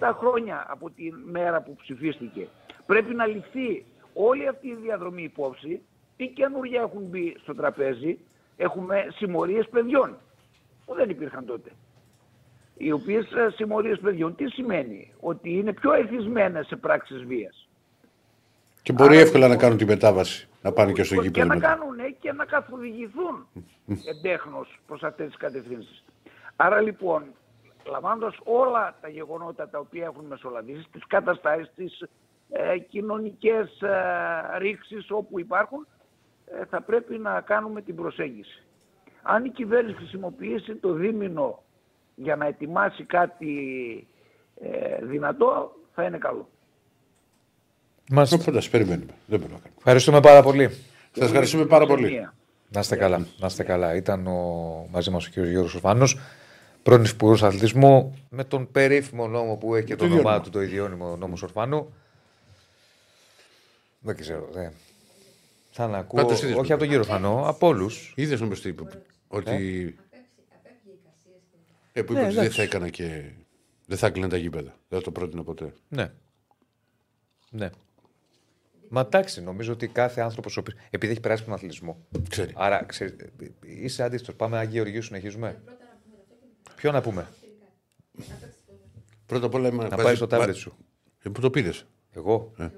17 0.00 0.12
χρόνια 0.18 0.66
από 0.68 0.90
τη 0.90 1.12
μέρα 1.12 1.62
που 1.62 1.76
ψηφίστηκε. 1.76 2.48
Πρέπει 2.86 3.14
να 3.14 3.26
ληφθεί 3.26 3.84
όλη 4.14 4.48
αυτή 4.48 4.68
η 4.68 4.74
διαδρομή 4.74 5.22
υπόψη. 5.22 5.82
Τι 6.16 6.28
καινούργια 6.28 6.80
έχουν 6.80 7.02
μπει 7.02 7.36
στο 7.42 7.54
τραπέζι. 7.54 8.18
Έχουμε 8.56 9.06
συμμορίες 9.10 9.68
παιδιών 9.68 10.16
που 10.86 10.94
δεν 10.94 11.10
υπήρχαν 11.10 11.46
τότε. 11.46 11.70
Οι 12.78 12.92
οποίες 12.92 13.32
ε, 13.32 13.50
συμμορίες 13.50 13.98
παιδιών 13.98 14.34
τι 14.34 14.48
σημαίνει; 14.50 15.12
Ότι 15.20 15.50
είναι 15.50 15.72
πιο 15.72 15.92
εθισμένες 15.92 16.66
σε 16.66 16.76
πράξεις 16.76 17.24
βίας. 17.24 17.68
Και 18.82 18.92
μπορεί 18.92 19.14
Άρα, 19.14 19.20
εύκολα 19.20 19.40
να 19.40 19.46
λοιπόν, 19.46 19.62
κάνουν 19.62 19.78
τη 19.78 19.84
μετάβαση. 19.84 20.48
Να 20.62 20.72
πάνε 20.72 20.92
και 20.92 21.02
στο 21.02 21.14
γήπεδο. 21.14 21.30
Και 21.30 21.44
να 21.44 21.58
κάνουν 21.58 21.96
και 22.20 22.32
να 22.32 22.44
καθοδηγηθούν 22.44 23.46
εντέχνως 24.04 24.80
προς 24.86 25.02
αυτές 25.02 25.26
τις 25.26 25.36
κατευθύνσεις. 25.36 26.04
Άρα 26.56 26.80
λοιπόν 26.80 27.22
λαμβάνοντας 27.90 28.36
όλα 28.44 28.96
τα 29.00 29.08
γεγονότα 29.08 29.68
τα 29.68 29.78
οποία 29.78 30.04
έχουν 30.04 30.24
μεσολαβήσει, 30.24 30.86
τις 30.92 31.06
καταστάσεις, 31.06 31.72
τις 31.76 32.04
ε, 32.50 32.78
κοινωνικές 32.78 33.80
ε, 33.80 34.58
ρήξεις 34.58 35.10
όπου 35.10 35.38
υπάρχουν, 35.38 35.86
ε, 36.44 36.64
θα 36.64 36.82
πρέπει 36.82 37.18
να 37.18 37.40
κάνουμε 37.40 37.82
την 37.82 37.94
προσέγγιση. 37.94 38.62
Αν 39.22 39.44
η 39.44 39.50
κυβέρνηση 39.50 39.96
χρησιμοποιήσει 39.96 40.74
το 40.74 40.92
δίμηνο 40.92 41.62
για 42.22 42.36
να 42.36 42.46
ετοιμάσει 42.46 43.04
κάτι 43.04 43.56
ε, 44.60 45.04
δυνατό, 45.04 45.72
θα 45.94 46.02
είναι 46.02 46.18
καλό. 46.18 46.48
Μας... 48.10 48.32
Οπότε 48.32 48.62
περιμένουμε. 48.70 49.12
Δεν 49.26 49.38
μπορούμε 49.40 49.58
να 49.64 49.70
Ευχαριστούμε 49.78 50.20
πάρα 50.20 50.42
πολύ. 50.42 50.70
Σας 51.12 51.26
ευχαριστούμε 51.26 51.64
πάρα 51.64 51.86
πολύ. 51.86 52.28
Να 52.68 52.80
είστε 52.80 52.96
καλά. 52.96 53.26
Να 53.38 53.46
είστε 53.46 53.62
καλά. 53.62 53.94
Ήταν 53.94 54.26
ο, 54.26 54.88
μαζί 54.90 55.10
μας 55.10 55.26
ο 55.26 55.30
κ. 55.30 55.38
Γιώργος 55.38 55.70
Σοφάνος 55.70 56.18
πρώην 56.82 57.04
Υπουργό 57.04 57.46
Αθλητισμού, 57.46 58.18
με 58.30 58.44
τον 58.44 58.70
περίφημο 58.70 59.28
νόμο 59.28 59.56
που 59.56 59.74
έχει 59.74 59.86
και 59.86 59.96
το, 59.96 60.04
όνομά 60.04 60.40
του, 60.40 60.50
το 60.50 60.62
ιδιώνυμο 60.62 61.16
νόμος 61.16 61.38
Σορφάνου. 61.38 61.92
Δεν 64.00 64.16
ξέρω. 64.16 64.48
Δεν. 64.52 64.72
Θα 65.70 65.86
να 65.86 65.98
ακούω. 65.98 66.26
όχι 66.56 66.72
από 66.72 66.78
τον 66.78 66.88
κύριο 66.88 67.04
Φανό, 67.04 67.42
από 67.46 67.66
όλους. 67.66 68.12
Είδες 68.16 68.40
όμως 68.40 68.60
τι 68.60 68.68
είπε. 68.68 68.82
Ότι. 69.28 69.96
Ε, 71.98 72.02
που 72.02 72.12
είπε 72.12 72.20
ναι, 72.20 72.26
ότι 72.26 72.36
δεν 72.36 72.50
θα 72.50 72.62
έκανα 72.62 72.88
και. 72.88 73.22
Δεν 73.86 73.98
θα 73.98 74.06
έκλειναν 74.06 74.30
τα 74.30 74.36
γήπεδα. 74.36 74.78
Δεν 74.88 74.98
θα 74.98 75.04
το 75.04 75.10
πρότεινα 75.10 75.42
ποτέ. 75.42 75.72
Ναι. 75.88 76.12
Ναι. 77.50 77.70
Μα 78.88 79.00
εντάξει, 79.00 79.42
νομίζω 79.42 79.72
ότι 79.72 79.88
κάθε 79.88 80.20
άνθρωπος. 80.20 80.60
Επειδή 80.90 81.12
έχει 81.12 81.20
περάσει 81.20 81.44
τον 81.44 81.52
αθλητισμό. 81.52 82.06
Ξέρει. 82.28 82.52
Άρα 82.56 82.84
ξέρει, 82.84 83.16
είσαι 83.60 84.02
αντίστοιχος. 84.02 84.34
Πάμε 84.34 84.58
Αγίου 84.58 84.80
Οργίου, 84.80 85.02
συνεχίζουμε. 85.02 85.62
Ποιο 86.76 86.92
να 86.92 87.00
πούμε; 87.00 87.28
Πρώτα 89.26 89.46
απ' 89.46 89.54
όλα 89.54 89.70
Να 89.70 89.96
πάει 89.96 90.14
στο 90.14 90.26
τάμπλετ 90.26 90.54
σου. 90.54 90.76
Ε, 91.22 91.28
πού 91.28 91.40
το 91.40 91.50
πήρες. 91.50 91.86
Εγώ. 92.10 92.52
Ε. 92.58 92.68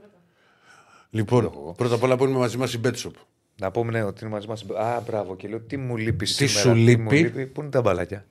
Λοιπόν, 1.10 1.74
πρώτα 1.76 1.94
απ' 1.94 2.02
όλα 2.02 2.16
που 2.16 2.24
είναι 2.24 2.38
μαζί 2.38 2.56
μας 2.56 2.72
η 2.74 2.78
Μπέτσοπ. 2.78 3.14
Να 3.60 3.70
πούμε 3.70 3.90
ναι, 3.90 4.02
ότι 4.02 4.24
είναι 4.24 4.32
μαζί 4.32 4.46
μας. 4.46 4.64
Α, 4.70 5.00
μπράβο. 5.06 5.36
Και 5.36 5.48
λέω 5.48 5.60
τι 5.60 5.76
μου 5.76 5.96
λείπει 5.96 6.24
τι 6.24 6.46
σήμερα. 6.46 6.60
Σου 6.60 6.74
λείπει; 6.74 7.46
Πού 7.46 7.60
είναι 7.60 7.70
τα 7.70 7.80
μπαλάκια; 7.80 8.26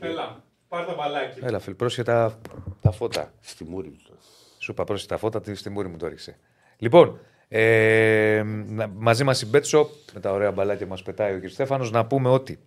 Έλα, 0.00 0.44
πάρ 0.68 0.84
τα 0.84 0.94
μπαλάκια. 0.94 1.46
Έλα, 1.46 1.58
φίλ, 1.58 1.74
πρόσχε 1.74 2.02
τα, 2.02 2.38
τα 2.80 2.90
φώτα. 2.90 3.32
Στη 3.40 3.64
μούρη 3.64 3.88
μου. 3.88 3.96
Σου 4.58 4.72
είπα 4.72 4.84
πρόσχε 4.84 5.06
τα 5.06 5.16
φώτα, 5.16 5.54
στη 5.54 5.70
μούρη 5.70 5.88
μου 5.88 5.96
το 5.96 6.06
έριξε. 6.06 6.36
Λοιπόν, 6.78 7.18
ε, 7.48 8.42
μαζί 8.96 9.24
μας 9.24 9.42
η 9.42 9.46
Μπέτσοπ, 9.46 9.88
με 10.14 10.20
τα 10.20 10.32
ωραία 10.32 10.52
μπαλάκια 10.52 10.86
μας 10.86 11.02
πετάει 11.02 11.34
ο 11.34 11.40
κ. 11.40 11.48
Στέφανος, 11.48 11.90
να 11.90 12.06
πούμε 12.06 12.28
ότι 12.28 12.58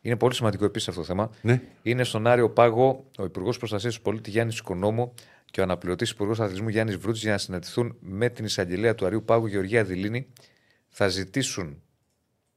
είναι 0.00 0.16
πολύ 0.16 0.34
σημαντικό 0.34 0.64
επίσης 0.64 0.88
αυτό 0.88 1.00
το 1.00 1.06
θέμα. 1.06 1.30
Ναι. 1.42 1.60
Είναι 1.82 2.04
στον 2.04 2.26
Άριο 2.26 2.50
Πάγο 2.50 3.04
ο 3.18 3.24
Υπουργός 3.24 3.58
Προστασίας 3.58 3.94
του 3.94 4.02
Πολίτη 4.02 4.30
Γιάννης 4.30 4.58
Οικονόμου 4.58 5.14
και 5.50 5.60
ο 5.60 5.62
αναπληρωτής 5.62 6.10
Υπουργός 6.10 6.40
Αθλητισμού 6.40 6.68
Γιάννης 6.68 6.96
Βρούτση 6.96 7.20
για 7.20 7.32
να 7.32 7.38
συναντηθούν 7.38 7.96
με 8.00 8.28
την 8.28 8.44
εισαγγελέα 8.44 8.94
του 8.94 9.06
Αρίου 9.06 9.24
Πάγου 9.24 9.46
Γεωργία 9.46 9.84
Δηλίνη. 9.84 10.26
Θα 10.88 11.08
ζητήσουν, 11.08 11.82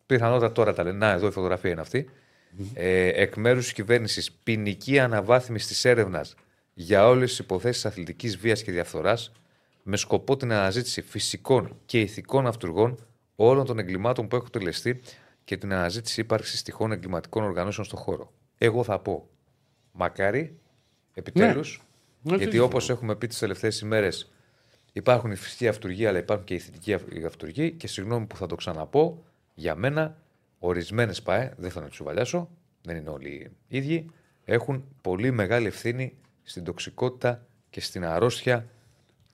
πιθανότατα 0.06 0.52
τώρα 0.52 0.74
τα 0.74 0.84
λένε, 0.84 0.98
να 0.98 1.12
εδώ 1.12 1.28
η 1.28 1.32
φωτογραφία 1.32 1.72
είναι 1.72 1.82
αυτή, 1.82 2.10
mm-hmm. 2.10 2.26
Ε, 2.74 3.08
εκ 3.08 3.36
μέρους 3.36 3.64
της 3.64 3.74
κυβέρνησης 3.74 4.32
ποινική 4.32 5.00
αναβάθμιση 5.00 5.68
της 5.68 5.86
έρευνας 5.86 6.36
για 6.74 7.08
όλες 7.08 7.30
τις 7.30 7.40
υποθέσεις 7.40 7.86
αθλητικής 7.86 8.38
βίας 8.38 8.64
και 8.64 8.72
διαφθοράς 8.72 9.32
με 9.84 9.98
σκοπό 9.98 10.38
την 10.38 10.52
αναζήτηση 10.52 11.02
φυσικών 11.02 11.80
και 11.86 12.00
ηθικών 12.00 12.48
αυτούργων 12.48 13.06
όλων 13.36 13.66
των 13.66 13.80
εγκλημάτων 13.80 14.28
που 14.28 14.36
έχουν 14.36 14.50
τελεστεί 14.50 15.02
και 15.44 15.58
την 15.58 15.74
αναζήτηση 15.74 16.22
ύπαρξης 16.22 16.62
τυχών 16.64 16.92
εγκληματικών 16.92 17.44
οργανώσεων 17.44 17.86
στον 17.86 18.00
χώρο. 18.00 18.32
Εγώ 18.58 18.84
θα 18.84 19.00
πω 19.00 19.30
μακάρι, 19.92 20.60
επιτέλους, 21.14 21.82
ναι. 22.22 22.36
γιατί 22.36 22.60
όπως 22.60 22.90
έχουμε 22.90 23.16
πει 23.16 23.28
τις 23.28 23.40
τελευταίες 23.40 23.80
ημέρες, 23.80 24.32
υπάρχουν 24.94 25.32
η 25.32 25.36
φυσική 25.36 25.68
αυτούργοι, 25.68 26.06
αλλά 26.06 26.18
υπάρχουν 26.18 26.46
και 26.46 26.54
η 26.54 26.60
θετική 26.60 26.94
αυτούργοι. 27.26 27.72
Και 27.72 27.88
συγγνώμη 27.88 28.26
που 28.26 28.36
θα 28.36 28.46
το 28.46 28.56
ξαναπώ, 28.56 29.24
για 29.54 29.76
μένα, 29.76 30.18
ορισμένες 30.60 31.22
ΠΑΕ, 31.22 31.54
δεν 31.58 31.72
θα 31.72 31.82
να 31.82 31.88
τους 31.88 32.04
βαλιάσω, 32.04 32.50
δεν 32.82 32.96
είναι 32.96 33.10
όλοι 33.10 33.52
ίδιοι, 33.68 34.10
έχουν 34.46 34.86
πολύ 35.02 35.32
μεγάλη 35.32 35.68
ευθύνη 35.68 36.18
στην 36.44 36.64
τοξικότητα 36.64 37.46
και 37.70 37.82
στην 37.82 38.06
αρρώστια 38.06 38.68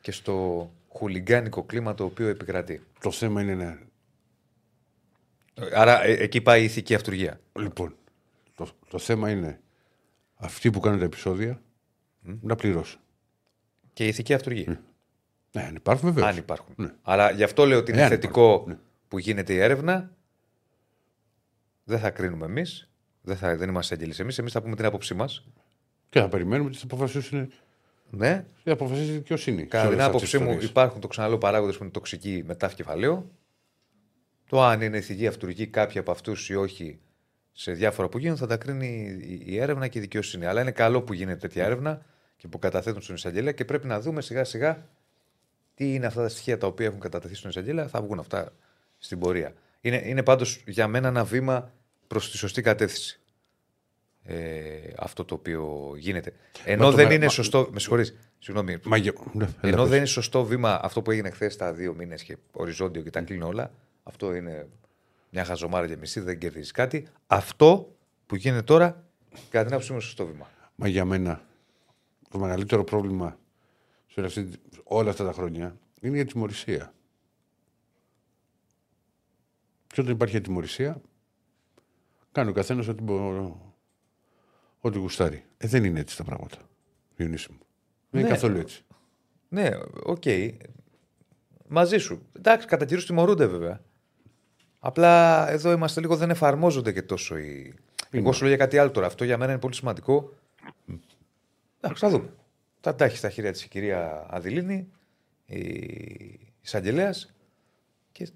και 0.01 0.11
στο 0.11 0.69
χουλιγκάνικο 0.87 1.63
κλίμα 1.63 1.93
το 1.93 2.03
οποίο 2.03 2.27
επικρατεί. 2.27 2.81
Το 2.99 3.11
θέμα 3.11 3.41
είναι 3.41 3.79
Άρα 5.73 6.03
ε, 6.03 6.11
εκεί 6.11 6.41
πάει 6.41 6.61
η 6.61 6.63
ηθική 6.63 6.95
αυτούργία. 6.95 7.39
Λοιπόν, 7.59 7.95
το, 8.55 8.67
το 8.87 8.99
θέμα 8.99 9.29
είναι 9.29 9.59
αυτοί 10.35 10.71
που 10.71 10.79
κάνουν 10.79 10.99
τα 10.99 11.05
επεισόδια 11.05 11.61
να 12.41 12.55
πληρώσουν. 12.55 12.99
Και 13.93 14.05
η 14.05 14.07
ηθική 14.07 14.33
αυτούργία. 14.33 14.81
Ναι, 15.51 15.63
αν 15.63 15.75
υπάρχουν 15.75 16.13
βεβαίως. 16.13 16.31
Αν 16.31 16.37
υπάρχουν. 16.37 16.73
Ναι. 16.77 16.93
Αλλά 17.01 17.31
γι' 17.31 17.43
αυτό 17.43 17.65
λέω 17.65 17.77
ότι 17.77 17.91
είναι 17.91 18.07
θετικό 18.07 18.63
ναι. 18.67 18.77
που 19.07 19.19
γίνεται 19.19 19.53
η 19.53 19.57
έρευνα. 19.57 20.11
Δεν 21.83 21.99
θα 21.99 22.09
κρίνουμε 22.09 22.45
εμείς. 22.45 22.89
Δεν, 23.21 23.37
θα, 23.37 23.55
δεν 23.57 23.69
είμαστε 23.69 23.95
έγγελοι 23.95 24.13
εμείς. 24.17 24.39
Εμείς 24.39 24.51
θα 24.51 24.61
πούμε 24.61 24.75
την 24.75 24.85
άποψή 24.85 25.13
μας. 25.13 25.45
Και 26.09 26.19
θα 26.19 26.29
περιμένουμε 26.29 26.69
τις 26.69 26.83
αποφασίσουν. 26.83 27.51
Ναι. 28.09 28.45
Τι 28.63 28.71
αποφασίσει 28.71 29.11
η 29.11 29.13
δικαιοσύνη. 29.13 29.65
Κατά 29.65 29.89
την 29.89 30.01
άποψή 30.01 30.37
μου, 30.37 30.57
υπάρχουν 30.61 31.01
το 31.01 31.07
ξαναλέω 31.07 31.37
παράγοντες 31.37 31.77
που 31.77 31.83
είναι 31.83 31.91
τοξικοί 31.91 32.43
μετά 32.45 32.67
κεφαλαίου. 32.67 33.31
Το 34.49 34.63
αν 34.63 34.81
είναι 34.81 34.97
ηθική 34.97 35.27
αυτούργη 35.27 35.67
κάποιοι 35.67 35.99
από 35.99 36.11
αυτούς 36.11 36.49
ή 36.49 36.55
όχι 36.55 36.99
σε 37.51 37.71
διάφορα 37.71 38.09
που 38.09 38.17
γίνονται 38.17 38.39
θα 38.39 38.47
τα 38.47 38.57
κρίνει 38.57 39.17
η 39.45 39.59
έρευνα 39.59 39.87
και 39.87 39.97
η 39.97 40.01
δικαιοσύνη. 40.01 40.45
Αλλά 40.45 40.61
είναι 40.61 40.71
καλό 40.71 41.01
που 41.01 41.13
γίνεται 41.13 41.39
τέτοια 41.39 41.65
έρευνα 41.65 42.05
και 42.35 42.47
που 42.47 42.59
καταθέτουν 42.59 43.01
στον 43.01 43.15
εισαγγελέα 43.15 43.51
και 43.51 43.65
πρέπει 43.65 43.87
να 43.87 44.01
δούμε 44.01 44.21
σιγά 44.21 44.43
σιγά 44.43 44.89
τι 45.75 45.93
είναι 45.93 46.05
αυτά 46.05 46.21
τα 46.21 46.29
στοιχεία 46.29 46.57
τα 46.57 46.67
οποία 46.67 46.85
έχουν 46.85 46.99
κατατεθεί 46.99 47.35
στον 47.35 47.49
εισαγγελέα. 47.49 47.87
Θα 47.87 48.01
βγουν 48.01 48.19
αυτά 48.19 48.53
στην 48.97 49.19
πορεία. 49.19 49.53
Είναι, 49.85 50.01
είναι 50.05 50.23
πάντως 50.23 50.63
για 50.65 50.87
μένα 50.87 51.07
ένα 51.07 51.23
βήμα 51.23 51.73
προς 52.07 52.31
τη 52.31 52.37
σωστή 52.37 52.61
κατεύθυνση. 52.61 53.19
Ε, 54.23 54.93
αυτό 54.97 55.25
το 55.25 55.35
οποίο 55.35 55.93
γίνεται. 55.97 56.33
Ενώ 56.65 56.91
δεν 56.91 57.11
είναι 57.11 57.29
σωστό. 57.29 57.69
Με 57.71 57.79
συγχωρείς, 57.79 58.15
συγγνώμη. 58.39 58.77
Ναι, 59.33 59.47
ενώ 59.61 59.85
δεν 59.85 59.97
είναι 59.97 60.05
σωστό 60.05 60.45
βήμα 60.45 60.79
αυτό 60.83 61.01
που 61.01 61.11
έγινε 61.11 61.29
χθες 61.29 61.55
τα 61.55 61.73
δύο 61.73 61.93
μήνες 61.93 62.23
και 62.23 62.37
οριζόντιο 62.51 63.01
και 63.01 63.09
τα 63.09 63.21
κλείνω 63.21 63.47
όλα, 63.47 63.71
αυτό 64.03 64.35
είναι 64.35 64.67
μια 65.29 65.45
χαζομάρα 65.45 65.85
για 65.85 65.97
μισή, 65.97 66.19
δεν 66.19 66.37
κερδίζεις 66.37 66.71
κάτι. 66.71 67.07
Αυτό 67.27 67.95
που 68.25 68.35
γίνεται 68.35 68.61
τώρα, 68.61 69.05
κατά 69.49 69.65
την 69.65 69.73
άποψή 69.73 69.91
μου, 69.91 69.97
είναι 69.97 70.05
σωστό 70.05 70.25
βήμα. 70.25 70.49
Μα 70.75 70.87
για 70.87 71.05
μένα 71.05 71.41
το 72.29 72.37
μεγαλύτερο 72.37 72.83
πρόβλημα 72.83 73.37
σε 74.07 74.47
όλα 74.83 75.09
αυτά 75.09 75.25
τα 75.25 75.33
χρόνια 75.33 75.77
είναι 76.01 76.17
η 76.17 76.19
ατιμωρησία. 76.19 76.93
Και 79.93 80.01
όταν 80.01 80.13
υπάρχει 80.13 80.37
ατιμωρησία, 80.37 81.01
κάνει 82.31 82.49
ο 82.49 82.53
καθένας 82.53 82.87
ό,τι, 82.87 83.03
ό,τι 84.79 84.97
γουστάρει. 84.97 85.45
Ε, 85.57 85.67
δεν 85.67 85.83
είναι 85.83 85.99
έτσι 85.99 86.17
τα 86.17 86.23
πράγματα. 86.23 86.57
Διονύση 87.15 87.51
μου. 87.51 87.57
Δεν 88.09 88.19
είναι 88.19 88.29
ναι. 88.29 88.35
καθόλου 88.35 88.57
έτσι. 88.57 88.85
Ναι, 89.49 89.69
οκ. 90.03 90.21
Okay. 90.25 90.51
Μαζί 91.67 91.97
σου. 91.97 92.25
Εντάξει, 92.37 92.67
κατά 92.67 92.85
κύριο 92.85 93.03
τιμωρούνται 93.03 93.45
βέβαια. 93.45 93.81
Απλά 94.79 95.49
εδώ 95.49 95.71
είμαστε 95.71 95.99
λίγο, 95.99 96.15
δεν 96.15 96.29
εφαρμόζονται 96.29 96.91
και 96.91 97.01
τόσο 97.01 97.37
οι. 97.37 97.73
Εγώ 98.09 98.31
σου 98.31 98.39
λέω 98.39 98.49
για 98.49 98.57
κάτι 98.57 98.77
άλλο 98.77 98.91
τώρα. 98.91 99.07
Αυτό 99.07 99.23
για 99.23 99.37
μένα 99.37 99.51
είναι 99.51 99.61
πολύ 99.61 99.75
σημαντικό. 99.75 100.33
Εντάξει, 101.79 102.05
θα 102.05 102.09
δούμε. 102.09 102.33
Θα 102.79 102.95
τα 102.95 103.05
έχει 103.05 103.17
στα 103.17 103.29
χέρια 103.29 103.51
της 103.51 103.63
η 103.63 103.67
κυρία 103.67 104.25
Αδηλίνη, 104.29 104.91
η 105.45 106.53
εισαγγελέας 106.61 107.33
και 108.11 108.27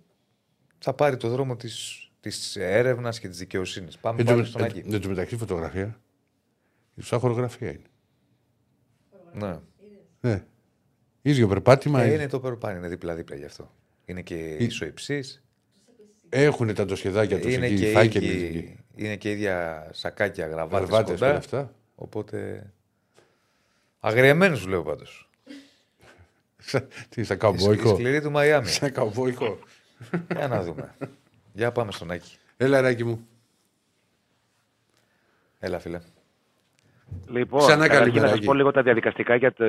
θα 0.79 0.93
πάρει 0.93 1.17
το 1.17 1.29
δρόμο 1.29 1.55
της 1.55 2.07
της 2.19 2.55
έρευνας 2.55 3.19
και 3.19 3.27
της 3.27 3.37
δικαιοσύνης. 3.37 3.97
Πάμε 3.97 4.23
πάλι 4.23 4.45
στον 4.45 4.63
Αγγί. 4.63 4.83
Δεν 4.85 5.01
του 5.01 5.09
μεταξύ 5.09 5.37
φωτογραφία. 5.37 5.99
Η 6.95 7.03
χορογραφία 7.03 7.69
είναι. 7.69 7.81
Ναι. 9.33 9.59
Ναι. 10.21 10.43
ίδιο 11.21 11.47
περπάτημα. 11.47 12.01
Ε, 12.01 12.13
είναι 12.13 12.27
το 12.27 12.39
περπάτημα, 12.39 12.79
είναι 12.79 12.87
δίπλα-δίπλα 12.87 13.35
γι' 13.35 13.45
αυτό. 13.45 13.71
Είναι 14.05 14.21
και 14.21 14.35
ισοϊψή. 14.35 15.23
Έχουν 16.29 16.73
τα 16.73 16.95
σχεδάκια 16.95 17.39
τους 17.39 17.53
είναι, 17.53 17.65
εκεί, 17.65 18.07
και 18.07 18.19
είναι 18.95 19.15
και 19.15 19.31
ίδια 19.31 19.87
σακάκια 19.91 20.47
γραβάτες 20.47 21.03
κοντά. 21.03 21.35
Αυτά. 21.35 21.73
Οπότε. 21.95 22.65
Αγριεμένους 23.99 24.67
λέω 24.67 24.83
πάντως. 24.83 25.29
Τι, 27.09 27.23
θα 27.23 27.35
καμπόικο. 27.35 27.95
Σκληρή 27.95 28.21
του 28.21 28.31
Μαϊάμι. 28.31 28.67
Σαν 28.67 28.91
καμπόικο. 28.91 29.59
Για 30.35 30.47
να 30.47 30.61
δούμε. 30.61 30.95
Για 31.53 31.71
πάμε 31.71 31.91
στον 31.91 32.11
Άκη. 32.11 32.37
Έλα, 32.57 32.81
Ράκη 32.81 33.03
μου. 33.03 33.27
Έλα, 35.59 35.79
φίλε. 35.79 35.99
Λοιπόν, 37.27 37.59
Ξανά 37.59 37.87
καλή 37.87 38.19
να 38.19 38.27
σας 38.27 38.39
πω 38.39 38.53
λίγο 38.53 38.71
τα 38.71 38.81
διαδικαστικά 38.81 39.35
για, 39.35 39.53
το, 39.53 39.65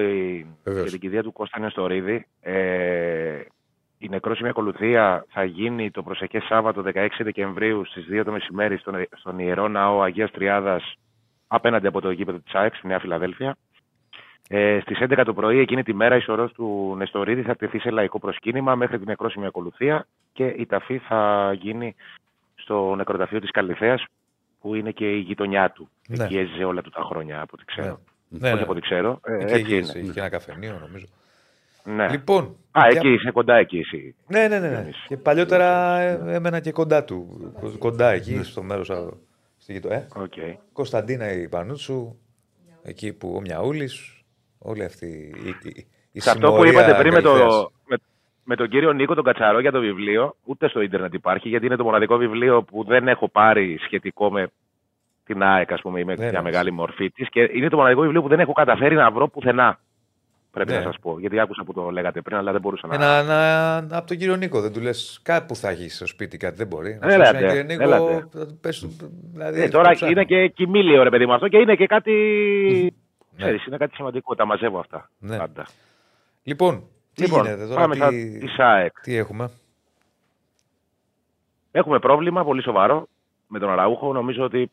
για 0.64 0.84
την 0.90 1.00
κηδεία 1.00 1.22
του 1.22 1.32
Κώστα 1.32 1.58
Νεστορίδη. 1.58 2.26
Ε, 2.40 3.40
η 3.98 4.08
νεκρόσιμη 4.08 4.48
ακολουθία 4.48 5.26
θα 5.28 5.44
γίνει 5.44 5.90
το 5.90 6.02
προσεχές 6.02 6.44
Σάββατο 6.44 6.82
16 6.94 7.08
Δεκεμβρίου 7.18 7.84
στις 7.84 8.06
2 8.10 8.22
το 8.24 8.32
μεσημέρι 8.32 8.76
στον, 8.76 8.94
στον 9.16 9.38
Ιερό 9.38 9.68
Ναό 9.68 10.02
Αγίας 10.02 10.30
Τριάδας 10.30 10.94
απέναντι 11.46 11.86
από 11.86 12.00
το 12.00 12.10
γήπεδο 12.10 12.38
της 12.38 12.54
ΑΕΚ 12.54 12.74
στη 12.74 12.86
Νέα 12.86 12.98
Φιλαδέλφια. 12.98 13.56
Ε, 14.48 14.78
Στις 14.80 14.98
11 15.00 15.22
το 15.24 15.34
πρωί, 15.34 15.58
εκείνη 15.58 15.82
τη 15.82 15.94
μέρα, 15.94 16.16
η 16.16 16.20
σωρό 16.20 16.48
του 16.48 16.94
Νεστορίδη 16.96 17.42
θα 17.42 17.56
τεθεί 17.56 17.78
σε 17.78 17.90
λαϊκό 17.90 18.18
προσκύνημα 18.18 18.74
μέχρι 18.74 18.96
την 18.96 19.06
νεκρόσιμη 19.06 19.46
ακολουθία 19.46 20.06
και 20.32 20.44
η 20.44 20.66
ταφή 20.66 20.98
θα 20.98 21.52
γίνει 21.60 21.94
στο 22.54 22.94
νεκροταφείο 22.96 23.40
της 23.40 23.50
Καλυθέας, 23.50 24.04
που 24.60 24.74
είναι 24.74 24.90
και 24.90 25.10
η 25.10 25.18
γειτονιά 25.18 25.70
του. 25.70 25.88
Ναι. 26.08 26.24
Εκεί 26.24 26.38
έζησε 26.38 26.64
όλα 26.64 26.82
του 26.82 26.90
τα 26.90 27.02
χρόνια, 27.02 27.40
από 27.40 27.50
ό,τι 27.54 27.64
ξέρω. 27.64 28.00
Ναι. 28.28 28.46
Όχι 28.46 28.54
ναι. 28.54 28.62
από 28.62 28.72
ό,τι 28.72 28.80
ξέρω. 28.80 29.20
Ε, 29.24 29.54
εκεί 29.54 29.74
έτσι 29.74 29.98
είναι. 29.98 30.08
Είχε 30.08 30.20
ένα 30.20 30.28
καφενείο, 30.28 30.78
νομίζω. 30.80 31.06
Ναι. 31.84 32.08
Λοιπόν. 32.08 32.56
Α, 32.70 32.82
εκεί 32.90 33.08
είσαι 33.08 33.30
κοντά 33.30 33.54
εκεί 33.54 33.78
εσύ. 33.78 34.14
Ναι, 34.26 34.48
ναι, 34.48 34.58
ναι. 34.58 34.68
ναι. 34.68 34.90
Και 35.06 35.16
παλιότερα 35.16 35.98
έμενα 36.30 36.60
και 36.60 36.72
κοντά 36.72 37.04
του. 37.04 37.52
Κοντά 37.78 38.10
εκεί, 38.10 38.34
ναι. 38.34 38.42
στο 38.42 38.62
μέρος. 38.62 38.90
Στη 39.58 39.72
γειτονιά. 39.72 39.96
Ε; 39.96 40.06
Okay. 40.14 40.54
Κωνσταντίνα 40.72 41.32
η 41.32 41.48
Πανούτσου, 41.48 42.16
εκεί 42.82 43.12
που 43.12 43.34
ο 43.36 43.40
Μιαούλης, 43.40 44.17
Όλη 44.58 44.84
αυτή 44.84 45.06
η, 45.44 45.48
η, 45.62 45.86
η 46.12 46.20
Σε 46.20 46.30
αυτό 46.30 46.52
που 46.52 46.64
είπατε 46.66 46.94
πριν 46.94 47.12
με, 47.12 47.20
το, 47.20 47.32
με, 47.86 47.96
με, 48.44 48.56
τον 48.56 48.68
κύριο 48.68 48.92
Νίκο 48.92 49.14
τον 49.14 49.24
Κατσαρό 49.24 49.60
για 49.60 49.70
το 49.70 49.80
βιβλίο, 49.80 50.36
ούτε 50.44 50.68
στο 50.68 50.80
ίντερνετ 50.80 51.14
υπάρχει, 51.14 51.48
γιατί 51.48 51.66
είναι 51.66 51.76
το 51.76 51.84
μοναδικό 51.84 52.16
βιβλίο 52.16 52.62
που 52.62 52.84
δεν 52.84 53.08
έχω 53.08 53.28
πάρει 53.28 53.78
σχετικό 53.80 54.30
με 54.30 54.50
την 55.24 55.42
ΑΕΚ, 55.42 55.72
ας 55.72 55.80
πούμε, 55.80 56.04
με 56.04 56.14
μια 56.16 56.42
μεγάλη 56.42 56.72
μορφή 56.72 57.10
της. 57.10 57.28
Και 57.28 57.50
είναι 57.52 57.68
το 57.68 57.76
μοναδικό 57.76 58.00
βιβλίο 58.00 58.22
που 58.22 58.28
δεν 58.28 58.40
έχω 58.40 58.52
καταφέρει 58.52 58.94
να 58.94 59.10
βρω 59.10 59.28
πουθενά. 59.28 59.78
Πρέπει 60.50 60.70
ναι. 60.70 60.76
να 60.76 60.82
σας 60.82 60.96
πω. 61.00 61.20
Γιατί 61.20 61.40
άκουσα 61.40 61.64
που 61.64 61.72
το 61.72 61.90
λέγατε 61.90 62.20
πριν, 62.20 62.36
αλλά 62.36 62.52
δεν 62.52 62.60
μπορούσα 62.60 62.86
να. 62.86 62.94
Ένα, 62.94 63.22
να, 63.22 63.76
από 63.96 64.06
τον 64.06 64.16
κύριο 64.16 64.36
Νίκο, 64.36 64.60
δεν 64.60 64.72
του 64.72 64.80
λες 64.80 65.20
κάπου 65.22 65.54
θα 65.56 65.68
έχει 65.68 65.90
στο 65.90 66.06
σπίτι 66.06 66.36
κάτι, 66.36 66.56
δεν 66.56 66.66
μπορεί. 66.66 66.98
Να 67.00 67.12
έλατε, 67.12 67.46
κύριε 67.46 67.62
Νίκο, 67.62 68.28
πες, 68.60 68.86
δηλαδή, 69.32 69.62
ε, 69.62 69.68
τώρα 69.68 69.90
είναι 70.10 70.24
και 70.24 70.48
κοιμήλιο 70.48 71.02
ρε 71.02 71.10
παιδί 71.10 71.26
μου 71.26 71.34
αυτό 71.34 71.48
και 71.48 71.58
είναι 71.58 71.74
και 71.74 71.86
κάτι. 71.86 72.12
Ναι. 73.38 73.44
Ξέρεις, 73.44 73.66
είναι 73.66 73.76
κάτι 73.76 73.94
σημαντικό. 73.94 74.34
Τα 74.34 74.44
μαζεύω 74.44 74.78
αυτά. 74.78 75.10
Ναι. 75.18 75.36
Πάντα. 75.36 75.66
Λοιπόν, 76.42 76.84
τι 77.14 77.22
λοιπόν, 77.22 77.42
γίνεται 77.42 77.66
τώρα, 77.66 77.80
πάμε 77.80 77.96
τι... 78.08 78.38
τι 79.02 79.16
έχουμε; 79.16 79.50
Έχουμε 81.70 81.98
πρόβλημα 81.98 82.44
πολύ 82.44 82.62
σοβαρό 82.62 83.08
με 83.46 83.58
τον 83.58 83.70
Αραούχο. 83.70 84.12
Νομίζω 84.12 84.44
ότι 84.44 84.70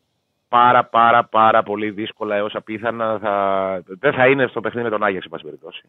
πάρα 0.48 0.84
πάρα 0.84 1.24
πάρα 1.24 1.62
πολύ 1.62 1.90
δύσκολα 1.90 2.36
έως 2.36 2.54
απίθανα 2.54 3.18
θα... 3.18 3.82
δεν 3.86 4.12
θα 4.12 4.28
είναι 4.28 4.46
στο 4.46 4.60
παιχνίδι 4.60 4.84
με 4.84 4.90
τον 4.90 5.04
Άγιαξ, 5.04 5.26
σε 5.30 5.42
περιπτώσει. 5.42 5.82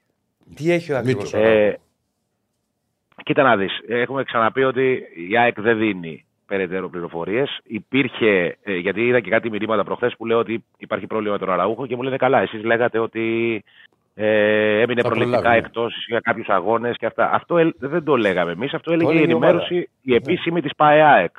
Τι 0.56 0.72
έχει 0.72 0.92
ο 0.92 0.98
ακριβώς 0.98 1.34
ε, 1.34 1.80
Κοίτα 3.24 3.44
να 3.44 3.58
δεις, 3.58 3.80
έχουμε 3.88 4.24
ξαναπεί 4.24 4.64
ότι 4.64 5.04
η 5.30 5.38
ΑΕΚ 5.38 5.62
δεν 5.62 5.78
δίνει 5.78 6.27
περαιτέρω 6.48 6.90
πληροφορίες. 6.90 7.60
Υπήρχε, 7.64 8.58
ε, 8.64 8.76
γιατί 8.76 9.06
είδα 9.06 9.20
και 9.20 9.30
κάτι 9.30 9.50
μηνύματα 9.50 9.84
προχθές 9.84 10.16
που 10.18 10.26
λέω 10.26 10.38
ότι 10.40 10.64
υπάρχει 10.78 11.08
πρόβλημα 11.08 11.34
με 11.34 11.40
τον 11.40 11.50
Αραούχο 11.50 11.88
και 11.88 11.96
μου 11.96 12.02
λένε 12.02 12.18
καλά. 12.18 12.42
Εσείς 12.42 12.64
λέγατε 12.64 13.00
ότι 13.00 13.64
ε, 14.16 14.82
έμεινε 14.82 15.02
προληπτικά 15.02 15.52
εκτός 15.52 16.06
για 16.08 16.20
κάποιους 16.20 16.48
αγώνες 16.48 16.98
και 16.98 17.06
αυτά. 17.06 17.32
Αυτό 17.34 17.72
δεν 17.78 18.04
το 18.04 18.16
λέγαμε 18.16 18.52
εμείς. 18.52 18.74
Αυτό 18.74 18.94
έλεγε 18.94 19.14
η 19.14 19.22
ενημέρωση, 19.22 19.76
η 20.02 20.10
ναι. 20.10 20.16
επίσημη 20.16 20.62
της 20.62 20.76
ΠΑΕΑΕΚ. 20.76 21.36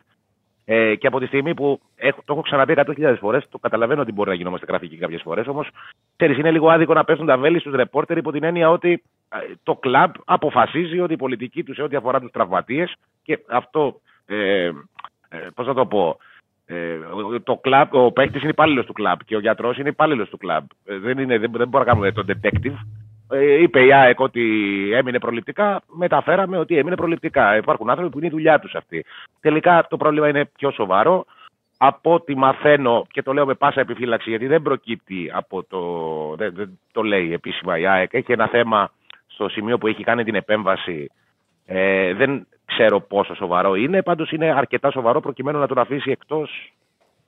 Ε, 0.71 0.95
και 0.95 1.07
από 1.07 1.19
τη 1.19 1.27
στιγμή 1.27 1.55
που 1.55 1.81
έχω, 1.97 2.23
το 2.25 2.33
έχω 2.33 2.43
ξαναπεί 2.43 2.75
100.000 2.77 3.17
φορές, 3.19 3.49
το 3.49 3.59
καταλαβαίνω 3.59 4.01
ότι 4.01 4.13
μπορεί 4.13 4.29
να 4.29 4.35
γινόμαστε 4.35 4.67
γραφικοί 4.69 4.97
κάποιες 4.97 5.23
φορές, 5.23 5.47
όμως 5.47 5.69
ξέρεις, 6.17 6.39
είναι 6.39 6.51
λίγο 6.51 6.71
άδικο 6.71 6.95
να 6.95 7.05
πέφτουν 7.05 7.27
τα 7.27 7.39
βέλη 7.39 7.61
στους 7.61 7.75
ρεπόρτερ 7.75 8.17
υπό 8.17 8.33
την 8.33 8.45
έννοια 8.45 8.71
ότι 8.71 9.03
ε, 9.29 9.37
το 9.63 9.75
κλαμπ 9.75 10.11
αποφασίζει 10.25 11.01
ότι 11.01 11.13
η 11.13 11.17
πολιτική 11.17 11.65
τους 11.65 11.77
σε 11.77 11.83
ό,τι 11.83 11.97
αφορά 11.97 12.21
τους 12.21 12.31
τραυματίες 12.31 12.95
και 13.23 13.39
αυτό 13.49 14.01
ε, 14.29 14.72
ε, 15.29 15.49
πώς 15.55 15.66
θα 15.66 15.74
το 15.74 15.87
πω, 15.87 16.18
ε, 16.66 16.99
το 17.45 17.57
κλαμπ, 17.57 17.95
ο 17.95 18.12
παίκτης 18.12 18.41
είναι 18.41 18.51
υπάλληλος 18.51 18.87
του 18.87 18.93
κλαμπ 18.93 19.18
και 19.24 19.37
ο 19.37 19.41
γιατρός 19.41 19.79
είναι 19.79 19.89
υπάλληλος 19.89 20.29
του 20.29 20.39
κλαμπ. 20.39 20.64
Ε, 20.85 20.99
δεν, 20.99 21.18
είναι, 21.18 21.39
δεν, 21.39 21.51
δεν 21.53 21.68
μπορούμε 21.68 21.79
να 21.79 21.85
κάνουμε 21.85 22.12
τον 22.12 22.26
detective. 22.29 22.74
Ε, 23.31 23.62
είπε 23.62 23.85
η 23.85 23.93
ΑΕΚ 23.93 24.20
ότι 24.20 24.43
έμεινε 24.93 25.18
προληπτικά, 25.18 25.83
μεταφέραμε 25.87 26.59
ότι 26.59 26.79
έμεινε 26.79 26.97
προληπτικά. 26.97 27.57
Υπάρχουν 27.57 27.91
άνθρωποι 27.91 28.11
που 28.11 28.18
είναι 28.18 28.26
η 28.26 28.31
δουλειά 28.31 28.59
τους 28.59 28.74
αυτή. 28.74 29.05
Τελικά 29.41 29.87
το 29.89 29.97
πρόβλημα 29.97 30.29
είναι 30.29 30.45
πιο 30.45 30.70
σοβαρό. 30.70 31.24
Από 31.81 32.14
ό,τι 32.14 32.37
μαθαίνω, 32.37 33.07
και 33.11 33.22
το 33.22 33.33
λέω 33.33 33.47
με 33.47 33.55
πάσα 33.55 33.81
επιφύλαξη, 33.81 34.31
γιατί 34.31 34.47
δεν 34.47 34.62
προκύπτει 34.62 35.31
από 35.35 35.64
το. 35.64 35.81
Δεν, 36.37 36.55
δεν 36.55 36.79
το 36.93 37.03
λέει 37.03 37.33
επίσημα 37.33 37.79
η 37.79 37.87
ΑΕΚ. 37.87 38.14
Έχει 38.14 38.33
ένα 38.33 38.49
θέμα 38.49 38.91
στο 39.26 39.49
σημείο 39.49 39.79
που 39.79 39.87
έχει 39.87 40.05
κάνει 40.05 40.24
την 40.24 40.35
επέμβαση. 40.35 41.11
Ε, 41.66 42.14
δεν 42.14 42.47
ξέρω 42.75 43.01
πόσο 43.01 43.35
σοβαρό 43.35 43.75
είναι. 43.75 44.03
Πάντως 44.03 44.31
είναι 44.31 44.53
αρκετά 44.53 44.91
σοβαρό 44.91 45.21
προκειμένου 45.21 45.59
να 45.59 45.66
τον 45.66 45.79
αφήσει 45.79 46.11
εκτός 46.11 46.73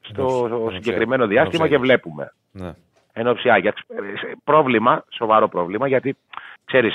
στο 0.01 0.49
ναι, 0.49 0.75
συγκεκριμένο 0.75 1.27
διάστημα 1.27 1.69
και 1.69 1.79
βλέπουμε. 1.79 2.33
Ναι. 2.53 2.75
Ενώ 3.13 3.35
Άγιαξ. 3.45 3.81
Ε, 3.81 4.33
πρόβλημα, 4.45 5.05
σοβαρό 5.09 5.49
πρόβλημα, 5.49 5.89
γιατί 5.89 6.17
ξέρεις, 6.65 6.95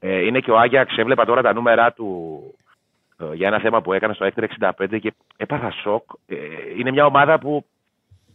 ε, 0.00 0.24
είναι 0.24 0.40
και 0.40 0.50
ο 0.50 0.58
Άγιαξ. 0.58 0.96
Έβλεπα 0.96 1.24
τώρα 1.24 1.42
τα 1.42 1.52
νούμερα 1.52 1.92
του 1.92 2.40
ε, 3.18 3.34
για 3.34 3.46
ένα 3.46 3.58
θέμα 3.58 3.82
που 3.82 3.92
έκανε 3.92 4.14
στο 4.14 4.24
Έκτρε 4.24 4.46
65 4.60 4.98
και 5.00 5.12
έπαθα 5.36 5.70
σοκ. 5.70 6.10
Ε, 6.26 6.36
είναι 6.78 6.90
μια 6.90 7.06
ομάδα 7.06 7.38
που 7.38 7.64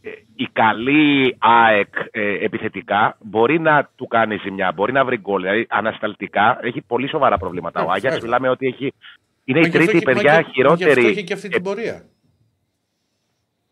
ε, 0.02 0.10
η 0.36 0.48
καλή 0.52 1.36
ΑΕΚ 1.38 1.94
επιθετικά 2.40 3.16
μπορεί 3.20 3.60
να 3.60 3.88
του 3.96 4.06
κάνει 4.06 4.36
ζημιά, 4.42 4.72
μπορεί 4.72 4.92
να 4.92 5.04
βρει 5.04 5.16
γκολ. 5.16 5.42
Δηλαδή 5.42 5.66
ανασταλτικά 5.68 6.58
έχει 6.62 6.80
πολύ 6.80 7.08
σοβαρά 7.08 7.38
προβλήματα. 7.38 7.84
ο 7.84 7.90
Άγιαξ 7.90 8.20
μιλάμε 8.20 8.48
ότι 8.48 8.66
έχει 8.66 8.92
είναι 9.44 9.60
η 9.60 9.68
τρίτη 9.68 9.98
παιδιά 9.98 10.42
χειρότερη. 10.42 10.90
Αυτό 10.90 11.06
έχει 11.06 11.24
και 11.24 11.32
αυτή 11.32 11.48
την 11.48 11.62
πορεία. 11.62 12.02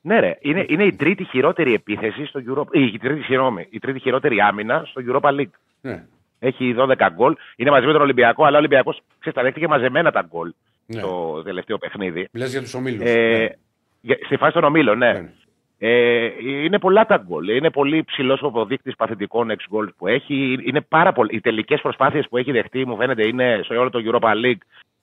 Ναι, 0.01 0.20
ρε. 0.20 0.39
Είναι, 0.41 0.64
είναι 0.68 0.85
η 0.85 0.93
τρίτη 0.93 1.25
χειρότερη 1.25 1.75
επίθεση 1.75 2.27
στο 2.27 2.41
Europa... 2.47 2.66
η, 2.73 2.99
τρίτη, 2.99 3.23
συγγνώμη, 3.23 3.66
η 3.70 3.79
τρίτη 3.79 4.01
χειρότερη 4.01 4.41
άμυνα 4.41 4.85
στο 4.87 5.03
Europa 5.09 5.31
League. 5.41 5.55
Ναι. 5.81 6.05
Έχει 6.39 6.75
12 6.79 6.95
γκολ. 7.14 7.37
Είναι 7.57 7.70
μαζί 7.70 7.87
με 7.87 7.93
τον 7.93 8.03
Ολυμπιακό, 8.03 8.45
αλλά 8.45 8.57
ο 8.57 8.59
Ολυμπιακός 8.59 9.01
ξεσταδέχτηκε 9.18 9.68
μαζεμένα 9.68 10.11
τα 10.11 10.27
γκολ 10.31 10.53
ναι. 10.87 11.01
στο 11.01 11.43
τελευταίο 11.45 11.79
παιχνίδι. 11.79 12.29
Μιλάς 12.33 12.51
για 12.51 12.61
τους 12.61 12.75
ομίλους. 12.75 13.11
Ε, 13.11 13.57
ναι. 14.01 14.14
Στη 14.25 14.37
φάση 14.37 14.53
των 14.53 14.64
ομίλων, 14.64 14.99
ναι. 14.99 15.12
ναι. 15.12 15.33
Ε, 15.79 16.31
είναι 16.64 16.79
πολλά 16.79 17.07
τα 17.07 17.25
γκολ. 17.27 17.49
Είναι 17.49 17.70
πολύ 17.70 18.05
ψηλός 18.05 18.43
ο 18.43 18.47
αποδείκτης 18.47 18.97
παθητικών 18.97 19.51
εξ 19.51 19.64
γκολ 19.68 19.93
που 19.97 20.07
έχει. 20.07 20.59
Είναι 20.62 20.81
πάρα 20.81 21.12
πολύ. 21.12 21.37
Οι 21.37 21.41
τελικές 21.41 21.81
προσπάθειες 21.81 22.29
που 22.29 22.37
έχει 22.37 22.53
δεχτεί, 22.53 22.87
μου 22.87 22.97
φαίνεται, 22.97 23.27
είναι 23.27 23.61
στο 23.64 23.81
όλο 23.81 23.91
το 23.91 24.01
Europa 24.05 24.31
League 24.45 24.62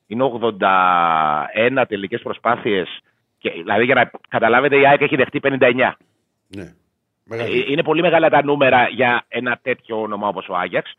είναι 0.10 0.32
81 1.80 1.84
τελικές 1.88 2.22
προσπάθειες. 2.22 3.00
Δηλαδή 3.42 3.86
για 3.86 3.96
να 3.96 4.12
καταλάβετε, 4.28 4.78
η 4.80 4.88
ΑΕΚ 4.88 5.02
έχει 5.02 5.16
δεχτεί 5.16 5.40
59. 5.44 5.92
Ναι. 6.48 6.74
Ε, 7.32 7.46
είναι 7.68 7.84
πολύ 7.84 8.02
μεγάλα 8.02 8.30
τα 8.30 8.44
νούμερα 8.44 8.88
για 8.88 9.26
ένα 9.28 9.60
τέτοιο 9.62 10.02
όνομα 10.02 10.28
όπως 10.28 10.48
ο 10.50 10.56
Άγιαξ. 10.56 10.96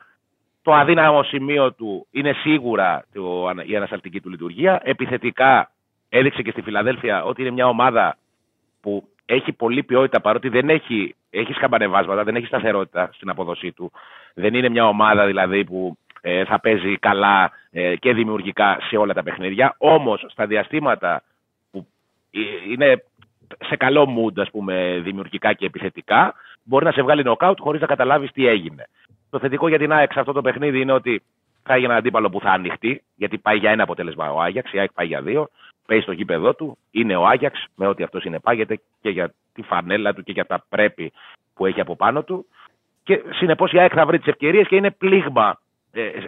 Το 0.62 0.74
αδύναμο 0.74 1.22
σημείο 1.22 1.72
του 1.72 2.06
είναι 2.10 2.32
σίγουρα 2.32 3.04
το, 3.12 3.52
η 3.66 3.76
ανασταλτική 3.76 4.20
του 4.20 4.30
λειτουργία. 4.30 4.80
Επιθετικά 4.84 5.70
έδειξε 6.08 6.42
και 6.42 6.50
στη 6.50 6.62
Φιλαδέλφια 6.62 7.24
ότι 7.24 7.40
είναι 7.40 7.50
μια 7.50 7.68
ομάδα 7.68 8.16
που 8.80 9.08
έχει 9.26 9.52
πολλή 9.52 9.82
ποιότητα 9.82 10.20
παρότι 10.20 10.48
δεν 10.48 10.68
έχει, 10.68 11.14
έχει 11.30 11.52
σκαμπανεβάσματα, 11.52 12.24
δεν 12.24 12.36
έχει 12.36 12.46
σταθερότητα 12.46 13.10
στην 13.12 13.30
αποδοσή 13.30 13.72
του. 13.72 13.92
Δεν 14.34 14.54
είναι 14.54 14.68
μια 14.68 14.86
ομάδα 14.86 15.26
δηλαδή 15.26 15.64
που 15.64 15.98
ε, 16.20 16.44
θα 16.44 16.60
παίζει 16.60 16.96
καλά 16.96 17.50
ε, 17.70 17.96
και 17.96 18.14
δημιουργικά 18.14 18.78
σε 18.88 18.96
όλα 18.96 19.14
τα 19.14 19.22
παιχνίδια. 19.22 19.74
Όμως 19.78 20.24
στα 20.28 20.46
διαστήματα 20.46 21.22
που 21.70 21.86
ε, 22.30 22.40
είναι 22.70 23.04
σε 23.58 23.76
καλό 23.76 24.08
mood, 24.16 24.40
ας 24.40 24.50
πούμε, 24.50 25.00
δημιουργικά 25.02 25.52
και 25.52 25.66
επιθετικά, 25.66 26.34
μπορεί 26.62 26.84
να 26.84 26.92
σε 26.92 27.02
βγάλει 27.02 27.22
νοκάουτ 27.22 27.58
χωρίς 27.60 27.80
να 27.80 27.86
καταλάβεις 27.86 28.32
τι 28.32 28.46
έγινε. 28.46 28.86
Το 29.30 29.38
θετικό 29.38 29.68
για 29.68 29.78
την 29.78 29.92
ΑΕΚ 29.92 30.12
σε 30.12 30.20
αυτό 30.20 30.32
το 30.32 30.40
παιχνίδι 30.40 30.80
είναι 30.80 30.92
ότι 30.92 31.22
θα 31.62 31.74
έχει 31.74 31.84
έναν 31.84 31.96
αντίπαλο 31.96 32.30
που 32.30 32.40
θα 32.40 32.50
ανοιχτεί, 32.50 33.02
γιατί 33.14 33.38
πάει 33.38 33.56
για 33.58 33.70
ένα 33.70 33.82
αποτέλεσμα 33.82 34.32
ο 34.32 34.40
Άγιαξ, 34.40 34.72
η 34.72 34.78
ΑΕΚ 34.78 34.92
πάει 34.92 35.06
για 35.06 35.22
δύο. 35.22 35.48
Παίζει 35.86 36.02
στο 36.02 36.12
γήπεδό 36.12 36.54
του, 36.54 36.78
είναι 36.90 37.16
ο 37.16 37.26
Άγιαξ, 37.26 37.64
με 37.74 37.86
ό,τι 37.86 38.02
αυτός 38.02 38.22
συνεπάγεται 38.22 38.80
και 39.00 39.10
για 39.10 39.32
τη 39.52 39.62
φανέλα 39.62 40.14
του 40.14 40.22
και 40.22 40.32
για 40.32 40.46
τα 40.46 40.64
πρέπει 40.68 41.12
που 41.54 41.66
έχει 41.66 41.80
από 41.80 41.96
πάνω 41.96 42.22
του. 42.22 42.46
και 43.02 43.22
συνεπώς 43.30 43.72
η 43.72 43.78
ΑΕΚ 43.78 43.92
θα 43.94 44.06
βρει 44.06 44.18
τις 44.18 44.26
ευκαιρίες 44.26 44.66
και 44.66 44.76
είναι 44.76 44.90
πλήγμα 44.90 45.48
ε, 45.50 45.69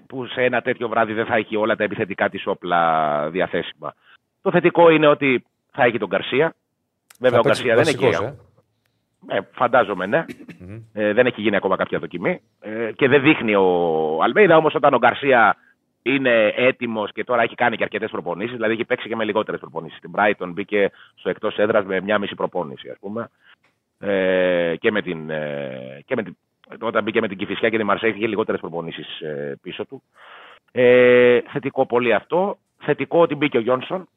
που 0.07 0.27
σε 0.27 0.43
ένα 0.43 0.61
τέτοιο 0.61 0.89
βράδυ 0.89 1.13
δεν 1.13 1.27
θα 1.27 1.37
έχει 1.37 1.57
όλα 1.57 1.77
τα 1.77 1.85
επιθετικά 1.85 2.29
της 2.29 2.47
όπλα 2.47 3.31
διαθέσιμα. 3.31 3.95
Το 4.43 4.51
θετικό 4.51 4.91
είναι 4.91 5.07
ότι 5.07 5.45
θα 5.73 5.85
έχει 5.85 5.99
τον 5.99 6.09
Καρσία. 6.09 6.55
Βέβαια 7.21 7.39
ο 7.39 7.43
Καρσία 7.43 7.75
δεν 7.75 7.87
έχει. 7.87 8.05
Ε; 8.05 8.35
Ε, 9.29 9.39
φαντάζομαι, 9.53 10.07
ναι. 10.07 10.25
Ε, 10.93 11.13
δεν 11.13 11.27
έχει 11.27 11.41
γίνει 11.41 11.57
ακόμα 11.57 11.77
κάποια 11.77 11.99
δοκιμή. 11.99 12.41
Ε, 12.61 12.93
και 12.93 13.09
δεν 13.09 13.23
δείχνει 13.23 13.55
ο 13.55 14.19
Αλμέιδα. 14.23 14.57
Όμως, 14.57 14.75
όταν 14.75 14.95
ο 14.95 14.99
Γκαρσία 14.99 15.57
είναι 16.03 16.53
έτοιμος 16.57 17.13
και 17.13 17.25
τώρα 17.25 17.43
έχει 17.43 17.55
κάνει 17.55 17.77
και 17.77 17.83
αρκετές 17.83 18.11
προπονήσεις, 18.11 18.55
δηλαδή 18.55 18.73
έχει 18.73 18.85
παίξει 18.85 19.09
και 19.09 19.17
με 19.17 19.25
λιγότερες 19.25 19.61
προπονήσεις. 19.61 19.99
Στην 19.99 20.11
Brighton 20.15 20.51
μπήκε 20.53 20.91
στο 21.15 21.31
εκτός 21.31 21.59
έδρας 21.59 21.85
με 21.85 22.01
μια 22.01 22.19
μισή 22.19 22.35
προπόνηση, 22.35 22.89
ας 22.89 22.97
πούμε. 23.01 23.29
Ε, 23.99 24.77
και 24.77 24.91
με 24.91 25.03
την, 25.03 25.31
ε, 25.31 26.03
και 26.05 26.15
με 26.15 26.23
την, 26.23 26.37
όταν 26.81 27.03
μπήκε 27.03 27.21
με 27.21 27.29
την 27.29 27.39
Κυφυσιά 27.39 27.69
και 27.69 27.79
τη 27.79 27.85
Μαρσέη 27.85 28.11
είχε 28.11 28.27
λιγότερες 28.27 28.61
προπονήσεις 28.61 29.21
ε, 29.21 29.59
πίσω 29.63 29.87
του. 29.87 30.03
Ε, 30.73 31.41
θετικό 31.41 31.87
πολύ 31.87 32.15
αυτό. 32.15 32.59
Θετικό 32.79 33.21
ότι 33.21 33.35
μπήκε 33.35 33.57
ο 33.57 33.61
Γιόνσον 33.61 34.09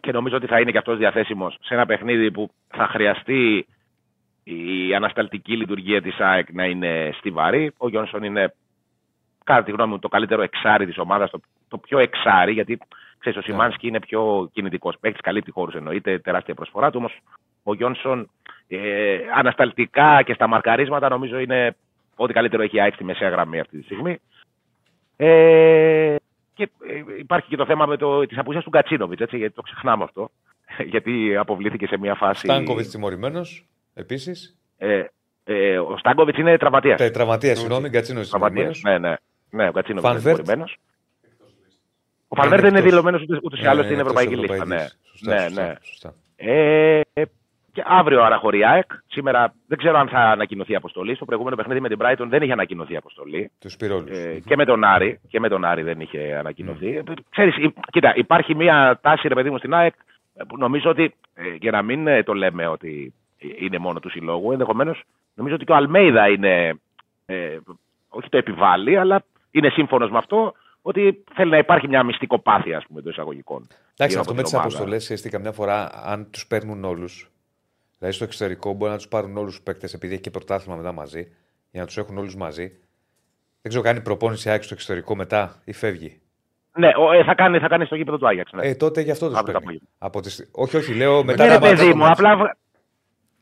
και 0.00 0.12
νομίζω 0.12 0.36
ότι 0.36 0.46
θα 0.46 0.60
είναι 0.60 0.70
και 0.70 0.78
αυτός 0.78 0.98
διαθέσιμος 0.98 1.58
σε 1.60 1.74
ένα 1.74 1.86
παιχνίδι 1.86 2.30
που 2.30 2.50
θα 2.68 2.86
χρειαστεί 2.86 3.66
η 4.44 4.94
ανασταλτική 4.94 5.56
λειτουργία 5.56 6.02
της 6.02 6.18
ΑΕΚ 6.18 6.52
να 6.52 6.64
είναι 6.64 7.10
στιβαρή. 7.18 7.72
Ο 7.76 7.88
Γιόνσον 7.88 8.22
είναι, 8.22 8.54
κατά 9.44 9.62
τη 9.62 9.70
γνώμη 9.70 9.90
μου, 9.90 9.98
το 9.98 10.08
καλύτερο 10.08 10.42
εξάρι 10.42 10.86
της 10.86 10.98
ομάδας, 10.98 11.30
το, 11.30 11.40
το 11.68 11.78
πιο 11.78 11.98
εξάρι, 11.98 12.52
γιατί 12.52 12.78
ξέρεις, 13.18 13.38
ο 13.38 13.40
ναι. 13.40 13.52
Σιμάνσκι 13.52 13.86
είναι 13.86 14.00
πιο 14.00 14.50
κινητικός 14.52 14.96
παίκτης, 15.00 15.20
καλύπτει 15.20 15.50
χώρους 15.50 15.74
εννοείται, 15.74 16.18
τεράστια 16.18 16.54
προσφορά 16.54 16.90
του, 16.90 16.96
όμως 16.98 17.18
ο 17.68 17.74
Γιόνσον 17.74 18.30
ε, 18.68 19.18
ανασταλτικά 19.34 20.22
και 20.22 20.34
στα 20.34 20.46
μαρκαρίσματα 20.46 21.08
νομίζω 21.08 21.38
είναι 21.38 21.76
ό,τι 22.16 22.32
καλύτερο 22.32 22.62
έχει 22.62 22.80
ΑΕΚ 22.80 22.94
στη 22.94 23.04
μεσαία 23.04 23.28
γραμμή 23.28 23.60
αυτή 23.60 23.78
τη 23.78 23.84
στιγμή. 23.84 24.18
Ε, 25.16 26.16
και 26.54 26.62
ε, 26.62 27.18
υπάρχει 27.18 27.48
και 27.48 27.56
το 27.56 27.66
θέμα 27.66 27.86
με 27.86 27.96
το, 27.96 28.26
της 28.26 28.38
απουσίας 28.38 28.64
του 28.64 28.70
Γκατσίνοβιτ, 28.70 29.20
έτσι, 29.20 29.36
γιατί 29.36 29.54
το 29.54 29.62
ξεχνάμε 29.62 30.04
αυτό. 30.04 30.30
γιατί 30.92 31.36
αποβλήθηκε 31.36 31.86
σε 31.86 31.98
μια 31.98 32.14
φάση... 32.14 32.40
Στάνκοβιτς 32.40 32.90
τιμωρημένος. 32.90 33.66
Επίσης. 33.94 34.56
Ε, 34.78 35.04
ε, 35.44 35.78
ο 35.78 35.96
Στάγκοβιτ 35.98 36.38
είναι 36.38 36.56
τραυματίας. 36.56 37.00
Ε, 37.00 37.10
τραυματίας, 37.10 37.58
συγγνώμη, 37.58 37.88
Γκατσίνο 37.88 38.20
είναι 38.20 38.70
Ναι, 38.82 38.98
ναι. 38.98 39.14
ναι 39.50 39.68
ο 39.68 39.70
Γκατσίνο 39.70 40.00
είναι 40.04 40.18
τιμωρημένος. 40.18 40.78
Ο 42.28 42.36
Φανβέρ 42.36 42.60
δεν 42.60 42.70
είναι 42.70 42.80
δηλωμένος 42.80 43.22
ούτε 43.42 43.62
ή 43.62 43.66
άλλως 43.66 43.84
στην 43.84 43.98
Ευρωπαϊκή 43.98 44.36
Λίστα. 44.36 44.66
Ναι, 44.66 45.48
ναι. 45.52 45.74
Ναι. 47.74 47.82
Ε, 47.82 47.82
και 47.82 47.82
αύριο 47.86 48.22
αραχωρεί 48.22 48.64
ΑΕΚ. 48.64 48.92
Σήμερα 49.06 49.54
δεν 49.66 49.78
ξέρω 49.78 49.98
αν 49.98 50.08
θα 50.08 50.18
ανακοινωθεί 50.18 50.74
αποστολή. 50.74 51.14
Στο 51.14 51.24
προηγούμενο 51.24 51.56
παιχνίδι 51.56 51.80
με 51.80 51.88
την 51.88 51.98
Brighton 52.00 52.26
δεν 52.28 52.42
είχε 52.42 52.52
ανακοινωθεί 52.52 52.96
αποστολή. 52.96 53.50
Τους 53.58 53.74
ε, 53.74 54.40
και, 54.46 54.56
με 54.56 54.64
τον 54.64 54.84
Άρη, 54.84 55.20
και 55.28 55.40
με 55.40 55.48
τον 55.48 55.64
Άρη 55.64 55.82
δεν 55.82 56.00
είχε 56.00 56.36
ανακοινωθεί. 56.38 57.02
Mm. 57.06 57.12
Ξέρεις, 57.30 57.54
κοίτα, 57.92 58.12
υπάρχει 58.16 58.54
μια 58.54 58.98
τάση, 59.02 59.28
ρε 59.28 59.34
παιδί 59.34 59.50
μου, 59.50 59.58
στην 59.58 59.74
ΑΕΚ 59.74 59.94
που 60.48 60.56
νομίζω 60.58 60.90
ότι, 60.90 61.14
ε, 61.34 61.54
για 61.60 61.70
να 61.70 61.82
μην 61.82 62.06
ε, 62.06 62.22
το 62.22 62.32
λέμε 62.32 62.66
ότι 62.66 63.14
είναι 63.58 63.78
μόνο 63.78 64.00
του 64.00 64.10
συλλόγου. 64.10 64.52
Ενδεχομένως 64.52 65.02
νομίζω 65.34 65.54
ότι 65.54 65.64
και 65.64 65.72
ο 65.72 65.76
Αλμέιδα 65.76 66.28
είναι. 66.28 66.78
Ε, 67.26 67.58
όχι 68.08 68.28
το 68.28 68.36
επιβάλλει, 68.36 68.98
αλλά 68.98 69.24
είναι 69.50 69.68
σύμφωνος 69.68 70.10
με 70.10 70.18
αυτό 70.18 70.54
ότι 70.82 71.24
θέλει 71.34 71.50
να 71.50 71.58
υπάρχει 71.58 71.88
μια 71.88 72.02
μυστικοπάθεια 72.02 72.76
ας 72.76 72.84
πούμε, 72.86 73.02
των 73.02 73.10
εισαγωγικών. 73.10 73.66
Εντάξει, 73.96 74.18
αυτό 74.18 74.34
με 74.34 74.42
τις 74.42 74.54
αποστολές 74.54 75.10
έστει 75.10 75.28
καμιά 75.28 75.52
φορά, 75.52 75.90
αν 76.04 76.30
τους 76.30 76.46
παίρνουν 76.46 76.84
όλους. 76.84 77.30
Δηλαδή 77.98 78.16
στο 78.16 78.24
εξωτερικό 78.24 78.72
μπορεί 78.72 78.90
να 78.90 78.96
τους 78.96 79.08
πάρουν 79.08 79.36
όλους 79.36 79.54
τους 79.54 79.62
παίκτες 79.62 79.94
επειδή 79.94 80.12
έχει 80.12 80.22
και 80.22 80.30
πρωτάθλημα 80.30 80.76
μετά 80.76 80.92
μαζί, 80.92 81.28
για 81.70 81.80
να 81.80 81.86
τους 81.86 81.96
έχουν 81.96 82.18
όλους 82.18 82.36
μαζί. 82.36 82.66
Δεν 83.62 83.68
ξέρω, 83.68 83.82
κάνει 83.82 84.00
προπόνηση 84.00 84.50
άξιο 84.50 84.64
στο 84.64 84.74
εξωτερικό 84.74 85.16
μετά 85.16 85.62
ή 85.64 85.72
φεύγει; 85.72 86.20
Ναι, 86.76 86.88
ε, 86.88 87.24
θα, 87.24 87.34
κάνει, 87.34 87.58
θα 87.58 87.68
κάνει 87.68 87.84
στο 87.84 87.94
γήπεδο 87.94 88.18
του 88.18 88.26
Άγιαξ. 88.28 88.52
Ναι. 88.52 88.66
Ε, 88.66 88.74
τότε 88.74 89.00
γι' 89.00 89.10
αυτό 89.10 89.30
του 89.30 89.42
παίρνει. 89.44 89.80
Από 89.98 90.20
τις... 90.20 90.48
Όχι, 90.52 90.76
όχι, 90.76 90.94
λέω 90.94 91.24
μετά. 91.24 91.46
Ναι, 91.46 91.58
παιδί 91.58 91.94
μου, 91.94 92.06
απλά 92.06 92.56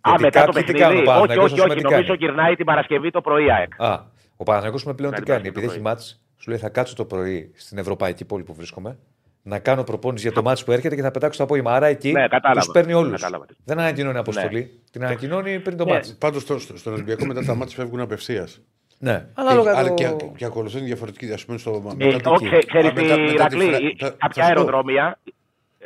Α, 0.09 0.15
μετά 0.21 0.45
το 0.45 0.53
παιχνίδι. 0.53 1.09
Όχι, 1.09 1.39
όχι, 1.39 1.61
όχι. 1.61 1.81
Νομίζω 1.81 2.15
γυρνάει 2.15 2.55
την 2.55 2.65
Παρασκευή 2.65 3.11
το 3.11 3.21
πρωί 3.21 3.51
ΑΕΚ. 3.51 3.73
Α, 3.81 4.05
ο 4.37 4.45
Παναγιώ 4.45 4.79
με 4.85 4.95
πλέον 4.95 5.13
τι 5.13 5.23
κάνει. 5.23 5.49
Επειδή 5.49 5.67
έχει 5.67 5.81
μάτς, 5.81 6.21
σου 6.37 6.51
λέει 6.51 6.59
θα 6.59 6.69
κάτσω 6.69 6.95
το 6.95 7.05
πρωί 7.05 7.53
στην 7.55 7.79
ευρωπαϊκή 7.79 8.25
πόλη 8.25 8.43
που 8.43 8.55
βρίσκομαι, 8.55 8.99
να 9.47 9.59
κάνω 9.59 9.85
προπόνηση 9.85 10.27
για 10.27 10.33
το 10.33 10.43
μάτι 10.43 10.63
που 10.65 10.73
έρχεται 10.73 10.95
και 10.95 11.03
θα 11.03 11.11
πετάξω 11.11 11.39
το 11.39 11.45
απόγευμα. 11.45 11.73
Άρα 11.73 11.87
εκεί 11.87 12.13
ναι, 12.13 12.27
τους 12.55 12.69
παίρνει 12.73 12.93
όλους. 12.93 13.25
Δεν 13.65 13.79
ανακοινώνει 13.79 14.19
αποστολή. 14.19 14.61
Ναι. 14.61 14.91
Την 14.91 15.05
ανακοινώνει 15.05 15.61
πριν 15.61 15.77
το 15.77 15.85
ναι. 15.85 15.93
μάτι. 15.93 16.15
Πάντω 16.19 16.39
στον 16.75 16.93
Ολυμπιακό 16.93 17.27
μετά 17.27 17.45
τα 17.45 17.55
μάτια 17.55 17.77
φεύγουν 17.77 18.01
απευθείας. 18.01 18.61
Ναι. 18.99 19.27
Ανάλογα 19.35 19.85
το... 19.85 19.95
και, 19.95 20.17
και 20.37 20.45
ακολουθούν 20.45 20.85
διαφορετική 20.85 21.45
πούμε 21.47 21.59
στο 21.59 21.95
ε, 21.99 22.17
Όχι, 22.25 22.67
ξέρει 22.67 22.93
τι, 22.93 23.05
Ηρακλή, 23.05 23.97
κάποια 23.97 24.45
αεροδρόμια. 24.45 25.19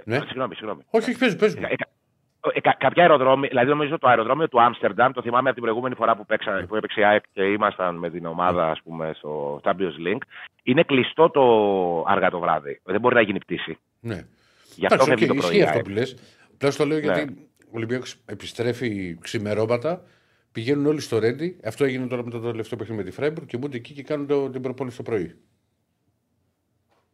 Ναι. 0.04 0.16
Συγγνώμη, 0.16 0.54
συγγνώμη. 0.54 0.82
Όχι, 0.90 1.18
παίζει, 1.18 1.36
παίζει. 1.36 1.56
Ε, 2.44 2.48
ε, 2.52 2.60
κα, 2.60 2.76
κάποια 2.78 3.02
αεροδρόμια, 3.02 3.48
δηλαδή 3.48 3.68
νομίζω 3.68 3.98
το 3.98 4.08
αεροδρόμιο 4.08 4.48
του 4.48 4.62
Άμστερνταμ, 4.62 5.12
το 5.12 5.22
θυμάμαι 5.22 5.48
από 5.48 5.52
την 5.52 5.62
προηγούμενη 5.62 5.94
φορά 5.94 6.16
που, 6.16 6.26
παίξα, 6.26 6.64
που 6.68 6.76
έπαιξε 6.76 7.00
η 7.00 7.04
ΑΕΚ 7.04 7.22
και 7.32 7.42
ήμασταν 7.42 7.94
με 7.94 8.10
την 8.10 8.26
ομάδα 8.26 8.70
ας 8.70 8.80
πούμε, 8.84 9.12
στο 9.14 9.60
Champions 9.64 10.06
Link, 10.06 10.18
είναι 10.62 10.82
κλειστό 10.82 11.30
το 11.30 11.42
αργά 12.06 12.30
το 12.30 12.38
βράδυ. 12.38 12.80
Δεν 12.84 13.00
μπορεί 13.00 13.14
να 13.14 13.20
γίνει 13.20 13.38
πτήση. 13.38 13.78
Ναι. 14.00 14.26
Γι' 14.76 14.86
αυτό 14.86 15.04
okay, 15.12 15.26
το 15.26 15.34
πρωί. 15.34 15.62
αυτό 15.62 15.80
που 15.80 15.90
λες. 15.90 16.16
Πλέον 16.58 16.76
το 16.76 16.84
λέω 16.84 16.98
ναι. 16.98 17.04
γιατί 17.04 17.48
ο 17.64 17.72
Ολυμπιακός 17.72 18.16
επιστρέφει 18.26 19.18
ξημερώματα, 19.20 20.02
πηγαίνουν 20.52 20.86
όλοι 20.86 21.00
στο 21.00 21.18
Ρέντι. 21.18 21.60
Αυτό 21.64 21.84
έγινε 21.84 22.06
τώρα 22.06 22.24
με 22.24 22.30
το 22.30 22.40
τελευταίο 22.40 22.78
παιχνίδι 22.78 23.02
με 23.02 23.08
τη 23.08 23.14
Φράιμπουργκ 23.14 23.46
και 23.46 23.56
μπουν 23.56 23.70
εκεί 23.74 23.92
και 23.92 24.02
κάνουν 24.02 24.26
το, 24.26 24.50
την 24.50 24.62
προπόνηση 24.62 24.96
το 24.96 25.02
πρωί. 25.02 25.34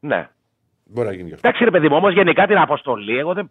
Ναι. 0.01 0.29
Μπορεί 0.85 1.07
να 1.07 1.14
γίνει 1.14 1.33
αυτό. 1.33 1.49
Εντάξει, 1.49 1.64
ρε 1.64 1.70
παιδί 1.70 1.89
μου, 1.89 1.97
όμως 1.97 2.12
γενικά 2.12 2.47
την 2.47 2.57
αποστολή, 2.57 3.18
εγώ 3.18 3.35
δεν, 3.35 3.51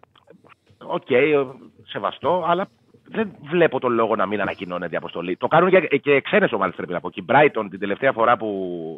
Οκ, 0.88 1.02
okay, 1.08 1.46
σεβαστό, 1.84 2.44
αλλά 2.46 2.68
δεν 3.08 3.30
βλέπω 3.42 3.80
τον 3.80 3.92
λόγο 3.92 4.16
να 4.16 4.26
μην 4.26 4.40
ανακοινώνεται 4.40 4.94
η 4.94 4.96
αποστολή. 4.96 5.36
Το 5.36 5.46
κάνουν 5.46 5.70
και, 5.70 5.80
και 5.80 6.20
ξένες 6.20 6.52
ομάδες 6.52 6.74
πρέπει 6.74 6.92
να 6.92 7.00
πω. 7.00 7.10
Και 7.10 7.20
η 7.20 7.24
Brighton 7.28 7.66
την 7.70 7.78
τελευταία 7.78 8.12
φορά 8.12 8.36
που. 8.36 8.48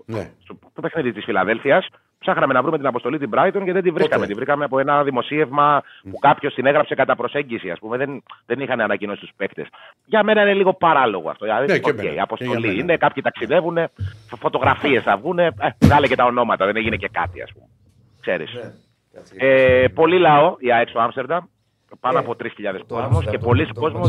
Ναι. 0.06 0.30
Στο, 0.42 0.58
το 0.74 0.80
παιχνίδι 0.80 1.12
της 1.12 1.24
Φιλαδέλφιας, 1.24 1.88
ψάχναμε 2.18 2.52
να 2.52 2.62
βρούμε 2.62 2.76
την 2.76 2.86
αποστολή 2.86 3.18
την 3.18 3.30
Brighton 3.34 3.62
και 3.64 3.72
δεν 3.72 3.82
τη 3.82 3.90
βρήκαμε. 3.90 4.26
Την 4.26 4.36
βρήκαμε 4.36 4.64
από 4.64 4.78
ένα 4.78 5.02
δημοσίευμα 5.02 5.82
που 6.10 6.18
κάποιος 6.18 6.54
την 6.54 6.66
έγραψε 6.66 6.94
κατά 6.94 7.16
προσέγγιση, 7.16 7.70
ας 7.70 7.78
πούμε. 7.78 7.96
Δεν, 7.96 8.22
δεν 8.46 8.60
είχαν 8.60 8.80
ανακοινώσει 8.80 9.20
τους 9.20 9.30
παίκτες. 9.36 9.66
Για 10.04 10.22
μένα 10.22 10.42
είναι 10.42 10.54
λίγο 10.54 10.74
παράλογο 10.74 11.30
αυτό. 11.30 11.44
Δηλαδή, 11.44 11.72
ναι, 11.72 11.78
okay, 11.82 12.14
η 12.14 12.20
αποστολή 12.20 12.78
είναι, 12.78 12.96
κάποιοι 12.96 13.22
ταξιδεύουν, 13.22 13.78
φωτογραφίες 14.38 15.02
θα 15.02 15.16
βγουν, 15.16 15.38
ε, 15.38 15.54
βγάλε 15.80 16.06
και 16.06 16.16
τα 16.16 16.24
ονόματα, 16.24 16.66
δεν 16.66 16.76
έγινε 16.76 16.96
και 16.96 17.08
κάτι, 17.12 17.42
ας 17.42 17.52
πούμε. 17.52 17.66
Ξέρεις. 18.20 18.54
Ναι. 18.54 18.72
Ε, 19.36 19.88
πολύ 19.88 20.18
λαό 20.18 20.56
η 20.58 20.72
ΑΕΚ 20.72 20.88
στο 20.88 21.00
Άμστερνταμ 21.00 21.44
πάνω 22.00 22.18
ε, 22.18 22.20
από 22.20 22.36
3.000 22.38 22.80
κόσμο 22.86 23.22
και 23.22 23.38
πολλοί 23.38 23.72
κόσμο. 23.72 24.08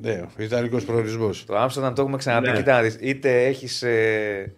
Ναι, 0.00 0.22
ιδανικό 0.36 0.84
προορισμός. 0.84 1.44
Το 1.44 1.56
Άμστερνταμ 1.56 1.94
το 1.94 2.02
έχουμε 2.02 2.16
ξαναπεί. 2.16 2.50
Ναι. 2.50 2.56
Κοίτα, 2.56 2.82
είτε 3.00 3.44
έχεις 3.46 3.82
ε, 3.82 4.54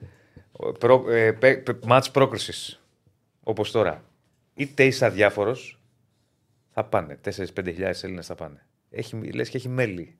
προ, 0.78 1.04
ε, 1.10 1.62
μάτς 1.86 2.10
πρόκριση 2.10 2.78
όπως 3.48 3.70
τώρα, 3.70 4.04
είτε 4.54 4.84
είσαι 4.84 5.06
αδιάφορος, 5.06 5.80
θα 6.70 6.84
πάνε. 6.84 7.18
4-5 7.24 7.94
Έλληνες 8.02 8.26
θα 8.26 8.34
πάνε. 8.34 8.66
Έχει, 8.90 9.16
λες 9.16 9.48
και 9.48 9.56
έχει 9.56 9.68
μέλη. 9.68 10.16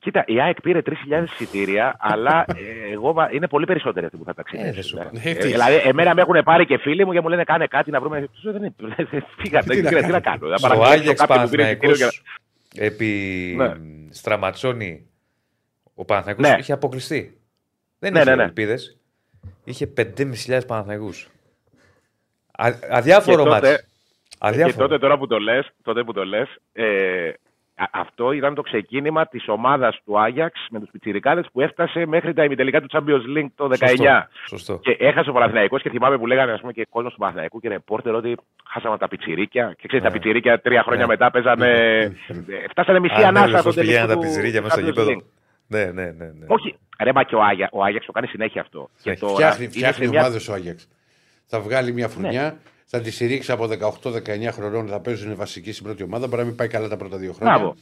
Κοίτα, 0.00 0.24
η 0.26 0.40
ΑΕΚ 0.40 0.60
πήρε 0.60 0.80
3.000 0.86 0.92
εισιτήρια, 1.24 1.96
αλλά 1.98 2.44
ε, 2.48 2.92
εγώ, 2.92 3.14
είναι 3.32 3.48
πολύ 3.48 3.66
περισσότεροι 3.66 4.06
αυτοί 4.06 4.18
που 4.18 4.24
θα 4.24 4.34
ταξιδέψουν. 4.34 4.98
Ε, 4.98 5.10
ε, 5.22 5.34
δηλαδή, 5.34 5.74
εμένα 5.84 6.14
με 6.14 6.20
έχουν 6.20 6.42
πάρει 6.44 6.66
και 6.66 6.78
φίλοι 6.78 7.04
μου 7.04 7.12
και 7.12 7.20
μου 7.20 7.28
λένε 7.28 7.44
κάνε 7.44 7.66
κάτι 7.66 7.90
να 7.90 8.00
βρούμε. 8.00 8.28
Δεν 8.42 8.74
Φύγατε, 9.38 9.80
τι 9.80 10.06
να 10.06 10.20
κάνω. 10.20 10.56
Στο 10.56 10.82
Άγιαξ 10.82 11.26
Παναθηναϊκός, 11.26 12.22
επί 12.74 13.06
ναι. 13.56 13.74
Στραματσόνη, 14.10 15.06
ο 15.94 16.04
Παναθηναϊκός 16.04 16.48
ναι. 16.48 16.56
είχε 16.58 16.72
αποκλειστεί. 16.72 17.40
Δεν 17.98 18.12
ναι, 18.12 18.20
είχε 18.20 18.34
ναι, 18.34 18.42
ελπίδες. 18.42 18.98
Είχε 19.64 19.92
5.500 19.96 20.60
Παναθηναϊκούς. 20.66 21.28
Αδιάφορο 22.90 23.44
μάτι. 23.44 23.68
Και 24.52 24.72
τότε 24.72 24.98
τώρα 24.98 25.18
που 25.18 25.26
το 25.26 25.38
λες, 25.38 25.70
τότε 25.82 26.04
που 26.04 26.12
το 26.12 26.24
λες, 26.24 26.48
ε, 26.72 27.32
αυτό 27.90 28.32
ήταν 28.32 28.54
το 28.54 28.62
ξεκίνημα 28.62 29.26
της 29.26 29.48
ομάδας 29.48 30.00
του 30.04 30.20
Άγιαξ 30.20 30.66
με 30.70 30.80
τους 30.80 30.88
Πιτσιρικάδες 30.92 31.46
που 31.52 31.60
έφτασε 31.60 32.06
μέχρι 32.06 32.32
τα 32.32 32.44
ημιτελικά 32.44 32.80
του 32.80 32.88
Champions 32.92 33.38
League 33.38 33.48
το 33.54 33.68
19. 33.68 33.76
Σωστό, 33.78 34.26
σωστό. 34.46 34.78
Και 34.82 34.96
έχασε 34.98 35.30
ο 35.30 35.32
Παναθυναϊκό 35.32 35.78
και 35.78 35.90
θυμάμαι 35.90 36.18
που 36.18 36.26
λέγανε 36.26 36.52
ας 36.52 36.60
πούμε, 36.60 36.72
και 36.72 36.86
κόσμος 36.90 37.12
του 37.12 37.18
Παναθηναϊκού 37.18 37.60
και 37.60 37.68
ρεπόρτερ 37.68 38.14
ότι 38.14 38.36
χάσαμε 38.66 38.98
τα 38.98 39.08
πιτσιρίκια. 39.08 39.74
Και 39.78 39.86
ξέρεις, 39.86 40.04
τα 40.04 40.10
ναι. 40.10 40.18
πιτσιρίκια 40.18 40.60
τρία 40.60 40.82
χρόνια 40.82 41.06
ναι. 41.06 41.12
μετά 41.12 41.30
παίζανε. 41.30 41.68
Ναι. 42.46 42.56
φτάσανε 42.68 43.00
μισή 43.00 43.22
ανάσα 43.22 43.58
στο 43.58 43.72
τελικό. 43.72 44.06
τα 44.06 44.18
πιτσιρίκια 44.18 44.62
μέσα 44.62 44.74
στο 44.74 44.84
γήπεδο. 44.84 45.22
Ναι, 45.66 45.84
ναι, 45.84 46.04
ναι, 46.04 46.24
ναι. 46.24 46.46
Όχι, 46.46 46.78
ρε 47.02 47.12
μα 47.12 47.22
και 47.22 47.34
ο, 47.34 47.42
Άγια, 47.42 47.68
ο 47.72 47.84
Άγιαξ 47.84 48.06
το 48.06 48.12
κάνει 48.12 48.26
συνέχεια 48.26 48.60
αυτό. 48.60 48.90
Και 49.02 49.14
τώρα, 49.14 49.52
φτιάχνει 49.52 50.06
ομάδες 50.06 50.48
ο 50.48 50.52
Άγιαξ. 50.52 50.88
Θα 51.50 51.60
βγάλει 51.60 51.92
μια 51.92 52.08
φουρνιά, 52.08 52.58
θα 52.84 53.00
τη 53.00 53.10
στηρίξει 53.10 53.52
από 53.52 53.68
18-19 54.02 54.48
χρονών, 54.52 54.88
θα 54.88 55.00
παίζουν 55.00 55.36
βασική 55.36 55.72
στην 55.72 55.84
πρώτη 55.84 56.02
ομάδα. 56.02 56.26
Μπορεί 56.26 56.40
να 56.40 56.46
μην 56.46 56.56
πάει 56.56 56.68
καλά 56.68 56.88
τα 56.88 56.96
πρώτα 56.96 57.16
δύο 57.16 57.32
χρόνια. 57.32 57.74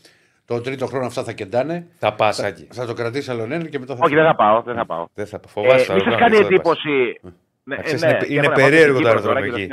Το 0.45 0.61
τρίτο 0.61 0.87
χρόνο 0.87 1.07
αυτά 1.07 1.25
θα 1.25 1.33
κεντάνε. 1.33 1.87
Θα 1.99 2.15
πας, 2.15 2.37
θα, 2.37 2.55
θα, 2.69 2.87
το 2.87 2.93
κρατήσει 2.95 3.31
άλλον 3.31 3.53
ένα 3.53 3.69
και 3.69 3.79
μετά 3.79 3.97
θα. 3.97 4.05
Όχι, 4.05 4.15
δεν 4.15 4.25
θα 4.25 4.35
πάω. 4.35 4.63
Δεν 4.63 4.75
θα 4.75 4.87
πάω. 4.87 5.07
Δεν 5.15 5.27
θα 5.27 5.39
πάω. 5.39 5.53
Φοβάσαι. 5.53 5.93
Ε, 5.93 5.99
σας 5.99 6.17
κάνει 6.19 6.37
εντύπωση. 6.37 7.21
Ναι, 7.65 7.77
ναι, 7.77 8.09
είναι, 8.09 8.19
είναι 8.29 8.49
περίεργο 8.49 9.01
το 9.01 9.09
αεροδρόμιο 9.09 9.55
εκεί. 9.55 9.69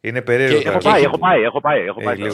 Είναι 0.00 0.22
περίεργο. 0.22 0.70
Έχω 0.70 0.78
πάει, 0.78 1.02
έχω 1.02 1.18
πάει. 1.18 1.42
Έχω 1.42 1.60
πάει, 1.60 1.84
έχω 1.84 2.00
πάει. 2.00 2.16
Και, 2.16 2.28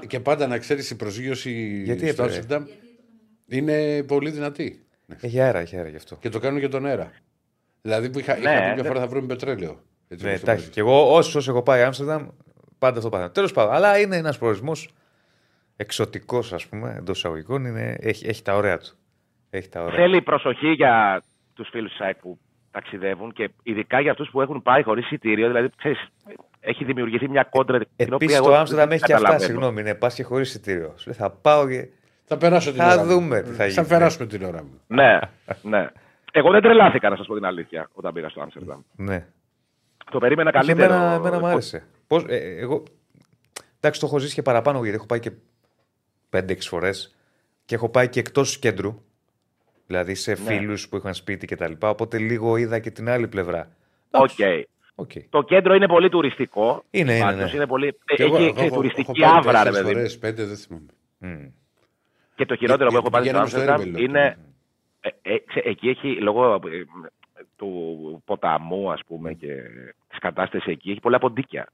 και, 0.00 0.06
και, 0.06 0.20
πάντα 0.20 0.46
να 0.46 0.58
ξέρεις 0.58 0.90
η 0.90 0.96
προσγείωση 0.96 1.82
Γιατί 1.84 2.08
στο 2.08 2.22
Άμστερνταμ 2.22 2.64
είναι 3.46 4.02
πολύ 4.02 4.30
δυνατή. 4.30 4.86
Έχει 5.20 5.40
αέρα, 5.40 5.58
έχει 5.58 5.76
αέρα 5.76 5.88
γι' 5.88 5.96
αυτό. 5.96 6.16
Και 6.16 6.28
το 6.28 6.38
κάνουν 6.38 6.60
και 6.60 6.68
τον 6.68 6.86
αέρα. 6.86 7.10
Δηλαδή 7.82 8.10
που 8.10 8.18
είχα, 8.18 8.38
είχα 8.38 8.50
πει 8.50 8.74
μια 8.74 8.84
φορά 8.84 9.00
θα 9.00 9.06
βρούμε 9.06 9.26
πετρέλαιο. 9.26 9.80
Έτσι, 10.12 10.24
ναι, 10.24 10.32
εντάξει. 10.32 10.70
Και 10.70 10.80
εγώ 10.80 11.14
όσο 11.14 11.50
έχω 11.50 11.62
πάει 11.62 11.82
Άμστερνταμ, 11.82 12.28
πάντα 12.78 12.96
αυτό 12.96 13.08
πάντα. 13.08 13.30
Τέλος 13.30 13.52
πάντων, 13.52 13.74
αλλά 13.74 13.98
είναι 13.98 14.16
ένας 14.16 14.38
προορισμός 14.38 14.88
εξωτικός, 15.76 16.52
ας 16.52 16.66
πούμε, 16.66 16.94
εντός 16.98 17.16
εισαγωγικών. 17.16 17.64
Είναι, 17.64 17.96
έχει, 18.00 18.28
έχει 18.28 18.42
τα 18.42 18.56
ωραία 18.56 18.78
του. 18.78 18.96
Έχει 19.50 19.68
τα 19.68 19.82
ωραία. 19.82 19.94
Θέλει 19.94 20.22
προσοχή 20.22 20.70
για 20.70 21.22
τους 21.54 21.68
φίλους 21.70 21.88
της 21.90 21.98
ΣΑΕΚ 21.98 22.16
που 22.18 22.38
ταξιδεύουν 22.70 23.32
και 23.32 23.50
ειδικά 23.62 24.00
για 24.00 24.10
αυτούς 24.10 24.30
που 24.30 24.40
έχουν 24.40 24.62
πάει 24.62 24.82
χωρίς 24.82 25.04
εισιτήριο. 25.04 25.46
Δηλαδή, 25.46 25.70
ξέρεις, 25.76 26.08
έχει 26.60 26.84
δημιουργηθεί 26.84 27.28
μια 27.28 27.42
κόντρα. 27.42 27.80
Επίσης 27.96 28.40
το 28.40 28.54
Άμστερνταμ 28.54 28.90
έχει 28.90 29.04
και 29.04 29.14
αυτά, 29.14 29.38
συγγνώμη, 29.38 29.82
ναι, 29.82 29.94
πας 29.94 30.14
και 30.14 30.22
χωρίς 30.22 30.48
εισιτήριο. 30.48 30.94
Θα 30.96 31.30
πάω 31.30 31.68
και. 31.68 31.88
Θα 32.24 32.36
περάσω 32.36 32.70
την 32.70 32.80
θα 32.80 32.92
ώρα. 32.92 33.04
δούμε 33.04 33.42
τι 33.42 33.50
θα 33.50 33.66
γίνει. 33.66 33.74
Θα 33.74 33.84
περάσουμε 33.84 34.26
την 34.26 34.44
ώρα 34.44 34.62
μου. 34.62 34.80
ναι, 34.86 35.18
ναι. 35.62 35.88
Εγώ 36.34 36.50
δεν 36.50 36.62
τρελάθηκα 36.62 37.08
να 37.08 37.16
σας 37.16 37.26
πω 37.26 37.34
την 37.34 37.44
αλήθεια 37.44 37.88
όταν 37.92 38.12
πήγα 38.12 38.28
στο 38.28 38.40
Άμστερνταμ. 38.40 38.80
Ναι. 38.96 39.26
Το 40.12 40.18
περίμενα 40.18 40.50
καλύτερο. 40.50 40.94
Εμένα, 40.94 41.12
εμένα 41.12 41.38
μου 41.38 41.46
άρεσε. 41.46 41.86
Πώς, 42.06 42.24
ε, 42.28 42.36
εγώ, 42.36 42.82
εντάξει, 43.76 44.00
το 44.00 44.06
έχω 44.06 44.18
ζήσει 44.18 44.34
και 44.34 44.42
παραπάνω 44.42 44.82
γιατί 44.82 44.96
έχω 44.96 45.06
πάει 45.06 45.20
και 45.20 45.32
5-6 46.30 46.56
φορές 46.60 47.16
και 47.64 47.74
έχω 47.74 47.88
πάει 47.88 48.08
και 48.08 48.20
εκτός 48.20 48.58
κέντρου. 48.58 49.02
Δηλαδή 49.86 50.14
σε 50.14 50.30
ναι. 50.30 50.36
φίλους 50.36 50.88
που 50.88 50.96
είχαν 50.96 51.14
σπίτι 51.14 51.46
κτλ. 51.46 51.72
Οπότε 51.78 52.18
λίγο 52.18 52.56
είδα 52.56 52.78
και 52.78 52.90
την 52.90 53.08
άλλη 53.08 53.28
πλευρά. 53.28 53.76
Οκ. 54.10 54.30
Okay. 54.38 54.62
Okay. 54.94 55.24
Το 55.28 55.42
κέντρο 55.42 55.74
είναι 55.74 55.86
πολύ 55.86 56.08
τουριστικό. 56.08 56.84
Είναι, 56.90 57.16
είναι, 57.16 57.32
ναι. 57.34 57.50
είναι 57.54 57.66
πολύ... 57.66 57.92
Και 57.92 58.22
έχει, 58.22 58.22
εγώ, 58.22 58.60
έχω, 58.60 58.74
τουριστική 58.74 59.22
έχω 59.22 59.36
αύρα, 59.36 59.64
ρε 59.64 59.70
παιδί. 59.70 60.18
πέντε, 60.18 60.44
δεν 60.44 60.56
θυμάμαι. 60.56 60.86
Mm. 61.20 61.50
Και 62.34 62.44
το 62.44 62.56
χειρότερο 62.56 62.88
και, 62.88 62.94
που 62.94 63.00
έχω 63.00 63.10
πάρει 63.10 63.28
στο 63.28 63.38
Άμστερνταμ 63.38 63.96
είναι. 63.96 64.38
Ε, 65.00 65.08
ε, 65.22 65.38
εκεί 65.62 65.88
έχει 65.88 66.20
λόγω 66.20 66.54
ε, 66.54 66.58
του 67.62 68.22
ποταμού, 68.24 68.92
ας 68.92 69.00
πούμε, 69.06 69.32
και 69.32 69.52
της 70.08 70.18
κατάστασης 70.18 70.72
εκεί, 70.72 70.90
έχει 70.90 71.00
πολλά 71.00 71.18
ποντίκια. 71.18 71.66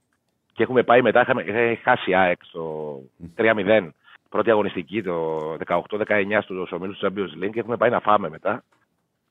Και 0.52 0.62
έχουμε 0.62 0.82
πάει 0.82 1.02
μετά, 1.02 1.20
είχαμε, 1.20 1.42
είχαμε 1.42 1.78
χάσει 1.82 2.14
ΑΕΚ 2.14 2.38
στο 2.44 3.00
3-0 3.36 3.88
πρώτη 4.28 4.50
αγωνιστική 4.50 5.02
το 5.02 5.38
18-19 5.66 6.38
στους 6.42 6.72
ομίλους 6.72 6.98
του 6.98 7.06
Champions 7.06 7.44
League 7.44 7.50
και 7.52 7.60
έχουμε 7.60 7.76
πάει 7.76 7.90
να 7.90 8.00
φάμε 8.00 8.28
μετά 8.28 8.64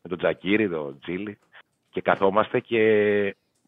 με 0.02 0.10
τον 0.10 0.18
Τζακίρι, 0.18 0.70
τον 0.70 1.00
Τζίλι 1.00 1.38
και 1.90 2.02
καθόμαστε 2.02 2.60
και 2.60 2.82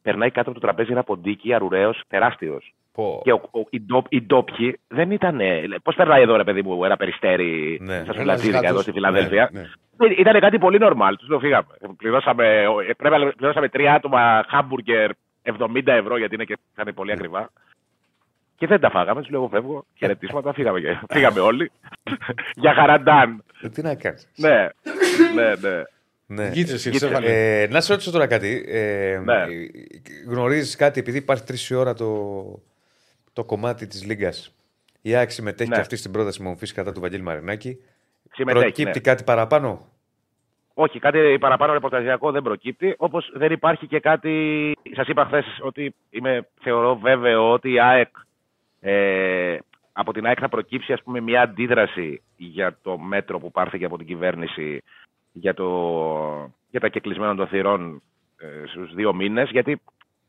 περνάει 0.02 0.32
κάτω 0.32 0.50
από 0.50 0.60
το 0.60 0.66
τραπέζι 0.66 0.92
ένα 0.92 1.04
ποντίκι 1.04 1.54
αρουραίος 1.54 2.02
τεράστιος. 2.08 2.74
Και 3.24 3.32
ο, 3.32 3.42
ο, 3.52 3.60
οι, 3.70 3.82
ντο, 3.82 4.04
οι 4.10 4.22
ντόπιοι 4.22 4.80
δεν 4.88 5.12
ήταν. 5.12 5.40
Πώς 5.84 5.96
περνάει 5.96 6.22
εδώ, 6.22 6.36
ρε 6.36 6.44
παιδί 6.44 6.62
μου, 6.62 6.84
ένα 6.84 6.98
περιστέρι 6.98 7.80
ναι. 7.82 8.04
στα 8.04 8.14
Σουλατζίδικα 8.14 8.68
εδώ 8.68 8.82
στη 8.82 8.92
Φιλαδέλφια. 8.92 9.50
Ναι, 9.52 9.60
ναι. 9.60 9.68
Ήταν 10.18 10.40
κάτι 10.40 10.58
πολύ 10.58 10.78
νορμάλ. 10.78 11.16
Τους 11.16 11.28
το 11.28 11.40
φύγαμε. 11.40 11.68
Πληρώσαμε, 11.98 12.64
πρέπει 12.98 13.16
να 13.16 13.32
πληρώσαμε 13.32 13.70
τρία 13.70 13.94
άτομα 13.94 14.46
χάμπουργκερ 14.48 15.12
70 15.44 15.82
ευρώ 15.86 16.18
γιατί 16.18 16.36
είναι 16.36 16.44
και 16.44 16.58
ήταν 16.74 16.94
πολύ 16.94 17.12
ακριβά. 17.12 17.50
Και 18.56 18.68
δεν 18.68 18.80
τα 18.80 18.90
φάγαμε, 18.90 19.22
τους 19.22 19.30
λέω: 19.30 19.48
Φεύγω, 19.48 19.86
χαιρετίσματα, 19.96 20.54
φύγαμε, 20.54 20.80
και, 20.80 21.00
φύγαμε 21.10 21.40
όλοι. 21.40 21.72
Για 22.62 22.74
χαραντάν. 22.74 23.44
Ε, 23.62 23.70
τι 23.70 23.82
να 23.82 23.96
κάνεις. 23.96 24.28
Ναι, 24.36 24.70
ναι, 25.36 25.56
ναι. 25.56 25.84
Ναι. 26.32 26.52
ε, 27.22 27.68
να 27.68 27.82
σε 27.82 27.92
ρωτήσω 27.92 28.12
τώρα 28.12 28.28
κάτι. 28.28 28.66
Ε, 28.68 29.22
ναι. 29.24 29.46
Γνωρίζεις 30.28 30.76
κάτι, 30.76 31.00
επειδή 31.00 31.18
υπάρχει 31.18 31.44
τρεις 31.44 31.72
ώρα 31.72 31.94
το, 31.94 32.44
το 33.34 33.44
κομμάτι 33.44 33.88
της 33.88 34.06
Λίγκας. 34.06 34.56
Η 35.02 35.16
ΑΕΚ 35.16 35.32
συμμετέχει 35.32 35.70
ναι. 35.70 35.76
και 35.76 35.82
αυτή 35.82 35.96
στην 35.96 36.12
πρόταση 36.12 36.42
μορφή 36.42 36.74
κατά 36.74 36.92
του 36.92 37.00
Βαγγέλη 37.00 37.24
Μαρινάκη. 37.24 37.80
Συμμετέχει, 38.40 38.66
προκύπτει 38.66 39.00
ναι. 39.00 39.14
κάτι 39.14 39.24
παραπάνω; 39.24 39.86
Όχι, 40.74 41.00
κάτι 41.00 41.38
παραπάνω 41.40 41.74
ρεπορταζιακό 41.74 42.32
δεν 42.32 42.42
προκύπτει. 42.42 42.96
Όπως 42.98 43.32
δεν 43.34 43.52
υπάρχει 43.52 43.88
και 43.88 44.00
κάτι. 44.00 44.74
Σας 44.96 45.08
είπα 45.08 45.26
χθες 45.26 45.46
ότι 45.62 45.96
είμαι, 46.10 46.48
θεωρώ 46.62 46.98
βέβαιο 46.98 47.52
ότι 47.52 47.72
η 47.72 47.80
ΑΕΚ 47.80 48.10
ε, 48.80 49.58
από 49.92 50.14
την 50.14 50.26
ΑΕΚ 50.26 50.38
θα 50.42 50.50
προκύψει 50.50 50.94
ας 50.94 51.04
πούμε, 51.04 51.20
μια 51.20 51.42
αντίδραση 51.42 52.22
για 52.38 52.78
το 52.82 52.98
μέτρο 52.98 53.40
που 53.40 53.52
πάρθηκε 53.52 53.86
από 53.86 53.98
την 53.98 54.08
κυβέρνηση 54.08 54.82
για, 55.32 55.54
το, 55.54 55.68
για 56.70 56.80
τα 56.80 56.88
κεκλεισμένα 56.88 57.36
των 57.36 57.48
θυρών 57.48 58.02
ε, 58.38 58.68
στους 58.68 58.94
δύο 58.94 59.14
μήνες, 59.14 59.50
γιατί 59.50 59.82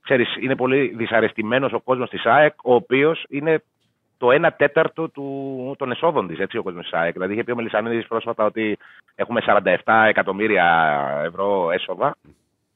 ξέρεις, 0.03 0.37
είναι 0.41 0.57
πολύ 0.57 0.95
δυσαρεστημένος 0.97 1.73
ο 1.73 1.81
κόσμος 1.81 2.11
της 2.11 2.25
ΑΕΚ, 2.25 2.55
ο 2.65 2.75
οποίος 2.75 3.25
είναι 3.29 3.63
το 4.21 4.29
1 4.31 4.49
τέταρτο 4.57 5.09
του, 5.09 5.75
των 5.79 5.91
εσόδων 5.91 6.27
της, 6.27 6.39
έτσι 6.39 6.57
ο 6.57 6.62
κόσμος 6.62 6.83
της 6.83 6.93
ΑΕΚ. 6.93 7.12
Δηλαδή, 7.12 7.33
είχε 7.33 7.45
πει 7.45 7.51
ο 7.51 7.55
Μελισανίδη 7.55 8.07
πρόσφατα 8.07 8.45
ότι 8.45 8.79
έχουμε 9.14 9.41
47 9.47 9.75
εκατομμύρια 10.09 10.66
ευρώ 11.25 11.71
έσοδα 11.71 12.16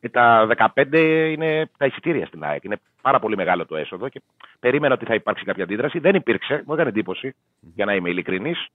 και 0.01 0.09
τα 0.09 0.49
15 0.75 1.33
είναι 1.33 1.71
τα 1.77 1.87
εισιτήρια 1.87 2.27
στην 2.27 2.45
ΑΕΚ. 2.45 2.65
Είναι 2.65 2.81
πάρα 3.03 3.19
πολύ 3.19 3.37
μεγάλο 3.37 3.67
το 3.67 3.77
έσοδο 3.77 4.09
και 4.09 4.23
περίμενα 4.61 4.95
ότι 4.95 5.05
θα 5.05 5.15
υπάρξει 5.15 5.45
κάποια 5.45 5.65
αντίδραση. 5.65 5.99
Δεν 5.99 6.15
υπήρξε, 6.15 6.63
μου 6.67 6.75
έκανε 6.75 6.89
εντύπωση, 6.89 7.35
για 7.75 7.85
να 7.85 7.95
είμαι 7.95 8.11
ειλικρινής. 8.11 8.67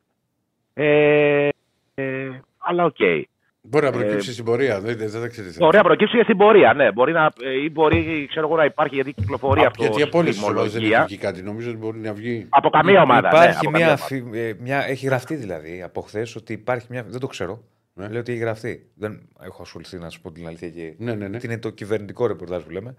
Ε, 0.74 1.50
ε, 1.96 2.30
αλλά 2.58 2.86
οκ. 2.86 2.96
Okay. 3.00 3.24
Μπορεί 3.62 3.86
να 3.86 3.92
προκύψει 3.92 4.30
ε, 4.30 4.34
στην 4.34 4.46
πορεία, 4.46 4.80
δεν, 4.82 4.98
δεν, 4.98 5.10
δεν 5.10 5.30
ξέρεις. 5.30 5.58
Μπορεί 5.58 5.78
να 5.78 5.84
προκύψει 5.84 6.18
και 6.18 6.24
στην 6.24 6.38
πορεία, 6.38 6.74
ναι. 6.74 6.92
Μπορεί 6.92 7.12
να, 7.12 7.32
ε, 7.44 7.64
ή 7.64 7.70
μπορεί 7.72 8.28
ξέρω 8.30 8.48
εγώ, 8.48 8.56
να 8.56 8.66
υπάρχει 8.66 8.96
γιατί 8.96 9.14
κυκλοφορεί 9.14 9.66
αυτό. 9.66 9.84
Γιατί 9.84 10.02
από 10.02 10.18
ό,τι 10.18 10.70
δεν 10.70 10.84
έχει 10.84 11.04
βγει 11.06 11.18
κάτι. 11.18 11.42
Νομίζω 11.42 11.70
ότι 11.70 11.78
μπορεί 11.78 12.00
να 12.00 12.14
βγει. 12.14 12.46
Από 12.50 12.70
καμία 12.70 13.02
ομάδα. 13.02 13.30
Ναι, 13.32 13.38
υπάρχει 13.38 13.70
ναι, 13.70 13.78
μια, 13.78 13.98
μια, 14.26 14.56
μια, 14.60 14.88
Έχει 14.88 15.06
γραφτεί 15.06 15.36
δηλαδή 15.36 15.82
από 15.82 16.02
χθες 16.02 16.36
ότι 16.36 16.54
υπάρχει 16.54 16.88
μια. 16.90 17.04
Δεν 17.08 17.20
το 17.20 17.28
ξέρω. 17.28 17.64
Ναι. 17.94 18.08
Λέω 18.08 18.20
ότι 18.20 18.32
έχει 18.32 18.42
γραφτεί. 18.42 18.90
Δεν 18.96 19.30
έχω 19.42 19.62
ασχοληθεί 19.62 19.98
να 19.98 20.10
σου 20.10 20.22
πω 20.22 20.32
την 20.32 20.48
αλήθεια 20.48 20.70
και. 20.70 20.94
Ναι, 20.98 21.14
ναι, 21.14 21.28
ναι. 21.28 21.38
είναι 21.44 21.58
το 21.58 21.70
κυβερνητικό 21.70 22.28
ρεπορτάζ 22.28 22.64
που 22.64 22.70
λέμε. 22.70 22.96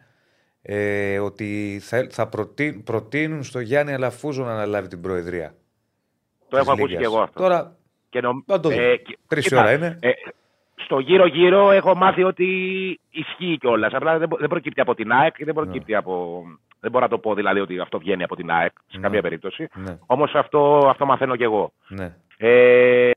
Ε, 0.62 1.18
ότι 1.18 1.78
θα, 1.82 2.06
θα 2.10 2.28
προτείνουν, 2.28 2.82
προτείνουν 2.82 3.42
στο 3.42 3.60
Γιάννη 3.60 3.92
Αλαφούζο 3.92 4.44
να 4.44 4.52
αναλάβει 4.52 4.88
την 4.88 5.00
Προεδρία. 5.00 5.54
Το 6.48 6.56
έχω 6.56 6.72
ακούσει 6.72 6.96
και 6.96 7.04
εγώ 7.04 7.20
αυτό. 7.20 7.40
Τώρα. 7.40 7.76
Και 8.08 8.20
νομ... 8.20 8.38
το 8.60 8.70
ε, 8.70 9.02
Τρεις 9.26 9.52
ώρα 9.52 9.72
είναι. 9.72 9.98
Ε, 10.90 10.94
στο 10.94 10.98
γύρω-γύρω 10.98 11.70
έχω 11.70 11.94
μάθει 11.94 12.22
ότι 12.22 12.46
ισχύει 13.10 13.56
κιόλας. 13.60 13.92
Απλά 13.92 14.18
δεν, 14.18 14.28
δεν 14.38 14.48
προκύπτει 14.48 14.80
από 14.80 14.94
την 14.94 15.12
ΑΕΚ, 15.12 15.44
δεν 15.44 15.54
προκύπτει 15.54 15.92
ναι. 15.92 15.98
από. 15.98 16.42
Δεν 16.80 16.90
μπορώ 16.90 17.04
να 17.04 17.10
το 17.10 17.18
πω 17.18 17.34
δηλαδή 17.34 17.60
ότι 17.60 17.78
αυτό 17.78 17.98
βγαίνει 17.98 18.22
από 18.22 18.36
την 18.36 18.50
ΑΕΚ 18.50 18.72
σε 18.86 18.96
ναι. 18.96 19.02
καμία 19.02 19.22
περίπτωση. 19.22 19.68
Ναι. 19.74 19.98
Όμως 20.06 20.34
αυτό, 20.34 20.86
αυτό 20.88 21.06
μαθαίνω 21.06 21.36
κι 21.36 21.42
εγώ. 21.42 21.72
Ναι. 21.88 22.14
Ε, 22.36 23.10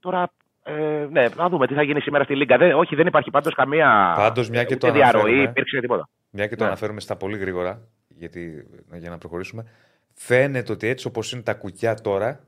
τώρα 0.00 0.30
ε, 0.62 1.06
ναι, 1.10 1.26
να 1.36 1.48
δούμε 1.48 1.66
τι 1.66 1.74
θα 1.74 1.82
γίνει 1.82 2.00
σήμερα 2.00 2.24
στη 2.24 2.36
Λίγκα. 2.36 2.56
Δεν, 2.56 2.72
όχι, 2.72 2.94
δεν 2.94 3.06
υπάρχει 3.06 3.30
πάντως 3.30 3.54
καμία 3.54 4.12
πάντως, 4.16 4.48
μια 4.48 4.64
και 4.64 4.76
το 4.76 4.92
διαρροή, 4.92 5.42
υπήρξε 5.42 5.80
τίποτα. 5.80 6.08
Μια 6.30 6.46
και 6.46 6.56
το 6.56 6.62
ναι. 6.62 6.68
αναφέρουμε 6.68 7.00
στα 7.00 7.16
πολύ 7.16 7.38
γρήγορα, 7.38 7.80
γιατί, 8.08 8.66
για 8.92 9.10
να 9.10 9.18
προχωρήσουμε. 9.18 9.66
Φαίνεται 10.14 10.72
ότι 10.72 10.88
έτσι 10.88 11.06
όπως 11.06 11.32
είναι 11.32 11.42
τα 11.42 11.54
κουκιά 11.54 11.94
τώρα, 11.94 12.40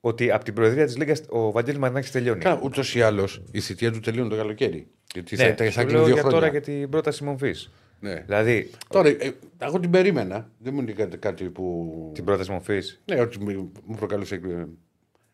ότι 0.00 0.30
από 0.30 0.44
την 0.44 0.54
Προεδρία 0.54 0.84
της 0.84 0.96
Λίγκας 0.96 1.22
ο 1.28 1.50
Βαγγέλης 1.50 1.78
Μαρινάκης 1.78 2.10
τελειώνει. 2.10 2.40
Καλά, 2.40 2.60
ούτως 2.62 2.94
ή 2.94 3.02
άλλως 3.02 3.42
η 3.50 3.60
θητεία 3.60 3.92
του 3.92 4.00
τελειώνει 4.00 4.28
το 4.28 4.36
καλοκαίρι. 4.36 4.90
Γιατί 5.12 5.36
ναι, 5.36 5.54
θα, 5.54 5.70
θα 5.70 5.84
δύο 5.84 6.08
για 6.08 6.22
τώρα 6.22 6.48
για 6.48 6.60
την 6.60 6.88
πρόταση 6.88 7.24
μορφής. 7.24 7.70
Ναι. 8.00 8.22
Δηλαδή, 8.26 8.70
τώρα, 8.88 9.08
ε, 9.08 9.34
εγώ 9.58 9.80
την 9.80 9.90
περίμενα. 9.90 10.50
Δεν 10.58 10.74
μου 10.74 10.80
είναι 10.80 10.92
κάτι 11.18 11.44
που. 11.50 12.10
Την 12.14 12.24
πρόταση 12.24 12.50
μορφής. 12.50 13.02
Ναι, 13.04 13.20
ότι 13.20 13.38
μου 13.84 13.96
προκαλούσε 13.96 14.40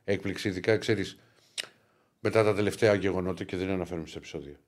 έκπληξη, 0.04 0.48
ειδικά 0.48 0.76
ξέρεις 0.76 1.18
μετά 2.20 2.44
τα 2.44 2.54
τελευταία 2.54 2.94
γεγονότα 2.94 3.44
και 3.44 3.56
δεν 3.56 3.68
αναφέρουμε 3.70 4.06
σε 4.06 4.18
επεισόδια. 4.18 4.60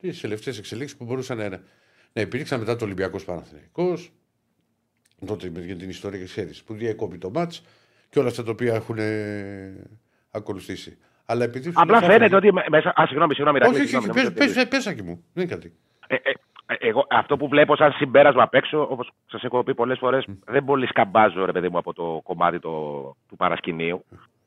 Τις 0.00 0.20
τελευταίες 0.20 0.58
εξελίξεις 0.58 0.96
που 0.96 1.04
μπορούσαν 1.04 1.38
να, 1.38 1.62
να 2.12 2.20
υπήρξαν 2.20 2.58
μετά 2.58 2.76
το 2.76 2.84
Ολυμπιακός 2.84 3.24
Παναθηναϊκός. 3.24 4.12
Τότε 5.26 5.52
για 5.64 5.76
την 5.76 5.88
ιστορία 5.88 6.18
και 6.18 6.24
ξέρεις 6.24 6.62
που 6.62 6.74
διακόπη 6.74 7.18
το 7.18 7.30
μάτς 7.30 7.62
και 8.10 8.18
όλα 8.18 8.28
αυτά 8.28 8.42
τα 8.42 8.50
οποία 8.50 8.74
έχουν 8.74 8.96
ακολουθήσει. 10.30 10.98
Αλλά 11.26 11.44
επειδή 11.44 11.72
Απλά 11.74 12.02
φαίνεται 12.02 12.36
ότι 12.36 12.52
μέσα. 12.52 12.92
Α, 13.00 13.06
συγγνώμη, 13.06 13.34
συγγνώμη. 13.34 13.58
Όχι, 13.62 13.96
όχι, 13.96 14.32
πες, 14.32 14.68
πες, 14.68 14.86
μου. 14.86 15.24
Δεν 15.34 15.44
είναι 15.44 15.54
κάτι. 15.54 15.72
Ε, 16.06 16.14
ε, 16.14 16.32
εγώ, 16.78 17.06
αυτό 17.10 17.36
που 17.36 17.48
βλέπω 17.48 17.76
σαν 17.76 17.92
συμπέρασμα 17.92 18.42
απ' 18.42 18.54
έξω, 18.54 18.86
όπως 18.90 19.10
σας 19.26 19.42
έχω 19.42 19.62
πει 19.62 19.74
πολλές 19.74 19.98
φορές, 19.98 20.24
δεν 20.46 20.64
πολύ 20.64 20.86
σκαμπάζω 20.86 21.44
ρε 21.44 21.52
παιδί 21.52 21.68
μου 21.68 21.78
από 21.78 21.92
το 21.92 22.20
κομμάτι 22.22 22.58
το, 22.58 22.70
του 23.28 23.36
παρασκηνίου. 23.36 24.04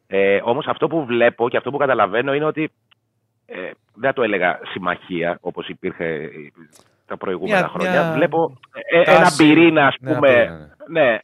Ε, 0.07 0.39
Όμως 0.43 0.65
αυτό 0.67 0.87
που 0.87 1.05
βλέπω 1.05 1.49
και 1.49 1.57
αυτό 1.57 1.71
που 1.71 1.77
καταλαβαίνω 1.77 2.33
είναι 2.33 2.45
ότι 2.45 2.71
ε, 3.45 3.71
δεν 3.93 4.13
το 4.13 4.23
έλεγα 4.23 4.59
συμμαχία 4.71 5.37
όπως 5.41 5.67
υπήρχε 5.67 6.29
τα 7.05 7.17
προηγούμενα 7.17 7.59
μια, 7.59 7.67
χρόνια. 7.67 7.91
Μια... 7.91 8.13
Βλέπω 8.13 8.57
ε, 8.91 9.11
ένα 9.15 9.31
πυρήνα, 9.37 9.85
ας 9.87 9.95
πούμε. 10.01 10.33
Ναι, 10.33 11.01
ναι. 11.01 11.01
ναι, 11.01 11.17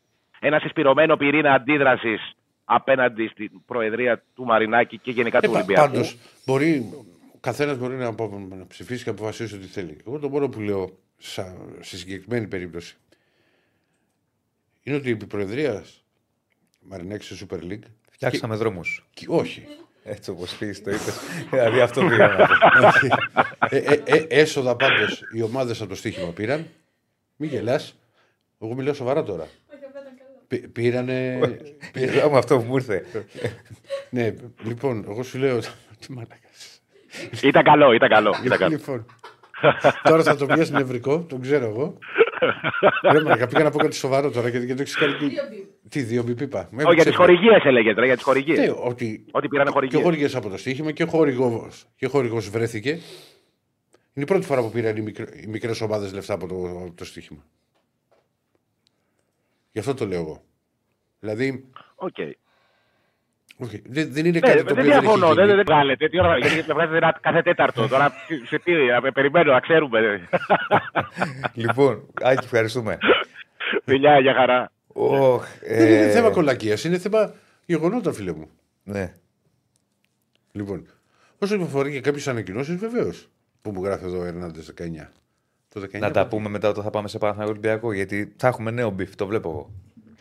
ένας 0.48 0.62
συσπηρωμένο 0.62 1.18
πυρήνα 1.18 1.54
αντίδρασης 1.54 2.36
απέναντι 2.66 3.28
στην 3.28 3.52
προεδρία 3.66 4.24
του 4.36 4.44
Μαρινάκη 4.46 4.98
και 4.98 5.12
γενικά 5.12 5.42
του 5.42 5.52
Ε, 5.52 5.56
Ολυμπιακού. 5.56 5.82
Πάντως, 5.92 6.18
μπορεί, 6.46 6.90
ο 7.36 7.38
καθένας 7.40 7.78
μπορεί 7.78 7.96
να, 7.96 8.06
απο- 8.08 8.46
να 8.50 8.68
ψηφίσει 8.68 9.04
και 9.04 9.10
να 9.10 9.16
αποφασίσει 9.16 9.56
ό,τι 9.56 9.66
θέλει. 9.66 9.98
Εγώ 10.08 10.20
το 10.20 10.30
μόνο 10.30 10.50
που 10.50 10.60
λέω 10.60 10.98
σα, 11.18 11.44
στη 11.80 11.98
συγκεκριμένη 11.98 12.48
περίπτωση 12.48 12.96
είναι 14.84 14.96
ότι 14.96 15.10
η 15.10 15.16
Προεδρίας 15.16 16.04
Μαρινάκης 16.82 17.26
στη 17.26 17.48
Super 17.50 17.60
League. 17.72 17.84
Φτιάξαμε 18.12 18.56
δρόμους. 18.56 19.06
και- 19.14 19.26
όχι. 19.30 19.68
Έτσι 20.04 20.30
όπως 20.30 20.56
πήγε 20.56 20.72
το 20.82 20.90
είπες. 20.92 21.20
δηλαδή 21.50 21.80
αυτό 21.82 22.02
πήγα 22.02 22.28
να 22.28 22.36
πω. 22.36 22.54
ε, 23.76 23.78
ε, 23.78 24.02
ε, 24.06 24.26
έσοδα 24.30 24.76
πάντως 24.76 25.22
οι 25.34 25.42
ομάδες 25.42 25.80
από 25.82 25.90
το 25.90 25.96
στοίχημα 25.96 26.32
πήραν. 26.32 26.68
Μην 27.36 27.50
γελάς. 27.50 27.96
Εγώ 28.62 28.74
μιλάω 28.74 28.94
σοβαρά 28.94 29.24
τώρα. 29.24 29.44
Όχι, 29.44 29.86
αυτό 29.86 30.00
ήταν 30.00 30.04
καλό. 30.04 30.37
Πή- 30.37 30.37
Πήρανε. 30.72 31.40
Πήγα 31.94 32.30
με 32.30 32.38
αυτό 32.38 32.58
που 32.58 32.64
μου 32.68 32.76
ήρθε. 32.76 33.06
ναι, 34.10 34.34
λοιπόν, 34.64 35.06
εγώ 35.10 35.24
σου 35.24 35.38
λέω. 35.38 35.60
Τι 36.00 36.12
μαλάκα. 36.12 36.36
Ήταν 37.44 37.64
καλό, 37.64 37.92
ήταν 37.94 38.10
καλό. 38.10 38.36
Ήταν 38.46 38.58
καλό. 38.58 38.76
Λοιπόν, 38.76 39.06
τώρα 40.04 40.24
θα 40.24 40.36
το 40.36 40.46
πιάσει 40.46 40.72
νευρικό, 40.72 41.20
τον 41.20 41.42
ξέρω 41.42 41.66
εγώ. 41.66 41.98
Ρε 43.12 43.22
μαλάκα, 43.22 43.48
πήγα 43.48 43.64
να 43.64 43.70
πω 43.72 43.78
κάτι 43.78 43.96
σοβαρό 43.96 44.32
τώρα 44.32 44.50
γιατί 44.50 44.66
δεν 44.66 44.76
το 44.76 44.82
έχεις 44.82 44.96
κάνει. 44.96 45.14
Δύο 45.14 45.28
μπιπ. 45.50 45.90
Τι, 45.90 46.02
δύο 46.02 46.24
μπιπ 46.24 46.42
είπα. 46.42 46.68
Με 46.72 46.84
Όχι, 46.84 46.94
για 46.96 47.04
τις 47.04 47.16
ξέφυγε. 47.16 47.16
χορηγίες 47.18 47.64
έλεγε 47.66 47.94
τώρα, 47.94 48.06
για 48.06 48.16
τις 48.16 48.24
χορηγίες. 48.24 48.58
Ναι, 48.60 48.74
ότι 48.78 49.26
Ότι 49.32 49.48
πήρανε 49.48 49.70
και 49.70 49.74
χορηγίες. 49.74 50.02
χορηγίες 50.04 50.36
από 50.36 50.50
το 50.50 50.58
στοίχημα 50.58 50.92
και 50.92 51.04
χορηγός 51.04 51.86
και 51.96 52.08
χορηγός 52.08 52.50
βρέθηκε. 52.50 52.90
Είναι 52.90 53.00
η 54.14 54.24
πρώτη 54.26 54.46
φορά 54.46 54.62
που 54.62 54.72
πήραν 54.72 54.98
οι, 54.98 55.02
μικρο, 55.02 55.26
οι 55.44 55.48
μικρές 55.48 55.82
ομάδες 55.82 56.14
λεφτά 56.14 56.34
από 56.34 56.48
το, 56.48 56.56
από 56.56 56.94
το 56.96 57.06
στοίχημα. 57.06 57.44
Γι' 59.78 59.84
αυτό 59.84 59.94
το 59.94 60.06
λέω 60.06 60.20
εγώ. 60.20 60.42
Δηλαδή, 61.20 61.66
Οκ. 61.96 62.16
όχι, 63.58 63.82
δεν, 63.86 64.14
δεν 64.14 64.26
είναι 64.26 64.40
Ναι, 64.40 64.48
κάτι 64.48 64.58
το 64.64 64.64
δεν 64.64 64.80
οποίο 64.80 64.92
δεν 64.92 65.00
διαφωνώ, 65.02 65.26
έχει 65.26 65.36
δεν 65.36 65.44
γίνει. 65.46 65.56
δεν 65.56 65.66
βγάλετε. 65.66 66.10
Τι 66.10 66.20
ώρα, 66.20 66.38
γιατί 66.38 66.56
με 66.68 66.74
βγάζετε 66.74 66.98
ένα 66.98 67.18
κάθε 67.22 67.42
τέταρτο. 67.42 67.88
Τώρα 67.88 68.10
σε- 68.10 68.46
σε 68.46 68.60
τι, 68.60 68.72
να 68.74 69.12
περιμένω, 69.12 69.52
να 69.52 69.60
ξέρουμε. 69.60 70.28
λοιπόν, 71.54 72.08
Άκη, 72.22 72.44
ευχαριστούμε. 72.44 72.98
Φιλιά, 73.86 74.20
για 74.20 74.34
χαρά. 74.34 74.72
Ωχ, 74.88 75.46
Δεν 75.68 75.88
είναι 75.88 75.98
ε, 76.06 76.10
θέμα 76.12 76.30
κολακείας, 76.32 76.84
είναι 76.84 76.98
θέμα 76.98 77.34
γεγονότα, 77.66 78.12
φίλε 78.14 78.32
μου. 78.34 78.50
Ναι. 78.84 79.14
Λοιπόν, 80.52 80.88
όσον 81.40 81.56
αφορά 81.62 81.90
και 81.92 82.02
κάποιες 82.02 82.28
ανακοινώσεις, 82.28 82.76
βεβαίως. 82.76 83.30
Που 83.62 83.72
μου 83.72 83.84
γράφει 83.84 84.06
εδώ 84.06 84.20
ο 84.20 84.24
Ερνάντε 84.24 84.60
19. 84.78 85.12
Το 85.80 85.88
19 85.94 86.00
Να 86.00 86.12
τα 86.12 86.28
πούμε 86.28 86.50
μετά 86.50 86.70
όταν 86.70 86.84
θα 86.84 86.90
πάμε 86.90 87.08
σε 87.08 87.18
Παναθηναϊκό 87.18 87.52
Ολυμπιακό, 87.52 87.94
γιατί 87.94 88.34
θα 88.38 88.48
έχουμε 88.48 88.72
νέο 88.72 88.90
beef, 88.90 89.16
το 89.16 89.26
βλέπω 89.28 89.50
εγώ. 89.50 89.70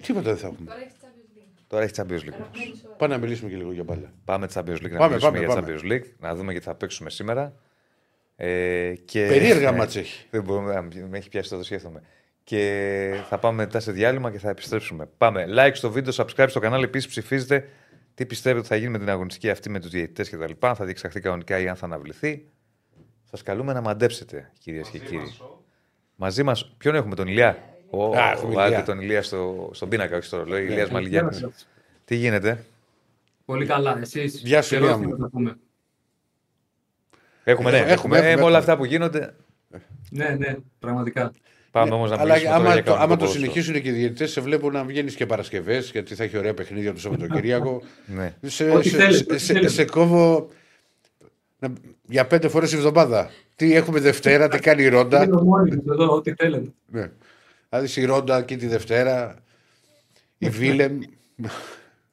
Τίποτα 0.02 0.28
δεν 0.28 0.36
θα 0.36 0.46
έχουμε. 0.46 0.70
Τώρα 0.70 0.80
έχεις 0.82 0.94
Champions 1.02 1.38
League. 1.38 1.62
Τώρα 1.68 1.82
έχεις 1.82 1.96
Champions 1.98 2.28
League. 2.30 2.34
Αγαπημένης 2.40 2.84
ώρα. 2.86 2.94
Πάμε 2.96 3.14
να 3.14 3.20
μιλήσουμε 3.20 3.50
και 3.50 3.56
λίγο 3.56 3.72
για 3.72 3.82
μπάλα. 3.84 4.12
Πάμε 4.24 4.48
Champions 4.54 4.60
League, 4.76 4.90
να 4.90 4.98
Πάμε, 4.98 5.08
μιλήσουμε 5.08 5.18
πάμε, 5.18 5.38
για 5.38 5.48
πάμε. 5.48 5.76
Champions 5.80 5.92
League, 5.92 6.10
να 6.18 6.34
δούμε 6.34 6.52
και 6.52 6.58
τι 6.58 6.64
θα 6.64 6.74
παίξουμε 6.74 7.10
σήμερα. 7.10 7.54
Ε, 8.36 8.92
και... 9.04 9.26
Περίεργα 9.26 9.72
μάτς 9.72 9.96
έχει. 9.96 10.26
Δεν 10.30 10.42
μπορούμε, 10.42 10.74
να- 10.74 10.82
με 11.08 11.18
έχει 11.18 11.28
πιάσει 11.28 11.50
το 11.50 11.62
σκέφτομαι. 11.62 12.02
Και 12.44 13.14
θα 13.28 13.38
πάμε 13.38 13.56
μετά 13.62 13.80
σε 13.80 13.92
διάλειμμα 13.92 14.30
και 14.30 14.38
θα 14.38 14.48
επιστρέψουμε. 14.50 15.08
Πάμε. 15.18 15.44
Like 15.56 15.70
στο 15.72 15.90
βίντεο, 15.90 16.12
subscribe 16.16 16.46
στο 16.48 16.60
κανάλι. 16.60 16.84
Επίσης 16.84 17.08
ψηφίζετε 17.08 17.68
τι 18.14 18.26
πιστεύετε 18.26 18.58
ότι 18.60 18.68
θα 18.68 18.76
γίνει 18.76 18.90
με 18.90 18.98
την 18.98 19.10
αγωνιστική 19.10 19.50
αυτή 19.50 19.70
με 19.70 19.80
τους 19.80 19.90
διαιτητές 19.90 20.30
κτλ. 20.30 20.52
Αν 20.66 20.74
θα 20.74 20.84
διεξαχθεί 20.84 21.20
κανονικά 21.20 21.58
ή 21.58 21.68
αν 21.68 21.76
θα 21.76 21.84
αναβληθεί. 21.86 22.46
Σας 23.30 23.42
καλούμε 23.42 23.72
να 23.72 23.80
μαντέψετε, 23.80 24.50
κυρίες 24.58 24.88
και 24.88 24.98
κύριοι. 24.98 25.34
Μαζί 26.16 26.42
μας, 26.42 26.74
ποιον 26.78 26.94
έχουμε, 26.94 27.14
τον 27.14 27.26
Ηλιά. 27.26 27.58
Ο, 27.90 28.16
Α, 28.16 28.30
έχουμε 28.30 28.54
βάλτε 28.54 28.72
Ηλιά. 28.74 28.84
τον 28.84 29.00
Ηλιά 29.00 29.22
στο, 29.22 29.70
στον 29.72 29.88
πίνακα, 29.88 30.16
όχι 30.16 30.26
στο 30.26 30.36
ρολόι. 30.36 30.64
Ναι. 30.64 30.70
Ηλίας 30.72 30.90
Μαλιγιάννης. 30.90 31.46
Τι 32.04 32.14
γίνεται; 32.14 32.64
Πολύ 33.44 33.66
καλά, 33.66 33.98
εσείς. 34.00 34.40
Γεια 34.44 34.62
σου, 34.62 34.68
Καιρός 34.74 34.86
Ηλία 34.88 34.96
είναι 34.98 35.06
μου. 35.06 35.12
να 35.12 35.18
τα 35.18 35.28
πούμε. 35.30 35.56
Έχουμε, 37.44 37.70
ναι, 37.70 37.76
Έχουμε, 37.76 37.92
έχουμε, 37.92 38.16
έχουμε, 38.16 38.18
ε, 38.18 38.22
με 38.22 38.28
έχουμε. 38.30 38.44
όλα 38.46 38.58
αυτά 38.58 38.76
που 38.76 38.84
γίνονται. 38.84 39.34
Ναι, 40.10 40.28
ναι, 40.28 40.56
πραγματικά. 40.78 41.32
Πάμε 41.70 41.94
όμως 41.94 42.10
να 42.10 42.16
Αλλά 42.16 42.24
μιλήσουμε 42.34 42.54
τώρα 42.56 42.64
άμα, 42.64 42.74
για 42.74 42.82
το, 42.82 42.90
κανονικό 42.90 43.04
άμα 43.04 43.16
το 43.16 43.24
ποδόσφαιρο. 43.24 43.52
συνεχίσουν 43.52 43.82
και 43.82 43.88
οι 43.88 43.92
διαιτητέ, 43.92 44.26
σε 44.26 44.40
βλέπω 44.40 44.70
να 44.70 44.84
βγαίνεις 44.84 45.14
και 45.14 45.26
Παρασκευές, 45.26 45.90
γιατί 45.90 46.14
θα 46.14 46.24
έχει 46.24 46.36
ωραία 46.38 46.54
παιχνίδια 46.54 46.92
το 46.92 47.00
Σαββατοκύριακο. 47.00 47.82
Ναι. 48.06 48.34
σε, 48.46 48.70
Ό,τι 48.70 48.88
σε, 48.88 48.96
θέλετε, 48.96 49.16
σε, 49.16 49.24
ό,τι 49.32 49.38
σε, 49.38 49.52
θέλετε. 49.52 49.68
σε 49.72 49.84
κόβω 49.84 50.38
να- 50.38 50.46
για 52.08 52.26
πέντε 52.26 52.48
φορές 52.48 52.70
τη 52.70 52.76
εβδομάδα. 52.76 53.30
Τι 53.56 53.74
έχουμε 53.74 54.00
Δευτέρα, 54.00 54.48
τι 54.48 54.58
κάνει 54.58 54.82
η 54.82 54.88
Ρόντα. 54.88 55.22
Είναι 55.24 55.40
μόνοι 55.42 55.76
μου 55.76 55.92
εδώ, 55.92 56.08
ό,τι 56.14 56.34
θέλετε. 56.34 56.72
ναι. 56.86 57.10
Δηλαδή 57.70 58.00
η 58.00 58.04
Ρόντα 58.04 58.42
και 58.42 58.56
τη 58.56 58.66
Δευτέρα, 58.66 59.34
η 60.38 60.48
Βίλεμ. 60.48 60.98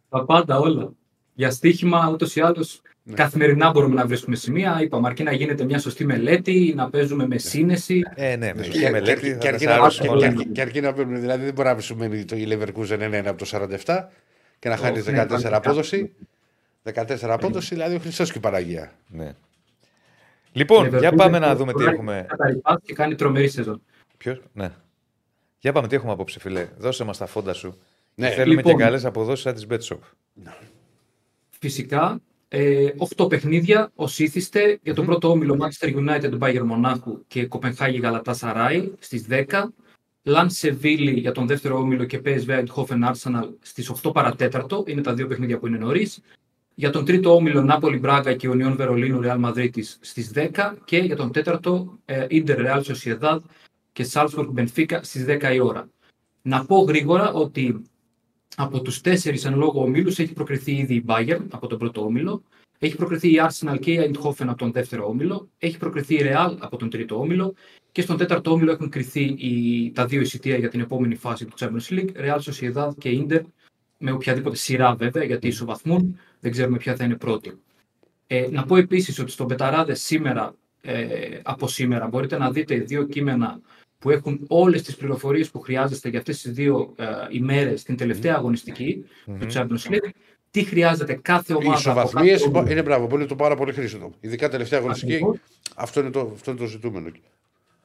Τα 0.10 0.26
πάντα 0.26 0.60
όλα. 0.60 0.92
Για 1.34 1.52
στοίχημα, 1.52 2.10
ούτως 2.12 2.36
ή 2.36 2.42
άλλως, 2.42 2.82
Ναι. 3.04 3.14
καθημερινά 3.14 3.72
μπορούμε 3.72 3.96
να 3.96 4.06
βρίσκουμε 4.08 4.36
σημεία. 4.36 4.80
Είπαμε, 4.82 5.08
αρκεί 5.08 5.24
να 5.24 5.32
γίνεται 5.34 5.64
μια 5.64 5.80
σωστή 5.80 6.06
μελέτη, 6.06 6.74
να 6.76 6.90
παίζουμε 6.90 7.28
με 7.28 7.38
σύνεση. 7.38 8.02
Ε, 8.16 8.36
ναι, 8.36 8.46
με 8.46 8.52
Και- 8.62 8.64
σωστή 8.64 8.80
και- 8.80 8.90
μελέτη 8.90 9.22
και- 9.22 9.32
θα 9.32 9.38
και 9.38 9.48
αρκεί 9.48 9.66
τα 9.66 9.70
να- 9.72 9.78
σάρωσουμε 9.78 10.08
και- 10.08 10.14
όλα. 10.14 10.34
και- 10.34 10.44
και 10.52 10.62
αρκεί 10.62 10.82
να 10.82 10.94
παίρνουν. 10.94 11.20
Δηλαδή 11.20 11.44
δεν 11.46 11.54
μπορεί 11.54 11.68
να 11.70 11.80
σου 11.80 11.96
μένει 11.96 12.26
το 12.26 12.36
η 12.36 12.48
Leverkusen 12.52 13.00
1-1 13.00 13.30
από 13.30 13.38
το 13.38 13.46
47 13.46 14.10
και 14.60 14.70
να 14.70 14.78
χάνει 14.78 14.96
ναι, 14.98 15.02
14 15.04 15.26
πραγματικά. 15.28 15.56
απόδοση. 15.58 16.12
14 16.94 17.18
απόδοση, 17.22 17.74
δηλαδή 17.76 17.96
ο 17.96 18.00
Χριστός 18.00 18.32
και 18.32 18.38
η 18.38 18.42
Παναγία. 18.42 18.92
Ναι. 19.08 19.36
Λοιπόν, 20.52 20.88
Liverpool 20.88 21.00
για 21.00 21.12
πάμε 21.14 21.38
είναι 21.38 21.46
να 21.46 21.56
δούμε 21.56 21.74
τι 21.74 21.80
τώρα 21.80 21.92
έχουμε. 21.92 22.26
καταρριπάς 22.30 22.78
και 22.84 22.94
κάνει 22.94 23.16
τρομερή 23.16 23.48
σεζόν. 23.50 23.82
Ποιος, 24.18 24.42
ναι. 24.54 24.72
Για 25.60 25.72
πάμε 25.72 25.88
τι 25.88 25.96
έχουμε 25.96 26.12
απόψε, 26.12 26.40
φιλέ. 26.40 26.68
Δώσε 26.78 27.04
μας 27.04 27.18
τα 27.18 27.26
φόντα 27.26 27.54
σου. 27.54 27.78
Ναι, 28.16 28.28
Και 28.30 28.36
θέλουμε 28.36 28.56
λοιπόν. 28.56 28.76
και 28.78 28.84
καλές 28.84 29.06
αποδόσεις 29.06 29.44
σαν 29.44 29.54
της 29.54 29.68
Bet 29.70 29.94
Shop. 29.94 30.00
Φυσικά, 31.60 32.22
ε, 32.48 32.90
8 33.18 33.30
παιχνίδια 33.30 33.92
ως 33.96 34.20
ήθιστε 34.20 34.80
για 34.84 34.94
τον 34.94 35.06
πρώτο 35.06 35.30
όμιλο 35.30 35.58
Manchester 35.62 35.96
United 35.96 36.30
του 36.32 36.38
Bayern 36.42 36.64
Μονάχου 36.64 37.20
και 37.28 37.46
Κοπενχάγη 37.46 37.98
Γαλατά 38.00 38.34
Σαράι 38.34 38.92
στις 39.00 39.26
10. 39.30 39.74
Λαν 40.24 40.50
Σεβίλη 40.50 41.12
για 41.20 41.32
τον 41.32 41.48
δεύτερο 41.48 41.78
όμιλο 41.78 42.04
και 42.06 42.22
PSV 42.26 42.48
Eindhoven 42.48 43.12
Arsenal 43.12 43.50
στις 43.62 43.92
8 44.04 44.14
παρατέταρτο. 44.14 44.84
Είναι 44.88 45.02
τα 45.02 45.14
δύο 45.14 45.28
παιχνίδια 45.28 45.58
που 45.60 45.68
είναι 45.68 45.78
νωρίς. 45.78 46.22
Για 46.76 46.90
τον 46.90 47.06
τρίτο 47.06 47.36
όμιλο 47.36 47.62
Νάπολη 47.62 47.98
Μπράγκα 47.98 48.34
και 48.34 48.50
Union 48.52 48.74
Βερολίνου 48.76 49.20
Real 49.24 49.46
Madrid 49.46 49.70
στις 50.00 50.32
10. 50.36 50.74
Και 50.86 50.98
για 50.98 51.16
τον 51.16 51.32
τέταρτο 51.32 52.00
ε, 52.06 52.26
Inter 52.30 52.58
Real 52.58 52.82
Sociedad 52.82 53.40
και 53.92 54.06
Salzburg 54.12 54.48
Benfica 54.56 55.00
στις 55.02 55.26
10 55.28 55.54
η 55.54 55.60
ώρα. 55.60 55.90
Να 56.42 56.66
πω 56.66 56.78
γρήγορα 56.78 57.32
ότι 57.34 57.84
από 58.56 58.82
τους 58.82 59.02
τέσσερις 59.02 59.46
εν 59.46 59.56
λόγω 59.56 59.82
ομίλους 59.82 60.20
έχει 60.20 60.34
προκριθεί 60.34 60.72
ήδη 60.72 60.96
η 60.96 61.04
Bayern 61.08 61.46
από 61.52 61.68
τον 61.68 61.78
πρώτο 61.78 62.06
όμιλο, 62.06 62.44
έχει 62.80 62.96
προκριθεί 62.96 63.32
η 63.32 63.40
Arsenal 63.48 63.80
και 63.80 63.92
η 63.92 64.12
Eindhoven 64.12 64.46
από 64.48 64.58
τον 64.58 64.72
δεύτερο 64.72 65.08
όμιλο, 65.08 65.50
έχει 65.58 65.78
προκριθεί 65.78 66.16
η 66.16 66.22
Real 66.24 66.56
από 66.60 66.78
τον 66.78 66.90
τρίτο 66.90 67.20
όμιλο 67.20 67.54
και 67.92 68.02
στον 68.02 68.18
τέταρτο 68.18 68.52
όμιλο 68.52 68.72
έχουν 68.72 68.90
κρυθεί 68.90 69.24
οι, 69.24 69.92
τα 69.92 70.06
δύο 70.06 70.22
εισιτήρια 70.22 70.58
για 70.58 70.70
την 70.70 70.80
επόμενη 70.80 71.16
φάση 71.16 71.46
του 71.46 71.54
Champions 71.60 71.90
League, 71.90 72.10
Real 72.16 72.40
Sociedad 72.40 72.90
και 72.98 73.26
Inter, 73.28 73.42
με 74.06 74.12
οποιαδήποτε 74.12 74.56
σειρά 74.56 74.96
βέβαια, 74.96 75.24
γιατί 75.24 75.48
ισοβαθμούν, 75.48 76.20
δεν 76.40 76.52
ξέρουμε 76.52 76.78
ποια 76.78 76.96
θα 76.96 77.04
είναι 77.04 77.16
πρώτη. 77.16 77.58
Ε, 78.28 78.48
να 78.52 78.64
πω 78.66 78.76
επίσης 78.76 79.20
ότι 79.20 79.32
στον 79.32 79.48
Betarades 79.48 79.94
σήμερα, 79.94 80.56
ε, 80.82 81.40
από 81.44 81.68
σήμερα, 81.68 82.08
μπορείτε 82.08 82.38
να 82.38 82.52
δείτε 82.52 82.76
δύο 82.76 83.04
κείμενα 83.04 83.60
που 84.00 84.10
έχουν 84.10 84.40
όλες 84.48 84.82
τις 84.82 84.96
πληροφορίες 84.96 85.50
που 85.50 85.60
χρειάζεστε 85.60 86.10
για 86.10 86.20
αυτές 86.20 86.42
τις 86.42 86.52
δύο 86.52 86.94
ε, 86.98 87.06
ημέρες, 87.30 87.84
την 87.84 87.96
τελευταία 87.98 88.36
αγωνιστική 88.36 89.06
του 89.26 89.48
Champions 89.54 89.92
League, 89.92 90.10
τι 90.52 90.64
χρειάζεται 90.64 91.14
κάθε 91.14 91.54
Οι 91.54 91.56
ομάδα. 91.56 91.70
από 91.72 91.80
ισοβαθμίες 91.80 92.42
κάθε 92.44 92.58
όμιλο. 92.58 92.72
είναι 92.72 92.82
μπράβο, 92.82 93.08
που 93.08 93.16
είναι 93.16 93.26
το 93.26 93.36
πάρα 93.36 93.56
πολύ 93.56 93.74
χρήσιμο. 93.74 94.14
Ειδικά 94.20 94.50
τελευταία 94.50 94.80
αγωνιστική, 94.80 95.12
Ακριβώς. 95.14 95.38
αυτό 95.76 96.00
είναι, 96.00 96.10
το, 96.10 96.30
αυτό 96.34 96.52
είναι 96.52 96.60
το 96.60 96.66
ζητούμενο. 96.66 97.12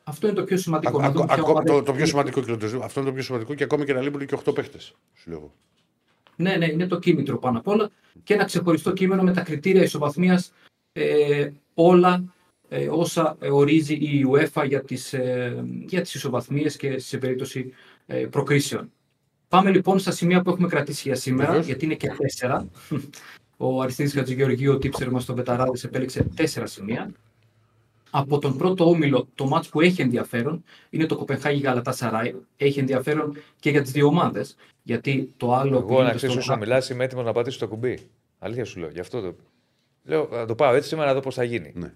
Αυτό 0.05 0.27
είναι 0.27 0.37
το 0.37 0.45
πιο 0.45 0.57
σημαντικό. 0.57 0.99
Α- 0.99 1.01
να 1.01 1.07
ακο- 1.07 1.15
δούμε 1.15 1.27
ποια 1.27 1.35
ακο- 1.43 1.51
ομάδα 1.51 1.65
το, 1.67 1.73
έχει 1.75 1.83
το 1.85 1.93
πιο 1.93 2.01
το 2.01 2.07
σημαντικό 2.09 2.41
και 2.41 2.47
το 2.47 2.59
ζητούμενο. 2.59 2.85
Αυτό 2.85 3.01
είναι 3.01 3.09
το 3.09 3.15
πιο 3.15 3.25
σημαντικό 3.25 3.55
και 3.55 3.65
ακόμα 3.65 3.85
και 3.85 3.93
να 3.93 4.01
λείπουν 4.01 4.27
και 4.27 4.35
8 4.45 4.55
παίχτε. 4.55 4.79
Σου 5.15 5.31
λέω. 5.31 5.53
Εγώ. 6.39 6.51
Ναι, 6.51 6.57
ναι, 6.57 6.73
είναι 6.73 6.87
το 6.87 6.99
κίνητρο 6.99 7.39
πάνω 7.39 7.59
απ' 7.59 7.69
όλα 7.69 7.91
και 8.23 8.35
ένα 8.35 8.45
ξεχωριστό 8.45 8.93
κείμενο 8.93 9.23
με 9.23 9.33
τα 9.33 9.41
κριτήρια 9.41 9.83
ισοβαθμίας 9.83 10.53
ε, 10.93 11.51
όλα 11.75 12.25
ε, 12.69 12.89
όσα 12.89 13.37
ε, 13.41 13.51
ορίζει 13.51 13.95
η 13.95 14.27
UEFA 14.31 14.65
για 14.67 14.85
τις, 14.85 15.13
ε, 15.13 15.65
για 15.87 16.01
τις 16.01 16.15
ισοβαθμίες 16.15 16.77
και 16.77 16.99
σε 16.99 17.19
περίπτωση 17.19 17.73
ε, 18.07 18.17
προκρίσεων. 18.17 18.93
Πάμε 19.49 19.71
λοιπόν 19.71 19.99
στα 19.99 20.11
σημεία 20.11 20.43
που 20.43 20.51
έχουμε 20.51 20.69
κρατήσει 20.69 21.03
για 21.09 21.17
σήμερα, 21.17 21.47
Βεβαίως. 21.47 21.67
γιατί 21.67 21.85
είναι 21.85 21.95
και 21.95 22.11
τέσσερα. 22.19 22.69
Ο 23.61 23.83
Αριστίδης 23.83 24.13
Χατζηγεωργίου, 24.13 24.73
ο 24.73 24.79
τύψερ 24.79 25.11
μας 25.11 25.23
στον 25.23 25.35
Πεταράδης, 25.35 25.85
επέλεξε 25.85 26.23
τέσσερα 26.35 26.67
σημεία. 26.67 27.11
Από 28.11 28.39
τον 28.39 28.57
πρώτο 28.57 28.89
όμιλο, 28.89 29.29
το 29.35 29.47
μάτς 29.47 29.69
που 29.69 29.81
έχει 29.81 30.03
ενδιαφέρον 30.03 30.65
είναι 30.91 31.07
το 31.07 31.17
Κοπενχάγη 31.17 31.61
Γαλατά 31.61 31.93
Σαράι. 31.93 32.35
Έχει 32.57 32.79
ενδιαφέρον 32.79 33.37
και 33.61 33.71
για 33.71 33.83
τις 33.83 33.91
δύο 33.91 34.07
ομάδες, 34.07 34.57
γιατί 34.83 35.33
το 35.37 35.55
άλλο... 35.55 35.71
που 35.71 35.77
Εγώ 35.77 35.89
να 35.89 35.97
γίνεται 35.99 36.17
ξέρει 36.17 36.33
στο 36.33 36.41
όσο 36.41 36.57
μιλάς, 36.57 36.89
είμαι 36.91 37.05
έτοιμος 37.05 37.25
να 37.25 37.33
πατήσω 37.33 37.59
το 37.59 37.69
κουμπί. 37.69 37.99
Αλήθεια 38.39 38.65
σου 38.65 38.79
λέω. 38.81 38.89
Γι' 38.89 39.01
αυτό 39.01 39.21
το. 39.21 39.35
Λέω, 40.05 40.29
θα 40.33 40.47
το 40.47 40.55
πάω 40.55 40.75
έτσι 40.75 40.89
σήμερα 40.89 41.09
να 41.09 41.15
δω 41.15 41.21
πώς 41.21 41.35
θα 41.35 41.45
γίνει. 41.45 41.73
Ναι. 41.75 41.93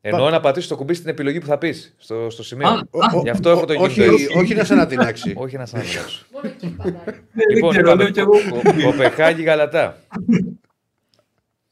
Εννοώ 0.00 0.30
να 0.30 0.40
πατήσει 0.40 0.68
το 0.68 0.76
κουμπί 0.76 0.94
στην 0.94 1.08
επιλογή 1.08 1.38
που 1.38 1.46
θα 1.46 1.58
πεις 1.58 1.94
στο, 1.98 2.30
στο 2.30 2.42
σημείο. 2.42 2.68
Α, 2.68 2.72
α, 2.72 3.20
Γι' 3.22 3.30
αυτό 3.30 3.50
έχω 3.50 3.64
το 3.64 3.74
όχι, 3.78 4.02
κινητό. 4.02 4.38
όχι 4.38 4.54
να 4.54 4.64
σε 4.64 4.72
ανατινάξει. 4.72 5.32
Όχι 5.36 5.56
να 5.56 5.66
σα 5.66 5.76
αναγκάσω. 5.76 6.26
Μόνο 6.32 6.48
εκεί 6.48 6.68
πατάει. 6.76 7.14
λοιπόν, 7.54 7.70
ξέρω, 7.70 7.86
είπαμε, 7.88 8.02
λέω 8.02 8.12
κι 8.12 8.18
εγώ. 8.18 8.32
Κο- 8.50 8.82
Κοπεχάγη 8.84 9.42
Γαλατά. 9.42 9.96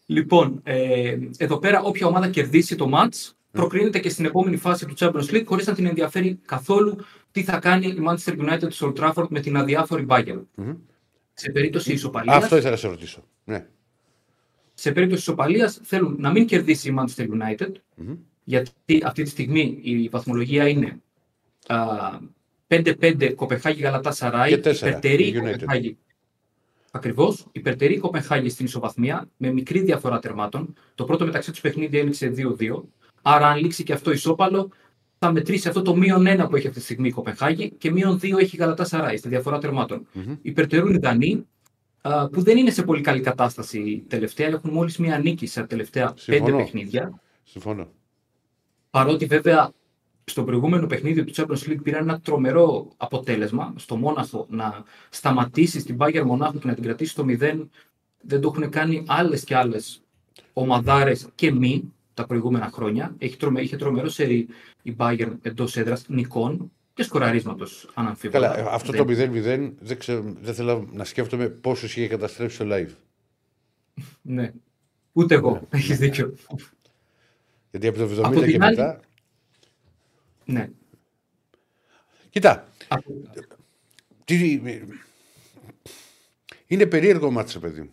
Λοιπόν, 0.06 0.60
ε, 0.62 1.18
εδώ 1.36 1.58
πέρα 1.58 1.82
όποια 1.82 2.06
ομάδα 2.06 2.28
κερδίσει 2.28 2.76
το 2.76 2.90
match 2.94 3.30
προκρίνεται 3.50 3.98
και 3.98 4.08
στην 4.08 4.24
επόμενη 4.24 4.56
φάση 4.56 4.86
του 4.86 4.94
Champions 4.98 5.30
League 5.30 5.44
χωρίς 5.44 5.66
να 5.66 5.74
την 5.74 5.86
ενδιαφέρει 5.86 6.40
καθόλου 6.44 6.96
τι 7.30 7.42
θα 7.42 7.58
κάνει 7.58 7.86
η 7.86 8.02
Manchester 8.08 8.38
United 8.38 8.66
στο 8.70 8.92
Old 8.96 9.00
Trafford 9.00 9.28
με 9.28 9.40
την 9.40 9.56
αδιάφορη 9.56 10.06
Bayern. 10.08 10.42
Σε 11.32 11.50
περίπτωση 11.50 11.92
ισοπαλίας, 11.92 12.36
Αυτό 12.36 12.56
ήθελα 12.56 12.70
να 12.70 12.76
σε 12.76 12.88
ρωτήσω. 12.88 13.24
Ναι. 13.44 13.66
σε 14.74 14.92
περίπτωση 14.92 15.20
ισοπαλίας 15.20 15.80
θέλουν 15.82 16.16
να 16.18 16.30
μην 16.30 16.46
κερδίσει 16.46 16.88
η 16.88 16.94
Manchester 16.98 17.26
United 17.28 17.72
γιατί 18.44 18.72
αυτή 19.04 19.22
τη 19.22 19.28
στιγμή 19.28 19.78
η 19.82 20.08
βαθμολογία 20.08 20.68
είναι 20.68 21.00
α, 21.66 21.76
5-5 22.68 23.32
Κοπεχάγη 23.34 23.82
Γαλατά 23.82 24.10
Σαράι, 24.12 24.48
Και 24.48 24.58
τέσσερα, 24.58 24.90
υπερτερεί 24.90 25.26
η 25.26 25.34
United. 25.36 25.50
Κοπεχάγη. 25.50 25.98
Ακριβώς, 26.96 27.46
υπερτερεί 27.52 27.94
η 27.94 27.98
Κοπεχάγη 27.98 28.48
στην 28.48 28.64
ισοβαθμία 28.64 29.28
με 29.36 29.52
μικρή 29.52 29.80
διαφορά 29.80 30.18
τερμάτων. 30.18 30.74
Το 30.94 31.04
πρώτο 31.04 31.24
μεταξύ 31.24 31.50
τους 31.50 31.60
παιχνίδι 31.60 31.98
έληξε 31.98 32.34
2-2. 32.36 32.82
Άρα, 33.22 33.46
αν 33.48 33.58
λήξει 33.58 33.82
και 33.82 33.92
αυτό 33.92 34.10
ισόπαλο, 34.12 34.70
θα 35.18 35.32
μετρήσει 35.32 35.68
αυτό 35.68 35.82
το 35.82 35.96
μείον 35.96 36.26
1 36.26 36.46
που 36.48 36.56
έχει 36.56 36.66
αυτή 36.66 36.78
τη 36.78 36.84
στιγμή 36.84 37.08
η 37.08 37.10
Κοπεχάγη 37.10 37.70
και 37.70 37.90
μείον 37.90 38.16
2 38.16 38.38
έχει 38.38 38.56
η 38.56 38.58
Γαλατά 38.58 38.84
Σαράι 38.84 39.16
στη 39.16 39.28
διαφορά 39.28 39.58
τερμάτων. 39.58 40.06
Υπερτερούν 40.42 40.94
οι 40.94 40.98
Δανείοι, 40.98 41.46
α, 42.00 42.28
που 42.28 42.42
δεν 42.42 42.56
είναι 42.56 42.70
σε 42.70 42.82
πολύ 42.82 43.00
καλή 43.00 43.20
κατάσταση 43.20 44.04
τελευταία. 44.08 44.46
Έχουν 44.46 44.70
μόλις 44.70 44.98
μία 44.98 45.18
νίκη 45.18 45.46
σε 45.46 45.60
τα 45.60 45.66
τελευταία 45.66 46.12
Συμφωνώ. 46.16 46.44
πέντε 46.44 46.62
παιχνίδια. 46.62 47.20
Συμφωνώ. 47.42 47.88
Παρότι 48.90 49.26
βέβαια 49.26 49.72
στο 50.24 50.44
προηγούμενο 50.44 50.86
παιχνίδι 50.86 51.24
του 51.24 51.32
Champions 51.36 51.68
League 51.70 51.82
πήραν 51.82 52.08
ένα 52.08 52.20
τρομερό 52.20 52.88
αποτέλεσμα 52.96 53.74
στο 53.76 53.96
Μόναχο 53.96 54.46
να 54.50 54.84
σταματήσει 55.10 55.80
στην 55.80 55.96
Bayern 55.98 56.22
Μονάχου 56.24 56.58
και 56.58 56.66
να 56.66 56.74
την 56.74 56.82
κρατήσει 56.82 57.10
στο 57.10 57.24
0. 57.28 57.66
Δεν 58.20 58.40
το 58.40 58.52
έχουν 58.54 58.70
κάνει 58.70 59.04
άλλες 59.06 59.44
και 59.44 59.56
άλλες 59.56 60.02
ομαδάρες 60.52 61.28
και 61.34 61.52
μη 61.52 61.92
τα 62.14 62.26
προηγούμενα 62.26 62.70
χρόνια. 62.72 63.14
Έχει 63.18 63.36
τρομε, 63.36 63.60
είχε 63.60 63.76
τρομερό 63.76 64.08
σερί 64.08 64.46
η 64.82 64.94
Bayern 64.98 65.32
εντός 65.42 65.76
έδρας 65.76 66.04
νικών 66.08 66.72
και 66.94 67.02
σκοραρίσματος 67.02 67.90
αναμφίβολα. 67.94 68.48
Καλά, 68.48 68.58
ε, 68.70 68.74
αυτό 68.74 68.90
Δεν- 68.92 69.00
το 69.00 69.04
0-0 69.12 69.74
δεν, 69.80 69.98
ξέρω, 69.98 70.34
δεν 70.40 70.54
θέλω 70.54 70.88
να 70.92 71.04
σκέφτομαι 71.04 71.48
πόσους 71.48 71.96
είχε 71.96 72.08
καταστρέψει 72.08 72.54
στο 72.56 72.64
live. 72.68 72.90
Ναι. 74.22 74.52
Ούτε 75.12 75.34
εγώ. 75.34 75.66
Έχεις 75.70 75.98
δίκιο. 75.98 76.34
Γιατί 77.70 77.86
από 77.86 77.98
το 77.98 78.02
70 78.04 78.26
Από 78.26 78.40
την 78.40 78.50
και 78.50 78.64
άλλη- 78.64 78.76
μετά. 78.76 79.00
Ναι. 80.44 80.68
Κοιτά, 82.30 82.68
Από- 82.88 83.12
τι... 84.24 84.60
είναι 86.66 86.86
περίεργο 86.86 87.30
μάτσε, 87.30 87.58
παιδί 87.58 87.80
μου. 87.80 87.90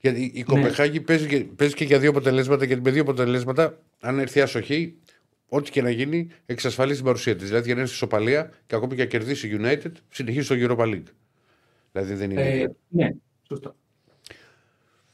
Γιατί 0.00 0.20
Ναι. 0.20 0.26
η 0.40 0.42
Κοπεχάγη 0.42 1.00
παίζει, 1.00 1.26
και, 1.26 1.44
παίζει 1.44 1.74
και 1.74 1.84
για 1.84 1.98
δύο 1.98 2.10
αποτελέσματα 2.10 2.66
και 2.66 2.76
με 2.76 2.90
δύο 2.90 3.02
αποτελέσματα, 3.02 3.78
αν 4.00 4.18
έρθει 4.18 4.40
άσοχη, 4.40 4.96
ό,τι 5.48 5.70
και 5.70 5.82
να 5.82 5.90
γίνει, 5.90 6.28
εξασφαλίζει 6.46 6.96
την 6.96 7.04
παρουσία 7.04 7.36
της. 7.36 7.46
Δηλαδή, 7.46 7.64
για 7.64 7.74
να 7.74 7.80
είναι 7.80 7.88
στη 7.88 7.98
σοπαλία 7.98 8.52
και 8.66 8.74
ακόμη 8.74 8.94
και 8.94 9.02
να 9.02 9.08
κερδίσει 9.08 9.48
η 9.48 9.58
United, 9.62 9.92
συνεχίζει 10.10 10.44
στο 10.44 10.54
Europa 10.58 10.84
League. 10.84 11.12
Δηλαδή, 11.92 12.14
δεν 12.14 12.30
είναι. 12.30 12.42
ε, 12.42 12.66
ναι, 12.88 13.10
σωστά. 13.48 13.74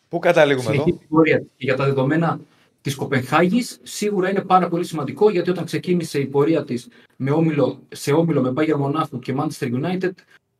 Πού 0.08 0.18
καταλήγουμε 0.18 0.64
εδώ; 0.64 0.72
συνεχίζει 0.72 0.98
την 0.98 1.08
πορεία 1.08 1.38
της. 1.38 1.48
Και 1.56 1.64
για 1.64 1.76
τα 1.76 1.84
δεδομένα 1.84 2.40
της 2.80 2.94
Κοπενχάγης, 2.94 3.78
σίγουρα 3.82 4.30
είναι 4.30 4.40
πάρα 4.40 4.68
πολύ 4.68 4.84
σημαντικό 4.84 5.30
γιατί 5.30 5.50
όταν 5.50 5.64
ξεκίνησε 5.64 6.18
η 6.20 6.26
πορεία 6.26 6.64
της 6.64 6.88
με 7.16 7.30
όμιλο, 7.30 7.82
σε 7.88 8.12
όμιλο 8.12 8.42
με 8.42 8.52
Bayern 8.56 8.76
Μονάχου 8.78 9.18
και 9.18 9.34
Manchester 9.38 9.72
United, 9.82 10.10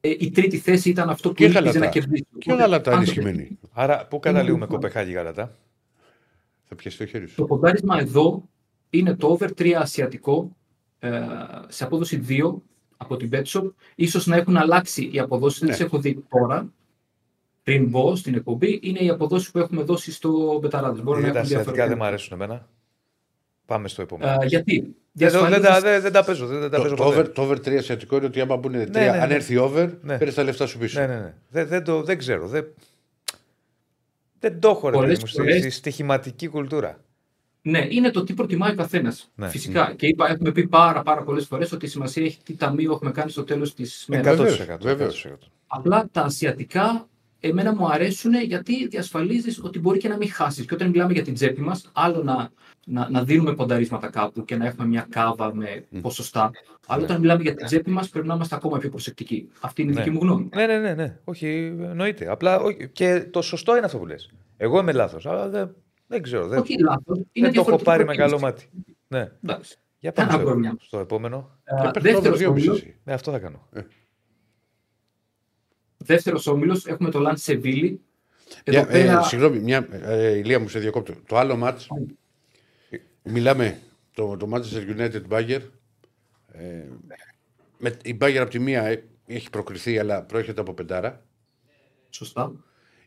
ε, 0.01 0.09
η 0.19 0.31
τρίτη 0.31 0.59
θέση 0.59 0.89
ήταν 0.89 1.11
αυτό 1.11 1.29
που 1.29 1.35
Και 1.35 1.45
ήλπιζε 1.45 1.63
Γαλατά. 1.63 1.79
να 1.79 1.87
κερδίσει. 1.87 2.27
Και 2.39 2.51
Οπότε, 2.53 2.63
Γαλατά 2.63 2.91
αν 2.91 2.97
το- 2.97 3.03
ενισχυμένη. 3.03 3.59
Άρα, 3.73 4.07
πού 4.07 4.19
καταλήγουμε 4.19 4.61
λοιπόν. 4.65 4.81
Κοπεχάγη 4.81 5.13
Γαλατά; 5.13 5.57
Θα 6.65 6.75
πιάσει 6.75 6.99
το 6.99 7.07
χέρι 7.07 7.27
σου. 7.27 7.35
Το 7.37 7.45
ποντάρισμα 7.45 7.99
εδώ 7.99 8.49
είναι 8.91 9.15
το 9.15 9.27
over 9.29 9.49
3 9.59 9.73
ασιατικό 9.73 10.57
ε, 10.99 11.21
σε 11.69 11.85
απόδοση 11.85 12.25
2 12.29 12.63
από 12.97 13.17
την 13.17 13.31
Betshop. 13.33 13.71
Ίσως 13.95 14.27
να 14.27 14.37
έχουν 14.37 14.57
αλλάξει 14.57 15.11
οι 15.13 15.19
αποδόσεις, 15.19 15.59
δεν 15.61 15.69
Ναι. 15.69 15.75
τις 15.75 15.85
έχω 15.85 15.99
δει 15.99 16.25
τώρα. 16.29 16.73
Πριν 17.63 17.89
μπω 17.89 18.17
στην 18.17 18.35
εκπομπή, 18.35 18.81
είναι 18.83 18.99
οι 18.99 19.09
αποδόσεις 19.09 19.51
που 19.51 19.59
έχουμε 19.59 19.83
δώσει 19.83 20.13
στο 20.13 20.59
Μπεταράδες. 20.63 21.03
Μπορεί 21.03 21.21
να 21.23 21.29
Ε, 21.29 21.31
Τα 21.31 21.39
έχουν 21.39 21.45
ασιατικά 21.47 21.65
δεν 21.65 21.75
διαφορετικά. 21.75 21.97
μου 22.05 22.05
αρέσουν 22.09 22.41
εμένα. 22.41 22.69
Πάμε 23.67 23.89
στο 23.89 24.03
επόμενο. 24.03 24.31
Ε, 24.43 24.47
γιατί; 24.47 24.95
Δεν, 25.13 25.31
δεν, 25.31 25.41
τα, 25.41 25.49
Διασφαλίζεις- 25.49 25.81
δεν, 25.83 26.01
δεν 26.03 26.13
τα 26.13 26.25
παίζω. 26.25 26.47
Δεν, 26.47 26.61
δεν 26.61 26.71
τα 26.71 26.77
Το, 26.77 26.83
παίζω 26.83 26.95
το, 26.95 27.03
ποτέ. 27.03 27.17
over, 27.19 27.29
το 27.33 27.43
over 27.43 27.57
3 27.59 27.77
ασιατικό 27.79 28.17
είναι 28.17 28.27
ότι 28.27 28.41
άμα 28.41 28.57
μπουν 28.57 28.73
3, 28.75 28.91
ναι, 28.91 29.09
αν 29.09 29.29
ναι. 29.29 29.35
έρθει 29.35 29.57
over, 29.57 29.89
Ναι. 30.03 30.19
παίρνει 30.19 30.35
τα 30.35 30.43
λεφτά 30.43 30.67
σου 30.67 30.79
πίσω. 30.79 31.01
Ναι, 31.01 31.07
ναι, 31.07 31.15
ναι. 31.19 31.35
Δεν, 31.51 31.67
δεν, 31.67 31.85
το, 31.85 32.03
δεν 32.03 32.19
ξέρω. 32.19 32.47
Δεν, 32.49 32.67
δεν 34.39 34.61
το 34.61 34.69
έχω 34.69 34.89
ρε 34.89 34.97
Πολλές 34.97 35.09
παιδί 35.11 35.21
μου 35.21 35.27
στη, 35.27 35.37
φορές- 35.41 35.61
στη 35.61 35.71
στοιχηματική 35.71 36.49
κουλτούρα. 36.49 37.01
Ναι, 37.63 37.87
είναι 37.91 38.11
το 38.11 38.25
τι 38.25 38.35
προτιμάει 38.35 38.71
ο 38.73 38.75
καθένας. 38.75 39.31
Ναι. 39.35 39.49
Φυσικά. 39.49 39.95
Και 39.97 40.07
είπα, 40.07 40.31
έχουμε 40.31 40.53
πει 40.53 40.67
πάρα, 40.67 41.03
πάρα 41.03 41.23
πολλές 41.23 41.47
φορές 41.47 41.73
ότι 41.73 41.85
η 41.87 41.89
σημασία 41.89 42.25
έχει 42.25 42.39
τι 42.43 42.55
ταμείο 42.57 42.93
έχουμε 42.93 43.11
κάνει 43.11 43.31
στο 43.31 43.45
τέλος 43.45 43.75
της 43.75 44.05
μέρας. 44.09 44.35
100%. 44.35 44.37
βεβαίως, 44.37 44.61
100%. 44.61 44.79
βεβαίως. 44.81 45.27
Απλά 45.67 46.09
τα 46.13 46.23
ασιατικά 46.23 47.09
εμένα 47.41 47.75
μου 47.75 47.87
αρέσουν 47.93 48.33
γιατί 48.35 48.87
διασφαλίζεις 48.89 49.61
ότι 49.65 49.79
μπορεί 49.79 49.99
και 49.99 50.09
να 50.09 50.17
μην 50.17 50.31
χάσεις. 50.31 50.67
Και 50.67 50.75
όταν 50.75 50.89
μιλάμε 50.91 51.13
για 51.13 51.23
την 51.23 51.35
τσέπη 51.35 51.61
μας, 51.61 51.91
άλλο 51.93 52.23
να, 52.23 52.51
να, 52.87 53.11
να 53.11 53.25
δίνουμε 53.25 53.55
πονταρίσματα 53.55 54.11
κάπου 54.11 54.45
και 54.45 54.57
να 54.57 54.67
έχουμε 54.67 54.87
μια 54.87 55.07
κάβα 55.11 55.55
με 55.55 55.85
ποσοστά. 56.01 56.51
Αλλά 56.87 57.03
όταν 57.05 57.21
μιλάμε 57.21 57.43
για 57.43 57.55
την 57.55 57.67
τσέπη 57.67 57.91
μας, 57.91 58.09
πρέπει 58.09 58.27
να 58.27 58.35
είμαστε 58.35 58.55
ακόμα 58.55 58.79
πιο 58.79 58.89
προσεκτικοί. 58.89 59.49
Αυτή 59.61 59.83
είναι 59.83 59.91
η 59.91 59.95
Ναι. 59.95 60.01
δική 60.03 60.15
μου 60.15 60.21
γνώμη. 60.23 60.49
Ναι, 60.55 60.67
ναι, 60.67 60.79
ναι, 60.79 60.95
ναι. 60.95 61.19
Όχι, 61.25 61.77
εννοείται. 61.81 62.31
Απλά 62.31 62.61
όχι, 62.61 62.89
και 62.89 63.21
το 63.31 63.43
σωστό 63.43 63.77
είναι 63.77 63.87
αυτό 63.87 63.99
που 63.99 64.07
λες. 64.07 64.31
Εγώ 64.57 64.79
είμαι 64.81 64.93
λάθος. 64.93 65.27
Αλλά 65.27 65.49
δεν, 65.49 65.75
δεν 66.07 66.23
ξέρω. 66.23 66.47
Δεν, 66.49 66.59
Όχι 66.59 66.79
λάθος. 66.83 67.17
Είναι 67.17 67.25
δεν 67.33 67.55
το 67.55 67.61
έχω 67.61 67.79
διαφορετική 67.79 67.85
πάρει 67.85 68.05
με 68.05 68.15
προτίμηση. 68.15 68.31
καλό 68.31 68.41
μάτι. 68.41 68.69
Ναι. 69.09 69.31
Εντάξει. 69.45 69.77
Για 69.99 70.13
πάμε 70.13 70.29
Κανένα 70.29 70.45
στο, 70.45 70.53
πρόβλημα. 70.53 70.77
στο 70.81 70.99
επόμενο. 70.99 71.59
Ε, 71.65 71.75
Και 71.93 72.01
παίρνει 72.01 72.13
το 72.13 72.21
δεύτερος 72.21 72.39
over 72.39 72.47
2,5 72.47 72.51
όμιλος, 72.51 72.77
εσύ. 72.77 72.97
Ναι, 76.07 76.15
αυτό 76.17 76.31
θα 76.31 76.31
κάνω. 76.31 76.41
δεύτερος 76.41 76.47
όμιλος, 76.47 76.87
έχουμε 76.87 77.11
το 77.11 77.19
Λαντ 77.19 77.37
Σεβίλη. 77.37 78.01
Εδώ 78.65 78.79
Για, 78.79 78.87
πέρα... 78.87 79.19
ε, 79.19 79.23
συγγνώμη, 79.23 79.59
μια, 79.59 79.89
ε, 79.91 80.37
Ηλία 80.37 80.61
μου 80.61 80.69
σε 80.69 80.79
διακόπτω. 80.79 81.15
Το 81.27 81.37
άλλο 81.37 81.57
μάτς, 81.57 81.89
μιλάμε 83.23 83.81
το, 84.15 84.37
το 84.37 84.49
Manchester 84.53 84.99
United 84.99 85.23
Bayern. 85.29 85.63
Ε, 86.53 86.85
με, 87.79 87.97
η 88.03 88.17
Bayern 88.21 88.37
από 88.41 88.51
τη 88.51 88.59
μία 88.59 88.83
ε, 88.85 89.05
έχει 89.27 89.51
προκριθεί, 89.51 89.99
αλλά 89.99 90.23
προέρχεται 90.23 90.61
από 90.61 90.75
πεντάρα. 90.75 91.25
Σωστά. 92.11 92.53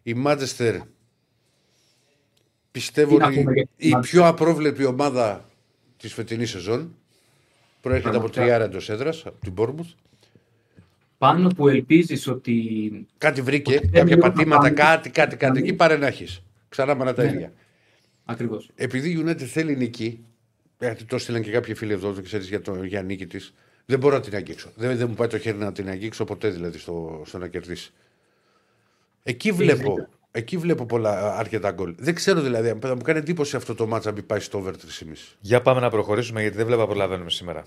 Η 0.03 0.15
Manchester 0.25 0.79
πιστεύω 2.71 3.09
Τι 3.09 3.17
να 3.17 3.27
ότι 3.27 3.35
πούμε 3.35 3.53
για 3.53 3.67
τη 3.75 3.87
η 3.87 3.91
Manchester; 3.95 4.01
πιο 4.01 4.25
απρόβλεπτη 4.25 4.85
ομάδα 4.85 5.49
της 5.97 6.13
φετινής 6.13 6.49
σεζόν. 6.49 6.95
Προέρχεται 7.81 8.09
από 8.09 8.17
Πραγματικά. 8.17 8.45
τριάρα 8.45 8.63
εντός 8.63 8.89
έδρας, 8.89 9.25
από 9.25 9.39
την 9.39 9.53
Bournemouth. 9.57 9.93
Πάνω 11.23 11.49
που 11.49 11.67
ελπίζεις 11.67 12.27
ότι 12.27 12.53
Κάτι 13.17 13.41
βρήκε, 13.41 13.75
Ότι 13.75 13.79
δεν 13.87 13.91
κάποια 13.91 14.03
μιλούν 14.15 14.19
πατήματα, 14.33 14.61
πάνω. 14.61 14.75
κάτι, 14.75 15.09
κάτι, 15.09 15.35
κάτι. 15.35 15.53
Ναι. 15.53 15.59
Εκεί 15.59 15.73
πάρε 15.73 15.97
να 15.97 16.07
έχεις. 16.07 16.43
Ξανά 16.69 16.95
με 16.95 17.13
τα 17.13 17.23
Ναι. 17.23 17.29
ίδια. 17.31 17.53
Ακριβώς. 18.25 18.69
επειδή 18.75 19.09
η 19.09 19.23
United 19.25 19.43
θέλει 19.43 19.75
νίκη, 19.75 20.25
γιατί 20.79 21.03
το 21.03 21.15
έστειλαν 21.15 21.41
και 21.41 21.51
κάποιοι 21.51 21.73
φίλοι 21.73 21.91
εδώ, 21.93 22.13
το 22.13 22.21
ξέρεις 22.21 22.47
για, 22.47 22.61
το, 22.61 22.83
για 22.83 23.01
νίκη 23.01 23.27
της, 23.27 23.53
δεν 23.85 23.99
μπορώ 23.99 24.15
να 24.15 24.21
την 24.21 24.35
αγγίξω. 24.35 24.69
Δεν, 24.75 24.97
δεν 24.97 25.07
μου 25.09 25.13
πάει 25.15 25.27
το 25.27 25.37
χέρι 25.37 25.57
να 25.57 25.71
την 25.71 25.89
αγγίξω 25.89 26.23
ποτέ 26.25 26.49
δηλαδή 26.49 26.77
στο, 26.77 27.21
στο 27.25 27.37
να 27.37 27.47
κερδίσει. 27.47 27.91
Εκεί 29.23 29.51
βλέπω, 29.51 29.77
δίκιο. 29.89 30.09
εκεί 30.31 30.57
βλέπω 30.57 30.85
πολλά 30.85 31.35
αρκετά 31.37 31.71
γκολ. 31.71 31.95
Δεν 31.97 32.13
ξέρω 32.15 32.41
δηλαδή, 32.41 32.69
αν 32.69 32.79
θα 32.81 32.95
μου 32.95 33.01
κάνει 33.01 33.19
εντύπωση 33.19 33.55
αυτό 33.55 33.75
το 33.75 33.87
μάτσα 33.87 34.09
να 34.09 34.15
μην 34.15 34.25
πάει 34.25 34.39
στο 34.39 34.57
over 34.57 34.71
3,5. 34.71 34.75
Για 35.39 35.61
πάμε 35.61 35.79
να 35.79 35.89
προχωρήσουμε 35.89 36.41
γιατί 36.41 36.57
δεν 36.57 36.65
βλέπω 36.65 36.81
να 36.81 36.87
προλαβαίνουμε 36.87 37.29
σήμερα. 37.29 37.65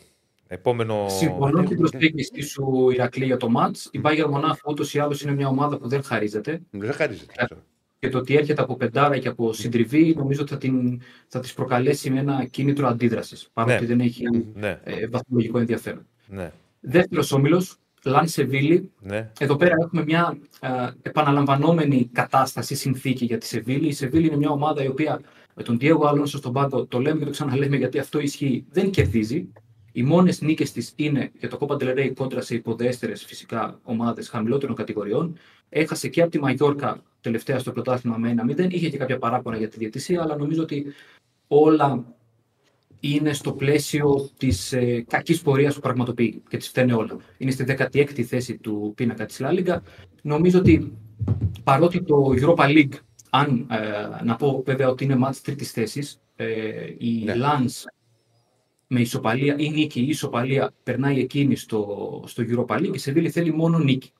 Επόμενο. 0.48 1.06
Συμφωνώ 1.09 1.60
με 1.60 1.66
την 1.66 1.77
προσέγγιση 1.77 2.40
σου, 2.43 2.90
Ηρακλή, 2.93 3.24
για 3.24 3.36
το 3.36 3.48
μάτς. 3.48 3.89
Η 3.93 4.01
Bayern 4.05 4.27
Μονάχου 4.31 4.70
ούτως 4.70 4.94
ή 4.94 4.98
άλλως 4.98 5.23
είναι 5.23 5.35
μια 5.35 5.48
ομάδα 5.48 5.78
που 5.78 5.89
δεν 5.89 6.02
χαρίζεται. 6.02 6.60
Δεν 6.70 6.93
χαρίζεται. 6.93 7.32
ξέρω. 7.36 7.60
Και 7.98 8.09
το 8.09 8.18
ότι 8.18 8.36
έρχεται 8.36 8.62
από 8.62 8.77
πεντάρα 8.77 9.18
και 9.18 9.28
από 9.28 9.52
συντριβή, 9.52 10.14
νομίζω 10.16 10.43
ότι 10.43 10.52
θα, 10.52 10.59
την, 10.59 11.01
θα 11.28 11.40
της 11.40 11.55
προκαλέσει 11.55 12.10
με 12.10 12.18
ένα 12.20 12.44
κίνητρο 12.44 12.86
αντίδρασης. 12.89 13.48
Παρότι 13.52 13.81
Ναι. 13.81 13.86
δεν 13.86 14.01
έχει 14.01 14.24
Ναι, 14.55 14.81
ε, 14.85 15.06
βαθμολογικό 15.09 15.59
ενδιαφέρον. 15.59 16.06
ναι, 16.27 16.52
Δεύτερος 16.81 17.32
όμιλος, 17.32 17.77
Λαν 18.05 18.28
Σεβίλη. 18.28 18.90
ναι. 19.01 19.31
Εδώ 19.39 19.56
πέρα 19.56 19.74
έχουμε 19.81 20.05
μια 20.05 20.39
ε, 20.60 20.68
επαναλαμβανόμενη 21.02 22.09
κατάσταση, 22.12 22.74
συνθήκη 22.74 23.24
για 23.24 23.39
τη 23.39 23.47
Σεβίλη. 23.47 23.86
Η 23.89 23.93
Σεβίλη 23.93 24.27
είναι 24.27 24.36
μια 24.36 24.51
ομάδα 24.51 24.82
η 24.85 24.86
οποία 24.86 25.20
με 25.55 25.62
τον 25.62 25.78
Diego 25.81 25.98
Alonso 26.01 26.27
στον 26.27 26.52
πάγκο, 26.52 26.86
το 26.86 26.98
λέμε 27.01 27.18
και 27.18 27.24
το 27.24 27.31
ξαναλέμε 27.31 27.77
γιατί 27.77 27.98
αυτό 27.98 28.20
ισχύει, 28.20 28.64
δεν 28.70 28.90
κερδίζει. 28.90 29.48
Οι 29.97 30.02
μόνες 30.02 30.40
νίκες 30.40 30.73
της 30.73 30.93
είναι 30.97 31.31
για 31.39 31.48
το 31.48 31.59
Copa 31.60 31.73
del 31.73 31.98
Rey 31.98 32.12
κόντρα 32.14 32.40
σε 32.40 32.55
υποδέστερες 32.55 33.24
φυσικά 33.24 33.81
ομάδες 33.82 34.28
χαμηλότερων 34.28 34.77
κατηγοριών. 34.77 35.39
Έχασε 35.68 36.09
και 36.09 36.23
από 36.23 36.31
τη 36.31 36.40
Μαγιόρκα 36.40 37.02
τελευταία 37.20 37.59
στο 37.59 37.73
πρωτάθλημα 37.73 38.16
με 38.16 38.35
1-0. 38.48 38.73
Είχε 38.73 38.89
και 38.89 38.97
κάποια 38.97 39.18
παράπονα 39.18 39.56
για 39.56 39.68
τη 39.68 39.78
διαιτησία, 39.78 40.23
αλλά 40.23 40.36
νομίζω 40.36 40.62
ότι 40.62 40.86
όλα 41.47 42.05
είναι 43.01 43.32
στο 43.32 43.52
πλαίσιο 43.52 44.31
της 44.36 44.73
ε, 44.73 45.05
κακής 45.09 45.43
πορείας 45.43 45.74
που 45.74 45.81
πραγματοποιεί 45.81 46.43
και 46.48 46.56
τη 46.56 46.68
φταίνε 46.68 46.94
όλα. 46.94 47.16
Είναι 47.39 47.51
στη 47.51 47.64
16η 47.68 48.23
θέση 48.23 48.59
του 48.59 48.93
πίνακα 48.97 49.27
της 49.27 49.40
Λάλιγκα. 49.40 49.82
Νομίζω 50.23 50.59
ότι 50.59 50.93
παρότι 51.64 52.02
το 52.02 52.35
Europa 52.36 52.64
League, 52.64 52.94
αν 53.31 53.66
ε, 53.70 54.24
να 54.24 54.36
πω 54.36 54.62
βέβαια 54.66 54.89
ότι 54.89 55.05
είναι 55.05 55.16
μάτς 55.16 55.40
τρίτης 55.40 55.70
θέσης, 55.70 56.20
ε, 56.36 56.47
η 56.98 57.23
ναι. 57.24 57.35
Lens 57.36 57.85
με 58.86 59.00
ισοπαλία 59.00 59.56
ή 59.58 59.70
νίκη 59.70 60.00
ή 60.00 60.08
ισοπαλία 60.08 60.72
περνάει 60.82 61.20
εκείνη 61.20 61.56
στο, 61.56 62.22
στο 62.26 62.44
Europa 62.48 62.78
League, 62.78 62.94
η 62.94 62.98
Σεβίλη 62.98 63.30
θέλει 63.30 63.52
μόνο 63.52 63.78
νίκη. 63.78 64.12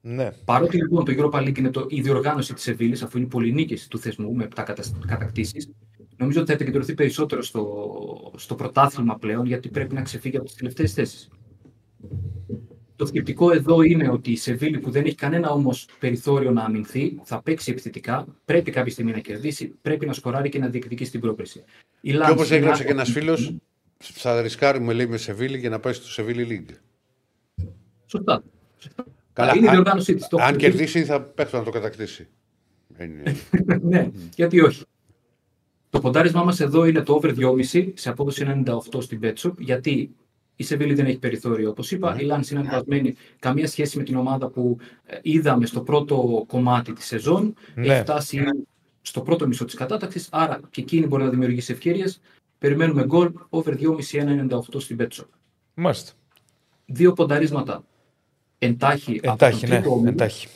Ναι. 0.00 0.30
Παρότι 0.44 0.76
λοιπόν 0.76 1.04
το 1.04 1.12
Europa 1.16 1.38
League 1.38 1.58
είναι 1.58 1.70
το, 1.70 1.86
η 1.88 2.00
διοργάνωση 2.00 2.54
της 2.54 2.62
Σεβίλης, 2.62 3.02
αφού 3.02 3.18
είναι 3.18 3.26
πολυνίκη 3.26 3.78
του 3.88 3.98
θεσμού 3.98 4.34
με 4.34 4.48
7 4.54 4.64
κατακτήσεις, 5.06 5.70
νομίζω 6.16 6.40
ότι 6.40 6.48
θα 6.48 6.54
επικεντρωθεί 6.54 6.94
περισσότερο 6.94 7.42
στο, 7.42 8.32
στο 8.36 8.54
πρωτάθλημα 8.54 9.18
πλέον, 9.18 9.46
γιατί 9.46 9.68
πρέπει 9.68 9.94
να 9.94 10.02
ξεφύγει 10.02 10.36
από 10.36 10.46
τις 10.46 10.54
τελευταίες 10.54 10.92
θέσεις. 10.92 11.28
Το 12.96 13.06
θετικό 13.06 13.52
εδώ 13.52 13.82
είναι 13.82 14.08
ότι 14.08 14.30
η 14.30 14.36
Σεβίλη, 14.36 14.78
που 14.78 14.90
δεν 14.90 15.04
έχει 15.04 15.14
κανένα 15.14 15.50
όμως 15.50 15.88
περιθώριο 15.98 16.50
να 16.50 16.62
αμυνθεί, 16.62 17.20
θα 17.22 17.42
παίξει 17.42 17.70
επιθετικά, 17.70 18.26
πρέπει 18.44 18.70
κάποια 18.70 18.92
στιγμή 18.92 19.12
να 19.12 19.18
κερδίσει, 19.18 19.74
πρέπει 19.82 20.06
να 20.06 20.12
σκοράρει 20.12 20.48
και 20.48 20.58
να 20.58 20.68
διεκδικήσει 20.68 21.10
την 21.10 21.20
πρόκριση. 21.20 21.64
Και 22.00 22.16
όπως 22.30 22.50
έγραψε 22.50 22.84
και 22.84 22.90
ένας 22.90 23.10
φίλος, 23.10 23.54
θα 24.02 24.42
ρισκάρουμε 24.42 24.92
λέει 24.92 25.06
με 25.06 25.16
Σεβίλη 25.16 25.58
για 25.58 25.70
να 25.70 25.80
πάει 25.80 25.92
στο 25.92 26.08
Σεβίλη 26.10 26.66
League. 26.68 26.74
Σωστά. 28.06 28.42
Καλά, 29.32 29.56
είναι 29.56 29.66
η 29.66 29.70
διοργάνωσή 29.70 30.14
της. 30.14 30.28
Αν 30.30 30.56
κερδίσει, 30.56 31.04
θα 31.04 31.20
πέφτει 31.20 31.56
να 31.56 31.62
το 31.62 31.70
κατακτήσει. 31.70 32.28
ναι, 33.82 34.10
γιατί 34.34 34.60
όχι. 34.60 34.84
Το 35.90 36.00
ποντάρισμά 36.00 36.44
μας 36.44 36.60
εδώ 36.60 36.84
είναι 36.84 37.02
το 37.02 37.14
over 37.14 37.34
2,5 37.36 37.92
σε 37.94 38.08
απόδοση 38.08 38.62
98 38.66 38.78
στην 38.98 39.20
Betshop, 39.22 39.58
γιατί 39.58 40.14
η 40.56 40.64
Σεβίλη 40.64 40.94
δεν 40.94 41.06
έχει 41.06 41.18
περιθώριο. 41.18 41.70
Όπως 41.70 41.90
είπα, 41.90 42.20
η 42.20 42.24
Λάνση 42.24 42.54
είναι 42.54 42.62
ανεβασμένη. 42.62 43.14
Καμία 43.38 43.66
σχέση 43.66 43.98
με 43.98 44.02
την 44.02 44.16
ομάδα 44.16 44.48
που 44.48 44.76
ε, 45.04 45.18
είδαμε 45.22 45.66
στο 45.66 45.80
πρώτο 45.80 46.44
κομμάτι 46.46 46.92
της 46.92 47.06
σεζόν. 47.06 47.54
Ναι. 47.74 47.86
Έχει 47.86 48.02
φτάσει 48.02 48.44
στο 49.02 49.20
πρώτο 49.20 49.46
μισό 49.46 49.64
της 49.64 49.74
κατάταξης, 49.74 50.28
άρα 50.30 50.60
και 50.70 50.80
εκείνη 50.80 51.06
μπορεί 51.06 51.22
να 51.22 51.30
δημιουργήσει 51.30 51.72
ευκαιρίες. 51.72 52.20
Περιμένουμε 52.62 53.04
γκολ 53.04 53.32
over 53.48 53.74
2,5-1,98 53.78 54.60
στην 54.78 54.96
Betshop. 55.00 55.26
Μάλιστα. 55.74 56.12
Δύο 56.86 57.12
πονταρίσματα 57.12 57.84
εντάχει, 58.58 59.20
εντάχει 59.22 59.74
από 59.74 59.88
τον 59.88 60.02
ναι, 60.02 60.08
εντάχει. 60.08 60.48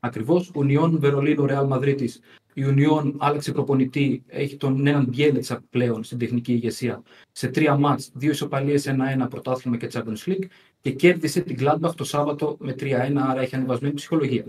Ακριβώς. 0.00 0.50
Ουνιόν 0.54 0.98
Βερολίνο 0.98 1.46
Ρεάλ 1.46 1.66
Μαδρίτης. 1.66 2.20
Η 2.54 2.64
Ουνιόν 2.64 3.16
άλλαξε 3.18 3.52
προπονητή, 3.52 4.24
έχει 4.26 4.56
τον 4.56 4.86
έναν 4.86 5.04
Μπιέλετσα 5.04 5.64
πλέον 5.70 6.04
στην 6.04 6.18
τεχνική 6.18 6.52
ηγεσία. 6.52 7.02
Σε 7.32 7.48
τρία 7.48 7.76
μάτς, 7.76 8.10
δύο 8.14 8.30
ισοπαλίες 8.30 8.86
1-1 8.86 9.26
πρωτάθλημα 9.30 9.76
και 9.76 9.88
Champions 9.92 10.30
League 10.30 10.44
και 10.80 10.90
κέρδισε 10.90 11.40
την 11.40 11.56
Gladbach 11.60 11.94
το 11.96 12.04
Σάββατο 12.04 12.56
με 12.60 12.74
3-1, 12.78 13.16
άρα 13.16 13.40
έχει 13.40 13.54
ανεβασμένη 13.54 13.94
ψυχολογία. 13.94 14.44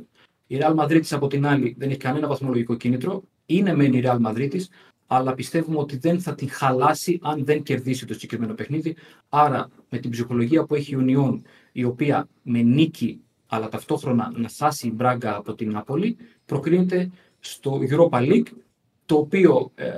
Η 0.47 0.57
Real 0.61 0.75
Madrid 0.75 1.01
από 1.09 1.27
την 1.27 1.45
άλλη 1.45 1.75
δεν 1.77 1.89
έχει 1.89 1.99
κανένα 1.99 2.27
βαθμολογικό 2.27 2.75
κίνητρο. 2.75 3.23
Είναι 3.45 3.75
μεν 3.75 3.93
η 3.93 4.01
Real 4.05 4.19
Madrid, 4.25 4.59
αλλά 5.07 5.33
πιστεύουμε 5.33 5.77
ότι 5.77 5.97
δεν 5.97 6.21
θα 6.21 6.35
την 6.35 6.49
χαλάσει 6.49 7.19
αν 7.21 7.45
δεν 7.45 7.63
κερδίσει 7.63 8.05
το 8.05 8.13
συγκεκριμένο 8.13 8.53
παιχνίδι. 8.53 8.95
Άρα 9.29 9.69
με 9.89 9.97
την 9.97 10.09
ψυχολογία 10.09 10.63
που 10.63 10.75
έχει 10.75 10.91
η 10.91 10.95
Ουνιόν, 10.95 11.43
η 11.71 11.83
οποία 11.83 12.27
με 12.41 12.61
νίκη 12.61 13.19
αλλά 13.47 13.69
ταυτόχρονα 13.69 14.31
να 14.35 14.47
σάσει 14.47 14.87
η 14.87 14.91
Μπράγκα 14.95 15.35
από 15.35 15.55
την 15.55 15.71
Νάπολη, 15.71 16.17
προκρίνεται 16.45 17.09
στο 17.39 17.79
Europa 17.89 18.17
League, 18.17 18.47
το 19.05 19.15
οποίο 19.15 19.71
ε, 19.75 19.91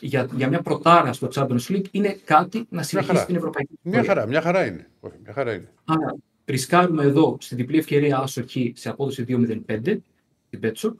για, 0.00 0.28
για 0.36 0.48
μια 0.48 0.60
προτάρα 0.62 1.12
στο 1.12 1.28
Champions 1.34 1.68
League 1.68 1.84
είναι 1.90 2.18
κάτι 2.24 2.66
να 2.68 2.82
συνεχίσει 2.82 3.26
την 3.26 3.36
Ευρωπαϊκή 3.36 3.78
Μια 3.82 4.04
χαρά, 4.04 4.26
μια 4.26 4.40
χαρά 4.40 4.66
είναι. 4.66 4.88
μια 5.22 5.32
χαρά 5.32 5.54
είναι. 5.54 5.72
Άρα, 5.84 6.16
ρισκάρουμε 6.44 7.04
εδώ 7.04 7.36
στη 7.40 7.54
διπλή 7.54 7.78
ευκαιρία 7.78 8.18
άσο 8.18 8.44
σε 8.72 8.88
απόδοση 8.88 9.24
2-0-5 9.28 9.98
στην 10.46 10.60
Πέτσο 10.60 10.96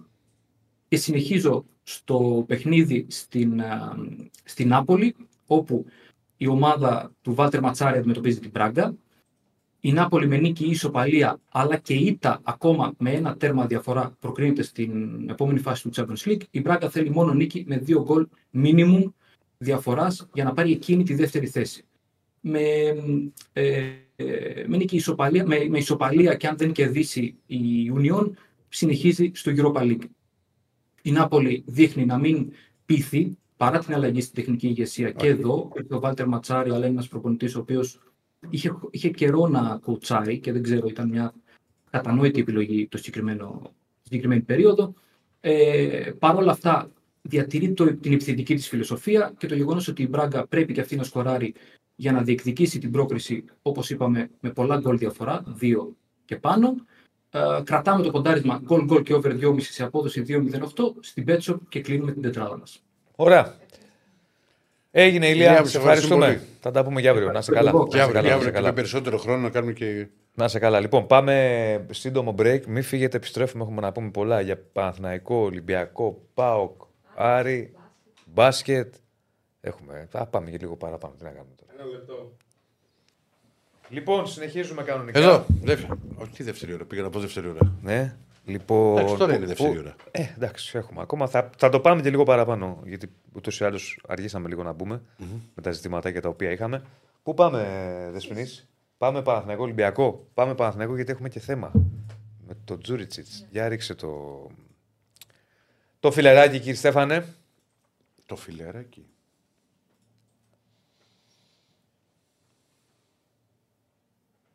και 0.94 1.00
συνεχίζω 1.00 1.64
στο 1.82 2.44
παιχνίδι 2.46 3.06
στην, 3.08 3.60
ε, 3.60 3.78
στην 4.44 4.68
Νάπολη, 4.68 5.16
όπου 5.46 5.86
η 6.36 6.46
ομάδα 6.46 7.12
του 7.22 7.34
Βάλτερ 7.34 7.60
Ματσάρη 7.60 7.98
αντιμετωπίζει 7.98 8.40
την 8.40 8.50
Πράγκα. 8.50 8.96
Η 9.80 9.92
Νάπολη 9.92 10.28
με 10.28 10.36
νίκη 10.36 10.64
ισοπαλία, 10.64 11.40
αλλά 11.50 11.76
και 11.76 11.94
ήττα 11.94 12.40
ακόμα 12.44 12.94
με 12.98 13.10
ένα 13.10 13.36
τέρμα 13.36 13.66
διαφορά 13.66 14.16
προκρίνεται 14.20 14.62
στην 14.62 14.90
επόμενη 15.30 15.58
φάση 15.58 15.82
του 15.82 15.90
Champions 15.94 16.28
League. 16.28 16.42
Η 16.50 16.60
Μπράγκα 16.60 16.90
θέλει 16.90 17.10
μόνο 17.10 17.32
νίκη 17.32 17.64
με 17.66 17.78
δύο 17.78 18.02
γκολ 18.02 18.26
minimum 18.54 19.12
διαφοράς 19.58 20.28
για 20.34 20.44
να 20.44 20.52
πάρει 20.52 20.72
εκείνη 20.72 21.02
τη 21.02 21.14
δεύτερη 21.14 21.46
θέση. 21.46 21.84
Με, 22.40 22.60
ε, 23.52 23.90
ε 24.16 24.64
με 24.66 24.76
νίκη 24.76 24.96
ισοπαλία, 24.96 25.46
με, 25.46 25.66
με 25.68 25.78
ισοπαλία 25.78 26.34
και 26.34 26.46
αν 26.46 26.56
δεν 26.56 26.72
κερδίσει 26.72 27.36
η 27.46 27.92
Union, 27.96 28.30
συνεχίζει 28.68 29.30
στο 29.34 29.52
Europa 29.56 29.80
League. 29.80 30.08
Η 31.06 31.12
Νάπολη 31.12 31.64
δείχνει 31.66 32.04
να 32.04 32.18
μην 32.18 32.52
πείθει 32.84 33.38
παρά 33.56 33.78
την 33.78 33.94
αλλαγή 33.94 34.20
στην 34.20 34.34
τεχνική 34.34 34.66
ηγεσία 34.66 35.10
και 35.10 35.26
εδώ. 35.26 35.70
Ο 35.90 35.98
Βάλτερ 36.00 36.26
Ματσάρη, 36.26 36.70
αλλά 36.70 36.78
είναι 36.78 36.86
ένας 36.86 37.08
προπονητής 37.08 37.54
ο 37.56 37.60
οποίος 37.60 38.00
είχε, 38.50 38.74
είχε 38.90 39.10
καιρό 39.10 39.48
να 39.48 39.78
κουτσάρει 39.82 40.38
και 40.38 40.52
δεν 40.52 40.62
ξέρω, 40.62 40.86
ήταν 40.88 41.08
μια 41.08 41.34
κατανόητη 41.90 42.40
επιλογή 42.40 42.88
το 42.88 42.96
συγκεκριμένο, 42.96 43.72
συγκεκριμένη 44.02 44.40
περίοδο. 44.40 44.94
Ε, 45.40 46.12
Παρ' 46.18 46.36
όλα 46.36 46.52
αυτά, 46.52 46.90
διατηρεί 47.22 47.72
το, 47.72 47.96
την 47.96 48.12
επιθετική 48.12 48.54
της 48.54 48.68
φιλοσοφία 48.68 49.34
και 49.38 49.46
το 49.46 49.54
γεγονός 49.54 49.88
ότι 49.88 50.02
η 50.02 50.08
Μπράγκα 50.10 50.46
πρέπει 50.46 50.72
και 50.72 50.80
αυτή 50.80 50.96
να 50.96 51.02
σκοράρει 51.02 51.54
για 51.94 52.12
να 52.12 52.22
διεκδικήσει 52.22 52.78
την 52.78 52.90
πρόκριση, 52.90 53.44
όπως 53.62 53.90
είπαμε, 53.90 54.30
με 54.40 54.50
πολλά 54.50 54.76
γκολ 54.76 54.98
διαφορά, 54.98 55.44
δύο 55.46 55.96
και 56.24 56.36
πάνω. 56.36 56.74
Ε, 57.34 57.62
κρατάμε 57.64 58.02
το 58.02 58.10
ποντάρισμα 58.10 58.60
γκολ 58.64 58.84
γκολ 58.84 59.02
και 59.02 59.14
over 59.14 59.32
2,5 59.40 59.54
σε 59.58 59.84
απόδοση 59.84 60.24
2,08 60.28 60.38
στην 61.00 61.24
Betshop 61.28 61.56
και 61.68 61.80
κλείνουμε 61.80 62.12
την 62.12 62.22
τετράδα 62.22 62.58
μας. 62.58 62.82
Ωραία. 63.16 63.54
Έγινε 64.90 65.28
η 65.28 65.34
Λία, 65.34 65.64
σε 65.64 65.78
ευχαριστούμε. 65.78 66.42
Θα 66.60 66.70
τα 66.70 66.84
πούμε 66.84 67.00
για 67.00 67.10
αύριο. 67.10 67.32
Να 67.32 67.40
σε 67.40 67.52
καλά. 67.52 67.72
Και 67.88 68.00
αύριο, 68.00 68.50
και 68.50 68.72
περισσότερο 68.72 69.18
χρόνο 69.18 69.42
να 69.42 69.50
κάνουμε 69.50 69.72
και. 69.72 70.06
Να 70.34 70.48
σε 70.48 70.58
καλά. 70.58 70.80
Λοιπόν, 70.80 71.06
πάμε 71.06 71.86
σύντομο 71.90 72.34
break. 72.38 72.60
Μην 72.66 72.82
φύγετε, 72.82 73.16
επιστρέφουμε. 73.16 73.62
Έχουμε 73.62 73.80
να 73.80 73.92
πούμε 73.92 74.10
πολλά 74.10 74.40
για 74.40 74.58
Παναθηναϊκό, 74.72 75.36
Ολυμπιακό, 75.36 76.22
ΠΑΟΚ, 76.34 76.82
Άρη, 77.14 77.74
μπάσκετ. 78.24 78.94
Έχουμε. 79.60 80.06
Θα 80.10 80.26
πάμε 80.26 80.50
και 80.50 80.56
λίγο 80.60 80.76
παραπάνω. 80.76 81.14
Τι 81.18 81.24
να 81.24 81.30
κάνουμε 81.30 81.54
τώρα. 81.56 81.72
Ένα 81.78 81.90
λεπτό. 81.90 82.32
Λοιπόν, 83.88 84.26
συνεχίζουμε 84.26 84.82
κανονικά. 84.82 85.18
Εδώ, 85.18 85.46
δεύτερη. 85.60 86.00
Όχι 86.16 86.42
δεύτερη 86.42 86.72
ώρα. 86.72 86.84
Πήγα 86.84 87.02
να 87.02 87.10
πω 87.10 87.20
δεύτερη 87.20 87.48
ώρα. 87.48 87.72
Ναι. 87.82 88.16
Λοιπόν, 88.44 88.98
εντάξει, 88.98 89.16
τώρα 89.16 89.34
είναι 89.34 89.46
δεύτερη 89.46 89.78
ώρα. 89.78 89.94
Ε, 90.10 90.22
εντάξει, 90.36 90.78
έχουμε 90.78 91.00
ακόμα. 91.00 91.26
Θα, 91.26 91.50
θα 91.56 91.68
το 91.68 91.80
πάμε 91.80 92.02
και 92.02 92.10
λίγο 92.10 92.22
παραπάνω. 92.22 92.82
Γιατί 92.84 93.10
ούτως 93.32 93.60
ή 93.60 93.64
άλλως 93.64 94.00
αργήσαμε 94.08 94.48
λίγο 94.48 94.62
να 94.62 94.72
μπούμε 94.72 95.02
mm-hmm. 95.18 95.40
με 95.54 95.62
τα 95.62 95.70
ζητήματα 95.70 96.08
για 96.08 96.20
τα 96.20 96.28
οποία 96.28 96.50
είχαμε. 96.50 96.82
Πού 97.22 97.34
πάμε, 97.34 98.08
Δεσπινή, 98.12 98.46
Πάμε 98.98 99.22
Παναθηναϊκό 99.22 99.62
Ολυμπιακό. 99.62 100.26
Πάμε 100.34 100.54
Παναθηναϊκό 100.54 100.94
γιατί 100.94 101.10
έχουμε 101.12 101.28
και 101.28 101.40
θέμα. 101.40 101.70
Με 102.46 102.56
το 102.64 102.78
Τζούριτσιτς. 102.78 103.46
Για 103.50 103.68
ρίξε 103.68 103.94
το. 103.94 104.10
Το 106.00 106.10
φιλεράκι, 106.10 106.58
κύριε 106.58 106.74
Στέφανε. 106.74 107.26
Το 108.26 108.36
φιλεράκι. 108.36 109.06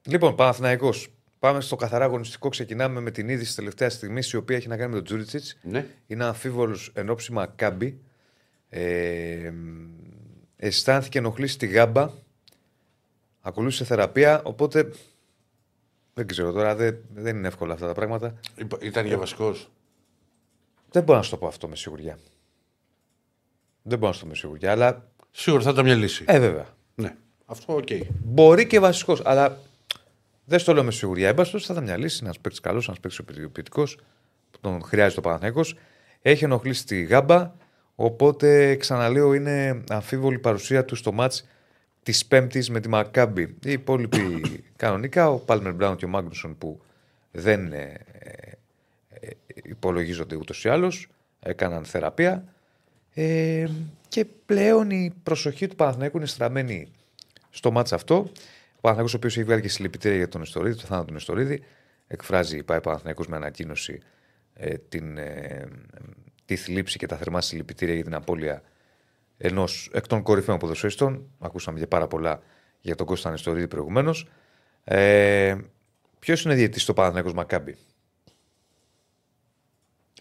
Λοιπόν, 0.10 0.36
Παναθηναϊκός. 0.36 1.08
Πάμε 1.40 1.62
στο 1.62 1.76
καθαρά 1.76 2.06
αγωνιστικό. 2.06 2.50
Ξεκινάμε 2.50 3.00
με 3.00 3.12
την 3.12 3.30
είδηση 3.30 3.56
τελευταία 3.56 3.90
στιγμή, 3.90 4.22
η 4.34 4.36
οποία 4.36 4.56
έχει 4.58 4.68
να 4.68 4.78
κάνει 4.78 4.90
με 4.90 4.96
τον 4.96 5.04
Τζούριτσιτς. 5.04 5.58
Ναι. 5.62 5.86
Είναι 6.08 6.26
αμφίβολος 6.26 6.92
ενόψιμα 6.94 7.46
κάμπι. 7.46 8.00
Ε, 8.70 9.52
αισθάνθηκε 10.56 11.18
ενοχλήσει 11.18 11.54
στη 11.54 11.68
γάμπα. 11.68 12.10
Ακολούθησε 13.42 13.84
θεραπεία. 13.84 14.42
Οπότε 14.44 14.92
δεν 16.14 16.28
ξέρω 16.28 16.52
τώρα, 16.52 16.76
δεν, 16.76 16.98
δεν 17.14 17.36
είναι 17.36 17.48
εύκολα 17.48 17.74
αυτά 17.74 17.88
τα 17.88 17.94
πράγματα. 17.94 18.40
Ήταν 18.82 19.06
για 19.06 19.18
βασικός. 19.18 19.72
Δεν 20.92 21.04
μπορώ 21.04 21.18
να 21.18 21.24
σου 21.24 21.30
το 21.30 21.38
πω 21.38 21.48
αυτό 21.48 21.68
με 21.68 21.76
σιγουριά. 21.76 22.20
Δεν 23.82 23.98
μπορώ 23.98 24.12
να 24.12 24.14
σου 24.14 24.20
το 24.20 24.26
πω 24.26 24.32
με 24.32 24.38
σιγουριά, 24.38 24.72
αλλά. 24.72 25.12
Σίγουρα 25.32 25.64
θα 25.64 25.70
ήταν 25.70 25.86
μια 25.86 25.96
λύση. 25.96 26.24
Ε, 26.28 26.40
βέβαια. 26.40 26.66
Ναι. 26.96 27.16
Αυτό 27.46 27.76
οκ. 27.76 27.88
Okay. 27.90 28.02
Μπορεί 28.24 28.68
και 28.68 28.80
βασικός, 28.80 29.22
αλλά 29.26 29.58
δεν 30.50 30.60
στο 30.60 30.74
λέω 30.74 30.84
με 30.84 30.92
σιγουριά. 30.92 31.28
Έμπα 31.28 31.46
στο 31.46 31.60
θα 31.60 31.68
ήταν 31.72 31.84
μια 31.84 31.98
λύση. 31.98 32.20
Ένας 32.24 32.40
παίξει 32.40 32.62
καλός, 32.62 32.88
ένας 32.88 33.00
παίξει 33.00 33.24
ποιοτικό, 33.24 33.84
που 34.52 34.60
τον 34.62 34.82
χρειάζεται 34.84 35.20
ο 35.20 35.24
Παναθηναϊκό. 35.24 35.62
Έχει 36.22 36.44
ενοχλήσει 36.44 36.86
τη 36.86 37.04
γάμπα. 37.04 37.52
Οπότε 37.96 38.76
ξαναλέω 38.76 39.34
είναι 39.34 39.84
αμφίβολη 39.90 40.36
η 40.36 40.40
παρουσία 40.40 40.86
του 40.86 40.96
στο 40.96 41.12
μάτς 41.12 41.48
της 42.04 42.26
Πέμπτης 42.26 42.70
με 42.70 42.80
τη 42.80 42.90
Μακάμπι. 42.90 43.56
Οι 43.64 43.72
υπόλοιποι 43.72 44.42
κανονικά, 44.76 45.30
ο 45.30 45.38
Πάλμερ 45.38 45.74
Μπράουν 45.74 45.96
και 45.96 46.06
ο 46.06 46.08
Μάγνουσον 46.08 46.58
που 46.58 46.82
δεν 47.32 47.74
ε, 47.74 47.94
ε, 49.10 49.28
υπολογίζονται 49.64 50.36
ούτως 50.36 50.64
ή 50.64 50.70
άλλως, 50.70 51.08
έκαναν 51.40 51.86
θεραπεία. 51.86 52.44
Ε, 53.14 53.68
και 54.08 54.26
πλέον 54.46 54.90
η 54.90 55.14
προσοχή 55.24 55.68
του 55.68 55.76
Παναθηναϊκού 55.76 56.18
είναι 56.18 56.26
στραμμένη 56.26 56.92
στο 57.50 57.72
μάτς 57.72 57.94
αυτό. 57.94 58.32
Ο 58.80 58.82
Παναθηναϊκός 58.82 59.14
ο 59.14 59.18
οποίος 59.18 59.38
έχει 59.38 59.46
βγάλει 59.46 59.62
και 59.62 59.70
συλληπιτήρια 59.70 60.18
για 60.18 60.28
τον 60.28 60.42
Εστορίδη, 60.42 60.76
το 60.76 60.86
θάνατο 60.86 61.06
του 61.08 61.16
Εστορίδη, 61.16 61.64
εκφράζει, 62.08 62.64
πάει 62.64 62.82
Παναθηναϊκός 62.82 63.28
με 63.28 63.36
ανακοίνωση 63.36 64.02
ε, 64.54 64.78
την, 64.78 65.18
ε, 65.18 65.68
τη 66.46 66.56
θλίψη 66.56 66.98
και 66.98 67.06
τα 67.06 67.16
θερμά 67.18 67.42
συλληπιτήρια 67.42 67.96
για 67.96 68.04
την 68.04 68.14
απώλεια 68.14 68.62
ενός 69.38 69.90
εκ 69.94 70.08
των 70.08 70.22
κορυφαίων 70.22 70.58
ποδοσφαιριστών. 70.58 71.30
Ακούσαμε 71.40 71.80
και 71.80 71.88
πάρα 71.88 72.08
πολλά 72.08 72.42
για 72.82 72.96
τον 72.96 73.06
Κώστα 73.06 73.30
Νεστορίδη 73.30 73.68
προηγουμένως. 73.68 74.28
Ε, 74.84 75.56
Ποιος 76.20 76.44
είναι 76.44 76.54
διαιτητής 76.54 76.82
στο 76.82 76.94
Παναθηναϊκός-Μακάμπι, 76.94 77.78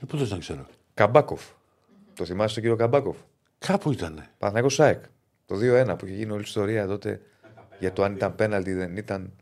Ε, 0.01 0.07
πού 0.07 0.17
δεν 0.17 0.39
ξέρω. 0.39 0.67
Καμπάκοφ. 0.95 1.43
Το 2.15 2.25
θυμάσαι 2.25 2.55
τον 2.55 2.63
κύριο 2.63 2.79
Καμπάκοφ; 2.79 3.17
Κάπου 3.59 3.93
ήταν. 3.93 4.15
Παναθηναϊκός-ΑΕΚ. 4.15 5.05
Το 5.47 5.57
2-1 5.57 5.97
που 5.99 6.07
είχε 6.07 6.15
γίνει 6.15 6.31
όλη 6.31 6.41
η 6.41 6.45
ιστορία 6.47 6.87
τότε 6.87 7.21
για 7.79 7.93
το 7.93 8.03
αν 8.05 8.15
ήταν 8.15 8.35
πέναλτι 8.35 8.73
δεν 8.73 8.97
ήταν. 8.97 9.33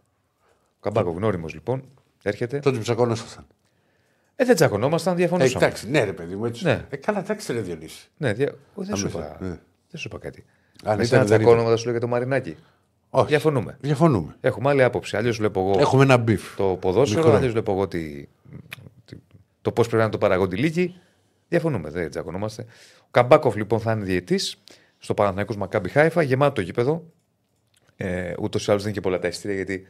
Ο 0.77 0.81
Καμπάκοφ, 0.81 1.17
γνώριμος 1.17 1.55
λοιπόν. 1.55 1.83
Έρχεται. 2.23 2.59
Τότε 2.59 2.79
τσακωνόσασταν. 2.79 3.47
Ε, 4.37 4.45
δεν 4.45 4.55
τσακωνόμασταν, 4.55 5.13
Ε, 5.13 5.17
διαφωνούσαμε. 5.17 5.65
εντάξει, 5.65 5.91
ναι, 5.91 6.05
ρε 6.05 6.13
παιδί 6.13 6.37
μου, 6.37 6.45
έτσι. 6.45 6.65
Ναι. 6.65 6.85
Ε, 6.91 6.97
καλά, 6.97 7.19
εντάξει, 7.19 7.53
ρε 7.53 7.61
Διονύση. 7.61 8.09
Ναι, 8.17 8.33
δια... 8.33 8.53
Ο, 8.75 8.83
δεν, 8.83 8.91
Αν 8.93 8.97
σου 8.97 9.05
με 9.05 9.11
είπα... 9.11 9.23
θε- 9.29 9.41
ναι. 9.41 9.49
δεν 9.91 10.01
σου 10.01 10.09
είπα 10.09 10.19
κάτι. 10.19 10.45
Αν 10.85 10.93
Αν 10.93 11.01
ήταν, 11.01 11.07
ήταν 11.07 11.27
δεν 11.27 11.39
τσακώνομαι, 11.39 11.69
θα 11.71 11.77
σου 11.77 11.83
λέω 11.85 11.93
για 11.93 12.01
το 12.01 12.09
Μαρινάκι. 12.09 12.57
Όχι. 13.11 13.27
Διαφωνούμε. 13.27 13.77
Διαφωνούμε. 13.81 14.37
Έχουμε 14.41 14.69
άλλη 14.71 14.83
άποψη. 14.83 15.17
Αλλιώς 15.17 15.37
βλέπω 15.37 15.61
εγώ 15.61 15.81
Έχουμε 15.81 16.03
ένα 16.03 16.17
beef. 16.17 16.57
το 16.57 16.65
ποδόσφαιρο, 16.81 17.21
Μικρό. 17.23 17.37
αλλιώς 17.37 17.53
βλέπω 17.53 17.73
εγώ 17.73 17.89
τη... 17.89 18.27
τη- 19.05 19.17
το 19.63 19.73
πώς 19.73 19.85
πρέπει 19.87 19.97
να 19.97 20.03
είναι 20.03 20.13
το 20.13 20.19
παραγοντιλίκι. 20.19 21.01
Διαφωνούμε, 21.49 21.91
δεν 21.91 22.11
τσακωνόμαστε. 22.11 22.65
Ο 23.01 23.09
Καμπάκοφ 23.11 23.55
λοιπόν 23.57 23.81
θα 23.81 23.93
είναι 23.93 24.05
διαιτητής 24.05 24.57
στο 24.99 25.15
Παναθηναϊκός 25.15 25.57
Μακάμπι 25.57 25.89
Χάιφα, 25.89 26.23
γεμάτο 26.23 26.53
το 26.53 26.61
γήπεδο. 26.61 27.05
Ε, 27.97 28.33
Ούτως 28.41 28.67
ή 28.67 28.71
άλλως 28.71 28.83
δεν 28.83 28.91
είναι 28.93 29.01
και 29.01 29.09
πολλά 29.09 29.19
τα 29.19 29.29
εισιτήρια 29.29 29.57
γιατί 29.57 29.87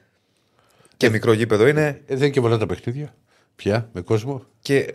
και 0.96 1.10
μικρό 1.10 1.32
γήπεδο 1.32 1.66
είναι. 1.66 1.86
Ε, 1.86 2.02
δεν 2.06 2.16
είναι 2.16 2.28
και 2.28 2.40
πολλά 2.40 2.58
τα 2.58 2.66
παιχνίδια. 2.66 3.14
Πια, 3.56 3.88
με 3.92 4.00
κόσμο. 4.00 4.42
Και 4.60 4.94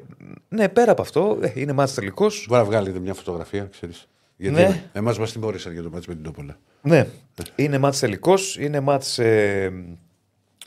ναι, 0.49 0.69
πέρα 0.69 0.91
από 0.91 1.01
αυτό, 1.01 1.39
ε, 1.41 1.51
είναι 1.55 1.73
μάτς 1.73 1.93
τελικός. 1.93 2.45
Μπορεί 2.49 2.61
να 2.61 2.67
βγάλετε 2.67 2.99
μια 2.99 3.13
φωτογραφία, 3.13 3.67
ξέρεις. 3.71 4.07
Γιατί 4.37 4.55
Ναι. 4.61 4.83
εμάς 4.93 5.19
μας 5.19 5.31
τιμώρησαν 5.31 5.73
για 5.73 5.81
το 5.83 5.89
μάτι 5.89 6.05
με 6.09 6.13
την 6.13 6.23
Τόπολα. 6.23 6.59
Ναι, 6.81 7.07
είναι 7.55 7.77
μάτς 7.77 7.99
τελικός. 7.99 8.57
Είναι 8.57 8.79
μάτς 8.79 9.19
ε, 9.19 9.71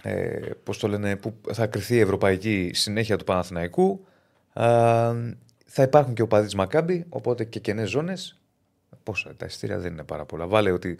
ε, 0.03 0.51
πώς 0.62 0.79
το 0.79 0.89
λένε, 0.89 1.16
που 1.16 1.35
θα 1.53 1.66
κρυθεί 1.66 1.95
η 1.95 2.01
ευρωπαϊκή 2.01 2.71
συνέχεια 2.75 3.16
του 3.16 3.25
Παναθηναϊκού. 3.25 4.05
Α, 4.53 4.65
θα 5.66 5.83
υπάρχουν 5.83 6.15
και 6.15 6.23
οπαδοί 6.23 6.45
της 6.45 6.55
Μακάμπη, 6.55 7.05
οπότε 7.09 7.45
και 7.45 7.61
κενές 7.61 7.91
ζώνες. 7.91 8.39
Πόσα, 9.03 9.35
τα 9.37 9.47
ειστήρια 9.47 9.79
δεν 9.79 9.93
είναι 9.93 10.03
πάρα 10.03 10.25
πολλά. 10.25 10.47
Βάλε 10.47 10.71
ότι 10.71 10.99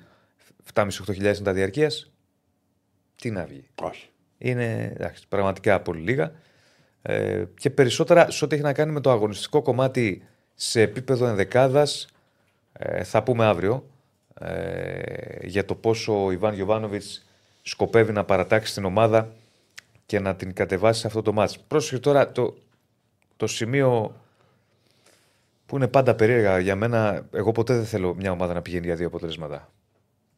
7.500-8.000 0.73 1.19
είναι 1.19 1.33
τα 1.33 1.53
διαρκείας. 1.53 2.13
Τι 3.17 3.31
να 3.31 3.45
βγει. 3.45 3.67
Όχι. 3.83 4.09
Είναι 4.39 4.93
εντάξει, 4.95 5.29
πραγματικά 5.29 5.81
πολύ 5.81 6.01
λίγα. 6.01 6.33
Ε, 7.03 7.45
και 7.59 7.71
περισσότερα 7.71 8.31
σε 8.31 8.45
ό,τι 8.45 8.55
έχει 8.55 8.65
να 8.65 8.73
κάνει 8.73 8.93
με 8.93 9.01
το 9.01 9.11
αγωνιστικό 9.11 9.63
κομμάτι 9.63 10.23
σε 10.55 10.81
επίπεδο 10.81 11.27
ενδεκάδας 11.27 12.09
ε, 12.73 13.05
θα 13.05 13.23
πούμε 13.23 13.45
αύριο 13.45 13.87
ε, 14.41 15.47
για 15.47 15.65
το 15.65 15.75
πόσο 15.75 16.25
ο 16.25 16.31
Ιβάν 16.31 16.55
Γιοβάνοβιτς 16.55 17.27
σκοπεύει 17.63 18.13
να 18.13 18.25
παρατάξει 18.25 18.75
την 18.75 18.85
ομάδα 18.85 19.33
και 20.07 20.21
να 20.21 20.35
την 20.35 20.53
κατεβάσει 20.53 21.01
σε 21.01 21.07
αυτό 21.07 21.23
το 21.23 21.33
μάτς. 21.33 21.59
Πρόσεχε 21.59 21.99
τώρα 21.99 22.33
το, 22.33 22.57
το 23.37 23.47
σημείο 23.47 24.17
που 25.67 25.77
είναι 25.77 25.89
πάντα 25.89 26.15
περίεργα 26.15 26.59
για 26.59 26.77
μένα. 26.77 27.27
Εγώ 27.33 27.53
ποτέ 27.53 27.75
δεν 27.75 27.85
θέλω 27.85 28.15
μια 28.15 28.31
ομάδα 28.31 28.55
να 28.55 28.63
πηγαίνει 28.63 28.87
για 28.87 28.95
δύο 28.95 29.07
αποτελέσματα. 29.07 29.73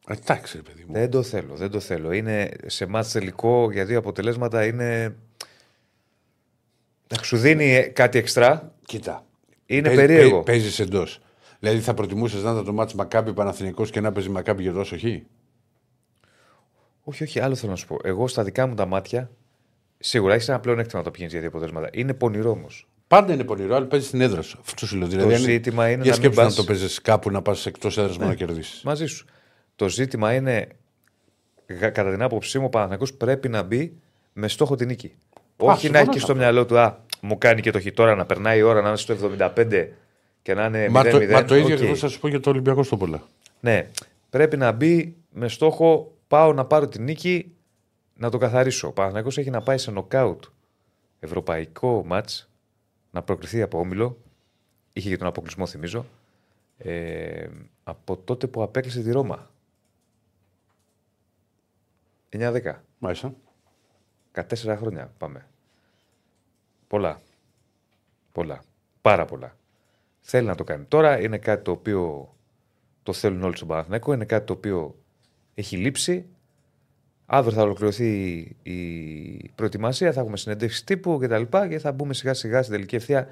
Ε, 0.07 0.13
Εντάξει, 0.13 0.57
ρε 0.57 0.63
παιδί 0.63 0.83
μου. 0.87 0.93
Δεν 0.93 1.09
το 1.09 1.23
θέλω, 1.23 1.55
δεν 1.55 1.71
το 1.71 1.79
θέλω. 1.79 2.11
Είναι 2.11 2.51
σε 2.65 2.85
μάτς 2.85 3.11
τελικό 3.11 3.71
για 3.71 3.85
δύο 3.85 3.97
αποτελέσματα 3.97 4.65
είναι... 4.65 5.15
Εντάξει, 7.07 7.29
Σου 7.29 7.37
δίνει 7.37 7.91
κάτι 7.93 8.17
εξτρά. 8.17 8.73
Κοίτα. 8.85 9.25
Είναι 9.65 9.93
περίεργο. 9.95 10.43
Παίζεις 10.43 10.79
εντός. 10.79 11.21
Δηλαδή 11.59 11.79
θα 11.79 11.93
προτιμούσες 11.93 12.43
να 12.43 12.51
ήταν 12.51 12.65
το 12.65 12.73
μάτι 12.73 12.95
Μακάμπι 12.95 13.33
Παναθηνικό 13.33 13.85
και 13.85 14.01
να 14.01 14.11
παίζει 14.11 14.29
Μακάμπι 14.29 14.61
για 14.61 14.73
τόσο 14.73 14.97
χ. 14.97 15.03
Όχι, 17.03 17.23
όχι, 17.23 17.39
άλλο 17.39 17.55
θέλω 17.55 17.71
να 17.71 17.77
σου 17.77 17.87
πω. 17.87 17.97
Εγώ 18.03 18.27
στα 18.27 18.43
δικά 18.43 18.67
μου 18.67 18.75
τα 18.75 18.85
μάτια, 18.85 19.29
σίγουρα 19.97 20.33
έχεις 20.33 20.49
ένα 20.49 20.59
πλέον 20.59 20.79
έκτημα 20.79 20.97
να 20.99 21.03
το 21.05 21.11
πηγαίνεις 21.11 21.31
για 21.31 21.41
δύο 21.41 21.49
αποτελέσματα. 21.49 21.89
Είναι 21.91 22.13
πονηρό 22.13 22.51
όμως. 22.51 22.87
Πάντα 23.07 23.33
είναι 23.33 23.43
πονηρό, 23.43 23.75
αλλά 23.75 23.85
παίζεις 23.85 24.07
στην 24.07 24.21
έδρα 24.21 24.41
σου. 24.41 24.59
Αυτό 24.61 24.85
σου 24.85 24.97
λέω. 24.97 25.07
Δηλαδή, 25.07 25.33
αν 25.33 25.39
ζήτημα 25.41 25.89
είναι 25.89 26.03
για 26.03 26.11
να 26.11 26.17
μην 26.17 26.31
σκέψου 26.31 26.39
να 26.39 26.45
πας- 26.45 26.55
το 26.55 26.63
παίζεις 26.63 27.01
κάπου 27.01 27.31
να 27.31 27.41
πας 27.41 27.65
εκτός 27.65 27.97
έδρας 27.97 28.17
μόνο 28.17 28.29
να 28.29 28.35
κερδίσεις. 28.35 28.81
Μαζί 28.83 29.05
σου. 29.05 29.25
Το 29.77 29.89
ζήτημα 29.89 30.33
είναι, 30.33 30.67
γα- 31.67 31.89
κατά 31.89 32.11
την 32.11 32.21
άποψή 32.21 32.59
μου, 32.59 32.65
ο 32.65 32.69
Παναθηναϊκός 32.69 33.13
πρέπει 33.13 33.49
να 33.49 33.63
μπει 33.63 33.93
με 34.33 34.47
στόχο 34.47 34.75
την 34.75 34.87
νίκη. 34.87 35.13
Όχι 35.57 35.79
συμφωνώ 35.79 35.91
να 35.93 35.99
έχει 35.99 36.07
σε 36.07 36.11
και 36.13 36.19
στο 36.19 36.31
αυτός. 36.31 36.37
μυαλό 36.37 36.65
του, 36.65 36.79
Α, 36.79 36.97
μου 37.21 37.37
κάνει 37.37 37.61
και 37.61 37.71
το 37.71 37.81
Χ 37.81 37.85
τώρα 37.93 38.15
να 38.15 38.25
περνάει 38.25 38.57
η 38.59 38.61
ώρα 38.61 38.81
να 38.81 38.87
είναι 38.87 38.97
στο 38.97 39.13
75 39.13 39.87
και 40.41 40.53
να 40.53 40.65
είναι 40.65 40.85
0-0. 40.87 40.91
Μα, 40.91 41.03
το, 41.03 41.19
μα 41.31 41.45
το 41.45 41.55
ίδιο 41.55 41.67
Οκ. 41.67 41.71
ακριβώς 41.73 41.99
θα 41.99 42.07
σου 42.07 42.19
πω 42.19 42.27
για 42.27 42.39
τον 42.39 42.49
Ολυμπιακό 42.49 42.83
στο 42.83 42.97
πολλά. 42.97 43.21
Ναι, 43.59 43.87
πρέπει 44.29 44.57
να 44.57 44.71
μπει 44.71 45.15
με 45.31 45.47
στόχο 45.47 46.13
πάω 46.27 46.53
να 46.53 46.65
πάρω 46.65 46.87
την 46.87 47.03
νίκη 47.03 47.51
να 48.13 48.29
το 48.29 48.37
καθαρίσω. 48.37 48.87
Ο 48.87 48.91
Παναθηναϊκός 48.91 49.37
έχει 49.37 49.49
να 49.49 49.61
πάει 49.61 49.77
σε 49.77 49.91
νοκάουτ 49.91 50.43
ευρωπαϊκό 51.19 52.03
μάτς 52.05 52.49
να 53.11 53.21
προκριθεί 53.21 53.61
από 53.61 53.79
όμιλο. 53.79 54.17
Είχε 54.93 55.09
και 55.09 55.17
τον 55.17 55.27
αποκλεισμό, 55.27 55.65
θυμίζω. 55.65 56.05
Ε, 56.77 57.47
από 57.83 58.17
τότε 58.17 58.47
που 58.47 58.61
απέκλεισε 58.63 59.01
τη 59.01 59.11
Ρώμα. 59.11 59.49
9-10. 62.29 62.73
Μάλιστα. 62.97 63.35
14 64.33 64.75
χρόνια 64.77 65.13
πάμε. 65.17 65.47
Πολλά. 66.87 67.21
Πολλά. 68.31 68.63
Πάρα 69.01 69.25
πολλά. 69.25 69.57
Θέλει 70.19 70.47
να 70.47 70.55
το 70.55 70.63
κάνει. 70.63 70.85
Τώρα 70.87 71.21
είναι 71.21 71.37
κάτι 71.37 71.63
το 71.63 71.71
οποίο 71.71 72.33
το 73.03 73.13
θέλουν 73.13 73.43
όλοι 73.43 73.55
στον 73.55 73.67
Παναθηναϊκό. 73.67 74.13
Είναι 74.13 74.25
κάτι 74.25 74.45
το 74.45 74.53
οποίο 74.53 74.95
έχει 75.53 75.77
λείψει. 75.77 76.25
Αύριο 77.25 77.53
θα 77.53 77.61
ολοκληρωθεί 77.61 78.37
η 78.63 79.51
προετοιμασία, 79.55 80.11
θα 80.11 80.19
έχουμε 80.19 80.37
συνεντεύξεις 80.37 80.83
τύπου 80.83 81.17
κτλ. 81.21 81.41
Και, 81.41 81.67
και 81.69 81.79
θα 81.79 81.91
μπούμε 81.91 82.13
σιγά 82.13 82.33
σιγά 82.33 82.61
στην 82.61 82.73
τελική 82.73 82.95
ευθεία 82.95 83.27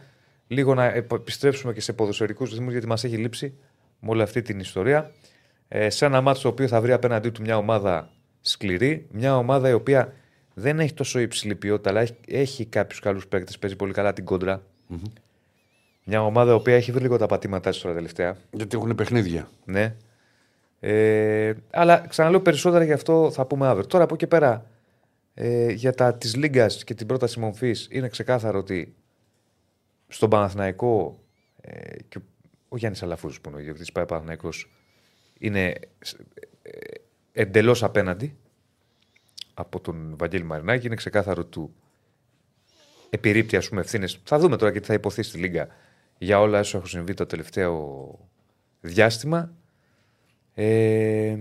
λίγο 0.48 0.74
να 0.74 0.86
επιστρέψουμε 0.86 1.74
και 1.74 1.82
σε 1.82 1.94
ποδοσφαιρικούς 1.94 2.52
ρυθμούς 2.52 2.72
γιατί 2.72 2.88
μας 2.88 3.04
έχει 3.04 3.18
λείψει 3.18 3.58
με 4.00 4.10
όλη 4.10 4.22
αυτή 4.22 4.42
την 4.42 4.60
ιστορία. 4.60 5.12
Ε, 5.68 5.90
σε 5.90 6.06
ένα 6.06 6.22
μάτσο 6.22 6.42
το 6.42 6.48
οποίο 6.48 6.68
θα 6.68 6.82
βρει 6.82 6.92
απέναντί 6.92 7.30
του 7.30 7.42
μια 7.42 7.58
ομάδα 7.58 8.10
σκληρή, 8.48 9.08
μια 9.12 9.38
ομάδα 9.38 9.70
η 9.70 9.74
οποία 9.74 10.14
δεν 10.54 10.80
έχει 10.80 10.94
τόσο 10.94 11.20
υψηλή 11.20 11.56
ποιότητα, 11.56 11.90
αλλά 11.90 12.02
έχει, 12.02 12.16
έχει 12.28 12.66
κάποιους 12.66 13.00
καλούς 13.00 13.28
παίκτες, 13.28 13.60
παίζει 13.60 13.76
πολύ 13.76 13.94
καλά 13.94 14.14
την 14.14 14.26
κοντρα 14.26 14.64
Μια 16.04 16.24
ομάδα 16.24 16.52
η 16.52 16.56
οποία 16.56 16.76
έχει 16.76 16.92
βρει 16.92 17.02
λίγο 17.02 17.18
τα 17.18 17.26
πατήματά 17.26 17.70
της 17.70 17.80
τώρα 17.80 17.96
τελευταία. 17.96 18.38
Γιατί 18.52 18.78
έχουν 18.78 18.96
παιχνίδια. 18.96 19.50
Ναι. 19.66 19.96
Ε, 20.80 21.54
αλλά 21.70 22.06
ξαναλέω 22.08 22.42
περισσότερα 22.42 22.84
γι' 22.84 22.94
αυτό 22.94 23.32
θα 23.32 23.46
πούμε 23.46 23.68
αύριο. 23.68 23.86
Τώρα 23.88 24.04
από 24.04 24.14
εκεί 24.14 24.24
και 24.24 24.30
πέρα 24.30 24.70
ε, 25.34 25.72
για 25.72 25.94
τα 25.94 26.14
της 26.14 26.36
Λίγκας 26.36 26.84
και 26.84 26.94
την 26.94 27.08
πρόταση 27.08 27.40
μορφής 27.40 27.88
είναι 27.92 28.08
ξεκάθαρο 28.08 28.60
ότι 28.60 28.96
στον 30.08 30.30
Παναθηναϊκό 30.30 31.20
ε, 31.62 31.96
και 32.10 32.20
ο 32.70 32.78
Γιάννης 32.78 33.04
Αλαφούζος 33.04 33.42
που 33.42 33.50
είναι 33.50 33.58
ο 33.58 33.62
ιδιοκτήτης 33.62 33.92
πάει 33.92 34.06
Παναθηναϊκός 34.06 34.70
είναι 35.40 35.74
ε, 37.36 37.41
εντελώς 37.41 37.84
απέναντι 37.84 38.38
από 39.53 39.80
τον 39.80 40.16
Βαγγέλη 40.18 40.44
Μαρινάκη. 40.44 40.86
Είναι 40.86 40.95
ξεκάθαρο 40.95 41.45
του 41.45 41.76
επιρρύπτει 43.10 43.56
ας 43.56 43.70
πούμε 43.70 43.82
ευθύνες. 43.82 44.20
Θα 44.24 44.40
δούμε 44.40 44.57
τώρα 44.57 44.72
και 44.72 44.80
τι 44.80 44.86
θα 44.86 44.94
υποθεί 44.94 45.24
στη 45.24 45.38
Λίγκα 45.38 45.68
για 46.18 46.40
όλα 46.40 46.60
όσα 46.60 46.78
έχουν 46.78 46.90
συμβεί 46.90 47.14
το 47.14 47.26
τελευταίο 47.26 48.20
διάστημα. 48.82 49.53
Ε, 50.53 51.38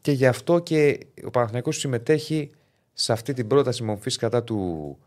και 0.00 0.12
γι' 0.12 0.26
αυτό 0.26 0.58
και 0.58 1.06
ο 1.24 1.30
Παναθηναϊκός 1.30 1.78
συμμετέχει 1.78 2.50
σε 2.92 3.12
αυτή 3.12 3.32
την 3.32 3.46
πρόταση 3.46 3.82
μορφής 3.82 4.16
κατά 4.16 4.44
του 4.44 4.98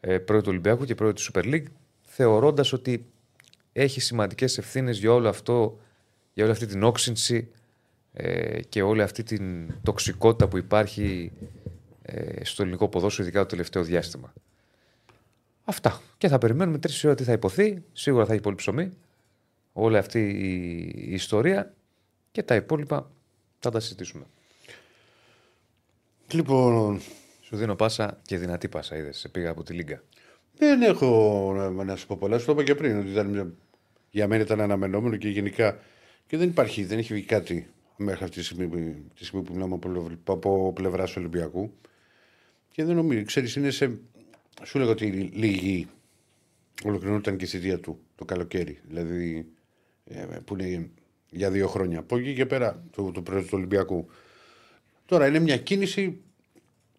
ε, 0.00 0.18
πρώτου 0.18 0.48
Ολυμπιακού 0.48 0.84
και 0.84 0.94
πρώτου 0.94 1.22
Super 1.22 1.44
League, 1.44 1.66
θεωρώντας 2.02 2.72
ότι 2.72 3.06
έχει 3.72 4.00
σημαντικές 4.00 4.58
ευθύνες 4.58 4.98
για 4.98 5.12
όλο 5.12 5.28
αυτό, 5.28 5.80
για 6.34 6.44
όλη 6.44 6.52
αυτή 6.52 6.66
την 6.66 6.82
όξυνση 6.82 7.50
ε, 8.16 8.60
και 8.62 8.82
όλη 8.82 9.02
αυτή 9.02 9.22
την 9.22 9.74
τοξικότητα 9.82 10.48
που 10.48 10.56
υπάρχει 10.56 11.32
ε, 12.02 12.44
στο 12.44 12.62
ελληνικό 12.62 12.88
ποδόσφαιρο, 12.88 13.26
ειδικά 13.26 13.40
το 13.40 13.46
τελευταίο 13.46 13.82
διάστημα. 13.82 14.32
Αυτά. 15.64 16.00
Και 16.18 16.28
θα 16.28 16.38
περιμένουμε 16.38 16.78
τρεις 16.78 17.04
ώρα 17.04 17.14
τι 17.14 17.24
θα 17.24 17.32
υποθεί. 17.32 17.82
Σίγουρα 17.92 18.26
θα 18.26 18.32
έχει 18.32 18.42
πολύ 18.42 18.56
ψωμί. 18.56 18.90
Όλη 19.72 19.96
αυτή 19.96 20.28
η, 20.28 20.82
η 20.94 21.14
ιστορία 21.14 21.74
και 22.30 22.42
τα 22.42 22.54
υπόλοιπα 22.54 23.10
θα 23.58 23.70
τα 23.70 23.80
συζητήσουμε. 23.80 24.24
Λοιπόν, 26.32 27.00
Σου 27.40 27.56
δίνω 27.56 27.74
πάσα 27.74 28.18
και 28.22 28.38
δυνατή 28.38 28.68
πάσα, 28.68 28.96
είδες. 28.96 29.18
Σε 29.18 29.28
πήγα 29.28 29.50
από 29.50 29.62
τη 29.62 29.72
Λίγκα. 29.72 30.02
δεν 30.56 30.82
έχω 30.82 31.52
να, 31.56 31.84
να 31.84 31.96
σου 31.96 32.06
πω 32.06 32.16
πολλά. 32.16 32.38
Σου 32.38 32.46
το 32.46 32.52
είπα 32.52 32.62
και 32.62 32.74
πριν 32.74 32.98
ότι 32.98 33.10
ήταν 33.10 33.26
μια 33.26 33.52
Για 34.10 34.28
μένα 34.28 34.42
ήταν 34.42 34.60
αναμενόμενο 34.60 35.16
και 35.16 35.28
γενικά. 35.28 35.78
Και 36.26 36.36
δεν 36.36 36.48
υπάρχει, 36.48 36.84
δεν 36.84 36.98
έχει 36.98 37.14
βγει 37.14 37.24
κάτι 37.24 37.68
μέχρι 37.96 38.24
αυτή 38.24 38.38
τη 38.38 38.44
στιγμή, 38.44 38.94
τη 39.14 39.24
στιγμή 39.24 39.44
που 39.44 39.52
μιλάμε 39.52 39.74
από, 39.74 40.12
από 40.32 40.72
πλευράς 40.72 41.10
του 41.10 41.16
Ολυμπιακού. 41.18 41.72
Και 42.68 42.84
δεν 42.84 42.96
νομίζω, 42.96 43.24
ξέρεις, 43.24 43.56
είναι 43.56 43.70
σε. 43.70 43.98
Σου 44.62 44.78
λέγω 44.78 44.90
ότι 44.90 45.06
λίγοι 45.34 45.88
ολοκληρώνονταν 46.84 47.36
και 47.36 47.44
η 47.44 47.48
θητεία 47.48 47.80
του 47.80 47.98
το 48.14 48.24
καλοκαίρι. 48.24 48.78
Δηλαδή 48.88 49.46
ε, 50.04 50.26
που 50.44 50.56
είναι 50.56 50.90
για 51.30 51.50
δύο 51.50 51.68
χρόνια. 51.68 51.98
Από 51.98 52.16
εκεί 52.16 52.34
και 52.34 52.46
πέρα 52.46 52.84
του, 52.92 53.10
του 53.14 53.22
του 53.22 53.48
Ολυμπιακού. 53.50 54.06
Τώρα 55.06 55.26
είναι 55.26 55.38
μια 55.38 55.56
κίνηση 55.56 56.20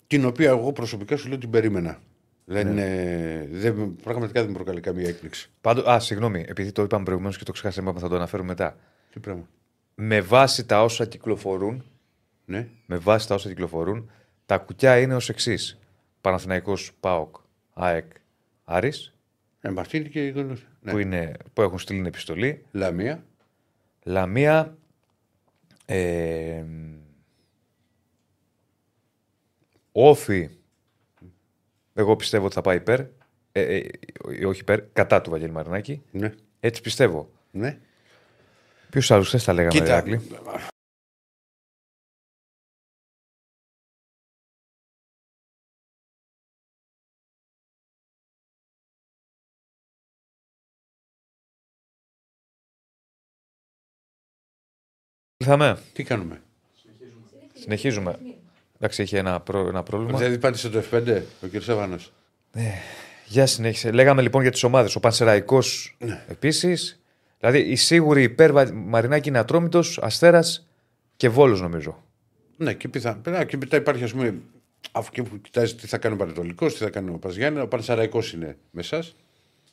την 0.08 0.26
οποία 0.26 0.50
εγώ 0.50 0.72
προσωπικά 0.72 1.18
σου 1.18 1.28
λέω 1.28 1.38
την 1.38 1.50
περίμενα. 1.50 2.02
Δεν, 2.46 2.74
ναι. 2.74 3.48
δεν, 3.52 3.96
πραγματικά 4.04 4.44
δεν 4.44 4.54
προκαλεί 4.54 4.82
καμία 4.82 5.08
έκπληξη. 5.08 5.50
Πάντω, 5.62 5.90
α, 5.90 6.00
συγγνώμη, 6.00 6.46
επειδή 6.48 6.72
το 6.72 6.82
είπαμε 6.82 7.04
προηγουμένως 7.04 7.38
και 7.38 7.44
το 7.44 7.52
ξεχάσαμε, 7.52 7.94
θα 7.98 8.10
το 8.10 8.16
αναφέρουμε 8.16 8.48
μετά. 8.48 8.78
Τι 9.12 9.20
πράγμα. 9.20 9.48
Με 9.96 10.22
βάση 10.22 10.66
τα 10.66 10.84
όσα 10.84 11.06
κυκλοφορούν, 11.06 11.86
ναι. 12.46 12.68
με 12.86 12.98
βάση 12.98 13.28
τα 13.28 13.36
όσα 13.36 13.50
κυκλοφορούν, 13.50 14.12
τα 14.46 14.58
κουκιά 14.58 15.00
είναι 15.00 15.16
ως 15.16 15.30
εξής. 15.30 15.80
Παναθηναϊκός 16.22 16.92
ΠΑΟΚ, 17.00 17.36
ΑΕΚ, 17.74 18.12
Άρης. 18.64 19.14
Ε, 19.62 20.00
και... 20.02 20.32
ναι. 20.32 20.92
που, 20.92 20.98
είναι, 20.98 21.32
που 21.54 21.62
έχουν 21.62 21.80
στείλει 21.80 21.98
την 21.98 22.08
επιστολή. 22.08 22.66
Λαμία. 22.72 23.24
Λαμία. 24.04 24.78
Ε, 25.86 26.64
όφη. 29.92 30.50
Εγώ 31.94 32.16
πιστεύω 32.16 32.46
ότι 32.46 32.54
θα 32.54 32.62
πάει 32.62 32.78
υπέρ. 32.78 33.00
Ε, 33.52 33.78
ε, 33.78 34.46
όχι 34.46 34.62
υπέρ, 34.62 34.82
κατά 34.94 35.22
του 35.22 35.30
Βαγγέλη 35.30 35.52
Μαρινάκη. 35.52 36.02
Ναι. 36.12 36.34
Έτσι 36.60 36.82
πιστεύω. 36.82 37.32
Ναι. 37.52 37.80
Ποιους 38.96 39.12
άλλους 39.12 39.30
θες 39.30 39.44
τα 39.44 39.54
λέγαμε, 39.54 39.80
Κοίτα, 39.80 40.04
Ήρθαμε. 55.38 55.80
Τι 55.94 56.04
κάνουμε; 56.04 56.42
Συνεχίζουμε. 57.54 58.20
Εντάξει, 58.76 59.02
είχε 59.02 59.18
ένα, 59.18 59.40
προ, 59.40 59.68
ένα 59.68 59.84
πρόβλημα. 59.84 60.18
Δηλαδή 60.18 60.38
πάτησε 60.38 60.70
το 60.70 60.84
F5 60.92 61.22
ο 61.42 61.48
κ. 61.48 61.62
Σέβανο. 61.62 61.98
Ναι. 62.52 62.82
Για 63.26 63.46
συνέχισε. 63.46 63.92
Λέγαμε 63.92 64.22
λοιπόν 64.22 64.42
για 64.42 64.52
τις 64.52 64.64
ομάδες. 64.64 64.96
Ο 64.96 65.00
Πανσεραϊκός 65.00 65.96
ναι. 66.00 66.26
επίσης. 66.28 67.00
Δηλαδή 67.40 67.60
η 67.60 67.76
σίγουρη 67.76 68.24
υπέρ 68.24 68.74
Μαρινάκη 68.74 69.30
είναι 69.30 69.38
Ατρόμητος, 69.38 70.00
Αστέρας 70.02 70.68
και 71.16 71.30
Βόλος 71.30 71.62
νομίζω. 71.62 72.04
Ναι, 72.58 72.74
και, 72.74 72.88
πιθα... 72.88 73.20
και 73.48 73.58
μετά 73.58 73.78
υπάρχει 73.78 74.04
ας 74.04 74.12
πούμε. 74.12 74.36
Αφού 74.92 75.12
και 75.12 75.24
κοιτάζει 75.42 75.76
τι 75.76 75.88
θα 75.88 75.98
κάνει 75.98 76.16
ο 76.16 76.18
Πανετολικός, 76.18 76.74
τι 76.74 76.84
θα 76.84 76.90
κάνει 76.90 77.10
ο 77.10 77.18
Παζιάννη, 77.18 77.60
ο 77.60 77.68
Πανσεραϊκό 77.68 78.20
είναι 78.34 78.58
με 78.72 78.82
εσάς. 78.82 79.16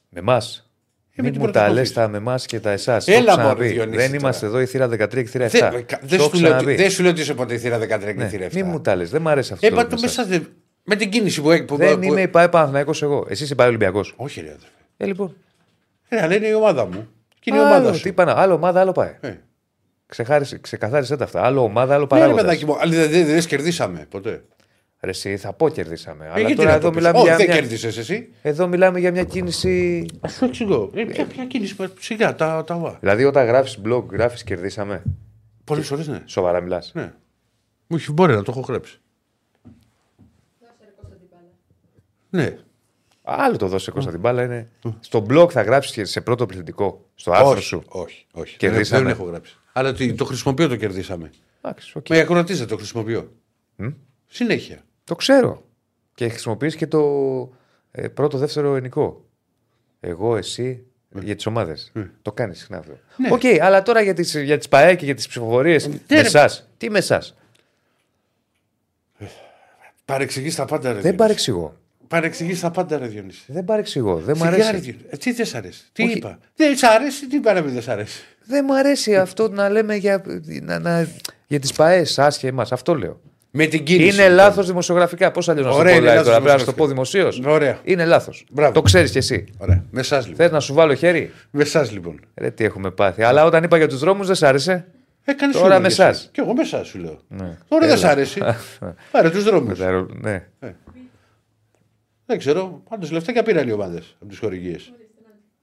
Με 0.09 0.19
εμάς. 0.21 0.71
Ε, 1.15 1.23
Μην 1.23 1.35
μου 1.39 1.51
τα 1.51 1.69
λες 1.69 1.93
τα 1.93 2.09
με 2.09 2.17
εμάς 2.17 2.47
και 2.47 2.61
τα 2.61 2.71
εσάς. 2.71 3.09
Έλα 3.09 3.39
μόνο. 3.39 3.57
Δεν 3.89 4.15
είμαστε 4.15 4.47
εδώ 4.47 4.61
η 4.61 4.67
θύρα 4.67 4.87
13 4.87 5.09
και 5.09 5.19
η 5.19 5.25
θύρα 5.25 5.49
7. 5.51 5.83
Δεν 6.03 6.21
σου, 6.21 6.41
λέω, 6.41 6.63
δεν 6.63 6.91
σου 6.91 7.03
λέω 7.03 7.11
ότι 7.11 7.21
είσαι 7.21 7.35
ποτέ 7.35 7.55
η 7.55 7.59
θύρα 7.59 7.79
13 7.79 7.87
και 7.89 8.11
η 8.11 8.15
ναι, 8.15 8.29
θύρα 8.29 8.47
7. 8.47 8.53
Μην 8.53 8.67
μου 8.67 8.81
τα 8.81 8.97
λες, 8.97 9.11
δεν 9.11 9.23
μου 9.23 9.29
αρέσει 9.29 9.53
αυτό. 9.53 9.67
Ε, 9.67 9.71
το 9.71 9.99
μέσα, 10.01 10.27
με 10.85 10.97
την 10.97 11.11
κίνηση 11.11 11.41
που 11.41 11.51
έχει. 11.51 11.65
Δεν 11.71 11.99
που... 11.99 12.05
είμαι 12.05 12.23
υπάε 12.23 12.49
Παναθυναϊκό 12.49 12.93
εγώ. 13.01 13.27
Εσύ 13.29 13.43
είσαι 13.43 13.53
υπάε 13.53 13.67
Ολυμπιακός. 13.67 14.15
Όχι, 14.17 14.41
ρε 14.41 14.47
αδερφέ. 14.47 14.67
Ε, 14.97 15.07
λοιπόν. 15.07 15.37
Ε, 16.09 16.23
αλλά 16.23 16.35
είναι 16.35 16.47
η 16.47 16.53
ομάδα 16.53 16.87
μου. 16.87 17.09
Και 17.43 17.51
είναι 17.51 17.59
η 17.59 17.63
ομάδα 17.63 17.93
σου. 17.93 18.03
Τι 18.03 18.09
είπα, 18.09 18.35
άλλο 18.37 18.55
ομάδα, 18.55 18.81
άλλο 18.81 18.93
πάει. 18.93 19.17
Ε. 19.21 19.35
Ξεκαθάρισε 20.61 21.17
τα 21.17 21.25
αυτά. 21.25 21.43
Άλλο 21.43 21.63
ομάδα, 21.63 21.95
άλλο 21.95 22.07
παράγοντας. 22.07 22.63
Ναι, 22.63 22.97
δεν 22.97 23.11
δε, 23.11 23.25
δε, 23.25 23.41
κερδίσαμε 23.41 24.07
ποτέ. 24.09 24.45
Ρε, 25.01 25.11
εσύ, 25.11 25.37
θα 25.37 25.53
πω 25.53 25.69
κερδίσαμε. 25.69 26.25
Ε, 26.25 26.31
αλλά 26.31 26.55
τώρα 26.55 26.73
εδώ 26.73 26.93
μιλάμε 26.93 27.19
για. 27.19 27.37
δεν 27.37 27.47
μια... 27.47 27.55
κέρδισες 27.55 27.97
εσύ. 27.97 28.33
Εδώ 28.43 28.67
μιλάμε 28.67 28.99
για 28.99 29.11
μια 29.11 29.25
κίνηση. 29.25 30.07
Α 30.21 30.29
σου 30.29 30.45
εξηγώ. 30.45 30.91
Ε, 30.95 31.05
ποια, 31.05 31.27
ποια 31.27 31.45
κίνηση, 31.45 31.77
σιγά 31.99 32.35
τα, 32.35 32.65
τα 32.65 32.99
Δηλαδή, 33.01 33.25
όταν 33.25 33.47
γράφεις 33.47 33.79
blog, 33.85 34.05
γράφεις 34.11 34.45
κερδίσαμε. 34.45 35.03
Πολλές 35.65 35.87
φορές 35.87 36.09
ναι. 36.09 36.23
Σοβαρά 36.25 36.61
μιλάς. 36.61 36.91
Ναι. 36.95 37.13
Μου 37.87 37.97
έχει 37.97 38.13
μπορεί 38.13 38.35
να 38.35 38.43
το 38.43 38.53
έχω 38.57 38.65
γράψει. 38.69 39.01
Ναι. 42.31 42.57
Άλλο 43.23 43.57
το 43.57 43.67
δώσε 43.67 43.91
Κώστα 43.91 44.11
την 44.11 44.21
μπάλα 44.21 44.43
είναι. 44.43 44.71
Στο 45.01 45.27
blog 45.31 45.51
θα 45.51 45.63
γράψεις 45.63 46.11
σε 46.11 46.21
πρώτο 46.21 46.47
πληθυντικό. 46.47 47.09
Στο 47.15 47.33
άρθρο 47.33 47.61
σου. 47.61 47.83
Όχι, 47.89 48.27
όχι. 48.33 48.57
Κερδίσαμε. 48.57 49.03
Δεν 49.03 49.13
έχω 49.13 49.25
γράψει. 49.25 49.57
Αλλά 49.73 49.95
το 50.17 50.25
χρησιμοποιώ 50.25 50.69
το 50.69 50.77
κερδίσαμε. 50.77 51.31
Εντάξει, 51.63 51.93
okay. 51.99 52.09
Με 52.09 52.19
ακροατίζετε 52.19 52.67
το 52.67 52.77
χρησιμοποιώ. 52.77 53.33
Συνέχεια. 54.27 54.85
Το 55.05 55.15
ξέρω. 55.15 55.65
Και 56.15 56.29
χρησιμοποιείς 56.29 56.77
και 56.77 56.87
το 56.87 57.01
ε, 57.91 58.09
πρώτο, 58.09 58.39
δεύτερο 58.39 58.77
ενικό. 58.77 59.25
Εγώ, 60.01 60.37
εσύ, 60.37 60.85
ναι. 61.09 61.21
για 61.25 61.35
τις 61.35 61.47
ομάδες. 61.47 61.91
Ναι. 61.95 62.11
Το 62.23 62.33
κάνεις 62.33 62.59
συχνά 62.59 62.79
αυτό. 62.79 62.99
Ναι. 63.17 63.29
OK, 63.33 63.41
okay, 63.43 63.59
αλλά 63.61 63.83
τώρα 63.83 64.01
για 64.01 64.15
τις 64.15 64.43
για 64.43 64.59
τις 64.59 64.69
ΠΑΕ 64.69 64.95
και 64.95 65.05
για 65.05 65.15
τις 65.15 65.29
ψηφοφορίες. 65.29 65.89
Ναι, 65.89 65.99
με 66.09 66.19
εσάς. 66.19 66.69
Τι 66.77 66.91
με 66.91 66.99
εσάς. 66.99 67.37
Παρεξηγείς 70.05 70.55
τα 70.55 70.65
πάντα, 70.65 70.93
ρε. 70.93 71.01
Δεν 71.01 71.15
παρεξηγώ. 71.15 71.81
Παρεξηγείς 72.13 72.61
τα 72.61 72.71
πάντα, 72.71 72.99
ρε 72.99 73.07
Διονύση. 73.07 73.43
Δεν 73.47 73.65
παρεξηγώ. 73.65 74.17
Δεν 74.17 74.37
μου 74.39 74.45
αρέσει. 74.45 74.97
Ε, 75.11 75.17
τι 75.17 75.33
δεν 75.33 75.47
σ' 75.47 75.55
αρέσει. 75.55 75.85
Τι 75.93 76.03
Όχι. 76.03 76.17
είπα. 76.17 76.39
Δεν 76.57 76.77
σ' 76.77 76.83
αρέσει, 76.83 77.27
τι 77.27 77.37
είπα 77.37 77.53
να 77.53 77.61
μην 77.61 77.73
δεν 77.73 77.83
σ' 77.83 77.89
αρέσει. 77.89 78.23
Δεν 78.45 78.65
μου 78.69 78.77
αρέσει 78.77 79.17
αυτό 79.17 79.49
να 79.49 79.69
λέμε 79.69 79.95
για, 79.95 80.23
να, 80.63 80.79
να, 80.79 81.09
για 81.47 81.61
τις 81.61 81.73
ΠαΕ, 81.73 82.05
άσχε 82.17 82.49
εμά. 82.49 82.67
Αυτό 82.71 82.95
λέω. 82.95 83.21
Με 83.51 83.67
την 83.67 83.85
κίνηση. 83.85 84.05
Είναι 84.05 84.23
λοιπόν. 84.23 84.35
λάθος 84.35 84.67
δημοσιογραφικά. 84.67 85.31
Πώς 85.31 85.49
αλλιώς 85.49 85.67
να 85.67 85.73
το 85.73 85.79
πω 85.79 85.85
τώρα, 86.25 86.41
πρέπει 86.41 86.59
να 86.59 86.65
το 86.65 86.73
πω 86.73 86.87
δημοσίως. 86.87 87.43
Είναι 87.85 88.05
λάθος. 88.05 88.45
Το 88.73 88.83
ξέρεις 88.83 89.11
κι 89.11 89.19
εσύ. 89.19 89.45
Ωραία. 89.59 89.85
Με 89.91 90.01
εσά 90.01 90.19
λοιπόν. 90.19 90.35
Θες 90.35 90.51
να 90.51 90.61
σου 90.61 90.75
βάλω 90.75 90.95
χέρι; 90.95 91.31
Με 91.51 91.63
εσά 91.63 91.87
λοιπόν. 91.91 92.21
Ρε, 92.35 92.51
τι 92.51 92.65
έχουμε 92.65 92.91
πάθει. 92.91 93.23
Αλλά 93.23 93.45
όταν 93.45 93.63
είπα 93.63 93.77
για 93.77 93.89
τους 93.89 93.99
δρόμους 93.99 94.27
δεν 94.27 94.37
σ' 94.37 94.43
άρεσε. 94.43 94.87
Ε, 95.25 95.33
τώρα 95.53 95.81
με 95.81 95.87
εσάς. 95.87 96.29
Κι 96.33 96.41
εγώ 96.41 96.55
με 96.55 96.63
εσάς 96.63 96.87
σου 96.87 96.99
λέω. 96.99 97.21
Ναι. 97.29 97.59
Τώρα 97.69 97.87
δεν 97.87 97.99
σ' 97.99 98.05
άρεσε. 98.05 98.57
Πάρε 99.13 99.31
τους 99.31 99.45
δρόμους. 99.45 99.79
Ναι. 100.21 100.47
Ε. 102.23 102.25
Δεν 102.27 102.39
ξέρω. 102.39 102.83
Πάντως 102.89 103.11
λεφτά 103.11 103.43
πήραν 103.43 103.69
οι 103.69 103.73
ομάδες 103.73 104.17
από 104.21 104.29
τις 104.31 104.39
χορηγίες. 104.39 104.93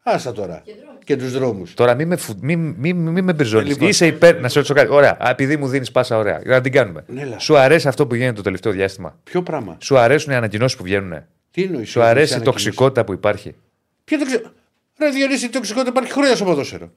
Άστα 0.03 0.31
τώρα. 0.31 0.63
Και 1.03 1.15
τους 1.15 1.31
δρόμους. 1.31 1.73
Τώρα 1.73 1.93
μην 1.95 2.07
με, 2.07 2.15
φου... 2.15 2.33
μη, 2.41 2.55
μη, 2.55 2.93
μη 2.93 3.21
με 3.21 3.33
μπριζώνεις. 3.33 3.67
Λοιπόν. 3.69 3.87
Είσαι 3.87 4.05
υπέρ. 4.05 4.39
Να 4.39 4.47
σε 4.47 4.55
ρωτήσω 4.55 4.73
κάτι. 4.73 4.91
Ωραία. 4.91 5.17
Επειδή 5.29 5.57
μου 5.57 5.67
δίνεις 5.67 5.91
πάσα 5.91 6.17
ωραία. 6.17 6.41
Να 6.45 6.61
την 6.61 6.71
κάνουμε. 6.71 7.03
Ναι, 7.07 7.35
Σου 7.37 7.57
αρέσει 7.57 7.87
αυτό 7.87 8.07
που 8.07 8.15
γίνεται 8.15 8.33
το 8.33 8.41
τελευταίο 8.41 8.71
διάστημα; 8.71 9.19
Ποιο 9.23 9.43
πράγμα; 9.43 9.77
Σου 9.81 9.97
αρέσουν 9.97 10.31
οι 10.31 10.35
ανακοινώσεις 10.35 10.77
που 10.77 10.83
βγαίνουν; 10.83 11.23
Τι 11.51 11.63
εννοείς. 11.63 11.89
Σου 11.89 12.01
αρέσει 12.01 12.37
η 12.37 12.41
τοξικότητα 12.41 13.03
που 13.03 13.13
υπάρχει; 13.13 13.55
Ποιο 14.03 14.17
τοξικότητα. 14.17 14.53
Ρε 14.99 15.09
Διονύση, 15.09 15.45
η 15.45 15.49
τοξικότητα 15.49 15.89
υπάρχει 15.89 16.11
χρόνια 16.11 16.35
στο 16.35 16.45
ποδόσφαιρο. 16.45 16.91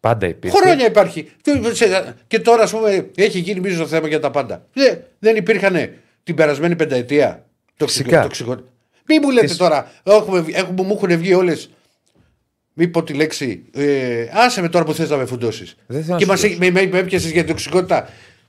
Πάντα 0.00 0.26
υπήρχε. 0.26 0.56
Χρόνια 0.56 0.86
υπάρχει. 0.86 1.30
Και 2.26 2.40
τώρα, 2.40 2.62
ας 2.62 2.70
πούμε, 2.70 3.10
έχει 3.14 3.38
γίνει 3.38 3.60
μίζος 3.60 3.88
θέμα 3.88 4.08
για 4.08 4.20
τα 4.20 4.30
πάντα. 4.30 4.66
Δεν 5.18 5.36
υπήρχαν 5.36 5.90
την 6.22 6.34
περασμένη 6.34 6.76
πενταετία 6.76 7.44
τοξικότητα. 7.76 8.58
Μην 9.08 9.20
μου 9.24 9.30
λέτε 9.30 9.54
τώρα, 9.54 9.92
έχουμε, 10.02 10.44
έχουμε, 10.52 10.82
μου 10.82 10.92
έχουν 10.92 11.18
βγει 11.18 11.34
όλες 11.34 11.68
μην 12.74 12.90
πω 12.90 13.02
τη 13.02 13.12
λέξη. 13.12 13.64
Ε, 13.72 14.28
άσε 14.32 14.60
με 14.60 14.68
τώρα 14.68 14.84
που 14.84 14.94
θες 14.94 15.10
να 15.10 15.16
με 15.16 15.24
φουντώσεις. 15.24 15.76
Και 16.16 16.26
μας, 16.26 16.42
με, 16.42 16.70
με, 16.70 16.86
με 16.86 16.98
έπιασες 16.98 17.30
για 17.30 17.40
την 17.40 17.50
τοξικότητα. 17.50 18.08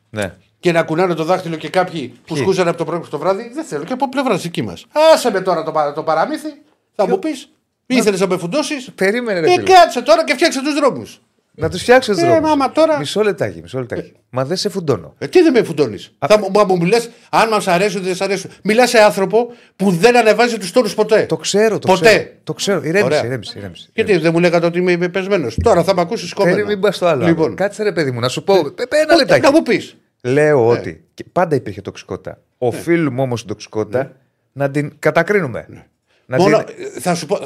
Ναι. 0.09 0.33
Και 0.59 0.71
να 0.71 0.83
κουνάνε 0.83 1.13
το 1.13 1.23
δάχτυλο 1.23 1.55
και 1.55 1.69
κάποιοι 1.69 2.13
που 2.27 2.35
σκούσαν 2.35 2.67
από 2.67 2.77
το 2.77 2.85
πρωί 2.85 3.01
το 3.09 3.17
βράδυ. 3.17 3.51
Δεν 3.53 3.63
θέλω 3.63 3.83
και 3.83 3.93
από 3.93 4.09
πλευράς 4.09 4.41
δική 4.41 4.61
μας. 4.61 4.85
Άσε 5.13 5.31
με 5.31 5.41
τώρα 5.41 5.63
το, 5.63 5.93
το 5.95 6.03
παραμύθι. 6.03 6.49
Θα 6.95 7.07
μου 7.07 7.19
πεις. 7.19 7.49
Ήθελες 7.85 8.19
να 8.19 8.27
με 8.27 8.37
φουντώσεις; 8.37 8.89
Περίμενε. 8.95 9.53
Ε, 9.53 9.57
κάτσε 9.57 10.01
τώρα 10.01 10.23
και 10.23 10.33
φτιάξε 10.33 10.61
τους 10.61 10.73
δρόμους. 10.73 11.21
Να 11.55 11.69
τους 11.69 11.81
φτιάξω 11.81 12.11
τους 12.11 12.21
δρόμους. 12.21 12.65
Ε, 12.65 12.69
τώρα... 12.73 12.97
Μισό 12.97 13.21
λεπτάκι, 13.21 13.61
μισό 13.61 13.79
λεπτάκι. 13.79 14.13
Ε. 14.15 14.19
Μα 14.29 14.45
δεν 14.45 14.57
σε 14.57 14.69
φουντώνω. 14.69 15.15
Ε, 15.17 15.27
τι 15.27 15.41
δεν 15.41 15.53
με 15.53 15.63
φουντώνεις; 15.63 16.11
Α... 16.19 16.27
Θα 16.29 16.39
μου, 16.39 16.75
μου 16.75 16.85
λε, 16.85 16.97
αν 17.29 17.49
μας 17.49 17.67
αρέσουν 17.67 18.01
ή 18.01 18.05
δεν 18.05 18.15
σε 18.15 18.23
αρέσουν. 18.23 18.51
Μιλάς 18.63 18.89
σε 18.89 18.97
άνθρωπο 18.97 19.47
που 19.75 19.91
δεν 19.91 20.17
ανεβάζει 20.17 20.57
τους 20.57 20.71
τόνους 20.71 20.93
ποτέ. 20.93 21.25
Το 21.25 21.37
ξέρω, 21.37 21.79
το 21.79 21.87
ποτέ. 21.87 22.05
ξέρω. 22.05 22.29
Το 22.43 22.53
ξέρω. 22.53 22.81
Ηρέμησε, 22.83 23.25
ηρέμησε, 23.25 23.57
ηρέμησε. 23.57 23.89
Γιατί 23.93 24.17
δεν 24.17 24.31
μου 24.33 24.39
λέγατε 24.39 24.65
ότι 24.65 24.77
είμαι 24.77 25.09
πεσμένος. 25.09 25.57
Τώρα 25.63 25.83
θα 25.83 25.95
με 25.95 26.01
ακούσεις 26.01 26.33
κόμμα. 26.33 26.53
Δεν 26.53 26.65
μην 26.65 26.79
πας 26.79 26.95
στο 26.95 27.05
άλλο. 27.05 27.25
Λοιπόν. 27.25 27.55
Κάτσε 27.55 27.83
ρε 27.83 27.91
παιδί 27.91 28.11
μου, 28.11 28.19
να 28.19 28.27
σου 28.27 28.43
πω. 28.43 28.53
Ε, 28.53 28.61
ένα 29.01 29.15
λεπτάκι. 29.15 29.41
Να 29.41 29.51
μου 29.51 29.61
πεις. 29.61 29.95
Λέω 30.21 30.59
ναι. 30.59 30.79
ότι 30.79 31.05
πάντα 31.31 31.55
υπήρχε 31.55 31.81
τοξικότητα. 31.81 32.41
Οφείλουμε 32.57 33.21
όμως 33.21 33.39
την 33.39 33.49
τοξικότητα 33.49 34.03
ναι. 34.03 34.09
να 34.51 34.71
την 34.71 34.93
κατακρίνουμε. 34.99 35.65
Ναι. 35.69 35.85
Μόνο, 36.37 36.63
Θα 36.99 37.15
σου 37.15 37.25
πω. 37.25 37.39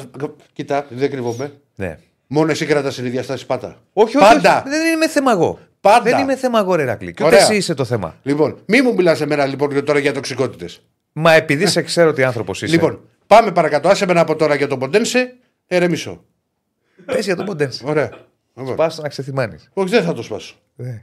Κοιτά, 0.52 0.86
δεν 0.88 1.10
κρύβομαι. 1.10 1.52
Ναι. 1.74 1.98
Μόνο 2.32 2.50
εσύ 2.50 2.66
κρατάς 2.66 2.94
την 2.94 3.04
ίδια 3.04 3.22
στάση 3.22 3.46
πάτα. 3.46 3.82
Όχι, 3.92 4.16
όχι. 4.16 4.26
Πάντα. 4.26 4.62
Δεν 4.66 4.92
είμαι 4.94 5.08
θέμα 5.08 5.32
εγώ. 5.32 5.58
Πάντα. 5.80 6.02
Δεν 6.02 6.18
είμαι 6.18 6.36
θέμα 6.36 6.58
εγώ, 6.58 6.74
Ρερακλή. 6.74 7.14
Και 7.14 7.24
ούτε 7.24 7.36
εσύ 7.36 7.56
είσαι 7.56 7.74
το 7.74 7.84
θέμα. 7.84 8.16
Λοιπόν, 8.22 8.58
μη 8.66 8.82
μου 8.82 8.94
μιλάς 8.94 9.20
εμένα 9.20 9.46
λοιπόν 9.46 9.84
τώρα 9.84 9.98
για 9.98 10.12
τοξικότητες. 10.12 10.82
Μα 11.12 11.32
επειδή 11.32 11.66
σε 11.66 11.82
ξέρω 11.82 12.12
τι 12.12 12.22
άνθρωπος 12.22 12.62
είσαι. 12.62 12.72
Λοιπόν, 12.72 13.00
πάμε 13.26 13.52
παρακάτω. 13.52 13.88
Άσε 13.88 14.06
με 14.06 14.20
από 14.20 14.36
τώρα 14.36 14.54
για 14.54 14.66
τον 14.66 14.78
Ποντένσε, 14.78 15.34
ερεμίσω. 15.66 16.24
Πες 17.04 17.24
για 17.24 17.36
τον 17.36 17.44
Ποντέν. 17.44 17.70
Ωραία. 17.82 18.10
Σπάσω 18.66 19.02
να 19.02 19.08
ξεθυμάνεις. 19.08 19.68
Όχι, 19.72 19.88
δεν 19.88 20.02
θα 20.02 20.12
το 20.12 20.22
σπάσω. 20.22 20.54
Ναι. 20.76 21.02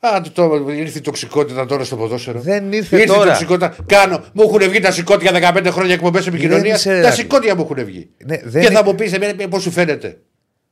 Α, 0.00 0.20
το, 0.32 0.66
ήρθε 0.68 0.98
η 0.98 1.00
τοξικότητα 1.00 1.66
τώρα 1.66 1.84
στο 1.84 1.96
ποδόσφαιρο. 1.96 2.40
Δεν 2.40 2.72
ήρθε, 2.72 2.96
ήρθε 2.96 3.12
τώρα. 3.12 3.24
η 3.24 3.26
τοξικότητα. 3.26 3.76
Κάνω. 3.86 4.24
Μου 4.32 4.42
έχουν 4.42 4.70
βγει 4.70 4.80
τα 4.80 4.90
σηκώτια 4.90 5.52
15 5.56 5.66
χρόνια 5.70 5.94
εκπομπές 5.94 6.26
επικοινωνίας. 6.26 6.82
Τα 6.82 7.10
σηκώτια 7.10 7.54
μου 7.54 7.68
έχουν 7.70 7.84
βγει. 7.84 8.10
Ναι, 8.24 8.40
δεν 8.44 8.62
και 8.62 8.70
θα 8.70 8.84
μου 8.84 8.94
πεις 8.94 9.18
πώς 9.50 9.62
σου 9.62 9.70
φαίνεται. 9.70 10.18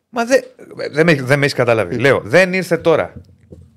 Μα 0.08 0.24
δεν 0.24 0.42
δε 0.90 1.04
με, 1.04 1.14
δε 1.14 1.36
με 1.36 1.42
έχεις 1.42 1.54
καταλάβει. 1.54 1.98
Λέω, 1.98 2.20
δεν 2.24 2.52
ήρθε 2.52 2.76
τώρα. 2.76 3.12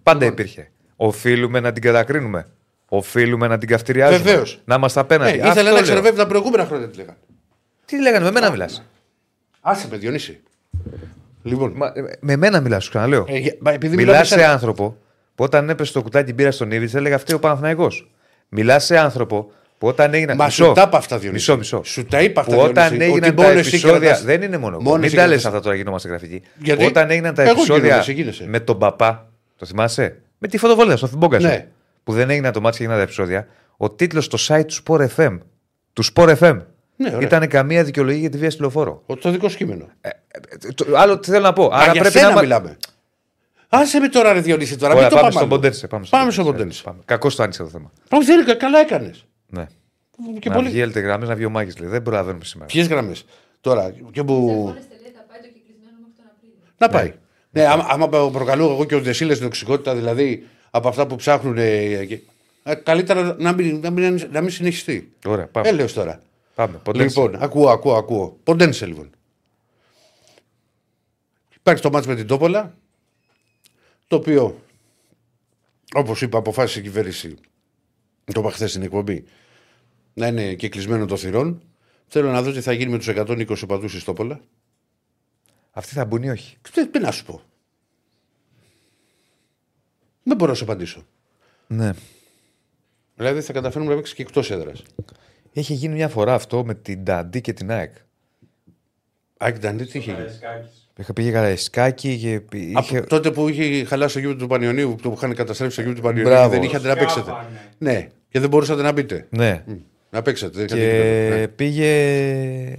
Πάντα 0.03 0.19
λοιπόν. 0.19 0.33
υπήρχε. 0.33 0.71
Οφείλουμε 0.95 1.59
να 1.59 1.71
την 1.71 1.81
κατακρίνουμε. 1.81 2.47
Οφείλουμε 2.89 3.47
να 3.47 3.57
την 3.57 3.67
καυτηριάζουμε. 3.67 4.23
Βεβαίως. 4.23 4.61
Να 4.65 4.75
είμαστε 4.75 4.99
απέναντι. 4.99 5.39
Ε, 5.39 5.47
ήθελα 5.47 5.71
να 5.71 5.81
ξεροβεύει 5.81 6.17
τα 6.17 6.27
προηγούμενα 6.27 6.65
χρόνια 6.65 6.89
τι 6.89 6.97
λέγανε. 6.97 7.17
Τι 7.85 8.01
λέγανε, 8.01 8.25
με 8.25 8.31
μένα 8.31 8.51
μιλάς. 8.51 8.83
Άσε 9.61 9.87
με 9.91 9.97
Διονύση. 9.97 10.41
Λοιπόν. 11.43 11.73
Μα, 11.75 11.91
ε, 11.95 12.17
με 12.19 12.35
μένα 12.35 12.61
μιλάς, 12.61 12.83
σου 12.83 12.89
ξαναλέω. 12.89 13.25
Ε, 13.27 13.87
μιλάς 13.87 14.27
σε 14.27 14.43
άνθρωπο 14.43 14.97
που 15.35 15.43
όταν 15.43 15.69
έπεσε 15.69 15.93
το 15.93 16.01
κουτάκι 16.01 16.33
μπύρα 16.33 16.51
στον 16.51 16.71
Ήβιτ 16.71 16.95
έλεγε 16.95 17.15
αυτή 17.15 17.33
ο 17.33 17.39
Παναθναϊκό. 17.39 17.87
Μιλάς 18.49 18.85
σε 18.85 18.97
άνθρωπο 18.97 19.51
που 19.79 19.87
όταν 19.87 20.13
έγιναν. 20.13 20.35
Μα 20.35 20.45
μισό, 20.45 20.65
σου 20.65 20.71
τα 20.71 20.81
είπα 20.81 20.97
αυτά, 20.97 21.17
Διονύση. 21.17 21.51
Μισό, 21.51 21.57
μισό. 21.57 21.83
Σου 21.83 22.05
τα 22.05 22.21
είπα 22.21 22.41
αυτά, 22.41 22.55
που 22.55 22.61
όταν 22.61 22.89
Διονύση, 22.89 23.09
έγιναν 23.09 23.35
τα 23.35 23.49
επεισόδια. 23.49 24.19
Δεν 24.23 24.41
είναι 24.41 24.57
μόνο. 24.57 24.79
μόνο 24.79 24.97
Μην 24.97 25.15
τα 25.15 25.27
λες 25.27 25.45
αυτά 25.45 25.59
τώρα 25.59 25.75
γινόμαστε 25.75 26.07
γραφικοί. 26.07 26.41
Γιατί; 26.57 26.85
Όταν 26.85 27.09
έγιναν 27.09 27.33
τα 27.33 27.43
επεισόδια 27.43 28.03
με 28.45 28.59
τον 28.59 28.77
παπά. 28.77 29.29
Το 29.55 29.65
θυμάσαι; 29.65 30.21
Με 30.37 30.47
τη 30.47 30.57
φωτοβολία 30.57 30.97
στο 30.97 31.07
Φιμπόγκα 31.07 31.39
ναι. 31.39 31.67
Που 32.03 32.13
δεν 32.13 32.29
έγιναν 32.29 32.51
το 32.51 32.61
μάτι 32.61 32.77
και 32.77 32.83
έγιναν 32.83 32.99
τα 32.99 33.03
επεισόδια. 33.03 33.47
Ο 33.77 33.89
τίτλος 33.89 34.25
στο 34.25 34.37
site 34.47 34.65
του 34.65 34.83
Sport 34.83 35.07
FM. 35.15 35.37
Του 35.93 36.03
Sport 36.13 36.37
FM. 36.37 36.59
Ναι, 36.95 37.17
ήταν 37.21 37.47
καμία 37.47 37.83
δικαιολογία 37.83 38.19
για 38.19 38.29
τη 38.29 38.37
βία 38.37 38.51
στη 38.51 38.61
λεωφόρο. 38.61 39.03
Το 39.19 39.31
δικό 39.31 39.49
σκήμενο. 39.49 39.87
Ε, 40.01 40.09
το, 40.75 40.85
άλλο 40.95 41.19
τι 41.19 41.31
θέλω 41.31 41.43
να 41.43 41.53
πω. 41.53 41.65
Α, 41.65 41.69
Άρα 41.73 41.91
για 41.91 42.01
πρέπει 42.01 42.19
να 42.19 42.39
μιλάμε. 42.39 42.77
Άσε 43.69 43.99
με 43.99 44.07
τώρα, 44.07 44.33
ρε 44.33 44.39
Διονύση, 44.39 44.77
τώρα. 44.77 44.93
Ωραία, 44.93 45.07
μην 45.07 45.15
πάμε, 45.17 45.31
το 45.31 45.37
στον 45.37 45.49
Ποντένσε. 45.49 45.87
Πάμε, 45.87 46.05
πάμε 46.09 46.31
στον 46.31 46.45
Ποντένσε. 46.45 46.83
Κακώς 47.05 47.35
το 47.35 47.43
άνοιξε 47.43 47.63
το 47.63 47.69
θέμα. 47.69 47.91
Όχι, 48.09 48.25
δεν 48.25 48.39
είναι 48.39 48.53
καλά 48.53 48.79
έκανες. 48.79 49.25
Ναι. 49.49 49.65
Και 50.39 50.49
να 50.49 50.55
πολύ... 50.55 50.69
βγει 50.69 50.81
γραμμέ, 50.81 51.25
να 51.25 51.35
βγει 51.35 51.45
ο 51.45 51.49
Μάκης. 51.49 51.73
Δεν 51.73 52.01
προλαβαίνουμε 52.01 52.43
σήμερα. 52.43 52.69
Ποιες 52.69 52.87
γραμμές; 52.87 53.25
Τώρα, 53.61 53.93
και 54.11 54.23
που. 54.23 54.73
Να 56.77 56.89
πάει. 56.89 57.13
Ναι, 57.51 57.65
άμα, 57.65 57.85
άμα 57.89 58.09
προκαλώ 58.09 58.71
εγώ 58.71 58.85
και 58.85 58.95
ο 58.95 59.01
Δεσίλε 59.01 59.33
την 59.33 59.43
τοξικότητα, 59.43 59.95
δηλαδή 59.95 60.47
από 60.71 60.87
αυτά 60.87 61.07
που 61.07 61.15
ψάχνουν. 61.15 61.57
Ε, 61.57 62.75
καλύτερα 62.83 63.35
να 63.39 63.53
μην, 63.53 63.79
να 63.79 63.89
μην, 63.89 64.27
να 64.31 64.41
μην 64.41 64.49
συνεχιστεί. 64.49 65.13
Ωραία, 65.25 65.47
πάμε. 65.47 65.67
Έλεος 65.67 65.93
τώρα. 65.93 66.21
Πάμε. 66.55 66.81
Λοιπόν, 66.93 67.35
ακούω, 67.43 67.69
ακούω, 67.69 67.95
ακούω. 67.95 68.37
Ποντένσε 68.43 68.85
λοιπόν. 68.85 69.09
Υπάρχει 71.55 71.81
το 71.81 71.89
μάτς 71.89 72.07
με 72.07 72.15
την 72.15 72.27
Τόπολα, 72.27 72.77
το 74.07 74.15
οποίο, 74.15 74.61
όπως 75.93 76.21
είπα, 76.21 76.37
αποφάσισε 76.37 76.79
η 76.79 76.81
κυβέρνηση, 76.81 77.37
το 78.33 78.39
είπα 78.39 78.51
χθες 78.51 78.69
στην 78.69 78.81
εκπομπή, 78.81 79.23
να 80.13 80.27
είναι 80.27 80.53
και 80.53 80.69
κλεισμένο 80.69 81.05
το 81.05 81.17
θυρών. 81.17 81.61
Θέλω 82.07 82.31
να 82.31 82.41
δω 82.41 82.51
τι 82.51 82.61
θα 82.61 82.73
γίνει 82.73 82.91
με 82.91 82.97
τους 82.97 83.09
120 83.09 83.63
οπαδούς 83.63 83.91
στη 83.91 84.03
Τόπολα. 84.03 84.39
Αυτοί 85.71 85.93
θα 85.93 86.05
μπουν 86.05 86.23
ή 86.23 86.29
όχι; 86.29 86.57
Τι 86.91 86.99
να 86.99 87.11
σου 87.11 87.25
πω. 87.25 87.41
Δεν 90.23 90.37
μπορώ 90.37 90.51
να 90.51 90.57
σου 90.57 90.63
απαντήσω. 90.63 91.05
Ναι. 91.67 91.91
Δηλαδή 93.15 93.41
θα 93.41 93.53
καταφέρουμε 93.53 93.89
να 93.89 93.95
παίξει 93.95 94.15
και 94.15 94.21
εκτός 94.21 94.51
έδρας. 94.51 94.83
Είχε 95.51 95.73
γίνει 95.73 95.93
μια 95.93 96.09
φορά 96.09 96.33
αυτό 96.33 96.65
με 96.65 96.75
την 96.75 97.03
Νταντή 97.03 97.41
και 97.41 97.53
την 97.53 97.71
ΑΕΚ. 97.71 97.95
ΑΕΚ 99.37 99.59
Νταντή 99.59 99.85
τι 99.85 99.97
είχε 99.97 100.11
γίνει; 100.11 100.25
Είχα 100.97 101.13
πήγε 101.13 101.31
Καραϊσκάκι 101.31 102.17
και 102.17 102.57
είχε... 102.57 102.97
Από 102.97 103.07
τότε 103.07 103.31
που 103.31 103.47
είχε 103.47 103.83
χαλάσει 103.83 104.13
το 104.13 104.19
γήπεδο 104.19 104.39
του 104.39 104.47
Πανιωνίου, 104.47 104.95
που 105.01 105.13
είχαν 105.15 105.35
καταστρέψει 105.35 105.75
το 105.75 105.81
γήπεδο 105.81 106.01
του 106.01 106.07
Πανιωνίου, 106.07 106.49
δεν 106.49 106.63
είχατε 106.63 106.87
να 106.87 106.95
παίξετε. 106.95 107.31
Ναι, 107.77 108.09
και 108.29 108.39
δεν 108.39 108.49
μπορούσατε 108.49 108.81
να 108.81 108.91
μπείτε. 108.91 109.27
Ναι. 109.29 109.63
Να 110.09 110.21
παίξετε. 110.21 110.65
Και 110.65 110.75
ναι. 110.75 111.47
πήγε. 111.47 112.75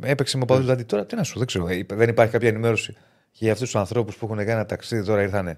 Έπαιξε 0.00 0.36
με 0.36 0.44
παδού 0.44 0.64
Νταντή. 0.64 0.84
Τώρα 0.84 1.06
τι 1.06 1.16
να 1.16 1.22
σου, 1.22 1.38
δεν 1.38 1.46
ξέρω. 1.46 1.68
Δεν 1.86 2.08
υπάρχει 2.08 2.32
κάποια 2.32 2.48
ενημέρωση 2.48 2.96
για 3.32 3.52
αυτούς 3.52 3.70
τους 3.70 3.80
ανθρώπους 3.80 4.16
που 4.16 4.24
έχουν 4.24 4.36
κάνει 4.36 4.50
ένα 4.50 4.66
ταξίδι 4.66 5.04
τώρα 5.04 5.22
ήρθανε. 5.22 5.56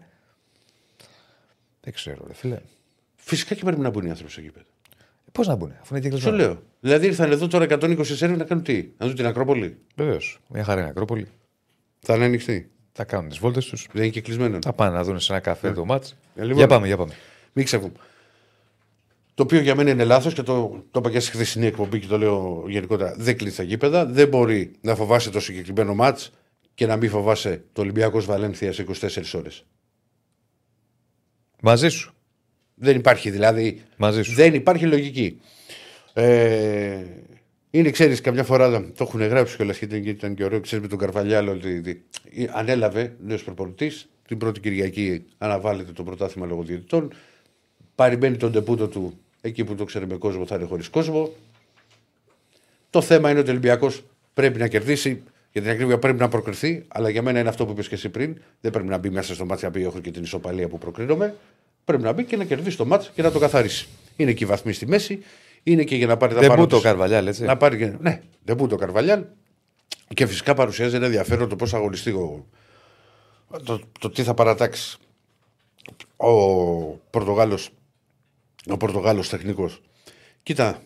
Δεν 1.81 1.93
ξέρω, 1.93 2.25
ρε 2.27 2.35
φίλε. 2.35 2.59
Φυσικά 3.17 3.55
και 3.55 3.65
πρέπει 3.65 3.81
να 3.81 3.91
μπουν 3.91 4.07
οι 4.07 4.11
άνθρωποι 4.11 4.33
στο 4.33 4.41
γήπεδο. 4.41 4.67
Πώς 5.33 5.47
να 5.47 5.55
μπουν, 5.55 5.73
αφού 5.81 5.95
είναι 5.95 6.03
και 6.03 6.09
κλεισμένο. 6.09 6.37
λέω. 6.37 6.63
Δηλαδή 6.81 7.07
ήρθαν 7.07 7.31
εδώ 7.31 7.47
τώρα 7.47 7.67
120 7.69 8.01
Σέρβοι 8.05 8.37
να 8.37 8.45
κάνουν 8.45 8.65
τι, 8.65 8.89
να 8.99 9.07
δουν 9.07 9.15
την 9.15 9.27
Ακρόπολη. 9.27 9.79
Βεβαίως. 9.95 10.39
Μια 10.49 10.65
χαρά 10.65 10.81
είναι 10.81 10.91
Ακρόπολη. 10.91 11.27
Θα 12.01 12.15
είναι 12.15 12.25
ανοιχτή. 12.25 12.71
Θα 12.93 13.05
κάνουν 13.05 13.29
τις 13.29 13.39
βόλτες 13.39 13.67
τους. 13.67 13.89
Δεν 13.93 14.03
είναι 14.03 14.13
και 14.13 14.21
κλεισμένο. 14.21 14.59
Θα 14.63 14.73
πάνε 14.73 14.97
να 14.97 15.05
δουν 15.05 15.21
σε 15.21 15.33
ένα 15.33 15.41
καφέ 15.41 15.73
το 15.73 15.85
μάτς. 15.85 16.17
Ε, 16.35 16.43
λοιπόν, 16.43 16.57
για 16.57 16.67
πάμε, 16.67 16.87
για 16.87 16.97
πάμε. 16.97 17.13
Μην 17.53 17.65
ξεφύγουμε. 17.65 17.99
Το 19.37 19.43
οποίο 19.43 19.61
για 19.61 19.75
μένα 19.75 19.91
είναι 19.91 20.05
λάθος 20.05 20.35
και 20.35 20.43
το, 20.43 20.85
το 20.91 20.99
είπα 20.99 21.11
και 21.11 21.21
στη 21.21 21.31
χθεσινή 21.31 21.67
εκπομπή 21.67 22.01
και 22.01 22.07
το 22.07 22.19
λέω 22.19 22.65
γενικότερα. 22.69 23.15
Δεν 23.19 23.37
κλείνει 23.37 23.53
τα 23.53 23.63
γήπεδα. 23.63 24.07
Δεν 24.07 24.29
μπορεί 24.29 24.71
να 24.81 24.95
φοβάσαι 24.95 25.31
το 25.31 25.41
συγκεκριμένο 25.41 25.95
μάτς 25.95 26.33
και 26.75 26.87
να 26.87 26.97
μην 26.97 27.11
φοβάσαι 27.11 27.65
το 27.73 27.81
Ολυμπιακός 27.81 28.25
Βαλένθιας 28.25 28.75
σε 28.75 28.85
24 29.33 29.39
ώρες. 29.39 29.65
Μαζί 31.63 31.89
σου. 31.89 32.15
Δεν 32.75 32.97
υπάρχει 32.97 33.31
δηλαδή. 33.31 33.83
Μαζί 33.97 34.23
σου. 34.23 34.33
Δεν 34.35 34.55
υπάρχει 34.55 34.87
λογική. 34.87 35.41
Ε, 36.13 37.05
είναι, 37.71 37.91
ξέρεις, 37.91 38.21
καμιά 38.21 38.45
φορά 38.45 38.71
το 38.71 39.05
έχουν 39.05 39.23
γράψει 39.23 39.57
κιόλας 39.57 39.79
και 39.79 39.87
ήταν 39.87 40.35
και 40.35 40.45
ωραίο, 40.45 40.61
ξέρεις 40.61 40.85
με 40.85 40.91
τον 40.91 40.99
Καρβαλιάλο 40.99 41.53
ότι 41.53 42.05
ανέλαβε 42.53 43.17
νέος 43.21 43.45
προπονητής. 43.45 44.09
Την 44.27 44.39
πρώτη 44.39 44.61
Κυριακή 44.61 45.25
αναβάλλεται 45.39 45.93
το 45.93 46.03
πρωτάθλημα 46.03 46.47
λογοδιαιτητών. 46.47 47.13
Παρημπαίνει 47.95 48.37
τον 48.37 48.53
τεπούτο 48.53 48.89
του 48.89 49.21
εκεί 49.47 49.65
που 49.65 49.75
το 49.75 49.85
ξέρει 49.85 50.07
με 50.07 50.17
κόσμος, 50.17 50.49
θα 50.49 50.55
είναι 50.55 50.65
χωρίς 50.65 50.89
κόσμο. 50.89 51.33
Το 52.91 53.01
θέμα 53.01 53.31
είναι 53.31 53.39
ότι 53.39 53.49
ο 53.49 53.51
Ολυμπιακός 53.51 54.05
πρέπει 54.35 54.59
να 54.59 54.69
κερδίσει. 54.69 55.23
Για 55.53 55.65
την 55.65 55.71
ακρίβεια 55.71 55.99
πρέπει 55.99 56.19
να 56.19 56.29
προκριθεί, 56.29 56.85
αλλά 56.89 57.09
για 57.09 57.23
μένα 57.23 57.41
είναι 57.41 57.49
αυτό 57.49 57.65
που 57.67 57.71
είπες 57.71 57.89
και 57.89 57.95
εσύ 57.95 58.09
πριν. 58.09 58.41
Δεν 58.61 58.71
πρέπει 58.71 58.89
να 58.89 58.99
μπει 58.99 59.11
μέσα 59.11 59.35
στο 59.35 59.45
μάτι 59.45 59.65
να 59.65 59.71
πει: 59.71 59.83
Έχω 59.83 59.99
και 59.99 60.11
την 60.11 60.23
ισοπαλία 60.23 60.69
που 60.69 60.79
προκρίνομαι. 60.79 61.35
Πρέπει 61.85 62.03
να 62.03 62.13
μπει 62.13 62.25
και 62.25 62.37
να 62.37 62.45
κερδίσει 62.45 62.77
το 62.77 62.85
μάτι 62.85 63.09
και 63.15 63.23
να 63.23 63.31
το 63.31 63.39
καθαρίσει. 63.39 63.89
Είναι 64.17 64.33
και 64.33 64.45
η 64.45 64.47
βαθμή 64.47 64.73
στη 64.73 64.87
μέση. 64.87 65.23
Είναι 65.63 65.85
και 65.85 65.97
για 65.97 66.07
να 66.07 66.17
πάρει 66.17 66.35
τα 66.35 66.41
πάνω. 66.41 66.55
Δεν 66.55 66.69
το 66.69 66.81
Καρβαλιάλ, 66.81 67.27
έτσι. 67.27 67.45
Να 67.45 67.57
πάρει 67.57 67.79
και... 67.79 67.93
Ναι, 68.01 68.23
δεν 68.45 68.57
το 68.57 68.77
Καρβαλιάλ. 68.77 69.25
Και 70.15 70.27
φυσικά 70.27 70.55
παρουσιάζει 70.55 70.97
ένα 70.97 71.05
ενδιαφέρον 71.05 71.49
το 71.49 71.57
πώς 71.57 71.71
θα 71.71 71.77
αγωνιστεί 71.77 72.11
ο... 72.11 72.47
το, 73.65 73.81
το 74.01 74.11
τι 74.11 74.23
θα 74.23 74.35
παρατάξει 74.35 74.97
ο 76.17 76.33
Πορτογάλος 77.11 77.71
ο 78.69 78.77
Πορτογάλος 78.77 79.29
τεχνικός. 79.29 79.81
Κοίτα, 80.43 80.83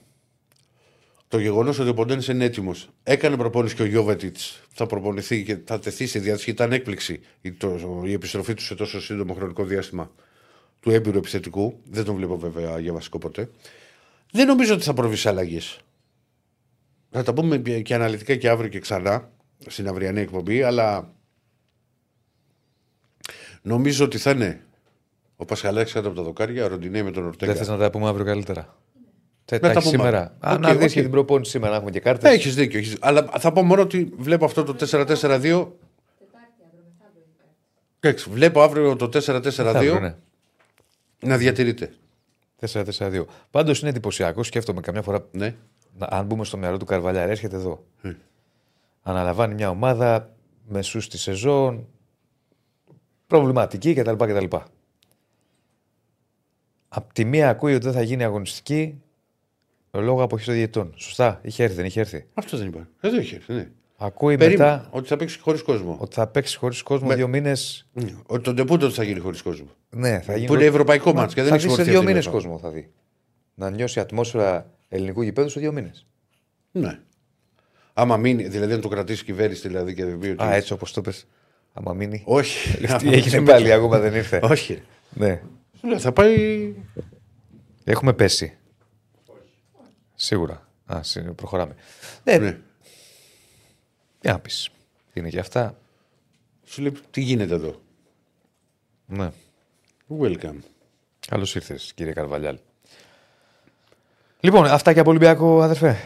το 1.29 1.39
γεγονός 1.39 1.79
ότι 1.79 1.89
ο 1.89 1.95
Ποντένε 1.95 2.23
είναι 2.29 2.45
έτοιμος. 2.45 2.89
Έκανε 3.03 3.37
προπόνηση 3.37 3.75
και 3.75 3.83
ο 3.83 3.85
Γιώβετιτς 3.85 4.63
θα 4.73 4.87
προπονηθεί 4.87 5.45
και 5.45 5.59
θα 5.65 5.79
τεθεί 5.79 6.07
σε 6.07 6.19
διάθεση. 6.19 6.51
Ήταν 6.51 6.73
έκπληξη 6.73 7.21
η, 7.41 7.53
το, 7.53 8.03
η 8.05 8.13
επιστροφή 8.13 8.55
του 8.55 8.63
σε 8.63 8.75
τόσο 8.75 9.01
σύντομο 9.01 9.35
χρονικό 9.35 9.65
διάστημα 9.65 10.11
του 10.81 10.91
έμπειρου 10.91 11.19
επιθετικού. 11.19 11.81
Δεν 11.85 12.05
τον 12.05 12.15
βλέπω 12.15 12.39
βέβαια 12.39 12.79
για 12.79 12.93
βασικό 12.93 13.19
ποτέ. 13.19 13.51
Δεν 14.33 14.47
νομίζω 14.47 14.75
ότι 14.75 14.83
θα 14.83 14.95
προβεί 14.95 15.17
σε 15.17 15.29
αλλαγές. 15.29 15.79
Θα 17.11 17.23
τα 17.23 17.33
πούμε 17.33 17.59
και 17.59 17.95
αναλυτικά 17.95 18.37
και 18.37 18.49
αύριο 18.49 18.69
και 18.69 18.79
ξανά 18.79 19.31
στην 19.67 19.89
αυριανή 19.89 20.21
εκπομπή, 20.21 20.63
αλλά 20.63 21.15
νομίζω 23.63 24.05
ότι 24.05 24.19
θα 24.19 24.31
είναι 24.31 24.65
ο 25.41 25.45
Πασχαλάκης 25.45 25.93
κάτω 25.93 26.09
από 26.09 26.17
τα 26.17 26.23
δοκάρια, 26.23 26.65
ο 26.65 26.69
Ροντινέ 26.69 27.03
με 27.03 27.11
τον 27.11 27.25
Ορτέγκα. 27.25 27.53
Δεν 27.53 27.63
θες 27.63 27.73
να 27.73 27.77
τα 27.79 27.91
πούμε 27.91 28.09
αύριο 28.09 28.25
καλύτερα; 28.25 28.77
Θα 29.45 29.59
τα 29.59 29.81
σήμερα. 29.81 30.37
Okay, 30.41 30.59
να 30.61 30.75
δεις 30.75 30.91
okay. 30.91 30.95
και 30.95 31.01
την 31.01 31.11
προπόνηση 31.11 31.51
σήμερα, 31.51 31.71
να 31.71 31.77
έχουμε 31.77 31.91
και 31.91 32.01
κάρτες. 32.01 32.33
Έχεις 32.33 32.55
δίκιο. 32.55 32.79
Έχεις... 32.79 32.97
Αλλά 33.01 33.29
θα 33.39 33.53
πω 33.53 33.63
μόνο 33.63 33.83
ότι 33.83 34.13
βλέπω 34.17 34.45
αυτό 34.45 34.65
το 34.65 34.77
4-4-2. 34.91 35.67
Εντάξει, 38.01 38.31
βλέπω 38.31 38.63
αύριο 38.63 38.97
το 38.97 39.09
4-4-2 39.13 39.99
ναι. 40.01 40.15
να 41.21 41.37
διατηρείται. 41.37 41.93
4-4-2. 42.73 43.25
Πάντως 43.51 43.81
είναι 43.81 43.91
εντυπωσιακό, 43.91 44.43
σκέφτομαι 44.43 44.81
καμιά 44.81 45.03
φορά. 45.03 45.27
Ναι. 45.31 45.55
Να, 45.99 46.07
αν 46.11 46.27
μπούμε 46.27 46.45
στο 46.45 46.57
μυαλό 46.57 46.77
του 46.77 46.85
Καρβαλιά, 46.85 47.23
έρχεται 47.23 47.57
εδώ. 47.57 47.85
Mm. 48.05 48.15
Αναλαμβάνει 49.03 49.55
μια 49.55 49.71
ομάδα 49.71 50.35
μεσούς 50.69 51.05
στη 51.05 51.19
σεζόν, 51.19 51.87
προβληματική 53.27 53.95
κτλ. 53.95 54.15
κτλ. 54.17 54.57
Απ' 56.93 57.13
τη 57.13 57.25
μία 57.25 57.49
ακούει 57.49 57.75
ότι 57.75 57.85
δεν 57.85 57.93
θα 57.93 58.03
γίνει 58.03 58.25
αγωνιστική 58.25 59.03
λόγω 59.91 60.23
αποχής 60.23 60.47
των 60.47 60.55
διαιτών. 60.55 60.93
Σωστά, 60.97 61.41
είχε 61.43 61.63
έρθει, 61.63 61.77
δεν 61.77 61.85
είχε 61.85 62.01
έρθει. 62.01 62.27
Αυτό 62.35 62.57
δεν 62.57 62.67
είπα. 62.67 62.89
Εδώ 63.01 63.17
είχε 63.17 63.35
έρθει, 63.35 63.53
ναι. 63.53 63.71
Ακούει 63.97 64.37
Περίμενε, 64.37 64.71
μετά. 64.71 64.89
Ότι 64.91 65.09
θα 65.09 65.17
παίξει 65.17 65.39
χωρίς 65.39 65.63
κόσμο. 65.63 65.97
Ότι 66.01 66.15
θα 66.15 66.27
παίξει 66.27 66.57
χωρίς 66.57 66.83
κόσμο 66.83 67.09
Με... 67.09 67.15
δύο 67.15 67.29
μήνες. 67.29 67.89
Ναι. 67.93 68.15
Ότι 68.27 68.43
τον 68.43 68.57
τεπούτο 68.57 68.91
θα 68.91 69.03
γίνει 69.03 69.21
χωρίς 69.21 69.43
κόσμο. 69.43 69.69
Ναι, 69.91 70.21
θα 70.21 70.35
γίνει. 70.35 70.47
Που 70.47 70.55
είναι 70.55 70.65
ευρωπαϊκό 70.65 71.13
μάτσο 71.13 71.35
και 71.35 71.43
δεν 71.43 71.55
έχει 71.55 71.69
σε 71.69 71.83
δύο 71.83 72.03
μήνες 72.03 72.27
κόσμο 72.27 72.59
θα 72.59 72.71
δει. 72.71 72.91
Να 73.55 73.71
νιώσει 73.71 74.01
ατμόσφαιρα 74.01 74.71
ελληνικού 74.89 75.23
γηπέδου 75.23 75.49
σε 75.49 75.61
δύο 75.61 75.73
μήνες. 75.73 76.07
Ναι. 76.71 76.99
Άμα 77.93 78.17
μείνει, 78.17 78.49
δηλαδή 78.49 78.73
να 78.73 78.79
το 78.79 78.89
κρατήσει 78.89 79.23
η 79.23 79.25
κυβέρνηση 79.25 79.69
δηλαδή 79.69 79.95
και 79.95 80.05
δεν 80.05 80.41
Α, 80.41 80.55
έτσι 80.55 80.73
όπως 80.73 80.93
το 80.93 81.01
πες. 81.01 81.27
Άμα 81.73 81.93
μείνει. 81.93 82.23
Όχι. 82.25 82.79
Τι 82.99 83.13
έγινε 83.13 83.41
πάλι, 83.41 83.73
ακόμα 83.73 83.99
δεν 83.99 84.15
ήρθε. 84.15 84.41
Όχι. 84.43 84.83
Ναι. 85.11 85.43
Λέω, 85.83 85.99
θα 85.99 86.13
πάει. 86.13 86.75
Έχουμε 87.85 88.13
πέσει. 88.13 88.57
Σίγουρα. 90.15 90.69
Α, 90.93 91.03
συ- 91.03 91.31
προχωράμε. 91.31 91.75
Ναι. 92.25 92.37
Ναι. 92.39 92.59
Για 94.21 94.33
να 94.33 94.39
πεις. 94.41 94.71
Είναι 95.13 95.29
και 95.29 95.39
αυτά. 95.39 95.79
Σου 96.65 96.83
λέει, 96.83 96.93
τι 97.11 97.21
γίνεται 97.21 97.55
εδώ; 97.55 97.81
Ναι. 99.07 99.31
Welcome. 100.21 100.57
Καλώς 101.29 101.55
ήρθες, 101.55 101.93
κύριε 101.95 102.13
Καρβαλιάλ. 102.13 102.59
Λοιπόν, 104.41 104.65
αυτά 104.67 104.93
και 104.93 105.01
από 105.01 105.11
Ολυμπιακό, 105.11 105.63
αδερφέ. 105.63 105.97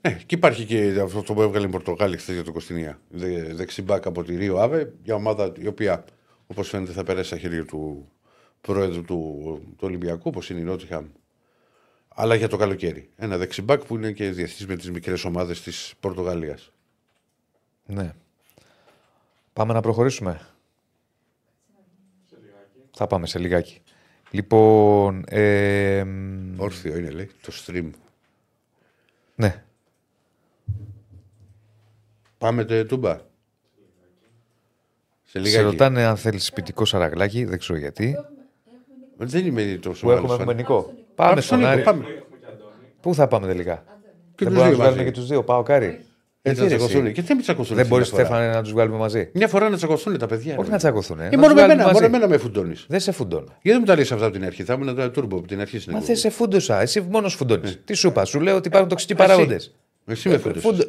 Ναι, 0.00 0.12
και 0.26 0.34
υπάρχει 0.34 0.64
και 0.64 1.00
αυτό 1.00 1.34
που 1.34 1.42
έβγαλε 1.42 1.66
η 1.66 1.70
Πορτογάλη 1.70 2.16
χθες 2.16 2.34
για 2.34 2.44
το 2.44 2.52
Κωστινία. 2.52 3.00
Δε, 3.08 3.54
δεξιμπάκ 3.54 4.06
από 4.06 4.24
τη 4.24 4.36
Ρίο 4.36 4.58
Άβε, 4.58 4.92
για 5.02 5.14
ομάδα 5.14 5.52
η 5.58 5.66
οποία 5.66 6.04
όπως 6.46 6.68
φαίνεται 6.68 6.92
θα 6.92 7.02
περάσει 7.04 7.26
στα 7.26 7.38
χέρια 7.38 7.64
του 7.64 8.08
πρόεδρου 8.60 9.02
του, 9.02 9.60
του 9.70 9.86
Ολυμπιακού, 9.86 10.22
όπως 10.24 10.50
είναι 10.50 10.60
η 10.60 10.62
Νότιχαμ. 10.62 11.06
Αλλά 12.08 12.34
για 12.34 12.48
το 12.48 12.56
καλοκαίρι. 12.56 13.10
Ένα 13.16 13.36
δεξιμπάκ 13.36 13.84
που 13.84 13.94
είναι 13.96 14.12
και 14.12 14.30
διευθυντή 14.30 14.70
με 14.70 14.76
τις 14.76 14.90
μικρές 14.90 15.24
ομάδες 15.24 15.62
της 15.62 15.94
Πορτογαλίας. 16.00 16.72
Ναι. 17.86 18.14
Πάμε 19.52 19.72
να 19.72 19.80
προχωρήσουμε. 19.80 20.40
Θα 22.90 23.06
πάμε 23.06 23.26
σε 23.26 23.38
λιγάκι. 23.38 23.82
Λοιπόν, 24.30 25.24
ε, 25.28 26.04
μ, 26.04 26.60
Όρθιο 26.60 26.96
είναι, 26.96 27.10
λέει, 27.10 27.30
το 27.42 27.52
stream. 27.66 27.90
ναι. 29.34 29.62
Πάμε 32.38 32.64
τε, 32.64 32.84
τούμπα. 32.84 33.14
Σε 33.16 33.24
Σε 35.24 35.38
λίγα 35.38 35.62
ρωτάνε 35.62 36.04
αν 36.04 36.16
θέλεις 36.16 36.44
σπιτικό 36.44 36.84
σαραγλάκι, 36.84 37.44
δεν 37.44 37.58
ξέρω 37.58 37.78
γιατί. 37.78 38.16
Δεν 39.18 39.46
είμαι 39.46 39.62
τόσο 39.82 40.06
Πού 40.06 40.10
έχουμε, 40.10 40.26
μεγάλος 40.28 40.32
έχουμε 40.32 40.44
φαν. 40.46 40.56
Νικό. 40.56 40.92
Πάμε 41.14 41.40
στον 41.40 41.58
Νίκο, 41.58 41.70
Άρη. 41.70 41.82
Πάμε. 41.82 42.04
Πού 43.00 43.14
θα 43.14 43.28
πάμε 43.28 43.46
τελικά; 43.46 43.84
Και 44.34 44.44
δεν 44.44 44.46
τους 44.48 44.56
μπορούμε 44.56 44.60
να 44.60 44.64
δύο 44.64 44.70
τους 44.70 44.76
βγάλουμε 44.78 44.96
μαζί. 44.96 45.04
και 45.12 45.18
τους 45.20 45.28
δύο. 45.28 45.44
Πάω 45.44 45.62
κάρι. 45.62 45.86
Έτσι 46.42 46.60
να 46.62 46.66
Γιατί, 46.66 46.82
ρε, 46.82 46.86
τσακωθούν. 46.88 47.04
εσύ; 47.04 47.14
Και 47.14 47.22
δεν 47.22 47.36
με 47.36 47.42
τσακωθούν. 47.42 47.76
Δεν 47.76 47.84
εσύ 47.84 47.88
μπορεί, 47.88 48.02
μια 48.02 48.10
φορά; 48.12 48.24
Στέφανε, 48.24 48.52
να 48.54 48.62
τους 48.62 48.72
βγάλουμε 48.72 48.96
μαζί. 48.98 49.30
Μια 49.34 49.48
φορά 49.48 49.68
να 49.68 49.76
τσακωθούν 49.76 50.18
τα 50.18 50.26
παιδιά. 50.26 50.54
Όχι 50.56 50.64
ρε. 50.66 50.70
να 50.72 50.78
τσακωθούν. 50.78 51.20
Ε, 51.20 51.36
μόνο 51.36 51.54
με 51.54 51.66
μένα, 51.66 51.92
μόνο 51.92 52.04
εμένα 52.04 52.28
με 52.28 52.36
φουντώνεις. 52.38 52.84
Δεν 52.88 53.00
σε 53.00 53.12
φουντώνω. 53.12 53.44
Γιατί 53.44 53.60
δεν 53.70 53.76
μου 53.80 53.84
τα 53.84 53.94
λες 53.96 54.12
αυτά 54.12 54.24
από 54.24 54.34
την 54.34 54.44
αρχή, 54.44 54.62
θα 54.64 54.72
ήμουν 54.74 54.94
το 54.96 55.10
τούρμπο 55.10 55.36
από 55.36 55.46
την 55.46 55.60
αρχή 55.60 55.74
Μα 55.76 55.80
συνεχώ. 55.80 56.04
δεν 56.04 56.16
σε 56.16 56.30
φούντωσα. 56.30 56.80
Εσύ 56.80 57.00
μόνος 57.10 57.34
φουντώνεις. 57.34 57.80
Τι 57.84 57.94
σου 57.94 58.08
είπα, 58.08 58.24
σου 58.24 58.40
λέω 58.40 58.56
ότι 58.56 58.68
υπάρχουν 58.68 58.88
τοξικοί 58.88 59.12
Εσύ. 59.12 59.20
παράγοντες. 59.22 59.74
Εσύ 60.06 60.28
με 60.28 60.38
φουντώνει. 60.38 60.84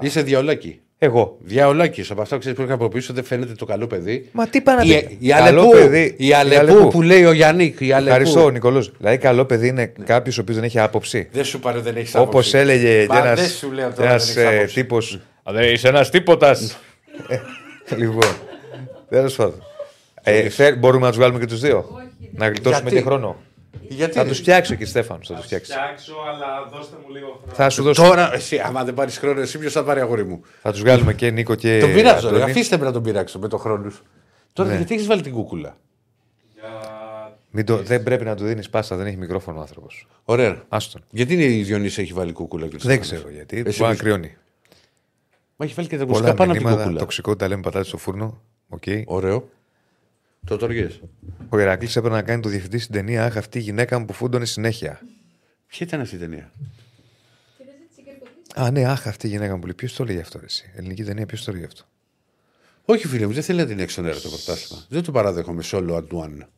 Είσαι 0.00 0.22
διαολάκι. 0.22 0.80
Εγώ. 1.00 1.36
Διαολάκι. 1.40 2.04
Από 2.10 2.20
αυτά 2.22 2.38
ξέρεις 2.38 2.58
που 2.58 2.64
είχα 2.64 2.74
από 2.74 2.88
πίσω 2.88 3.12
δεν 3.12 3.24
φαίνεται 3.24 3.52
το 3.52 3.64
καλό 3.64 3.86
παιδί. 3.86 4.28
Μα 4.32 4.46
τι 4.46 4.60
πάνε 4.60 4.82
να 4.84 4.94
Η, 4.96 5.04
πει. 5.04 5.16
η 5.20 5.28
Καλό 5.28 5.60
Αλεπού, 5.60 5.70
παιδί. 5.70 6.14
η 6.18 6.32
Αλεπού 6.32 6.88
που 6.88 7.02
λέει 7.02 7.24
ο 7.24 7.32
Γιάννικ. 7.32 7.80
Η 7.80 7.92
Αλεπού. 7.92 8.08
Ευχαριστώ, 8.08 8.48
Νικολό. 8.50 8.86
Δηλαδή, 8.98 9.18
καλό 9.18 9.44
παιδί 9.44 9.68
είναι 9.68 9.92
κάποιος 10.04 10.38
ο 10.38 10.40
οποίος 10.40 10.56
δεν 10.56 10.64
έχει 10.66 10.78
άποψη. 10.78 11.28
Δεν 11.32 11.44
σου 11.44 11.60
πάρε, 11.60 11.78
δεν 11.80 11.96
έχεις 11.96 12.14
Όπως 12.14 12.54
έλεγε 12.54 13.06
Μα 13.08 13.18
ένα 13.18 13.34
δεν 13.34 13.48
σου 13.48 13.70
λέω 13.72 13.92
τώρα, 13.96 14.08
δεν 14.08 14.14
έχεις 14.16 14.36
άποψη. 14.56 14.74
τύπος. 14.74 15.20
Δεν 15.44 15.72
είσαι 15.72 15.88
ένας 15.88 16.10
τίποτας. 16.10 16.78
λοιπόν. 17.96 18.30
Τέλος 19.08 19.34
πάντων. 19.34 19.62
Ε, 20.22 20.48
θε- 20.48 20.76
μπορούμε 20.78 21.02
να 21.02 21.08
τους 21.08 21.16
βγάλουμε 21.18 21.38
και 21.38 21.46
τους 21.46 21.60
δύο. 21.60 21.84
Να 22.32 22.46
γλιτώσουμε 22.46 22.80
Γιατί; 22.80 22.96
και 22.96 23.02
χρόνο. 23.02 23.36
Γιατί; 23.88 24.12
Θα 24.12 24.24
τους 24.26 24.38
φτιάξω 24.38 24.74
και 24.74 24.84
Στέφανο. 24.86 25.20
Θα 25.22 25.26
τους 25.26 25.36
Θα 25.40 25.42
φτιάξει. 25.46 25.72
φτιάξω, 25.72 26.12
αλλά 26.32 26.68
δώστε 26.78 26.96
μου 27.06 27.14
λίγο 27.14 27.26
χρόνο. 27.40 27.52
Θα 27.54 27.70
σου 27.70 27.82
δώσω. 27.82 28.02
Τώρα, 28.02 28.34
εσύ, 28.34 28.58
άμα 28.58 28.84
δεν 28.84 28.94
πάρεις 28.94 29.18
χρόνο, 29.18 29.40
εσύ 29.40 29.58
ποιος 29.58 29.72
θα 29.72 29.84
πάρει 29.84 30.00
αγόρι 30.00 30.24
μου; 30.24 30.40
Θα 30.62 30.70
τους 30.70 30.80
βγάλουμε 30.80 31.14
και 31.14 31.30
Νίκο 31.30 31.54
και. 31.54 31.78
Τον 31.80 31.92
πειράζω, 31.92 32.28
ρε. 32.30 32.36
Αντώνη. 32.36 32.50
αφήστε 32.50 32.78
με 32.78 32.84
να 32.84 32.92
τον 32.92 33.02
πειράξω 33.02 33.38
με 33.38 33.48
το 33.48 33.56
χρόνο 33.56 33.90
σου. 33.90 34.02
Τώρα 34.52 34.70
Ναι. 34.70 34.76
γιατί 34.76 34.94
έχεις 34.94 35.06
βάλει 35.06 35.20
την 35.22 35.32
κούκουλα; 35.32 35.76
Για... 36.54 36.64
Μην 37.50 37.64
το, 37.64 37.76
δεν 37.76 38.02
πρέπει 38.02 38.24
να 38.24 38.36
του 38.36 38.44
δίνεις 38.44 38.70
πάσα, 38.70 38.96
δεν 38.96 39.06
έχει 39.06 39.16
μικρόφωνο 39.16 39.58
ο 39.58 39.60
άνθρωπος. 39.60 40.06
Ωραία. 40.24 40.62
Άστον. 40.68 41.02
Γιατί 41.10 41.34
είναι 41.34 41.44
η 41.44 41.62
Διονύση 41.62 42.00
έχει 42.02 42.12
βάλει 42.12 42.32
κούκουλα 42.32 42.66
και 42.66 42.76
Δεν 42.80 43.00
ξέρω 43.00 43.30
γιατί. 43.30 43.56
Εσύ 43.56 43.64
Μπορεί 43.64 43.78
να 43.80 43.86
ποιος- 43.86 43.98
κρυώνει. 43.98 44.36
Μα 45.56 45.64
έχει 45.66 45.74
βάλει 45.74 45.88
και 45.88 45.96
τα 45.98 46.04
Πολλά 46.06 46.16
ακουστικά 46.18 46.36
πάνω 46.36 46.50
από 46.50 46.58
την 46.58 46.62
μηνύματα, 46.62 46.82
κούκουλα. 46.84 47.00
τοξικότητα 47.04 47.48
λέμε 47.48 47.62
πατάτες 47.62 47.86
στο 47.88 47.96
φούρνο. 47.96 48.40
Οκ. 48.68 48.82
Ωραίο. 49.06 49.48
Το 50.48 50.56
τοριέ. 50.56 50.88
Ο 51.48 51.58
Ηρακλής 51.58 51.96
έπρεπε 51.96 52.14
να 52.14 52.22
κάνει 52.22 52.42
το 52.42 52.48
διευθυντή 52.48 52.78
στην 52.78 52.94
ταινία. 52.94 53.24
Αχ, 53.24 53.36
αυτή 53.36 53.58
η 53.58 53.60
γυναίκα 53.60 53.98
μου 53.98 54.04
που 54.04 54.12
φούντωνε 54.12 54.44
συνέχεια. 54.44 55.00
Ποια 55.66 55.86
ήταν 55.86 56.00
αυτή 56.00 56.14
η 56.14 56.18
ταινία; 56.18 56.52
Α, 58.54 58.70
ναι, 58.70 58.84
αχ, 58.84 59.06
αυτή 59.06 59.26
η 59.26 59.30
γυναίκα 59.30 59.52
μου 59.52 59.58
που 59.58 59.66
λέει. 59.66 59.74
Ποιος 59.74 59.92
το 59.94 60.04
λέει 60.04 60.18
αυτό, 60.18 60.38
ρε, 60.38 60.44
εσύ; 60.44 60.70
Ελληνική 60.74 61.04
ταινία, 61.04 61.26
ποιος 61.26 61.44
το 61.44 61.52
λέει 61.52 61.64
αυτό; 61.64 61.82
Όχι, 62.84 63.06
φίλε 63.06 63.26
μου, 63.26 63.32
δεν 63.32 63.42
θέλει 63.42 63.58
να 63.58 63.66
την 63.66 63.78
έξω 63.78 64.02
νερό 64.02 64.20
το 64.20 64.28
πρωτάθλημα. 64.28 64.84
Δεν 64.88 65.02
το 65.02 65.12
παραδέχομαι 65.12 65.62
σε 65.62 65.76
όλο 65.76 65.96
Αντουάν. 65.96 66.48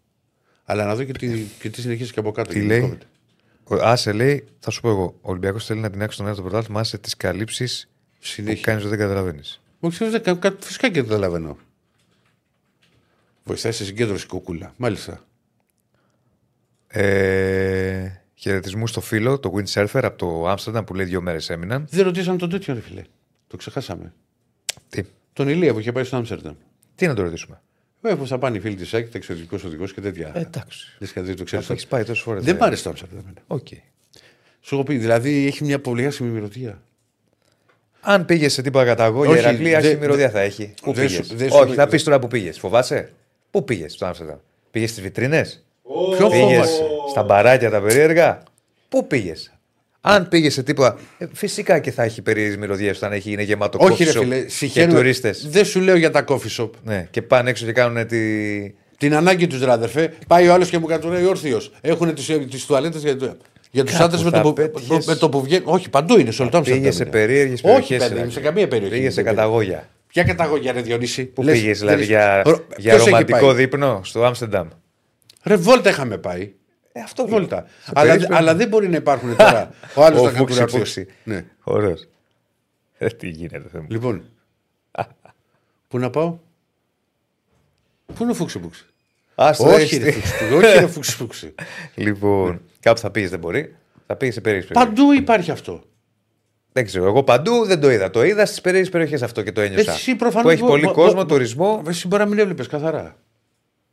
Αλλά 0.65 0.85
να 0.85 0.95
δω 0.95 1.05
και 1.05 1.13
τι, 1.13 1.43
και 1.61 1.71
τι 1.71 1.81
συνεχίζει 1.81 2.13
και 2.13 2.21
από 2.21 2.31
κάτω. 2.33 2.49
Τι 2.53 2.61
και 2.61 2.67
λέει; 2.67 2.81
κόβεται. 2.81 3.07
Ο- 3.65 3.75
Άσε 3.75 4.13
λέει, 4.13 4.45
θα 4.59 4.71
σου 4.71 4.81
πω 4.81 4.89
εγώ. 4.89 5.05
Ο 5.21 5.31
Ολυμπιακός 5.31 5.67
θέλει 5.67 5.81
να 5.81 5.91
την 5.91 6.03
άξει 6.03 6.17
τον 6.17 6.27
αέρα 6.27 6.37
το 6.39 6.43
πρωτάθλημα. 6.43 6.81
Άσε 6.81 6.99
τις 6.99 7.17
καλύψεις 7.17 7.89
που 8.19 8.25
Συνέχεια. 8.27 8.63
κάνεις 8.63 8.89
δεν 8.89 8.99
καταλαβαίνεις. 8.99 9.61
Μου 9.81 9.89
ξέρει, 9.91 10.11
δεν- 10.11 10.23
κα- 10.23 10.35
κα- 10.35 10.57
φυσικά 10.61 10.87
και 10.89 10.95
δεν 11.01 11.05
καταλαβαίνω. 11.05 11.59
Βοηθάει 13.45 13.73
σε 13.73 13.85
συγκέντρωση 13.85 14.27
κούκουλα. 14.27 14.73
Μάλιστα. 14.77 15.25
Ε, 16.89 18.11
Χαιρετισμούς 18.35 18.91
στο 18.91 19.01
φίλο, 19.01 19.39
το 19.39 19.53
Windsurfer 19.57 20.01
από 20.03 20.19
το 20.19 20.49
Άμστερνταμ 20.49 20.85
που 20.85 20.95
λέει 20.95 21.07
δύο 21.07 21.21
μέρες 21.21 21.51
έμειναν. 21.51 21.87
Δεν 21.91 22.05
ρωτήσαμε 22.05 22.37
τον 22.39 22.51
τέτοιο, 22.51 22.75
ρε 22.75 22.81
φίλε. 22.81 23.03
Το 23.47 23.57
ξεχάσαμε. 23.57 24.13
Τι, 24.89 25.03
Τον 25.33 25.49
Ηλία 25.49 25.73
που 25.73 25.79
είχε 25.79 25.93
πάει 25.93 26.05
στο 26.05 26.17
Άμστερνταμ. 26.17 26.55
τι 26.95 27.07
να 27.07 27.15
το 27.15 27.23
ρωτήσουμε; 27.23 27.61
Ε, 28.03 28.15
πώς 28.15 28.29
θα 28.29 28.39
πάνε 28.39 28.57
οι 28.57 28.61
φίλοι 28.61 28.75
της 28.75 28.89
ΣΑΚ, 28.89 29.15
εξωτερικό 29.15 29.59
οδηγό 29.67 29.85
και 29.87 30.01
τέτοια. 30.01 30.31
Ε, 30.35 30.41
εντάξει. 30.41 30.97
Λες 30.99 31.13
και 31.13 31.21
δεν 31.21 31.37
το 31.37 31.45
ξέρεις. 31.45 31.65
Αφού 31.65 31.73
έχεις 31.75 31.87
πάει 31.87 32.05
τόσες 32.05 32.23
φορές. 32.23 32.45
Δεν 32.45 32.57
πάρε 32.57 32.75
στο 32.77 32.89
Άμστερνταμ. 32.89 33.23
Οκ. 33.47 33.67
Σου 34.61 34.75
έχω 34.75 34.85
πει, 34.85 34.97
δηλαδή 34.99 35.47
έχει 35.47 35.65
μια 35.65 35.81
πολύ 35.81 36.07
άσχημη 36.07 36.31
μυρωδία. 36.31 36.83
Αν 38.01 38.25
πήγες 38.25 38.53
σε 38.53 38.63
τίποτα 38.63 38.85
καταγόγια, 38.85 39.31
η 39.35 39.39
Όχι, 39.39 39.47
Ερακλή 39.47 39.69
δε- 39.71 39.77
άσχημη 39.77 39.95
δε- 39.95 40.01
μυρωδία 40.01 40.31
θα 40.31 40.41
έχει. 40.41 40.75
Πού 40.83 40.93
δεν 40.93 41.07
πήγες; 41.07 41.27
σου- 41.27 41.37
δεν 41.37 41.51
σου- 41.51 41.61
Όχι, 41.61 41.75
θα 41.75 41.87
πεις 41.89 42.03
τώρα 42.05 42.19
που 42.19 42.27
πήγες. 42.29 42.59
Φοβάσαι; 42.59 43.13
Πού 43.51 43.65
πήγες 43.65 43.93
στο 43.93 44.07
Άμστερνταμ. 44.07 44.37
Πήγες 44.71 44.91
στις 44.91 45.03
βιτρίνες; 45.03 45.65
Ποιο 46.17 46.29
Πήγε 46.29 46.43
φόβο. 46.57 46.65
στα 47.11 47.23
μπαράκια 47.23 47.71
τα 47.71 47.81
περίεργα; 47.81 48.43
Πού 48.89 49.07
πήγες; 49.07 49.53
Αν 50.01 50.29
πήγες 50.29 50.53
σε 50.53 50.63
τίποτα. 50.63 50.99
ε, 51.19 51.27
φυσικά 51.33 51.79
και 51.79 51.91
θα 51.91 52.03
έχει 52.03 52.23
περίεργες 52.23 52.57
μυρωδιές 52.57 52.97
όταν 52.97 53.13
έχει, 53.13 53.33
είναι 53.33 53.43
γεμάτο 53.43 53.79
Όχι, 53.81 54.05
ρε 54.05 54.11
coffee 54.11 54.15
shop 54.17 54.21
φίλε, 54.21 54.41
και 54.41 54.49
συγχαίρουμε. 54.49 54.95
τουρίστες. 54.97 55.49
Δεν 55.51 55.65
σου 55.65 55.81
λέω 55.81 55.97
για 55.97 56.11
τα 56.11 56.25
coffee 56.29 56.57
shop. 56.63 56.71
Ναι, 56.85 57.07
και 57.11 57.23
πάνε 57.23 57.51
έξω 57.51 57.65
και 57.65 57.73
κάνουν 57.73 58.07
τη. 58.07 58.19
Την 58.99 59.15
ανάγκη 59.15 59.47
τους, 59.47 59.63
ρε 59.65 59.71
αδερφέ. 59.71 60.13
Πάει 60.27 60.49
ο 60.49 60.53
άλλος 60.53 60.71
και 60.71 60.79
μου 60.79 60.87
κατουράει 60.87 61.25
όρθιος. 61.25 61.73
Έχουν 61.81 62.15
τις 62.51 62.67
τουαλέτες 62.67 63.03
για, 63.03 63.17
το- 63.17 63.37
για 63.71 63.83
τους 63.85 63.93
Κάπου 63.93 64.05
άντρες 64.05 64.23
με, 64.23 64.31
θα 64.31 64.37
το 64.41 64.49
που- 64.49 64.53
πέτυχες. 64.55 65.07
με 65.07 65.15
το 65.15 65.29
που 65.29 65.43
βγαίνει. 65.43 65.63
Όχι, 65.67 65.91
παντού 65.91 66.19
είναι 66.19 66.31
σε 66.31 66.43
όλο 66.43 66.51
το 66.51 66.57
Άμστερνταμ 66.57 66.83
Πήγε 66.85 66.97
σε 66.97 67.03
είναι. 67.03 67.13
περίεργες 67.13 67.61
Όχι, 67.65 67.87
περιοχές. 67.89 68.09
παιδί, 68.09 68.31
σε 68.31 68.41
καμία 68.41 68.69
περιοχή. 68.69 68.95
Πήγες 68.95 69.13
σε 69.15 69.23
καταγόγια. 69.23 69.89
Ποια 70.13 70.25
καταγόγια, 70.25 70.73
ρε 70.73 70.81
Διονύση. 70.81 71.25
Πού 71.27 71.43
Λες, 71.43 71.59
πήγες, 71.61 71.79
δηλαδή, 71.79 71.97
δεν- 71.99 72.07
για, 72.07 72.43
Ρο- 72.43 72.67
για 72.77 72.91
ποιος 72.91 73.01
έχει 73.01 73.05
ρομαντικό 73.11 73.39
πάει; 73.47 73.55
δείπνο 73.55 74.01
στο 74.05 74.25
Άμστερνταμ; 74.25 74.69
Ρε 75.43 75.57
βόλτα 75.57 75.91
είχαμε 75.91 76.19
πάει. 76.19 76.53
Ε, 76.93 77.01
αυτό 77.01 77.27
Βόλτα. 77.27 77.67
Σε 77.85 77.91
Αλλά, 77.95 78.13
περίπτωση- 78.13 78.39
αλλά 78.41 78.55
δεν 78.55 78.69
μπορεί 78.69 78.89
να 78.89 78.97
υπάρχουν 78.97 79.37
τώρα. 79.37 79.71
Ο 79.95 80.05
άλλος 80.05 80.21
Ο 80.21 80.25
θα 80.25 80.31
Φούξης, 80.31 80.59
κατουράει 80.59 80.79
Φούξης. 80.85 81.07
Ναι. 81.25 81.45
Ωραίος. 81.65 82.09
Ε, 82.99 83.07
τι 83.07 83.29
γίνεται, 83.29 83.69
Θεέ 83.73 83.81
μου. 83.81 83.87
Λοιπόν. 83.91 84.23
Πού 85.89 85.99
να 85.99 86.11
πάω; 86.11 86.39
Πού 88.15 88.23
είναι 88.23 88.31
ο 88.31 88.35
Φούξης 88.35 88.61
Φούξης; 88.63 88.87
Ας 89.35 89.57
το 89.57 89.65
Όχι, 89.69 89.81
έχεις 89.83 89.99
ρε 89.99 90.05
δει. 90.05 90.11
Φούξης. 90.13 90.51
Όχι, 90.53 90.79
ρε 90.79 90.87
Φούξης 90.87 91.15
Φούξης. 91.15 91.55
Λοιπόν, 91.95 92.61
κάπου 92.81 93.01
θα 93.01 93.11
πήγε, 93.11 93.29
δεν 93.29 93.39
μπορεί. 93.39 93.75
Θα 94.07 94.17
πήγε 94.17 94.33
σε 94.33 94.41
περίεργες 94.41 94.71
περιοχέ. 94.71 94.95
Παντού 94.95 95.13
υπάρχει 95.13 95.51
αυτό. 95.51 95.83
Δεν 96.73 96.85
ξέρω. 96.85 97.05
Εγώ 97.07 97.23
παντού 97.23 97.65
δεν 97.65 97.81
το 97.81 97.91
είδα. 97.91 98.11
Το 98.11 98.25
είδα 98.25 98.47
στις 98.47 98.61
περίεργες 98.61 98.91
περιοχές 98.91 99.23
αυτό 99.23 99.43
και 99.43 99.53
το 99.53 99.61
ένιωσα. 99.61 99.93
Εσύ 99.93 100.15
προφανώς 100.17 100.43
Που 100.45 100.51
έχει 100.51 100.61
μπο- 100.63 100.69
πολύ 100.69 100.85
μπο- 100.85 100.93
κόσμο, 100.93 101.21
μπο- 101.21 101.27
τουρισμό. 101.27 101.83
Εσύ 101.87 102.07
μπορεί 102.07 102.23
να 102.23 102.29
μην 102.29 102.39
έβλεπες 102.39 102.67
καθαρά. 102.67 103.17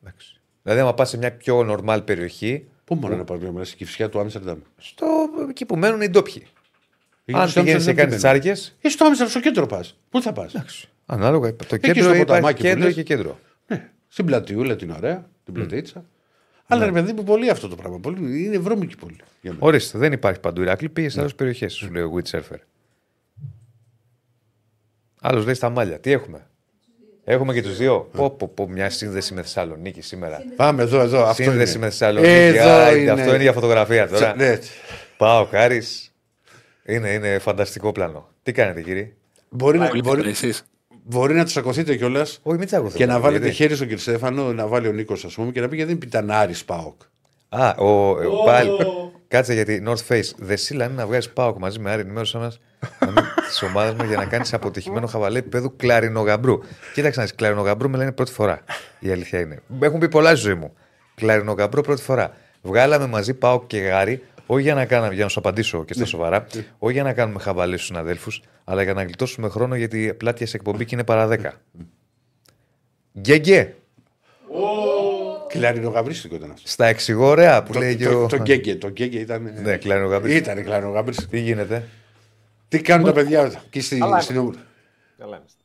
Εντάξει. 0.04 0.40
Δηλαδή, 0.64 0.82
άμα 0.82 0.94
πας 0.94 1.10
σε 1.10 1.18
μια 1.18 1.32
πιο 1.34 1.64
νορμάλ 1.64 2.02
περιοχή, 2.02 2.68
Πού 2.84 2.96
μπορεί 2.96 3.16
να 3.16 3.24
πάει 3.24 3.38
μια 3.38 3.64
στη 3.64 3.76
κυφσιά 3.76 4.10
του 4.10 4.20
Άμστερνταμ; 4.20 4.58
στο... 4.78 5.06
εκεί 5.50 5.66
που 5.66 5.76
μένουν 5.78 6.02
οι 6.02 6.10
ντόπιοι. 6.10 6.48
Εκεί 7.26 7.40
Αν 7.40 7.50
στο 7.50 7.62
πηγαίνεις 7.62 7.84
και 7.86 7.90
Άμστερνταμ 7.90 7.96
κάνει 7.96 8.10
τις 8.10 8.18
τσάρκε. 8.18 8.48
μένει. 8.48 8.60
Ή 8.82 8.90
στο 8.90 9.06
Άμστερνταμ, 9.06 9.30
στο 9.30 9.40
κέντρο 9.40 9.66
πας. 9.66 9.98
Πού 10.10 10.22
θα 10.22 10.34
πας; 10.34 10.54
Ανάλογα. 11.06 11.56
Το 11.56 11.64
στο 11.64 11.78
κέντρο 11.78 12.04
υπάρχει 12.04 12.26
ποταμάκι 12.26 12.56
που 12.62 12.68
κέντρο 12.68 12.86
λες. 12.86 12.94
και 12.94 13.04
κέντρο. 13.04 13.40
Ναι, 13.68 13.90
στην 14.08 14.26
πλατιούλα 14.26 14.76
την 14.76 14.92
ωραία, 14.92 15.30
την 15.46 15.54
πλατίτσα. 15.54 16.06
Αλλά 16.68 16.86
ρε 16.86 16.92
παιδί 16.92 17.14
μου, 17.14 17.24
πολύ 17.24 17.50
αυτό 17.50 17.68
το 17.68 17.76
πράγμα. 17.76 18.00
Πολύ, 18.00 18.44
είναι 18.44 18.58
βρώμικη 18.58 18.98
πολύ. 18.98 19.16
Για 19.42 19.52
μένα. 19.52 19.66
Ορίστε, 19.66 19.98
δεν 19.98 20.12
υπάρχει 20.12 20.40
παντού 20.40 20.62
Ηράκλη. 20.62 20.90
Πήγε 20.90 21.10
σε 21.10 21.20
άλλες 21.20 21.36
περιοχές, 21.36 21.74
σου 21.74 21.92
λέει 21.92 22.04
ο 22.04 22.12
Windsurfer. 22.16 22.60
Άλλος 25.22 25.46
λέει 25.46 25.54
στα 25.54 25.70
Μάλια. 25.70 26.00
Τι 26.00 26.12
έχουμε; 26.12 26.48
Έχουμε 27.24 27.54
και 27.54 27.62
τους 27.62 27.78
δύο. 27.78 28.10
Πω, 28.12 28.30
πω, 28.30 28.48
πω, 28.48 28.70
μια 28.70 28.90
σύνδεση 28.90 29.34
με 29.34 29.42
Θεσσαλονίκη 29.42 30.02
σήμερα. 30.02 30.44
Πάμε 30.56 30.84
εδώ, 30.84 31.00
εδώ. 31.00 31.24
Αυτό 31.24 31.44
Σύνδεση 31.44 31.72
είναι. 31.72 31.86
με 31.86 31.90
Θεσσαλονίκη. 31.90 32.32
Εδώ 32.32 32.70
Α, 32.70 32.96
είναι. 32.96 33.12
Αυτό 33.12 33.34
είναι 33.34 33.42
για 33.42 33.54
φωτογραφία 33.54 34.08
τώρα. 34.08 34.36
Ναι. 34.36 34.60
Πάω, 35.18 35.46
Κάρι. 35.46 35.82
Είναι, 36.86 37.10
είναι 37.10 37.40
φανταστικό 37.40 37.92
πλάνο. 37.92 38.30
Τι 38.44 38.52
κάνετε, 38.52 38.82
κύριε; 38.82 39.14
Μπορεί, 39.50 39.78
να, 39.78 39.88
Πολύ 39.88 40.02
μπορεί, 40.02 40.18
καλά, 40.18 40.30
εσείς; 40.30 40.64
Μπορεί 41.10 41.34
να 41.34 41.44
τσακωθείτε 41.44 41.96
κιόλας 41.96 42.40
Όχι, 42.44 42.58
μην 42.58 42.68
τσακωθούμε. 42.68 42.98
και 42.98 43.06
να 43.06 43.20
βάλετε 43.20 43.42
γιατί- 43.44 43.56
χέρι 43.58 43.76
στον 43.76 43.88
κύριο 43.88 44.02
Στέφανο, 44.02 44.54
να 44.54 44.68
βάλει 44.68 44.88
ο 44.88 44.92
Νίκος, 44.92 45.26
ας 45.26 45.34
πούμε, 45.34 45.52
και 45.52 45.62
να 45.62 45.68
πει 45.68 45.76
γιατί 45.76 45.92
δεν 45.92 46.00
πιτανάρη 46.00 46.54
Πάοκ. 46.66 47.02
Α, 47.50 47.70
ο, 47.78 48.10
ο, 48.10 48.44
πάλι. 48.46 48.70
Κάτσε 49.28 49.54
γιατί 49.54 49.84
North 49.88 50.14
Face. 50.14 50.30
Δεσίλα 50.38 50.86
είναι 50.86 50.94
να 50.94 51.08
βγάζει 51.08 51.34
πάω 51.34 51.56
μαζί 51.60 51.80
με 51.80 51.92
άρη 51.92 52.02
ενημέρωσή 52.02 52.38
μα 52.38 52.52
της 53.48 53.62
ομάδας 53.62 53.96
μας 53.96 54.08
για 54.08 54.18
να 54.18 54.26
κάνει 54.26 54.50
αποτυχημένο 54.52 55.08
χαβαλέ 55.08 55.40
επίπεδου 55.40 55.76
κλαρινογαμπρού. 55.76 56.60
Κοίταξε 56.94 57.20
να 57.20 57.26
δεις, 57.26 57.36
κλαρινογαμπρού 57.36 57.90
με 57.90 57.98
λένε 57.98 58.12
πρώτη 58.12 58.32
φορά. 58.32 58.60
Η 59.00 59.12
αλήθεια 59.12 59.40
είναι. 59.40 59.60
Μου 59.68 59.80
Έχουν 59.84 60.00
πει 60.00 60.10
πολλά 60.10 60.30
στη 60.30 60.40
ζωή 60.40 60.54
μου. 60.54 60.74
Κλαρινογαμπρού 61.16 61.82
πρώτη 61.82 62.02
φορά. 62.02 62.34
Βγάλαμε 62.62 63.08
μαζί 63.08 63.34
πάω 63.34 63.64
και 63.68 63.78
γάρι, 63.80 64.24
όχι 64.48 64.62
για 64.62 64.74
να, 64.74 64.86
κάναμε, 64.86 65.14
για 65.14 65.24
να 65.24 65.30
σου 65.30 65.40
απαντήσω 65.40 65.84
και 65.86 65.94
στα 65.94 66.06
σοβαρά, 66.06 66.48
όχι 66.78 66.94
για 66.94 67.04
να 67.04 67.14
κάνουμε 67.14 67.40
χαβαλές 67.40 67.80
στους 67.80 67.88
συναδέλφους, 67.88 68.42
αλλά 68.64 68.84
για 68.84 68.94
να 68.94 69.04
γλιτώσουμε 69.04 69.50
χρόνο 69.50 69.76
γιατί 69.76 70.14
πλάτια 70.14 70.48
σε 70.48 70.58
εκπομπή 70.58 70.86
και 70.86 70.96
είναι 70.96 71.04
παρά 71.04 71.28
10. 71.28 71.52
Γκέγκε, 73.20 73.76
Κλαρινογαμπρίστικο 75.48 76.36
ήταν 76.36 76.52
αυτό. 76.52 76.68
στα 76.68 76.86
εξηγόρεα 76.86 77.64
που 77.64 77.74
Το, 77.74 77.80
λέει 77.80 77.96
και 77.96 78.06
το, 78.06 78.24
ο. 78.24 78.28
το, 78.28 78.38
γκέγκε, 78.38 78.76
το 78.76 78.88
γκέγκε 78.88 79.20
ήταν. 79.20 79.54
Ναι, 79.62 79.78
κλαρινογαμπρίστικο. 79.78 80.52
Ήταν 80.52 80.64
κλαρινογαμπρίστικο. 80.64 81.30
Τι 81.30 81.40
γίνεται; 81.40 81.88
Τι 82.68 82.82
κάνουν 82.82 83.06
τα 83.06 83.14
παιδιά 83.14 83.52
εκεί 83.66 83.82
στη, 83.82 83.98
Καλά 83.98 84.22
στην 84.22 84.38
Ούρα. 84.38 84.60
Καλά 85.18 85.38
είμαστε. 85.38 85.57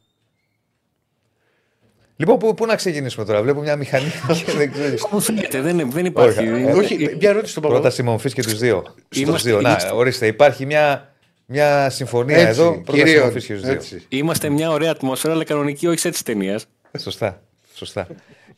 Λοιπόν, 2.16 2.39
πού, 2.39 2.55
πού 2.55 2.66
να 2.66 2.76
ξεκινήσουμε 2.76 3.24
τώρα; 3.24 3.43
Βλέπω 3.43 3.60
μια 3.60 3.76
μηχανή 3.76 4.05
και 4.47 4.52
δεν 4.52 4.72
ξέρω. 4.72 4.94
Μου 5.10 5.20
φαίνεται, 5.20 5.60
δεν, 5.60 5.90
δεν 5.90 6.05
υπάρχει. 6.05 6.39
Όχι, 6.48 6.62
Ε, 6.62 6.72
Όχι, 6.72 6.97
μια 6.97 7.28
ερώτηση 7.30 7.51
στον 7.51 7.62
Πρώτα 7.62 7.76
Παπαδό. 7.76 7.94
συμμορφή 7.94 8.32
και 8.32 8.43
τους 8.43 8.59
δύο. 8.59 8.84
Στους 9.05 9.18
Είμαστε- 9.22 9.51
δύο. 9.51 9.60
Να, 9.60 9.68
είμαστε- 9.68 9.93
ορίστε, 9.93 10.26
υπάρχει 10.26 10.66
μια, 10.66 11.14
μια 11.47 11.90
συμφωνία 11.90 12.48
εδώ. 12.48 12.72
Πρώτα 12.72 12.93
κυρίως, 12.93 13.14
συμμορφή 13.24 13.47
και 13.47 13.52
τους 13.52 13.62
δύο. 13.62 13.72
έτσι. 13.72 14.02
Είμαστε 14.09 14.48
μια 14.48 14.70
ωραία 14.70 14.90
ατμόσφαιρα, 14.90 15.32
αλλά 15.32 15.44
κανονική 15.44 15.86
όχι 15.86 16.06
έτσι 16.06 16.24
ταινία. 16.24 16.60
Σωστά. 16.98 17.43
Σωστά. 17.74 18.06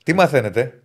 Τι 0.03 0.13
μαθαίνετε; 0.13 0.81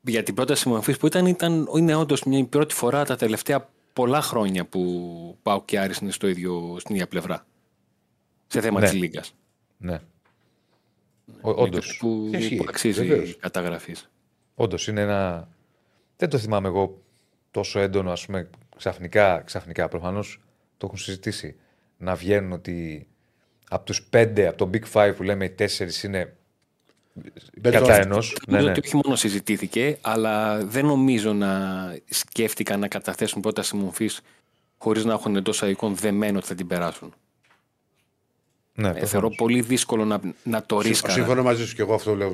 Για 0.00 0.22
την 0.22 0.34
πρόταση 0.34 0.68
μορφή 0.68 0.96
που 0.96 1.06
ήταν, 1.06 1.26
ήταν 1.26 1.68
είναι 1.76 1.94
όντως 1.94 2.22
μια 2.24 2.44
πρώτη 2.44 2.74
φορά 2.74 3.04
τα 3.04 3.16
τελευταία 3.16 3.68
πολλά 3.92 4.20
χρόνια 4.20 4.64
που 4.64 4.80
πάω 5.42 5.62
και 5.64 5.78
Άρης 5.78 5.98
είναι 5.98 6.10
στο 6.10 6.28
ίδιο, 6.28 6.76
στην 6.80 6.94
ίδια 6.94 7.06
πλευρά. 7.08 7.46
Σε 8.46 8.60
θέμα 8.60 8.80
Ναι. 8.80 8.88
της 8.88 8.94
Λίγκας. 8.98 9.34
Ναι. 9.78 10.00
Όντως. 11.40 11.96
Που, 12.00 12.30
Ισχύει, 12.34 12.56
που 12.56 12.64
αξίζει 12.68 13.04
βεβαίως. 13.04 13.36
καταγραφής. 13.40 14.10
Όντως 14.54 14.88
είναι 14.88 15.00
ένα. 15.00 15.48
Δεν 16.16 16.28
το 16.28 16.38
θυμάμαι 16.38 16.68
εγώ 16.68 17.02
τόσο 17.50 17.80
έντονο, 17.80 18.10
ας 18.12 18.26
πούμε, 18.26 18.50
ξαφνικά, 18.76 19.42
ξαφνικά 19.46 19.88
προφανώς 19.88 20.40
το 20.76 20.86
έχουν 20.86 20.98
συζητήσει. 20.98 21.56
Να 21.96 22.14
βγαίνουν 22.14 22.52
ότι 22.52 23.06
από 23.68 23.84
τους 23.84 24.02
πέντε, 24.02 24.46
από 24.46 24.56
τον 24.56 24.70
Big 24.74 24.92
Five 24.92 25.12
που 25.16 25.22
λέμε 25.22 25.44
οι 25.44 25.50
τέσσερις 25.50 26.02
είναι 26.02 26.36
Μπετόν. 27.60 27.80
κατά 27.80 27.94
ενός. 28.00 28.28
Ναι, 28.30 28.52
Νομίζω 28.52 28.70
ναι. 28.72 28.76
ότι 28.78 28.86
όχι 28.86 29.00
μόνο 29.04 29.16
συζητήθηκε, 29.16 29.98
αλλά 30.00 30.64
δεν 30.64 30.86
νομίζω 30.86 31.32
να 31.32 31.50
σκέφτηκαν 32.10 32.80
να 32.80 32.88
καταθέσουν 32.88 33.40
πρόταση 33.42 33.76
μορφής 33.76 34.20
χωρίς 34.78 35.04
να 35.04 35.12
έχουν 35.12 35.36
εντός 35.36 35.62
αγικών 35.62 35.94
δεμένο 35.94 36.38
ότι 36.38 36.46
θα 36.46 36.54
την 36.54 36.66
περάσουν. 36.66 37.14
Ναι 38.74 38.82
Ε, 38.86 38.90
προφανώς. 38.90 39.10
θεωρώ 39.10 39.28
πολύ 39.30 39.60
δύσκολο 39.60 40.04
να, 40.04 40.20
να 40.42 40.62
το 40.62 40.80
ρίσκα. 40.80 41.10
Συμφωνώ 41.10 41.42
μαζί 41.42 41.66
σου 41.66 41.74
και 41.74 41.82
εγώ 41.82 41.94
αυτό 41.94 42.14
λέω. 42.14 42.30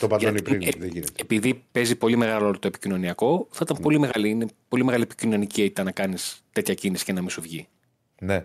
Το 0.00 0.06
παντώνει 0.06 0.30
Γιατί, 0.30 0.42
πριν. 0.42 0.62
ε, 0.62 0.70
Δεν 0.78 0.88
γίνεται. 0.88 1.12
Επειδή 1.16 1.62
παίζει 1.72 1.96
πολύ 1.96 2.16
μεγάλο 2.16 2.44
ρόλο 2.44 2.58
το 2.58 2.66
επικοινωνιακό, 2.66 3.46
θα 3.50 3.60
ήταν 3.62 3.82
πολύ 3.82 3.98
μεγάλη, 3.98 4.28
είναι 4.28 4.46
πολύ 4.68 4.84
μεγάλη 4.84 5.02
επικοινωνική 5.02 5.62
ήττα 5.62 5.82
να 5.82 5.90
κάνεις 5.90 6.44
τέτοια 6.52 6.74
κίνηση 6.74 7.04
και 7.04 7.12
να 7.12 7.20
μην 7.20 7.30
σου 7.30 7.40
βγει. 7.40 7.66
Ναι. 8.20 8.34
Ναι, 8.34 8.44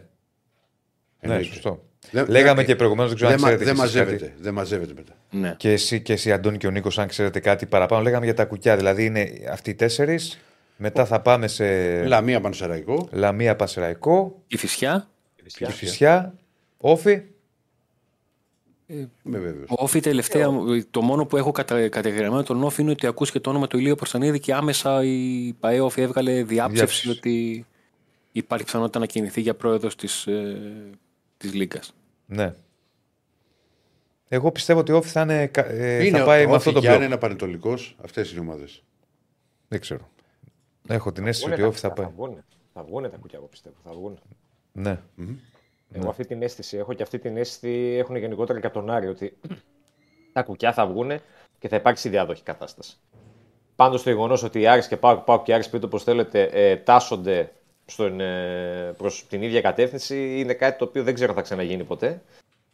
Εννοείται. 1.19 1.43
σωστό. 1.53 1.83
Δεν- 2.11 2.25
Λέγαμε 2.29 2.55
δεν- 2.55 2.65
και 2.65 2.75
προηγουμένως, 2.75 3.09
δεν 3.09 3.17
ξέρω 3.19 3.31
Δεν 3.31 3.39
αν 3.45 3.49
μα- 3.51 3.55
ξέρετε. 3.57 3.73
δεν 3.73 3.83
εσείς 3.83 3.93
κάτι. 3.95 4.05
μαζεύεται. 4.11 4.41
Δεν 4.43 4.53
μαζεύεται 4.53 4.93
μετά. 4.95 5.13
Ναι. 5.31 5.55
Και 5.57 5.71
εσύ, 5.71 6.01
και 6.01 6.13
εσύ, 6.13 6.31
Αντώνη 6.31 6.57
και 6.57 6.67
ο 6.67 6.71
Νίκος, 6.71 6.99
αν 6.99 7.07
ξέρετε 7.07 7.39
κάτι 7.39 7.65
παραπάνω, 7.65 8.01
λέγαμε 8.01 8.25
για 8.25 8.33
τα 8.33 8.45
κουκιά. 8.45 8.75
Δηλαδή 8.77 9.05
είναι 9.05 9.31
αυτοί 9.51 9.69
οι 9.69 9.75
τέσσερις. 9.75 10.39
Μετά 10.77 11.05
θα 11.05 11.21
πάμε 11.21 11.47
σε 11.47 11.65
Λαμία 12.05 12.41
Πανσεραϊκό. 12.41 13.07
Λαμία 13.11 13.55
Πασεραϊκό, 13.55 14.41
Η 14.47 14.57
φυσιά, 14.57 15.07
Κηφισιά, 15.65 16.33
Όφη. 16.81 17.21
Είμαι 19.23 19.39
βέβαιος. 19.39 19.69
ο 19.69 19.73
Όφη 19.77 19.99
τελευταία, 19.99 20.47
το 20.91 21.01
μόνο 21.01 21.25
που 21.25 21.37
έχω 21.37 21.51
κατα, 21.51 21.89
καταγεγραμμένο 21.89 22.43
τον 22.43 22.63
Όφη 22.63 22.81
είναι 22.81 22.91
ότι 22.91 23.07
ακούς 23.07 23.31
και 23.31 23.39
το 23.39 23.49
όνομα 23.49 23.67
του 23.67 23.77
Ηλίου 23.77 23.95
Προστανίδη 23.95 24.39
και 24.39 24.53
άμεσα 24.53 25.03
η 25.03 25.53
ΠαΕ 25.59 25.79
Όφη 25.79 26.01
έβγαλε 26.01 26.43
διάψευση 26.43 26.75
Διάψευση. 26.75 27.09
ότι 27.09 27.65
υπάρχει 28.31 28.65
πιθανότητα 28.65 28.99
να 28.99 29.05
κινηθεί 29.05 29.41
για 29.41 29.55
πρόεδρος 29.55 29.95
της, 29.95 30.27
ε, 30.27 30.57
της 31.37 31.53
Λίγκας. 31.53 31.93
Ναι. 32.25 32.53
Εγώ 34.27 34.51
πιστεύω 34.51 34.79
ότι 34.79 34.91
ο 34.91 34.97
Όφη 34.97 35.09
θα, 35.09 35.21
είναι, 35.21 35.47
κα- 35.47 35.65
ε, 35.65 36.05
Είναι 36.05 36.17
θα 36.17 36.25
πάει 36.25 36.45
με 36.45 36.51
ο 36.51 36.55
αυτό 36.55 36.71
το 36.71 36.75
Φικιάν, 36.79 36.97
μπλοκ. 36.97 37.07
ένα 37.09 37.17
πανετολικός. 37.17 37.95
Αυτές 38.03 38.31
είναι 38.31 38.39
οι 38.39 38.43
ομάδες. 38.43 38.83
Δεν 39.67 39.79
ξέρω. 39.79 40.09
Έχω 40.87 41.11
την 41.11 41.27
αίσθηση 41.27 41.49
Βγούνε 41.49 41.53
ότι 41.53 41.63
ο 41.63 41.65
τα 41.65 41.69
Όφη 41.71 41.79
θα 41.79 41.87
κουκιά, 41.87 42.03
πάει. 42.03 42.13
Θα 42.15 42.23
βγούνε. 42.23 42.43
Θα 42.73 42.83
βγούνε 42.83 43.09
τα 43.09 43.17
κουκιά, 43.17 43.37
εγώ 43.37 43.47
πιστεύω. 43.47 43.75
Θα 43.83 43.91
βγούνε. 43.91 44.15
Ναι. 44.71 44.99
Εγώ 45.93 46.09
αυτή 46.09 46.25
την 46.25 46.41
αίσθηση 46.41 46.77
έχω 46.77 46.93
και 46.93 47.03
αυτή 47.03 47.19
την 47.19 47.37
αίσθηση 47.37 47.95
έχουν 47.99 48.15
γενικότερα 48.15 48.59
και 48.59 48.65
από 48.65 48.79
τον 48.79 48.89
Άρη 48.89 49.07
ότι 49.07 49.37
τα 50.33 50.43
κουκιά 50.43 50.73
θα 50.73 50.85
βγούνε 50.87 51.21
και 51.59 51.67
θα 51.67 51.75
υπάρξει 51.75 52.09
διάδοχη 52.09 52.43
κατάσταση. 52.43 52.97
Πάντως 53.75 54.03
το 54.03 54.09
γεγονός 54.09 54.43
ότι 54.43 54.59
οι 54.59 54.67
Άρης 54.67 54.87
και 54.87 54.97
Πάοκ, 54.97 55.19
Πάοκ 55.19 55.43
και 55.43 55.53
Άρης, 55.53 55.69
πείτε 55.69 55.85
όπως 55.85 56.03
θέλετε, 56.03 56.43
ε, 56.43 56.75
τάσσονται 56.75 57.51
στον, 57.85 58.19
ε, 58.19 58.93
προς 58.97 59.25
την 59.27 59.41
ίδια 59.41 59.61
κατεύθυνση 59.61 60.39
είναι 60.39 60.53
κάτι 60.53 60.77
το 60.77 60.85
οποίο 60.85 61.03
δεν 61.03 61.13
ξέρω 61.13 61.29
αν 61.29 61.35
θα 61.35 61.41
ξαναγίνει 61.41 61.83
ποτέ. 61.83 62.21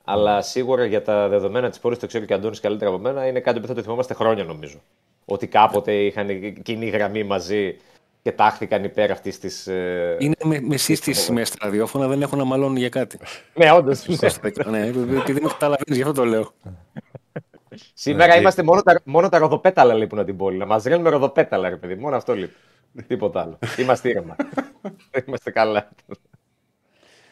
Αλλά 0.04 0.42
σίγουρα 0.42 0.86
για 0.86 1.02
τα 1.02 1.28
δεδομένα 1.28 1.70
της 1.70 1.80
πόλης, 1.80 2.00
το 2.00 2.08
ξέρω 2.08 2.26
και 2.26 2.34
ο 2.34 2.36
Αντώνης 2.36 2.60
καλύτερα 2.60 2.90
από 2.92 3.00
μένα, 3.00 3.28
είναι 3.28 3.40
κάτι 3.40 3.60
που 3.60 3.68
θα 3.68 3.74
το 3.74 3.82
θυμόμαστε 3.82 4.14
χρόνια 4.14 4.44
νομίζω. 4.44 4.82
Ότι 5.26 5.48
κάποτε 5.48 5.94
είχαν 5.94 6.54
κοινή 6.62 6.90
γραμμή 6.90 7.24
μαζί 7.24 7.78
και 8.28 8.34
τάχθηκαν 8.34 8.84
υπέρ 8.84 9.12
αυτής 9.12 9.40
της. 9.40 9.68
Ε... 9.68 10.16
Είναι 10.20 10.36
με, 10.44 10.60
μεσής 10.62 11.00
της 11.00 11.30
με 11.30 11.46
στα 11.46 11.58
ραδιόφωνα, 11.62 12.08
δεν 12.08 12.22
έχω 12.22 12.36
να 12.36 12.44
μαλώνουν 12.44 12.78
για 12.78 12.90
κάτι. 12.90 13.18
Ναι, 13.54 13.72
όντως. 13.72 14.08
ναι, 14.70 14.88
επειδή 14.88 15.42
με 15.42 15.48
καταλαβαίνεις, 15.48 15.96
γι' 15.96 16.02
αυτό 16.02 16.14
το 16.14 16.26
λέω. 16.26 16.52
Σήμερα 17.94 18.34
Ναι, 18.34 18.40
είμαστε 18.40 18.64
μόνο 18.64 18.82
τα, 18.82 19.02
μόνο 19.04 19.30
τα 19.30 19.38
ροδοπέταλα 19.38 19.94
λείπουν 19.94 20.18
από 20.18 20.28
την 20.28 20.38
πόλη. 20.38 20.58
Να 20.58 20.66
μας 20.66 20.84
ρένουμε 20.84 21.10
ροδοπέταλα, 21.10 21.70
ρε 21.70 21.76
παιδί. 21.76 21.96
Μόνο 21.96 22.16
αυτό 22.16 22.34
λείπει. 22.36 22.54
Τίποτα 23.08 23.42
άλλο. 23.42 23.60
Είμαστε 23.78 24.10
ήρεμα. 24.10 24.36
Είμαστε 25.28 25.52
καλά. 25.52 25.90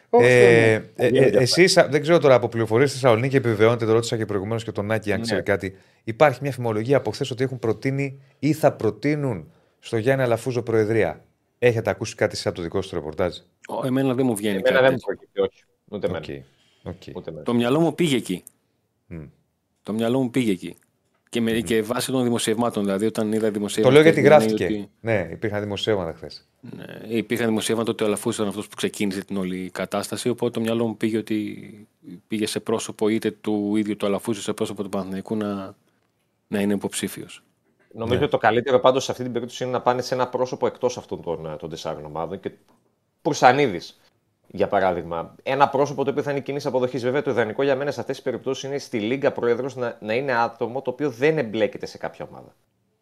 Ε, 0.10 0.74
ε, 0.74 0.84
ε, 0.96 1.08
Γίνεται 1.08 1.38
εσείς, 1.38 1.74
δεν 1.90 2.02
ξέρω 2.02 2.20
τώρα 2.20 2.36
από 2.36 2.48
πληροφορίες 2.48 2.90
στη 2.90 3.00
Θεσσαλονίκη, 3.00 3.36
επιβεβαιώνετε, 3.36 3.86
το 3.86 3.94
ρώτησα 3.94 4.18
και 4.18 4.26
προηγουμένως 4.26 4.64
και 4.64 4.72
τον 4.72 4.86
Νάκη, 4.86 5.14
αν 5.14 5.22
ξέρει 5.22 5.44
κάτι. 5.44 5.78
Υπάρχει 6.04 6.40
μια 6.42 6.52
φημολογία 6.52 6.98
από 6.98 7.12
χθες 7.12 7.32
ότι 7.32 7.44
έχουν 7.44 7.60
προτείνει 7.60 8.22
ή 8.40 8.54
θα 8.54 8.72
προτείνουν 8.72 9.50
στο 9.86 9.98
Γιάννη 9.98 10.24
Αλαφούζο 10.24 10.62
Προεδρία. 10.62 11.24
Έχετε 11.60 11.90
ακούσει 11.90 12.16
κάτι 12.16 12.36
σε 12.36 12.48
από 12.48 12.58
το 12.58 12.64
δικό 12.64 12.82
σου 12.82 12.96
ρεπορτάζ; 12.96 13.38
Ω, 13.68 13.86
Εμένα 13.86 14.14
δεν 14.14 14.26
μου 14.26 14.36
βγαίνει 14.36 14.58
Εμένα 14.58 14.72
κάτι. 14.72 14.84
δεν 14.84 14.92
μου 14.94 15.00
προκύπτει, 15.06 15.40
όχι. 15.40 15.64
Ούτε 15.90 16.08
εμένα. 16.08 16.26
OK. 16.84 16.94
OK. 16.96 17.16
Ούτε 17.16 17.30
εμένα. 17.30 17.46
Το 17.46 17.54
μυαλό 17.54 17.80
μου 17.80 17.96
πήγε 17.96 18.16
εκεί. 18.16 18.44
Μμ. 19.08 19.24
Το 19.84 19.94
μυαλό 19.94 20.22
μου 20.22 20.30
πήγε 20.32 20.52
εκεί. 20.52 20.76
Και, 21.30 21.42
με, 21.42 21.52
και 21.60 21.82
βάσει 21.82 22.12
των 22.12 22.24
δημοσιευμάτων, 22.24 22.84
δηλαδή 22.84 23.06
όταν 23.06 23.32
είδα 23.34 23.46
Το 23.48 23.52
δημοσιεύματα. 23.52 23.96
λέω 23.96 24.04
γιατί 24.04 24.22
λένε 24.22 24.36
γράφτηκε. 24.36 24.66
ότι- 24.66 24.90
Ναι, 25.02 25.28
υπήρχαν 25.32 25.62
δημοσίευματα 25.62 26.14
χθες. 26.14 26.48
ναι, 26.62 27.16
υπήρχαν 27.16 27.48
δημοσιεύματα 27.48 27.92
ότι 27.92 28.04
ο 28.04 28.06
Αλαφού 28.06 28.30
ήταν 28.30 28.48
αυτός 28.48 28.68
που 28.68 28.76
ξεκίνησε 28.76 29.24
την 29.24 29.38
όλη 29.38 29.70
κατάσταση. 29.74 30.30
Οπότε 30.30 30.52
το 30.52 30.60
μυαλό 30.60 30.88
μου 30.88 30.98
πήγε 30.98 31.18
ότι 31.18 31.88
πήγε 32.28 32.48
σε 32.48 32.60
πρόσωπο 32.60 33.10
είτε 33.10 33.32
του 33.32 33.76
ίδιου 33.76 33.96
του 33.98 34.06
Αλαφού 34.06 34.32
είτε 34.32 34.40
σε 34.42 34.54
πρόσωπο 34.54 34.84
του 34.84 34.90
Παναθηναϊκού 34.90 35.36
να, 35.36 35.76
να 36.48 36.60
είναι 36.62 36.74
υποψήφιος. 36.74 37.44
Νομίζω 37.98 38.22
ότι 38.22 38.32
το 38.32 38.38
καλύτερο 38.38 38.80
πάντως 38.80 39.04
σε 39.04 39.12
αυτή 39.12 39.24
την 39.24 39.32
περίπτωση 39.34 39.64
είναι 39.64 39.72
να 39.74 39.82
πάνε 39.82 40.02
σε 40.02 40.14
ένα 40.14 40.28
πρόσωπο 40.28 40.68
εκτός 40.68 40.98
αυτών 40.98 41.22
των, 41.22 41.46
ε, 41.46 41.56
των 41.56 41.70
τεσσάρων 41.70 42.06
ομάδων. 42.06 42.40
Και 42.40 42.52
Πουρσανίδη, 43.22 43.82
για 44.48 44.68
παράδειγμα. 44.68 45.36
Ένα 45.44 45.70
πρόσωπο 45.70 46.04
το 46.04 46.10
οποίο 46.10 46.24
θα 46.24 46.32
είναι 46.32 46.40
κοινή 46.40 46.60
αποδοχής. 46.64 47.04
Βέβαια, 47.04 47.22
το 47.22 47.30
ιδανικό 47.32 47.64
για 47.64 47.76
μένα 47.76 47.92
σε 47.92 48.00
αυτές 48.00 48.16
τις 48.16 48.26
περιπτώσεις 48.26 48.64
είναι 48.64 48.78
στη 48.78 49.00
Λίγκα 49.00 49.32
πρόεδρος 49.32 49.76
να, 49.76 49.98
να 50.02 50.14
είναι 50.14 50.34
άτομο 50.36 50.82
το 50.82 50.90
οποίο 50.92 51.10
δεν 51.10 51.38
εμπλέκεται 51.38 51.86
σε 51.86 51.98
κάποια 51.98 52.28
ομάδα. 52.32 52.56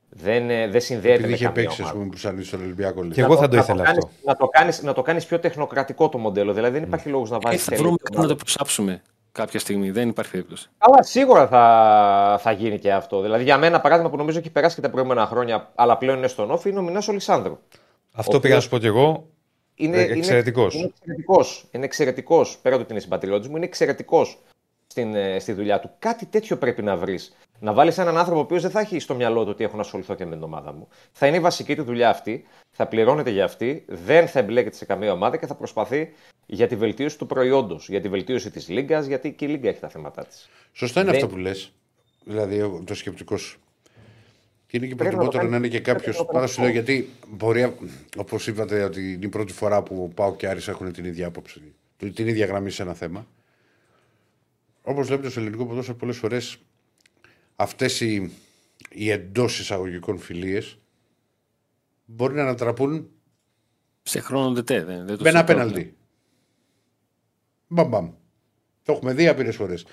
Δεν, 0.10 0.50
ε, 0.50 0.68
δεν 0.68 0.82
συνδέεται 0.82 1.14
Επειδή 1.14 1.28
με 1.30 1.36
είχε 1.36 1.44
καμία 1.46 1.62
παίξει, 1.64 1.82
ας 1.82 1.88
ομάδα. 1.88 2.00
πούμε, 2.00 2.10
που 2.12 2.18
σαν 2.18 2.44
στον 2.44 2.62
Ολυμπιακό. 2.62 3.02
λέει. 3.02 3.12
Και 3.12 3.22
εγώ 3.22 3.38
θα 3.38 3.48
το 3.48 3.56
να 3.56 3.62
ήθελα 3.62 3.84
κάνεις- 3.84 4.04
αυτό. 4.06 4.16
Να 4.24 4.36
το 4.36 4.48
κάνεις, 4.48 4.82
να 4.84 4.94
το 4.94 5.02
κάνεις 5.02 5.26
πιο 5.26 5.40
τεχνοκρατικό 5.40 6.10
το 6.10 6.18
μοντέλο. 6.18 6.54
Δηλαδή 6.54 6.74
δεν 6.80 6.84
υπάρχει 6.88 7.10
λόγος 7.10 7.30
να 7.30 7.36
Ε, 7.36 7.40
βάζεις 7.44 7.64
θα 7.64 7.70
τελείως 7.70 7.82
βρούμε 7.88 7.98
ομάδα. 8.02 8.16
κάτι 8.16 8.22
να 8.32 8.38
το 8.38 8.44
προσάψουμε 8.44 9.02
κάποια 9.34 9.60
στιγμή. 9.60 9.92
Δεν 9.92 10.10
υπάρχει 10.10 10.32
περίπτωση. 10.32 10.70
Αλλά 10.78 11.04
σίγουρα 11.04 11.48
θα, 11.48 12.40
θα 12.42 12.52
γίνει 12.52 12.80
και 12.80 12.94
αυτό. 12.94 13.22
Δηλαδή 13.22 13.44
για 13.44 13.58
μένα, 13.58 13.82
παράδειγμα 13.82 14.10
που 14.10 14.18
νομίζω 14.18 14.40
έχει 14.40 14.50
περάσει 14.50 14.76
και 14.76 14.82
τα 14.82 14.90
προηγούμενα 14.90 15.26
χρόνια, 15.26 15.72
αλλά 15.76 15.98
πλέον 15.98 16.18
είναι 16.18 16.28
στον 16.28 16.52
όφη, 16.52 16.70
είναι 16.70 16.80
ο 16.80 16.82
Μινάς 16.82 17.08
Ολυσάνδρου. 17.08 17.58
Αυτό 18.14 18.38
Ο 18.38 18.40
πήγα 18.40 18.54
να 18.54 18.60
οποίος 18.60 18.64
σου 18.64 18.70
πω 18.70 18.78
κι 18.78 18.86
εγώ. 18.86 19.28
Είναι, 19.76 19.98
Ε, 19.98 20.04
είναι- 20.04 20.14
εξαιρετικός. 20.14 20.74
Είναι 20.76 20.86
εξαιρετικός. 20.96 21.66
Είναι 21.72 21.86
εξαιρετικός, 21.86 22.58
πέρα 22.62 22.76
του 22.76 22.82
ότι 22.84 22.92
είναι 22.92 23.02
συμπατριώτης 23.02 23.48
μου, 23.48 23.56
είναι 23.56 23.66
εξαιρετικός 23.66 24.40
στην, 24.88 25.16
ε, 25.16 25.40
στη 25.40 25.54
δουλειά 25.54 25.80
του. 25.80 25.90
Κάτι 26.00 26.26
τέτοιο 26.26 26.58
πρέπει 26.58 26.82
να 26.84 26.96
βρεις. 26.96 27.36
Να 27.60 27.74
βάλεις 27.74 27.98
έναν 27.98 28.18
άνθρωπο 28.18 28.40
ο 28.40 28.44
οποίος 28.44 28.62
δεν 28.62 28.72
θα 28.72 28.80
έχει 28.80 29.00
στο 29.00 29.16
μυαλό 29.16 29.44
του 29.44 29.50
ότι 29.50 29.64
έχω 29.64 29.76
να 29.76 29.82
ασχοληθώ 29.82 30.14
και 30.16 30.26
με 30.26 30.36
την 30.36 30.44
ομάδα 30.44 30.74
μου. 30.74 30.88
Θα 31.12 31.28
είναι 31.28 31.38
η 31.38 31.40
βασική 31.40 31.76
του 31.76 31.84
δουλειά 31.84 32.10
αυτή, 32.10 32.46
θα 32.72 32.86
πληρώνεται 32.88 33.30
για 33.30 33.44
αυτή, 33.44 33.86
δεν 33.88 34.28
θα 34.28 34.40
εμπλέκεται 34.40 34.76
σε 34.76 34.86
καμία 34.86 35.12
ομάδα 35.12 35.38
και 35.38 35.48
θα 35.48 35.56
προσπαθεί 35.56 36.14
για 36.46 36.68
τη 36.68 36.76
βελτίωση 36.76 37.18
του 37.18 37.26
προϊόντος, 37.26 37.90
για 37.90 38.02
τη 38.02 38.10
βελτίωση 38.10 38.52
της 38.52 38.70
Λίγκας, 38.70 39.06
γιατί 39.06 39.32
και 39.34 39.46
η 39.46 39.48
Λίγκα 39.48 39.70
έχει 39.70 39.80
τα 39.80 39.90
θέματα 39.90 40.26
της. 40.26 40.50
Σωστά 40.72 41.02
είναι 41.02 41.10
αυτό 41.10 41.28
που 41.28 41.38
λες. 41.38 41.72
Δηλαδή, 42.26 42.84
το 42.86 42.96
σκεπτικός 42.96 43.42
σου. 43.42 43.60
Και 44.68 44.78
είναι 44.78 44.88
και 44.88 44.96
προτιμότερο 44.96 45.48
να 45.48 45.58
είναι 45.58 45.68
και 45.68 45.80
κάποιο. 45.80 46.26
Πάρα 46.26 46.48
σου 46.48 46.62
λέω 46.62 46.70
γιατί 46.70 47.10
μπορεί, 47.28 47.76
όπως 48.18 48.48
είπατε, 48.48 48.84
ότι 48.84 49.14
είναι 49.14 49.26
η 49.26 49.30
πρώτη 49.30 49.54
φορά 49.54 49.84
που 49.84 50.12
πάω 50.16 50.36
και 50.36 50.48
Άρης 50.48 50.68
έχουν 50.68 50.92
την 50.92 51.06
ίδια 51.06 51.28
άποψη, 51.28 51.62
την 51.98 52.28
ίδια 52.28 52.46
γραμμή 52.46 52.72
σε 52.72 52.82
ένα 52.82 52.94
θέμα. 52.94 53.28
Όπως 54.82 55.08
βλέπετε 55.08 55.30
στο 55.30 55.40
ελληνικό 55.40 55.66
ποδόσφαιρο, 55.66 55.98
πολλές 55.98 56.18
φορές 56.18 56.58
αυτές 57.56 58.02
οι, 58.02 58.32
οι 58.90 59.10
εντός 59.10 59.60
εισαγωγικών 59.60 60.18
φιλίες 60.18 60.78
μπορεί 62.06 62.34
να 62.34 62.42
ανατραπούν 62.42 63.10
σε 64.04 64.20
χρόνο 64.20 64.54
τετέ. 64.54 64.84
Δεν, 64.84 65.06
δεν 65.06 65.18
με 65.22 65.30
ένα 65.30 65.44
πέναλτι. 65.44 65.96
Μπαμ, 67.74 67.88
μπαμ. 67.88 68.12
Το 68.84 68.94
έχουμε 68.94 69.14
δει 69.14 69.28
άπειρε 69.28 69.52
φορές. 69.52 69.86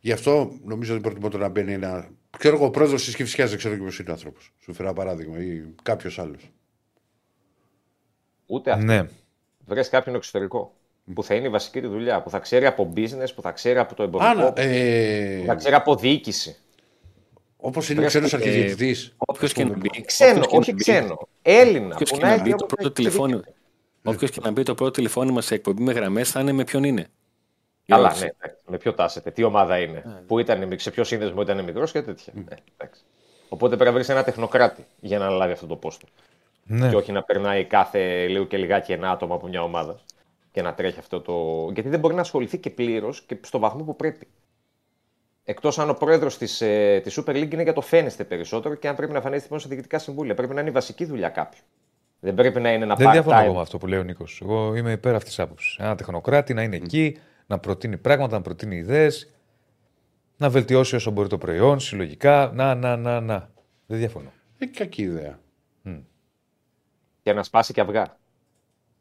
Γι' 0.00 0.12
αυτό 0.12 0.52
νομίζω 0.64 0.94
ότι 0.94 1.02
προτιμώ 1.02 1.28
να 1.28 1.48
μπαίνει 1.48 1.72
ένα. 1.72 2.08
Ξέρω 2.38 2.56
εγώ, 2.56 2.64
ο 2.64 2.70
πρόεδρος 2.70 3.04
της 3.04 3.16
Κυφσιά 3.16 3.46
δεν 3.46 3.58
ξέρω 3.58 3.76
ποιος 3.76 3.98
είναι 3.98 4.10
ο 4.10 4.12
άνθρωπος. 4.12 4.52
Σου 4.60 4.72
φέρω 4.72 4.92
παράδειγμα 4.92 5.38
ή 5.38 5.74
κάποιος 5.82 6.18
άλλος. 6.18 6.52
Ούτε 8.46 8.70
αυτό. 8.70 8.84
Ναι. 8.84 9.08
Βρες 9.66 9.88
κάποιον 9.88 10.14
εξωτερικό 10.14 10.74
που 11.14 11.22
θα 11.22 11.34
είναι 11.34 11.46
η 11.46 11.50
βασική 11.50 11.80
του 11.80 11.88
δουλειά, 11.88 12.22
που 12.22 12.30
θα 12.30 12.38
ξέρει 12.38 12.66
από 12.66 12.92
business, 12.96 13.34
που 13.34 13.42
θα 13.42 13.52
ξέρει 13.52 13.78
από 13.78 13.94
το 13.94 14.02
εμπορικό, 14.02 14.52
ε... 14.56 15.38
που 15.40 15.46
θα 15.46 15.54
ξέρει 15.54 15.74
από 15.74 15.96
διοίκηση. 15.96 16.56
Όπως 17.56 17.90
είναι 17.90 18.04
ο 18.04 18.06
ξένος 18.06 18.34
αρχιδιετητή. 18.34 18.96
Όποιος 19.16 19.52
και 19.52 19.64
να 19.64 19.76
μπει. 19.76 19.88
Ξένο, 20.04 20.44
όχι 20.48 20.74
ξένο. 20.74 21.28
Έλληνα. 21.42 21.94
Όποιος 21.94 22.10
και 22.10 22.24
να 22.24 22.42
μπει 22.42 22.54
το 22.54 22.66
πρώτο 22.66 22.92
τηλεφώνημα. 22.92 23.42
Όποιος 24.04 24.30
και 24.30 24.40
να 24.42 24.50
μπει 24.50 24.62
το 24.62 24.74
πρώτο 24.74 24.90
τηλεφώνημα 24.90 25.40
σε 25.40 25.54
εκπομπή 25.54 25.82
με 25.82 25.92
γραμμές 25.92 26.30
θα 26.30 26.40
είναι 26.40 26.52
με 26.52 26.64
ποιον 26.64 26.84
είναι. 26.84 27.06
Καλά, 27.86 28.14
ναι, 28.18 28.28
με 28.66 28.78
ποιο 28.78 28.94
τάσετε, 28.94 29.30
τι 29.30 29.42
ομάδα 29.42 29.78
είναι, 29.78 30.02
yeah. 30.06 30.22
που 30.26 30.38
ήταν, 30.38 30.78
σε 30.78 30.90
ποιο 30.90 31.04
σύνδεσμο 31.04 31.42
ήταν 31.42 31.64
μικρός 31.64 31.92
και 31.92 32.02
τέτοια. 32.02 32.32
Mm. 32.36 32.44
Ναι, 32.48 32.88
Οπότε 33.48 33.74
πρέπει 33.74 33.90
να 33.90 33.96
βρεις 33.96 34.08
ένα 34.08 34.24
τεχνοκράτη 34.24 34.84
για 35.00 35.18
να 35.18 35.26
αναλάβει 35.26 35.52
αυτό 35.52 35.66
το 35.66 35.76
πόστο. 35.76 36.06
Ναι. 36.64 36.88
Και 36.88 36.96
όχι 36.96 37.12
να 37.12 37.22
περνάει 37.22 37.64
κάθε 37.64 38.26
λίγο 38.26 38.44
και 38.44 38.56
λιγάκι 38.56 38.92
ένα 38.92 39.10
άτομο 39.10 39.34
από 39.34 39.46
μια 39.46 39.62
ομάδα 39.62 40.00
και 40.52 40.62
να 40.62 40.74
τρέχει 40.74 40.98
αυτό 40.98 41.20
το. 41.20 41.68
Γιατί 41.72 41.88
δεν 41.88 42.00
μπορεί 42.00 42.14
να 42.14 42.20
ασχοληθεί 42.20 42.58
και 42.58 42.70
πλήρως 42.70 43.22
και 43.22 43.38
στο 43.42 43.58
βαθμό 43.58 43.84
που 43.84 43.96
πρέπει. 43.96 44.26
Εκτός 45.44 45.78
αν 45.78 45.90
ο 45.90 45.94
πρόεδρος 45.94 46.38
της 46.38 46.60
ε, 46.60 47.00
της 47.02 47.20
Super 47.20 47.30
League 47.30 47.52
είναι 47.52 47.62
για 47.62 47.72
το 47.72 47.80
φαίνεστε 47.80 48.24
περισσότερο 48.24 48.74
και 48.74 48.88
αν 48.88 48.96
πρέπει 48.96 49.10
να 49.10 49.16
εμφανίζεται 49.16 49.48
μόνο 49.50 49.60
σε 49.60 49.68
διοικητικά 49.68 49.98
συμβούλια. 49.98 50.34
Πρέπει 50.34 50.54
να 50.54 50.60
είναι 50.60 50.70
η 50.70 50.72
βασική 50.72 51.04
δουλειά 51.04 51.28
κάποιου. 51.28 51.62
Δεν 52.20 52.34
πρέπει 52.34 52.60
να 52.60 52.72
είναι 52.72 52.84
ένα 52.84 52.94
Δεν 52.94 53.10
διαφωνώ 53.10 53.40
εγώ 53.40 53.54
με 53.54 53.60
αυτό 53.60 53.78
που 53.78 53.86
λέει 53.86 53.98
ο 53.98 54.02
Νίκος. 54.02 54.40
Εγώ 54.42 54.74
είμαι 54.74 54.92
υπέρ 54.92 55.14
αυτής 55.14 55.34
της 55.34 55.44
άποψης. 55.44 55.76
Ένα 55.78 55.94
τεχνοκράτη 55.94 56.54
να 56.54 56.62
είναι 56.62 56.76
mm. 56.76 56.82
εκεί, 56.82 57.18
να 57.46 57.58
προτείνει 57.58 57.96
πράγματα, 57.96 58.36
να 58.36 58.42
προτείνει 58.42 58.76
ιδέες, 58.76 59.32
να 60.36 60.50
βελτιώσει 60.50 60.94
όσο 60.94 61.10
μπορεί 61.10 61.28
το 61.28 61.38
προϊόν, 61.38 61.80
συλλογικά. 61.80 62.50
Να, 62.54 62.74
να, 62.74 62.96
να, 62.96 63.20
να. 63.20 63.50
Δεν 63.86 63.98
διαφωνώ. 63.98 64.32
Έχει 64.58 64.72
κακή 64.72 65.02
ιδέα. 65.02 65.38
Mm. 65.84 66.02
Και 67.22 67.32
να 67.32 67.42
σπάσει 67.42 67.72
και 67.72 67.80
αυγά. 67.80 68.18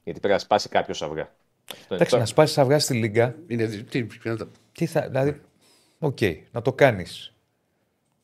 Γιατί 0.03 0.19
πρέπει 0.19 0.33
να 0.33 0.39
σπάσει 0.39 0.69
κάποιος 0.69 1.01
αυγά. 1.01 1.29
Εντάξει, 1.89 2.17
να 2.17 2.25
σπάσεις 2.25 2.57
αυγά 2.57 2.79
στη 2.79 2.93
Λίγκα. 2.93 3.35
Είναι, 3.47 3.65
τι, 3.65 4.07
τι 4.71 4.85
θα, 4.85 5.07
δηλαδή, 5.07 5.41
OK, 5.99 6.17
okay, 6.19 6.37
να 6.51 6.61
το 6.61 6.73
κάνεις. 6.73 7.35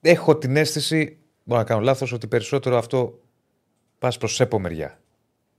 Έχω 0.01 0.37
την 0.37 0.55
αίσθηση, 0.55 1.17
μπορώ 1.43 1.61
να 1.61 1.67
κάνω 1.67 1.81
λάθος, 1.81 2.11
ότι 2.11 2.27
περισσότερο 2.27 2.77
αυτό 2.77 3.19
πας 3.99 4.17
προς 4.17 4.35
ΕΠΟ 4.35 4.59
μεριά. 4.59 4.99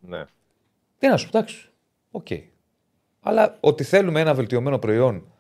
Ναι. 0.01 0.25
Τι 0.99 1.09
να 1.09 1.17
σου, 1.17 1.27
εντάξει. 1.27 1.69
OK. 2.11 2.27
Okay. 2.31 2.43
Αλλά 3.21 3.57
ότι 3.61 3.85
θέλουμε 3.85 4.21
ένα 4.21 4.35
βελτιωμένο 4.35 4.79
προϊόν 4.79 5.33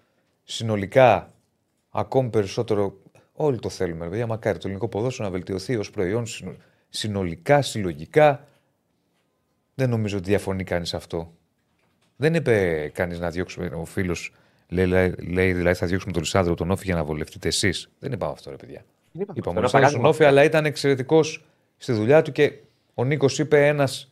συνολικά 0.42 1.30
ακόμη 1.90 2.28
περισσότερο. 2.28 2.98
Όλοι 3.32 3.58
το 3.58 3.68
θέλουμε. 3.68 4.08
Παιδιά, 4.08 4.26
μακάρι 4.26 4.54
το 4.54 4.62
ελληνικό 4.64 4.88
ποδόσφαιρο 4.88 5.28
να 5.28 5.34
βελτιωθεί 5.34 5.76
ως 5.76 5.90
προϊόν 5.90 6.24
συνολικά, 6.88 7.62
συλλογικά. 7.62 8.46
Δεν 9.74 9.88
νομίζω 9.88 10.16
ότι 10.16 10.28
διαφωνεί 10.28 10.64
κανείς 10.64 10.94
αυτό. 10.94 11.32
Δεν 12.16 12.34
είπε 12.34 12.88
κανείς 12.94 13.18
να 13.18 13.30
διώξουμε. 13.30 13.66
Ο 13.66 13.84
φίλος 13.84 14.32
λέει, 14.68 15.14
λέει, 15.18 15.52
δηλαδή 15.52 15.76
θα 15.76 15.86
διώξουμε 15.86 16.12
τον 16.12 16.22
Λισάνδρο 16.22 16.54
τον 16.54 16.70
Όφη 16.70 16.84
για 16.84 16.94
να 16.94 17.04
βολευτείτε 17.04 17.48
εσείς. 17.48 17.90
Δεν 17.98 18.12
είπαμε 18.12 18.32
αυτό, 18.32 18.50
ρε 18.50 18.56
παιδιά. 18.56 18.84
Είπαμε 19.34 19.60
τον 19.90 20.04
Όφη, 20.04 20.24
αλλά 20.24 20.44
ήταν 20.44 20.64
εξαιρετικός 20.64 21.44
στη 21.76 21.92
δουλειά 21.92 22.22
του 22.22 22.32
και 22.32 22.52
ο 23.00 23.04
Νίκος 23.04 23.38
είπε 23.38 23.66
ένας 23.66 24.10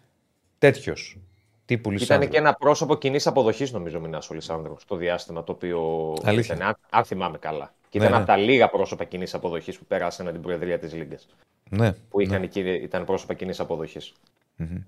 τέτοιος. 0.58 1.18
Τύπου 1.64 1.92
Ήταν 1.92 2.28
και 2.28 2.36
ένα 2.36 2.54
πρόσωπο 2.54 2.96
κοινής 2.96 3.26
αποδοχής, 3.26 3.72
νομίζω, 3.72 4.00
Μινάς 4.00 4.30
ο 4.30 4.34
Λισάνδρος, 4.34 4.82
στο 4.82 4.96
διάστημα 4.96 5.44
το 5.44 5.52
οποίο. 5.52 6.14
Ήταν, 6.32 6.76
αν 6.90 7.04
θυμάμαι 7.04 7.38
καλά. 7.38 7.74
Και 7.88 7.98
ναι, 7.98 8.04
ήταν 8.04 8.16
ναι. 8.16 8.22
από 8.22 8.32
τα 8.32 8.36
λίγα 8.36 8.68
πρόσωπα 8.68 9.04
κοινής 9.04 9.34
αποδοχής 9.34 9.78
που 9.78 9.84
πέρασαν 9.84 10.32
την 10.32 10.40
Προεδρία 10.40 10.78
της 10.78 10.92
Λίγκας. 10.92 11.28
Ναι. 11.70 11.92
Που 11.92 12.20
ήταν, 12.20 12.50
ναι. 12.54 12.70
ήταν 12.70 13.04
πρόσωπα 13.04 13.34
κοινής 13.34 13.60
αποδοχής. 13.60 14.12
Mm-hmm. 14.58 14.82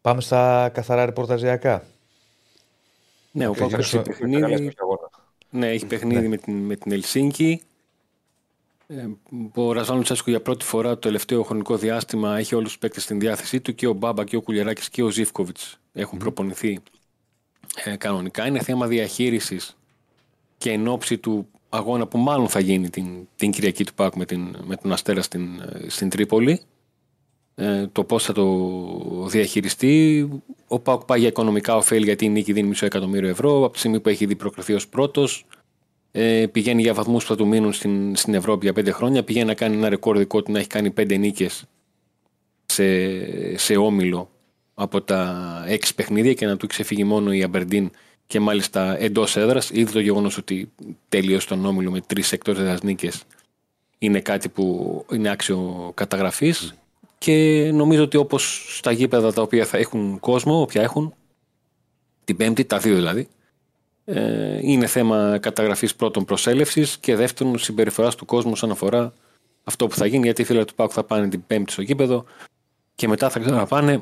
Πάμε 0.00 0.20
στα 0.20 0.70
καθαρά 0.74 1.04
ρεπορταζιακά. 1.04 1.84
Ναι, 3.30 3.46
ο 3.46 3.52
Πάκο 3.52 3.76
έχει 3.76 4.02
παιχνίδι, 4.02 4.74
ναι, 5.50 5.68
έχει 5.68 5.86
παιχνίδι 5.86 6.20
ναι. 6.20 6.28
με, 6.28 6.36
την, 6.36 6.54
με 6.54 6.76
την 6.76 6.92
Ελσίνκη. 6.92 7.62
Ε, 8.86 9.06
ο 9.54 9.72
Ραζάν 9.72 9.96
Λουτσέσκου 9.96 10.30
για 10.30 10.42
πρώτη 10.42 10.64
φορά 10.64 10.88
το 10.88 10.98
τελευταίο 10.98 11.42
χρονικό 11.42 11.76
διάστημα 11.76 12.38
έχει 12.38 12.54
όλους 12.54 12.68
τους 12.68 12.78
παίκτες 12.78 13.02
στην 13.02 13.20
διάθεσή 13.20 13.60
του 13.60 13.74
και 13.74 13.86
ο 13.86 13.92
Μπάμπα 13.92 14.24
και 14.24 14.36
ο 14.36 14.40
Κουλιαράκης 14.40 14.88
και 14.88 15.02
ο 15.02 15.10
Ζήφκοβιτς 15.10 15.78
έχουν 15.92 16.18
mm. 16.18 16.20
προπονηθεί 16.20 16.80
ε, 17.84 17.96
κανονικά. 17.96 18.46
Είναι 18.46 18.62
θέμα 18.62 18.86
διαχείρισης 18.86 19.76
και 20.58 20.70
εν 20.70 20.88
ώψη 20.88 21.18
του 21.18 21.48
αγώνα 21.68 22.06
που 22.06 22.18
μάλλον 22.18 22.48
θα 22.48 22.60
γίνει 22.60 22.90
την, 22.90 23.28
την 23.36 23.50
Κυριακή 23.50 23.84
του 23.84 23.94
Πάκου 23.94 24.18
με, 24.18 24.24
την, 24.24 24.56
με 24.64 24.76
τον 24.76 24.92
Αστέρα 24.92 25.22
στην, 25.22 25.60
ε, 25.60 25.88
στην 25.88 26.08
Τρίπολη. 26.08 26.60
Ε, 27.54 27.86
το 27.86 28.04
πώς 28.04 28.24
θα 28.24 28.32
το 28.32 29.26
διαχειριστεί. 29.26 30.28
Ο 30.66 30.78
Πάκου 30.78 31.04
πάει 31.04 31.18
για 31.18 31.28
οικονομικά 31.28 31.76
ωφέλη 31.76 32.04
γιατί 32.04 32.24
η 32.24 32.28
νίκη 32.28 32.52
δίνει 32.52 32.68
μισό 32.68 32.86
εκατομμύριο 32.86 33.28
ευρώ. 33.28 33.64
Από 33.64 33.72
τη 33.72 33.78
στιγμή 33.78 34.00
που 34.00 34.08
έχει 34.08 34.26
δει 34.26 34.36
προκριθεί 34.36 34.72
ως 34.72 34.88
πρώτος, 34.88 35.46
ε, 36.12 36.46
πηγαίνει 36.52 36.82
για 36.82 36.94
βαθμούς 36.94 37.22
που 37.22 37.28
θα 37.28 37.36
του 37.36 37.46
μείνουν 37.46 37.72
στην, 37.72 38.16
στην 38.16 38.34
Ευρώπη 38.34 38.64
για 38.64 38.72
πέντε 38.72 38.90
χρόνια. 38.90 39.22
Πηγαίνει 39.22 39.46
να 39.46 39.54
κάνει 39.54 39.76
ένα 39.76 39.88
ρεκόρ 39.88 40.18
δικό 40.18 40.42
του 40.42 40.52
να 40.52 40.58
έχει 40.58 40.68
κάνει 40.68 40.90
πέντε 40.90 41.16
νίκες 41.16 41.64
σε, 42.66 43.58
σε 43.58 43.76
όμιλο 43.76 44.30
από 44.74 45.02
τα 45.02 45.64
έξι 45.68 45.94
παιχνίδια 45.94 46.32
και 46.34 46.46
να 46.46 46.56
του 46.56 46.66
ξεφύγει 46.66 47.04
μόνο 47.04 47.32
η 47.32 47.42
Αμπερντίν 47.42 47.90
και 48.26 48.40
μάλιστα 48.40 48.98
εντός 48.98 49.36
έδρας. 49.36 49.70
Ήδη 49.70 49.92
το 49.92 50.00
γεγονός 50.00 50.36
ότι 50.36 50.72
τέλειωσε 51.08 51.46
τον 51.46 51.66
όμιλο 51.66 51.90
με 51.90 52.00
τρεις 52.00 52.32
εκτός 52.32 52.58
έδρας 52.58 52.82
νίκες 52.82 53.24
είναι 54.02 54.20
κάτι 54.20 54.48
που 54.48 55.06
είναι 55.12 55.30
άξιο 55.30 55.90
καταγραφής. 55.94 56.74
Και 57.18 57.70
νομίζω 57.74 58.02
ότι 58.02 58.16
όπως 58.16 58.74
στα 58.76 58.90
γήπεδα 58.90 59.32
τα 59.32 59.42
οποία 59.42 59.64
θα 59.64 59.78
έχουν 59.78 60.20
κόσμο, 60.20 60.60
όποια 60.60 60.82
έχουν, 60.82 61.14
την 62.24 62.36
Πέμπτη, 62.36 62.64
τα 62.64 62.78
δύο 62.78 62.94
δηλαδή, 62.94 63.20
ε, 63.20 63.26
είναι 64.60 64.86
θέμα 64.86 65.38
καταγραφής 65.38 65.94
πρώτον 65.94 66.24
προσέλευσης 66.24 66.98
και 66.98 67.16
δεύτερον 67.16 67.58
συμπεριφοράς 67.58 68.14
του 68.14 68.24
κόσμου 68.24 68.50
όσον 68.50 68.70
αφορά 68.70 69.12
αυτό 69.64 69.86
που 69.86 69.94
θα 69.94 70.06
γίνει. 70.06 70.24
Γιατί 70.24 70.42
οι 70.42 70.44
φίλοι 70.44 70.64
του 70.64 70.74
Πάκου 70.74 70.92
θα 70.92 71.04
πάνε 71.04 71.28
την 71.28 71.46
Πέμπτη 71.46 71.72
στο 71.72 71.82
γήπεδο 71.82 72.24
και 72.94 73.08
μετά 73.08 73.30
θα 73.30 73.38
ξαναπάνε, 73.38 74.00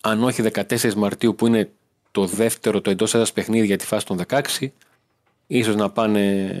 αν 0.00 0.24
όχι 0.24 0.42
14 0.52 0.94
Μαρτίου 0.94 1.34
που 1.34 1.46
είναι 1.46 1.70
το 2.10 2.26
δεύτερο 2.26 2.80
το 2.80 2.90
εντός 2.90 3.14
έδρας 3.14 3.32
παιχνίδι 3.32 3.66
για 3.66 3.76
τη 3.76 3.86
φάση 3.86 4.06
των 4.06 4.20
16, 4.28 4.40
ίσως 5.46 5.76
να 5.76 5.90
πάνε 5.90 6.52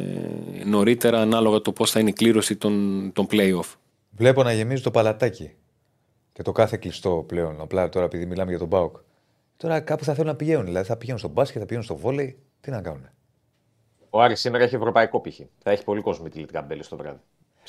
νωρίτερα 0.64 1.20
ανάλογα 1.20 1.60
το 1.60 1.72
πώς 1.72 1.90
θα 1.90 2.00
είναι 2.00 2.08
η 2.08 2.12
κλήρωση 2.12 2.56
των, 2.56 3.10
των 3.12 3.26
playoff. 3.30 3.74
Βλέπω 4.10 4.42
να 4.42 4.52
γεμίζει 4.52 4.82
το 4.82 4.90
παλατάκι 4.90 5.54
και 6.32 6.42
το 6.42 6.52
κάθε 6.52 6.76
κλειστό 6.76 7.24
πλέον. 7.26 7.60
Απλά 7.60 7.88
τώρα 7.88 8.06
επειδή 8.06 8.26
μιλάμε 8.26 8.50
για 8.50 8.58
τον 8.58 8.68
Πάοκ. 8.68 8.96
Τώρα 9.56 9.80
κάπου 9.80 10.04
θα 10.04 10.14
θέλουν 10.14 10.30
να 10.30 10.36
πηγαίνουν. 10.36 10.64
Δηλαδή 10.64 10.86
θα 10.86 10.96
πηγαίνουν 10.96 11.20
στο 11.20 11.28
μπάσκετ, 11.28 11.56
θα 11.58 11.66
πηγαίνουν 11.66 11.84
στο 11.84 11.96
βόλεϊ. 11.96 12.38
Τι 12.60 12.70
να 12.70 12.80
κάνουν. 12.80 13.08
Ο 14.10 14.22
Άρης 14.22 14.40
σήμερα 14.40 14.64
έχει 14.64 14.74
ευρωπαϊκό 14.74 15.20
π.χ. 15.20 15.40
Θα 15.62 15.70
έχει 15.70 15.84
πολύ 15.84 16.00
κόσμο 16.00 16.22
με 16.22 16.28
τη 16.28 16.38
Λιτικαμπέλη 16.38 16.82
στο 16.82 16.96
βράδυ. 16.96 17.20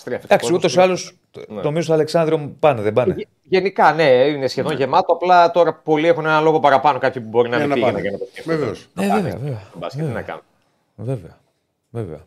Εντάξει, 0.03 0.53
ούτως 0.53 0.76
ή 0.76 0.80
άλλως 0.80 1.18
ναι. 1.48 1.62
νομίζω 1.62 1.84
στο 1.84 1.94
Αλεξάνδριο 1.94 2.56
πάνε, 2.60 2.82
δεν 2.82 2.94
πάνε. 2.94 3.16
Γενικά, 3.41 3.94
ναι, 3.94 4.03
είναι 4.03 4.48
σχεδόν 4.48 4.72
ναι. 4.72 4.78
γεμάτο. 4.78 5.14
Απλά 5.14 5.52
τώρα 5.52 5.74
πολλοί 5.74 6.07
έχουν 6.07 6.26
ένα 6.26 6.40
λόγο 6.40 6.60
παραπάνω. 6.60 6.99
Κάποιοι 6.99 7.22
που 7.22 7.30
μπορεί 7.30 7.49
να 7.49 7.57
μην 7.57 7.74
πήγαινε 7.74 8.02
για 8.02 8.12
να 8.12 8.18
το 8.18 8.26
σκεφτούν. 8.32 8.57
Βεβαίως. 8.57 8.88
Ναι, 8.94 9.07
βέβαια. 9.07 9.38
βέβαια. 9.38 9.62
Μπάσκετ, 9.78 10.14
να 10.14 10.22
κάνουν. 10.22 10.44
Βέβαια. 10.95 11.40
βέβαια. 11.90 12.26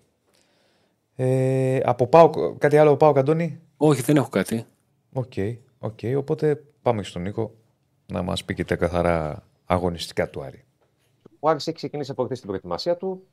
Ε, 1.16 1.80
από 1.85 2.06
πάω, 2.06 2.30
κάτι 2.59 2.78
άλλο 2.78 2.97
πάω, 2.97 3.12
Καντώνη; 3.12 3.60
Όχι, 3.76 4.02
δεν 4.02 4.16
έχω 4.16 4.28
κάτι. 4.28 4.66
OK, 5.12 5.32
okay, 5.36 5.56
okay, 5.80 6.16
οπότε 6.16 6.62
πάμε 6.82 7.02
στον 7.02 7.22
Νίκο 7.22 7.55
να 8.06 8.22
μας 8.22 8.44
πει 8.44 8.55
και 8.55 8.64
τα 8.64 8.76
καθαρά 8.76 9.48
αγωνιστικά 9.69 10.31
του 10.31 10.43
Άρη. 10.43 10.65
Ο 11.40 11.49
Άρης 11.49 11.66
έχει 11.66 11.77
ξεκινήσει 11.77 12.11
από 12.11 12.24
χθες 12.24 12.39
την 12.39 12.47
προετοιμασία 12.47 12.97
του, 12.97 13.27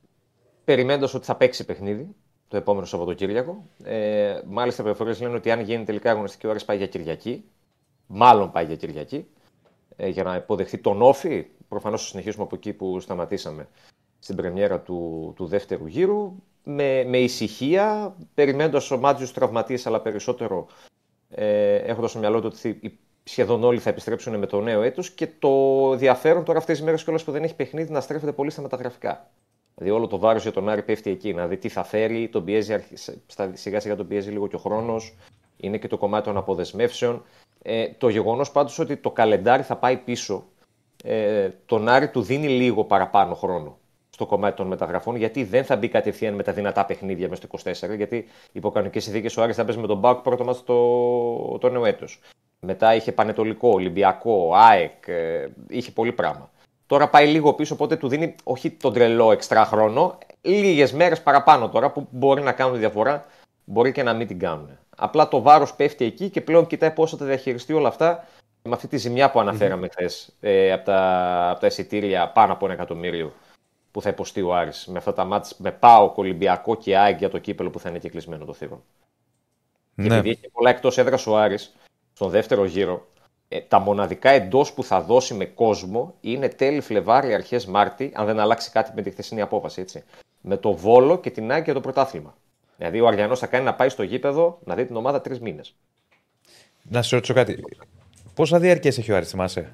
περιμένοντας 0.66 1.14
ότι 1.14 1.26
θα 1.26 1.36
παίξει 1.36 1.66
παιχνίδι 1.66 2.16
το 2.48 2.58
επόμενο 2.58 2.86
Σαββατοκύριακο. 2.86 3.66
Ε, 3.84 4.42
μάλιστα, 4.46 4.82
οι 4.82 4.84
πληροφορίες 4.84 5.22
λένε 5.22 5.36
ότι 5.36 5.52
αν 5.52 5.60
γίνει 5.60 5.84
τελικά 5.84 6.12
αγωνιστική 6.12 6.48
ώρα 6.48 6.60
πάει 6.66 6.78
για 6.78 6.88
Κυριακή. 6.88 7.44
Μάλλον 8.08 8.52
πάει 8.52 8.66
για 8.66 8.76
Κυριακή. 8.76 9.28
Ε, 9.96 10.08
για 10.08 10.24
να 10.24 10.36
υποδεχθεί 10.36 10.78
τον 10.78 11.02
Όφη. 11.02 11.48
προφανώς 11.68 12.02
θα 12.02 12.08
συνεχίσουμε 12.08 12.44
από 12.44 12.56
εκεί 12.56 12.74
που 12.74 13.00
σταματήσαμε 13.00 13.68
στην 14.20 14.36
πρεμιέρα 14.36 14.80
του, 14.80 15.34
του 15.36 15.46
δεύτερου 15.46 15.86
γύρου 15.88 16.36
με, 16.64 17.04
με 17.04 17.18
ησυχία, 17.18 18.16
περιμένοντας 18.34 18.92
ο 18.92 18.98
Μάτζιος 18.98 19.34
τραυματίες 19.34 19.86
αλλά 19.86 20.02
περισσότερο 20.02 20.68
ε, 21.30 21.76
έχοντας 21.76 22.10
στο 22.10 22.20
μυαλό 22.20 22.42
του 22.42 22.50
ότι 22.54 23.00
σχεδόν 23.30 23.64
όλοι 23.64 23.80
θα 23.80 23.90
επιστρέψουν 23.90 24.38
με 24.38 24.46
το 24.46 24.62
νέο 24.62 24.82
έτος 24.82 25.10
και 25.12 25.28
το 25.40 25.50
ενδιαφέρον 25.92 26.44
τώρα 26.44 26.60
αυτές 26.60 26.76
τις 26.76 26.86
μέρες 26.86 27.04
κιόλας 27.04 27.24
που 27.24 27.32
δεν 27.32 27.44
έχει 27.44 27.56
παιχνίδι 27.56 27.92
να 27.92 28.02
στρέφεται 28.02 28.32
πολύ 28.32 28.50
στα 28.50 28.62
μεταγραφικά. 28.62 29.30
Δηλαδή 29.76 29.96
όλο 29.96 30.08
το 30.08 30.18
βάρος 30.18 30.42
για 30.44 30.52
τον 30.52 30.70
Άρη 30.70 30.84
πέφτει 30.84 31.10
εκεί, 31.10 31.34
να 31.34 31.48
δει 31.48 31.58
τι 31.58 31.70
θα 31.70 31.84
φέρει, 31.84 32.30
τον 32.30 32.44
πιέζει, 32.44 32.84
σιγά 33.54 33.80
σιγά 33.80 33.96
τον 33.96 34.08
πιέζει 34.08 34.32
λίγο 34.32 34.48
και 34.48 34.56
ο 34.56 34.60
χρόνος, 34.60 35.16
είναι 35.58 35.78
και 35.78 35.88
το 35.88 35.98
κομμάτι 35.98 36.26
των 36.26 36.38
αποδεσμεύσεων. 36.38 37.24
Ε, 37.62 37.88
το 37.98 38.10
γεγονός 38.10 38.52
πάντως 38.52 38.80
ότι 38.80 38.98
το 38.98 39.12
καλεντάρι 39.12 39.64
θα 39.64 39.76
πάει 39.76 39.98
πίσω, 39.98 40.44
ε, 41.04 41.50
τον 41.66 41.88
Άρη 41.88 42.10
του 42.10 42.22
δίνει 42.22 42.48
λίγο 42.48 42.84
παραπάνω 42.84 43.36
χρόνο 43.36 43.78
στο 44.10 44.26
κομμάτι 44.26 44.56
των 44.56 44.68
μεταγραφών, 44.68 45.16
γιατί 45.16 45.44
δεν 45.44 45.64
θα 45.64 45.76
μπει 45.76 45.88
κατευθείαν 45.88 46.34
με 46.34 46.44
τα 46.44 46.54
δυνατά 46.54 46.86
παιχνίδια 46.86 47.30
μέσα 47.30 47.48
στο 47.48 47.88
24, 47.92 47.96
γιατί 47.96 48.26
υπό 48.52 48.72
κανονικές 48.72 49.04
συνθήκες 49.04 49.38
ο 49.38 49.42
Άρης 49.42 49.56
θα 49.56 49.66
παίζει 49.66 49.82
με 49.82 49.88
τον 49.88 49.98
Μπάουκ 49.98 50.22
πρώτο 50.22 50.44
μα 50.44 50.54
το, 50.54 51.58
το 51.58 51.70
νέο 51.70 51.86
έτος. 51.86 52.20
Μετά 52.66 52.96
είχε 52.96 53.12
Πανετολικό, 53.12 53.70
Ολυμπιακό, 53.70 54.52
ΑΕΚ, 54.56 55.08
ε, 55.08 55.48
είχε 55.68 55.92
πολύ 55.92 56.12
πράγμα. 56.12 56.50
Τώρα 56.88 57.10
πάει 57.10 57.28
λίγο 57.28 57.54
πίσω, 57.54 57.74
οπότε 57.74 57.96
του 57.96 58.08
δίνει 58.08 58.36
όχι 58.44 58.72
τον 58.72 58.94
τρελό 58.94 59.32
εξτρά 59.32 59.66
χρόνο, 59.66 60.18
λίγες 60.42 60.94
μέρες 60.94 61.22
παραπάνω 61.22 61.70
τώρα 61.70 61.92
που 61.92 62.08
μπορεί 62.10 62.42
να 62.42 62.52
κάνουν 62.52 62.78
διαφορά, 62.78 63.26
μπορεί 63.64 63.92
και 63.92 64.04
να 64.04 64.14
μην 64.14 64.28
την 64.28 64.40
κάνουν. 64.40 64.70
Απλά 64.98 65.28
το 65.28 65.42
βάρος 65.42 65.74
πέφτει 65.74 66.06
εκεί 66.06 66.30
και 66.30 66.42
πλέον 66.42 66.68
κοιτάει 66.68 66.92
πώς 66.92 67.12
θα 67.12 67.18
τα 67.18 67.26
διαχειριστεί 67.26 67.74
όλα 67.74 67.88
αυτά 67.88 68.28
με 68.62 68.74
αυτή 68.74 68.88
τη 68.88 68.98
ζημιά 68.98 69.32
που 69.32 69.40
αναφέραμε 69.40 69.88
χθες 69.88 70.36
ε, 70.40 70.72
από, 70.72 70.86
τα, 70.86 71.50
από 71.50 71.60
τα 71.60 71.68
εισιτήρια 71.68 72.32
πάνω 72.32 72.54
από 72.54 72.66
ένα 72.66 72.74
εκατομμύριο 72.74 73.34
που 73.92 74.02
θα 74.02 74.10
υποστεί 74.10 74.42
ο 74.42 74.56
Άρης 74.56 74.88
με 74.88 74.98
αυτά 74.98 75.14
τα 75.14 75.24
μάτς 75.24 75.56
με 75.58 75.72
Πάο, 75.72 76.14
Ολυμπιακό 76.16 76.76
και 76.76 76.98
ΑΕΚ 76.98 77.18
για 77.18 77.30
το 77.30 77.38
κύπελο 77.38 77.70
που 77.70 77.80
θα 77.80 77.90
είναι 77.90 78.00
και 78.00 78.10
κλεισμένο 78.10 78.46
το 78.46 78.54
θύρο. 78.54 78.84
Ναι. 79.96 80.08
Και 80.08 80.14
επειδή 80.14 80.30
έχει 80.30 80.50
πολλά 80.50 80.70
εκτός 80.70 80.98
έδρας 80.98 81.28
ο 81.28 81.38
Άρης 81.38 81.76
στον 82.16 82.30
δεύτερο 82.30 82.66
γύρο, 82.66 83.08
ε, 83.48 83.62
τα 83.62 83.80
μοναδικά 83.80 84.30
εντός 84.30 84.74
που 84.74 84.84
θα 84.84 85.02
δώσει 85.02 85.34
με 85.34 85.46
κόσμο 85.46 86.16
είναι 86.22 86.48
τέλη 86.48 86.82
Φλεβάρι, 86.82 87.34
αρχές 87.34 87.66
Μάρτι, 87.66 88.12
αν 88.16 88.26
δεν 88.26 88.40
αλλάξει 88.40 88.72
κάτι 88.72 88.92
με 88.96 89.02
τη 89.02 89.10
χθεσινή 89.10 89.42
απόφαση. 89.42 89.82
Έτσι. 89.82 90.04
Με 90.42 90.58
το 90.58 90.74
Βόλο 90.74 91.20
και 91.20 91.30
την 91.30 91.52
ΑΕΚ 91.52 91.64
για 91.64 91.74
το 91.74 91.80
πρωτάθλημα. 91.82 92.36
Δηλαδή 92.78 93.00
ο 93.02 93.08
Αριανός 93.08 93.40
θα 93.40 93.48
κάνει 93.48 93.66
να 93.66 93.74
πάει 93.74 93.90
στο 93.90 94.04
γήπεδο 94.04 94.60
να 94.64 94.76
δει 94.76 94.86
την 94.86 94.96
ομάδα 94.96 95.22
τρεις 95.22 95.40
μήνες. 95.40 95.76
Να 96.84 97.02
σε 97.02 97.16
ρωτήσω 97.16 97.34
κάτι. 97.34 97.64
Πόσα 98.34 98.60
διαρκέ 98.60 98.88
έχει 98.88 99.12
ο 99.12 99.16
Άρης, 99.16 99.30
θυμάσαι; 99.30 99.74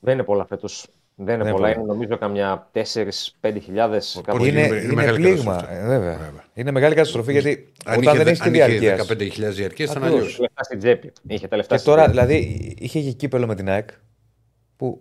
Δεν 0.00 0.14
είναι 0.14 0.22
πολλά 0.22 0.44
φέτος. 0.44 0.86
Δεν 1.20 1.40
είναι 1.40 1.50
πολλά, 1.50 1.70
είναι 1.70 1.82
νομίζω 1.82 2.18
καμιά 2.18 2.70
4-5 2.72 2.80
χιλιάδες. 3.62 4.22
Είναι, 4.40 4.46
είναι, 4.46 4.76
είναι 4.76 5.12
πλήγμα, 5.12 5.72
ε, 5.72 5.86
βέβαια. 5.86 6.32
Είναι 6.54 6.70
μεγάλη 6.70 6.94
καταστροφή 6.94 7.32
γιατί 7.32 7.72
αν 7.84 7.98
όταν 7.98 8.14
είχε, 8.14 8.24
δεν 8.24 8.26
έχεις 8.26 8.40
τη 8.40 8.50
διαρκείας. 8.50 9.08
15.000 9.08 9.54
διαρκείας 9.54 9.90
ήταν 9.90 10.04
αλλιώς. 10.04 10.28
Είχε 10.28 10.40
λεφτά 10.40 10.62
στην 10.64 10.78
τσέπη. 10.78 11.12
Είχε 11.26 11.48
τα 11.48 11.56
λεφτά 11.56 11.76
και 11.76 11.82
τώρα, 11.82 12.08
δηλαδή, 12.08 12.36
είχε 12.78 13.00
και 13.00 13.10
κύπελο 13.10 13.46
με 13.46 13.54
την 13.54 13.68
ΑΕΚ 13.68 13.88
που 14.76 15.00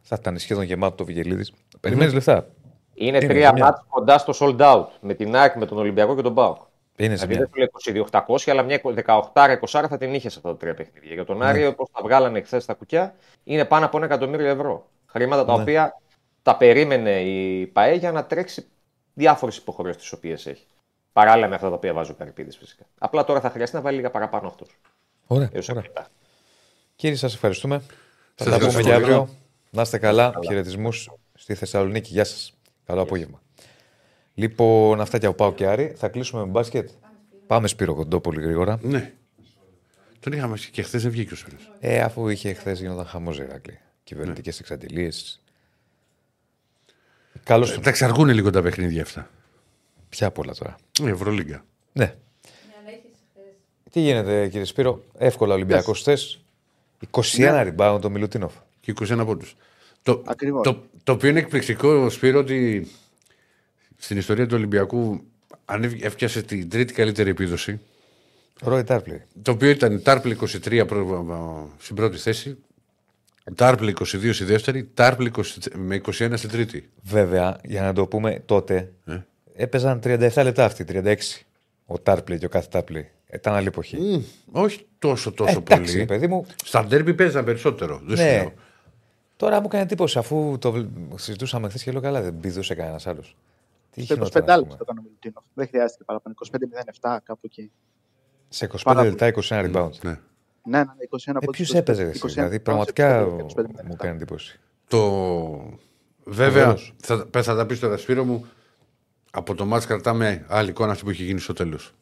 θα 0.00 0.16
ήταν 0.20 0.38
σχεδόν 0.38 0.64
γεμάτο 0.64 0.94
το 0.94 1.04
Βιγελίδη. 1.04 1.44
Περιμένεις 1.80 2.14
λεφτά; 2.14 2.48
Είναι, 2.94 3.16
είναι 3.16 3.26
τρία 3.26 3.48
μάτια 3.48 3.86
κοντά 3.88 4.18
στο 4.18 4.32
sold 4.38 4.60
out 4.60 4.86
με 5.00 5.14
την 5.14 5.36
ΑΕΚ, 5.36 5.56
με 5.56 5.66
τον 5.66 5.78
Ολυμπιακό 5.78 6.16
και 6.16 6.22
τον 6.22 6.34
ΠΑΟΚ. 6.34 6.56
Είναι 6.96 7.14
δηλαδή 7.14 7.34
δεν 7.34 7.50
του 7.50 7.58
λέει 7.58 8.04
2800, 8.10 8.36
αλλά 8.46 8.62
μια 8.62 8.80
18-20 9.34 9.86
θα 9.88 9.96
την 9.98 10.14
είχες 10.14 10.32
σε 10.32 10.38
αυτά 10.38 10.50
τα 10.50 10.56
τρία 10.56 10.74
παιχνίδια. 10.74 11.14
Για 11.14 11.24
τον 11.24 11.42
Άριο, 11.42 11.68
όπω 11.68 11.88
τα 11.92 12.00
βγάλανε 12.02 12.40
χθες 12.40 12.62
στα 12.62 12.74
κουκιά, 12.74 13.14
είναι 13.44 13.64
πάνω 13.64 13.84
από 13.84 13.96
ένα 13.96 14.06
εκατομμύριο 14.06 14.46
ευρώ. 14.46 14.86
Χρήματα 15.10 15.44
τα 15.44 15.56
ναι. 15.56 15.62
οποία 15.62 16.00
τα 16.42 16.56
περίμενε 16.56 17.20
η 17.20 17.66
ΠαΕ 17.66 17.94
για 17.94 18.12
να 18.12 18.24
τρέξει 18.24 18.66
διάφορες 19.14 19.56
υποχρεώσει 19.56 19.98
τις 19.98 20.12
οποίες 20.12 20.46
έχει. 20.46 20.66
Παράλληλα 21.12 21.48
με 21.48 21.54
αυτά 21.54 21.68
τα 21.68 21.74
οποία 21.74 21.92
βάζει 21.92 22.10
ο 22.10 22.14
Καρυπίδης 22.14 22.56
φυσικά. 22.56 22.84
Απλά 22.98 23.24
τώρα 23.24 23.40
θα 23.40 23.50
χρειαστεί 23.50 23.76
να 23.76 23.82
βάλει 23.82 23.96
λίγα 23.96 24.10
παραπάνω 24.10 24.48
αυτός. 24.48 24.68
Ωραία. 25.26 25.50
ωραία. 25.70 25.84
Κύριε, 26.96 27.16
σας 27.16 27.34
ευχαριστούμε. 27.34 27.82
Θα 28.34 28.58
τα 28.58 28.66
πούμε 28.66 28.82
και 28.82 28.92
αύριο. 28.92 29.28
Να 29.70 29.82
είστε 29.82 29.98
καλά. 29.98 30.32
Χαιρετισμούς 30.46 31.10
στη 31.34 31.54
Θεσσαλονίκη. 31.54 32.12
Γεια 32.12 32.24
σας. 32.24 32.52
Καλό 32.86 33.02
απόγευμα. 33.02 33.42
Λοιπόν, 34.34 35.00
αυτά 35.00 35.18
και 35.18 35.26
από 35.26 35.34
Πάο 35.34 35.52
και 35.52 35.66
Άρη. 35.66 35.94
Θα 35.96 36.08
κλείσουμε 36.08 36.42
με 36.42 36.48
μπάσκετ. 36.48 36.88
Πάμε 37.46 37.68
Σπύρο 37.68 37.94
Κοντό 37.94 38.20
πολύ 38.20 38.40
γρήγορα. 38.40 38.78
Ναι. 38.82 39.12
Τον 40.20 40.32
είχαμε 40.32 40.56
και 40.72 40.82
χθες 40.82 41.02
δεν 41.02 41.10
βγήκε 41.10 41.34
ο 41.34 41.36
Ε, 41.80 42.00
αφού 42.00 42.28
είχε 42.28 42.52
χθες 42.52 42.80
γινόταν 42.80 43.06
χαμός 43.06 43.38
Ηράκλη 43.38 43.78
κυβερνητικές 44.08 44.60
ναι. 44.60 44.60
εξαντλίε. 44.60 45.08
Καλώς. 47.44 47.72
Ε, 47.72 47.78
τα 47.78 47.90
ξαργούν 47.90 48.28
λίγο 48.28 48.50
τα 48.50 48.62
παιχνίδια 48.62 49.02
αυτά. 49.02 49.30
Ποια 50.08 50.30
πολλά 50.30 50.54
τώρα. 50.54 50.76
Η 51.02 51.08
Ευρωλίγκα. 51.08 51.64
Ναι. 51.92 52.14
Τι 53.90 54.00
γίνεται, 54.00 54.48
κύριε 54.48 54.64
Σπύρο, 54.64 55.04
εύκολα 55.18 55.54
Ολυμπιακός 55.54 56.02
θες. 56.02 56.40
21 57.10 57.20
ναι. 57.38 57.74
rebound 57.76 57.98
το 58.00 58.10
Μιλουτίνοφ. 58.10 58.54
Και 58.80 58.92
21 59.00 59.18
από 59.18 59.36
του. 59.36 59.46
Το, 60.02 60.22
το, 60.62 60.82
το 61.04 61.12
οποίο 61.12 61.28
είναι 61.28 61.38
εκπληκτικό, 61.38 62.10
Σπύρο, 62.10 62.38
ότι 62.38 62.88
στην 63.96 64.16
ιστορία 64.16 64.46
του 64.46 64.54
Ολυμπιακού 64.56 65.20
αν 65.64 65.98
έφτιασε 66.00 66.42
την 66.42 66.68
τρίτη 66.68 66.92
καλύτερη 66.92 67.30
επίδοση. 67.30 67.80
Ρόι 68.60 68.84
Τάρπλη. 68.84 69.22
Το 69.42 69.50
οποίο 69.50 69.70
ήταν 69.70 70.02
Τάρπλη 70.02 70.38
23 70.40 70.84
στην 71.78 71.96
πρώτη 71.96 72.16
θέση, 72.16 72.58
Τάρπλ 73.54 73.88
22 73.88 74.30
στη 74.32 74.44
δεύτερη, 74.44 74.90
Τάρπλ 74.94 75.26
με 75.74 76.00
21 76.04 76.32
στη 76.34 76.48
τρίτη. 76.48 76.90
Βέβαια, 77.02 77.60
για 77.64 77.82
να 77.82 77.92
το 77.92 78.06
πούμε 78.06 78.42
τότε, 78.46 78.92
ε; 79.04 79.18
έπαιζαν 79.54 80.00
37 80.04 80.30
λεπτά 80.42 80.64
αυτοί, 80.64 80.84
36. 80.88 81.16
Ο 81.86 81.98
Τάρπλ 81.98 82.34
και 82.34 82.46
ο 82.46 82.48
κάθε 82.48 82.68
Τάρπλη. 82.70 83.10
Ήταν 83.32 83.54
άλλη 83.54 83.66
εποχή. 83.66 83.96
Mm, 84.00 84.50
όχι 84.52 84.86
τόσο 84.98 85.32
τόσο 85.32 85.58
ε, 85.68 85.74
πολύ. 85.76 86.04
παιδί 86.04 86.26
μου. 86.26 86.46
Στα 86.64 86.84
ντέρμπι 86.84 87.14
παίζαν 87.14 87.44
περισσότερο. 87.44 88.00
Δεν 88.04 88.16
ναι. 88.16 88.52
Τώρα 89.36 89.60
μου 89.60 89.68
κάνει 89.68 89.82
εντύπωση 89.82 90.18
αφού 90.18 90.56
το 90.60 90.88
συζητούσαμε 91.14 91.68
χθες 91.68 91.82
και 91.82 91.92
λέω 91.92 92.00
καλά, 92.00 92.22
δεν 92.22 92.40
πηδούσε 92.40 92.74
κανένας 92.74 93.06
άλλος. 93.06 93.36
Σε 93.96 94.14
25 94.14 94.22
λεπτά 94.22 94.66
το 94.66 94.76
έκανε 94.80 95.00
ο 95.36 95.42
Δεν 95.54 95.68
χρειάστηκε 95.68 96.04
παραπάνω. 96.04 96.34
25-07 97.00 97.18
κάπου 97.22 97.40
εκεί. 97.42 97.70
Σε 98.48 98.70
25 98.84 99.02
λεπτά 99.02 99.32
21 99.48 99.70
rebound. 99.70 99.90
Ναι. 100.02 100.18
Ναι, 100.68 100.78
ναι, 100.78 100.92
21 101.34 101.34
ε, 101.40 101.46
Ποιος 101.50 101.74
έπαιζε, 101.74 102.02
εσύ, 102.02 102.28
δηλαδή 102.28 102.60
πραγματικά 102.60 103.26
μου 103.84 103.96
κάνει 103.96 104.16
εντύπωση. 104.16 104.58
Το... 104.88 105.78
Βέβαια, 106.24 106.76
θα, 106.96 107.28
θα 107.42 107.56
τα 107.56 107.66
πεις 107.66 107.78
τώρα, 107.80 107.96
Σπύρο 107.96 108.24
μου, 108.24 108.46
από 109.30 109.54
το 109.54 109.66
μάτς 109.66 109.86
κρατάμε 109.86 110.44
άλλη 110.48 110.70
εικόνα 110.70 110.92
αυτή 110.92 111.04
που 111.04 111.10
έχει 111.10 111.24
γίνει 111.24 111.40
στο 111.40 111.52
τέλος. 111.52 111.94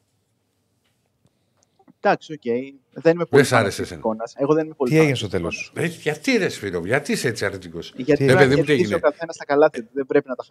Εντάξει, 2.01 2.33
οκ. 2.33 2.41
Okay. 2.45 2.73
Δεν 2.93 3.15
είμαι 3.15 3.25
πολύ 3.25 3.43
Δεν 3.43 3.59
άρεσε 3.59 3.83
εσένα. 3.83 4.01
Εγώ 4.35 4.55
δεν 4.55 4.65
είμαι 4.65 4.75
πολύ 4.75 4.91
Τι 4.91 4.99
έγινε 4.99 5.15
στο 5.15 5.29
τέλος; 5.29 5.73
Ε, 5.75 5.85
γιατί 5.85 6.37
ρε 6.37 6.49
Σπύρο, 6.49 6.87
γιατί 6.87 7.13
είσαι 7.13 7.29
έτσι 7.29 7.45
αρνητικός; 7.45 7.93
Γιατί 7.97 8.25
δεν 8.25 8.65
έγινε; 8.67 8.95
ο 8.95 8.99
καθένας 8.99 9.35
στα 9.35 9.45
καλά 9.45 9.71
δεν 9.93 10.07
πρέπει 10.07 10.29
να 10.29 10.35
τα 10.35 10.45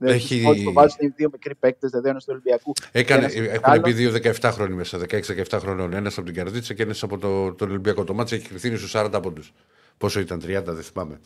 χαρίσουμε. 0.00 0.40
Έχει... 0.40 0.46
Όλοι 0.46 0.64
το 0.64 0.72
βάζουν 0.72 1.14
δύο 1.16 1.28
μικροί 1.32 1.54
παίκτες, 1.54 1.90
δηλαδή 1.90 2.08
ένα 2.08 2.18
του 2.18 2.26
Ολυμπιακού. 2.28 2.72
Έκανε, 2.92 3.26
έχουν 3.26 3.80
πει 3.82 3.92
δύο 3.92 4.12
17 4.40 4.50
χρόνια 4.52 4.76
μέσα, 4.76 4.98
16-17 5.50 5.58
χρονών. 5.60 5.92
Ένας 5.92 6.18
από 6.18 6.26
την 6.26 6.34
Καρδίτσα 6.34 6.74
και 6.74 6.82
ένας 6.82 7.02
από 7.02 7.18
το, 7.18 7.52
τον 7.52 7.68
Ολυμπιακό. 7.68 8.04
Το 8.04 8.14
μάτσο 8.14 8.34
έχει 8.34 8.48
κρυφθεί 8.48 8.76
στους 8.76 8.92
40 8.94 9.18
πόντους. 9.22 9.52
Πόσο 9.98 10.20
ήταν, 10.20 10.40
30, 10.40 10.62
δεν 10.64 10.82
θυμάμαι. 10.82 11.20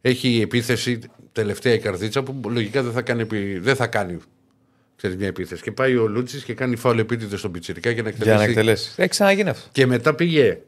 Έχει 0.00 0.40
επίθεση 0.40 0.98
τελευταία 1.32 1.72
η 1.72 1.78
Καρδίτσα 1.78 2.22
που 2.22 2.40
λογικά 2.50 2.82
δεν 2.82 2.92
θα 2.92 3.02
κάνει, 3.02 3.24
δεν 3.58 3.76
θα 3.76 3.86
κάνει 3.86 4.18
ξέρεις, 4.96 5.16
μια 5.16 5.26
επίθεση. 5.26 5.62
Και 5.62 5.72
πάει 5.72 5.96
ο 5.96 6.06
Λούτσης 6.06 6.44
και 6.44 6.54
κάνει 6.54 6.76
φάουλ 6.76 6.98
επίτηδες 6.98 7.38
στον 7.38 7.50
Πιτσυρικά 7.50 7.90
για 7.90 8.02
να 8.02 8.08
εκτελέσει. 8.08 8.36
Για 8.36 8.44
να 8.46 8.50
εκτελέσει. 8.50 8.92
Έχει 8.96 9.08
ξαναγίνει 9.08 9.48
αυτό. 9.48 9.68
Και 9.72 9.86
μετά 9.86 10.14
πήγε, 10.14 10.58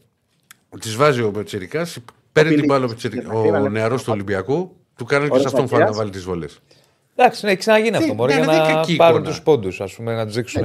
τη 0.81 0.91
βάζει 0.91 1.23
ο 1.23 1.31
Πιτσυρικά, 1.31 1.87
παίρνει 2.33 2.55
την 2.55 2.65
μπάλα 2.65 2.89
ο 3.63 3.69
νεαρός 3.69 4.03
του 4.03 4.13
Ολυμπιακού, 4.13 4.77
του 4.97 5.05
κάνει 5.05 5.29
και 5.29 5.39
σε 5.39 5.47
αυτόν 5.47 5.69
φάουλ 5.69 5.83
να 5.83 5.93
βάλει 5.93 6.11
τις 6.11 6.25
βολές. 6.25 6.61
Εντάξει, 7.21 7.47
ναι, 7.47 7.55
ξαναγίνει 7.55 7.97
αυτό. 7.97 8.15
Μπορεί 8.15 8.35
ναι, 8.35 8.41
για 8.41 8.85
να 8.89 8.97
πάρουν 8.97 9.23
τους 9.23 9.43
πόντους, 9.43 9.81
ας 9.81 9.95
πούμε, 9.95 10.15
να 10.15 10.25
τους 10.27 10.35
δείξουν. 10.35 10.63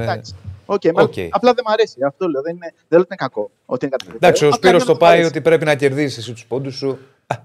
Okay, 0.66 0.92
okay. 0.92 1.28
Απλά 1.30 1.52
δεν 1.52 1.64
μου 1.66 1.72
αρέσει. 1.72 1.98
Αυτό 2.06 2.28
λέω. 2.28 2.42
Δεν, 2.42 2.54
είναι, 2.54 2.66
δεν 2.76 2.86
λέω 2.88 3.00
ότι 3.00 3.08
είναι 3.08 3.16
κακό. 3.16 3.50
Ότι 3.66 3.86
είναι 3.86 3.96
Εντάξει, 4.14 4.46
ο 4.46 4.52
Σπύρος 4.52 4.84
το 4.84 4.96
πάει 4.96 5.24
ότι 5.24 5.40
πρέπει 5.40 5.64
να 5.64 5.74
κερδίσεις 5.74 6.18
εσύ 6.18 6.32
τους 6.32 6.46
πόντους 6.46 6.76
σου. 6.76 6.98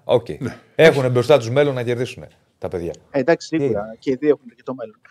Okay. 0.03 0.37
Ναι. 0.39 0.57
Έχουν 0.75 1.11
μπροστά 1.11 1.37
τους 1.37 1.49
μέλλον 1.49 1.73
να 1.73 1.83
κερδίσουν 1.83 2.25
τα 2.57 2.67
παιδιά. 2.67 2.93
Ε, 3.11 3.19
εντάξει, 3.19 3.47
σίγουρα. 3.47 3.95
Και 3.99 4.11
οι 4.11 4.15
δύο 4.15 4.29
έχουν 4.29 4.55
και 4.55 4.63
το 4.63 4.73
μέλλον. 4.73 5.01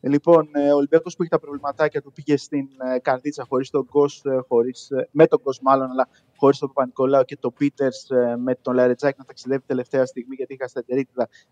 Λοιπόν, 0.00 0.48
ε, 0.52 0.72
ο 0.72 0.76
Ολυμπιακός 0.76 1.16
που 1.16 1.22
έχει 1.22 1.30
τα 1.30 1.38
προβληματάκια 1.38 2.02
του 2.02 2.12
πήγε 2.12 2.36
στην 2.36 2.68
ε, 2.94 2.98
Καρδίτσα 2.98 3.44
χωρίς 3.48 3.70
τον 3.70 3.86
Κος, 3.86 4.22
χωρίς, 4.48 4.88
με 5.10 5.26
τον 5.26 5.42
Κος 5.42 5.60
μάλλον, 5.60 5.90
αλλά 5.90 6.08
χωρίς 6.36 6.58
τον 6.58 6.68
Παπα-Νικολάου 6.68 7.24
και 7.24 7.36
τον 7.36 7.52
Πίτερς 7.58 8.06
με 8.38 8.54
τον 8.54 8.74
Λαρετζάκη 8.74 9.18
να 9.18 9.24
ταξιδεύει 9.24 9.62
τελευταία 9.66 10.06
στιγμή 10.06 10.34
γιατί 10.34 10.54
είχα 10.54 10.68
στα 10.68 10.84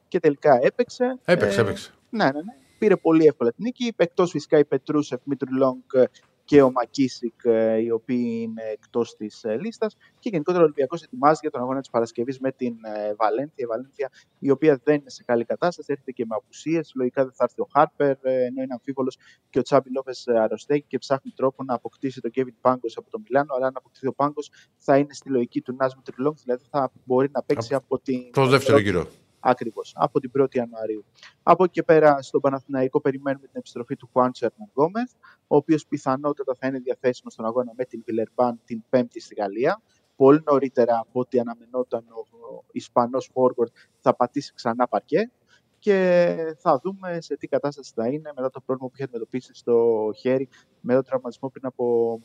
και 0.08 0.20
τελικά 0.20 0.58
έπαιξε. 0.62 1.18
Έπαιξε, 1.24 1.60
έπαιξε. 1.60 1.90
Ναι, 2.10 2.24
ναι, 2.24 2.30
ναι. 2.30 2.56
Πήρε 2.78 2.96
πολύ 2.96 3.26
εύκολα 3.26 3.52
την 3.52 3.64
νίκη. 3.64 3.92
Εκτός 3.96 4.30
φυσικά 4.30 4.58
η 4.58 4.64
Πετρούσεφ, 4.64 5.20
Μήτρου 5.24 5.54
Λόγκ 5.56 6.10
και 6.44 6.62
ο 6.62 6.70
Μακίσικ, 6.70 7.44
ε, 7.44 7.76
οι 7.76 7.90
οποίοι 7.90 8.40
είναι 8.42 8.62
εκτός 8.72 9.16
της 9.16 9.44
ε, 9.44 9.56
λίστας. 9.56 9.96
Και 10.18 10.28
γενικότερα 10.28 10.62
ο 10.62 10.64
Ολυμπιακός 10.64 11.02
ετοιμάζει 11.02 11.38
για 11.40 11.50
τον 11.50 11.60
αγώνα 11.60 11.80
της 11.80 11.90
Παρασκευής 11.90 12.38
με 12.38 12.52
την 12.52 12.74
ε, 12.82 13.14
Βαλένθια. 13.14 13.54
Η 13.64 13.66
Βαλένθια, 13.66 14.10
η 14.38 14.50
οποία 14.50 14.80
δεν 14.84 14.94
είναι 14.94 15.10
σε 15.10 15.22
καλή 15.24 15.44
κατάσταση, 15.44 15.92
έρχεται 15.92 16.12
και 16.12 16.24
με 16.28 16.34
απουσίες. 16.34 16.92
Λογικά 16.94 17.22
δεν 17.24 17.32
θα 17.32 17.44
έρθει 17.44 17.60
ο 17.60 17.68
Χάρπερ, 17.72 18.16
ενώ 18.22 18.62
είναι 18.62 18.72
αμφίβολος 18.72 19.18
και 19.50 19.58
ο 19.58 19.62
Τσάμπι 19.62 19.90
Λόφε 19.90 20.12
αρρωστέει 20.38 20.82
και 20.82 20.98
ψάχνει 20.98 21.32
τρόπο 21.36 21.64
να 21.64 21.74
αποκτήσει 21.74 22.20
τον 22.20 22.30
Κέβιν 22.30 22.54
Πάγκος 22.60 22.96
από 22.96 23.10
το 23.10 23.18
Μιλάνο. 23.18 23.54
Αλλά 23.54 23.66
αν 23.66 23.72
αποκτήσει 23.76 24.06
ο 24.06 24.12
Πάγκος, 24.12 24.50
θα 24.76 24.98
είναι 24.98 25.12
στη 25.12 25.30
λογική 25.30 25.60
του 25.60 25.74
Νάσμου 25.78 26.02
Τριλόγκ, 26.02 26.34
δηλαδή 26.42 26.64
θα 26.70 26.92
μπορεί 27.04 27.28
να 27.32 27.42
παίξει 27.42 27.74
από, 27.74 27.84
από 27.84 28.02
την. 28.02 28.32
Το 28.32 28.46
δεύτερο 28.46 28.78
γύρο. 28.78 29.06
Ακριβώς, 29.46 29.92
από 29.96 30.20
την 30.20 30.30
1η 30.38 30.54
Ιανουαρίου. 30.54 31.04
Από 31.42 31.64
εκεί 31.64 31.72
και 31.72 31.82
πέρα 31.82 32.22
στον 32.22 32.40
Παναθηναϊκό 32.40 33.00
περιμένουμε 33.00 33.46
την 33.46 33.56
επιστροφή 33.56 33.96
του 33.96 34.08
Χουάν 34.12 34.30
Γκόμεθ, 34.72 35.12
ο 35.46 35.56
οποίος 35.56 35.86
πιθανότατα 35.86 36.54
θα 36.54 36.66
είναι 36.66 36.78
διαθέσιμος 36.78 37.32
στον 37.32 37.44
αγώνα 37.44 37.72
με 37.76 37.84
την 37.84 38.02
Βιλερμπάν 38.06 38.60
την 38.64 38.84
5η 38.90 39.20
στη 39.20 39.34
Γαλλία. 39.34 39.82
Πολύ 40.16 40.42
νωρίτερα 40.44 40.98
από 40.98 41.20
ό,τι 41.20 41.38
αναμενόταν 41.38 42.04
ο 42.08 42.64
Ισπανός 42.72 43.30
Φόργορντ 43.32 43.70
θα 44.00 44.14
πατήσει 44.14 44.52
ξανά 44.54 44.88
παρκέ 44.88 45.30
και 45.78 46.36
θα 46.58 46.80
δούμε 46.82 47.20
σε 47.20 47.36
τι 47.36 47.46
κατάσταση 47.46 47.92
θα 47.94 48.08
είναι 48.08 48.32
μετά 48.36 48.50
το 48.50 48.60
πρόβλημα 48.60 48.88
που 48.88 48.94
είχε 48.94 49.04
αντιμετωπίσει 49.04 49.54
στο 49.54 50.10
χέρι 50.16 50.48
με 50.80 50.94
τον 50.94 51.04
τραυματισμό 51.04 51.48
πριν 51.48 51.66
από 51.66 52.20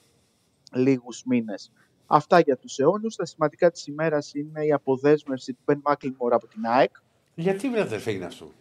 λίγους 0.71 1.23
μήνες. 1.25 1.71
Αυτά 2.11 2.39
για 2.39 2.57
τους 2.57 2.79
αιώνους. 2.79 3.15
Τα 3.15 3.25
σημαντικά 3.25 3.71
της 3.71 3.87
ημέρας 3.87 4.33
είναι 4.33 4.65
η 4.65 4.71
αποδέσμευση 4.71 5.53
του 5.53 5.61
Μπεν 5.65 5.81
Μάκλιμορ 5.83 6.33
από 6.33 6.47
την 6.47 6.65
ΑΕΚ. 6.65 6.95
Γιατί 7.39 7.69
δεν 7.69 7.99
φέγει 7.99 8.23
αυτό; 8.23 8.51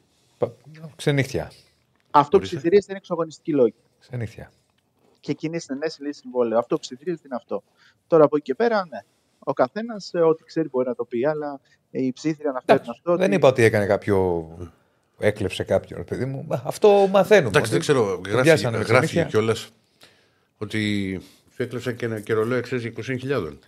Ξενύχτια. 0.96 1.52
Αυτό 2.10 2.38
που 2.38 2.44
ψιθυρίζεται 2.44 2.86
είναι 2.88 2.98
εξογωνιστική 2.98 3.52
λόγη. 3.52 3.74
Ξενύχτια. 4.00 4.52
Και 5.20 5.32
κοινή 5.32 5.60
συνενέση 5.60 6.02
λύση 6.02 6.20
συμβόλαιο. 6.20 6.58
Αυτό 6.58 6.74
που 6.74 6.80
ψιθυρίζεται 6.80 7.22
είναι 7.26 7.36
αυτό. 7.36 7.62
Τώρα 8.06 8.24
από 8.24 8.36
εκεί 8.36 8.44
και 8.44 8.54
πέρα, 8.54 8.86
ναι. 8.90 8.98
Ο 9.38 9.52
καθένας 9.52 10.14
ε, 10.14 10.20
ό,τι 10.20 10.44
ξέρει 10.44 10.68
μπορεί 10.68 10.88
να 10.88 10.94
το 10.94 11.04
πει, 11.04 11.26
αλλά 11.26 11.60
οι 11.90 12.12
ψήθυροι 12.12 12.48
αναφέρουν 12.48 12.90
αυτό. 12.90 13.16
Δεν 13.16 13.26
ότι... 13.26 13.34
είπα 13.34 13.48
ότι 13.48 13.62
έκανε 13.62 13.86
κάποιο. 13.86 14.48
Έκλεψε 15.18 15.64
κάποιον, 15.64 16.04
παιδί 16.04 16.24
μου. 16.24 16.46
Αυτό 16.64 17.08
μαθαίνουμε. 17.10 17.48
Εντάξει, 17.48 17.70
δεν 17.70 17.80
ξέρω. 17.80 18.20
Γράφει, 18.26 18.68
γράφει 18.68 19.24
κιόλας 19.24 19.70
ότι 20.58 21.12
σου 21.54 21.62
έκλεψε 21.62 21.92
και 21.92 22.04
ένα 22.04 22.20
καιρολό 22.20 22.54
εξή 22.54 22.92
20.000. 22.96 23.58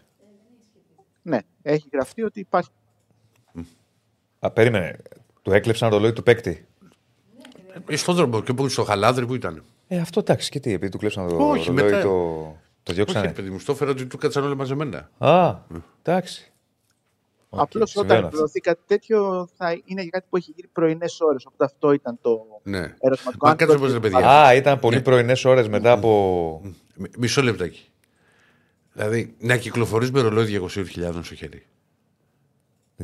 Ναι, 1.23 1.39
έχει 1.63 1.89
γραφτεί 1.93 2.23
ότι 2.23 2.41
υπάρχει. 2.41 2.71
Α, 4.41 4.51
περίμενε. 4.51 4.97
Του 5.43 5.53
έκλεψαν 5.53 5.91
ρολόι 5.91 6.13
του 6.13 6.23
παίκτη. 6.23 6.67
Ε, 7.89 7.97
στον 7.97 8.15
δρόμο 8.15 8.43
και 8.43 8.53
που 8.53 8.69
στο 8.69 8.85
χαλάδρι 8.85 9.27
που 9.27 9.35
ήταν; 9.35 9.65
Ε, 9.89 9.99
αυτό 9.99 10.21
εντάξει, 10.21 10.51
και 10.51 10.61
τι, 10.61 10.73
επειδή 10.73 10.91
του 10.91 10.99
κλέψαν 10.99 11.29
το 11.29 11.37
Όχι, 11.37 11.67
ρολόι, 11.69 11.85
μετά... 11.85 12.03
το, 12.03 12.57
το 12.83 12.93
διώξανε. 12.93 13.27
Όχι, 13.27 13.35
παιδί 13.35 13.51
μου, 13.51 13.59
στο 13.59 13.73
έφερα 13.73 13.91
ότι 13.91 14.07
του 14.07 14.19
κάτσαν 14.19 14.45
όλα 14.45 14.55
μαζεμένα. 14.55 15.11
Α, 15.19 15.57
εντάξει. 16.03 16.53
Απλώς 17.51 17.97
όταν 17.97 18.25
εκδοθεί 18.25 18.61
κάτι 18.61 18.81
τέτοιο 18.87 19.49
θα 19.57 19.71
είναι 19.85 20.01
για 20.01 20.11
κάτι 20.11 20.27
που 20.31 20.37
έχει 20.37 20.53
γίνει 20.57 20.69
πρωινές 20.73 21.21
ώρες. 21.21 21.47
Οπότε 21.47 21.65
αυτό 21.65 21.93
ήταν 21.93 22.19
το 22.21 22.61
ναι. 22.63 22.95
ερωτηματικό. 23.01 23.47
Μα 23.47 23.55
κάτσε 23.55 23.93
ρε 23.93 24.01
παιδιά. 24.01 24.31
Α, 24.31 24.55
ήταν 24.55 24.79
πολύ 24.79 24.97
ναι. 24.97 25.03
πρωινές 25.03 25.45
ώρες 25.45 25.69
μετά 25.69 25.93
από. 25.93 26.63
Μισό 27.19 27.43
λεπτάκι. 27.43 27.89
Δηλαδή 28.93 29.35
να 29.39 29.57
κυκλοφορείς 29.57 30.11
με 30.11 30.21
ρολόι 30.21 30.61
200.000 30.75 31.21
στο 31.23 31.35
χέρι. 31.35 31.67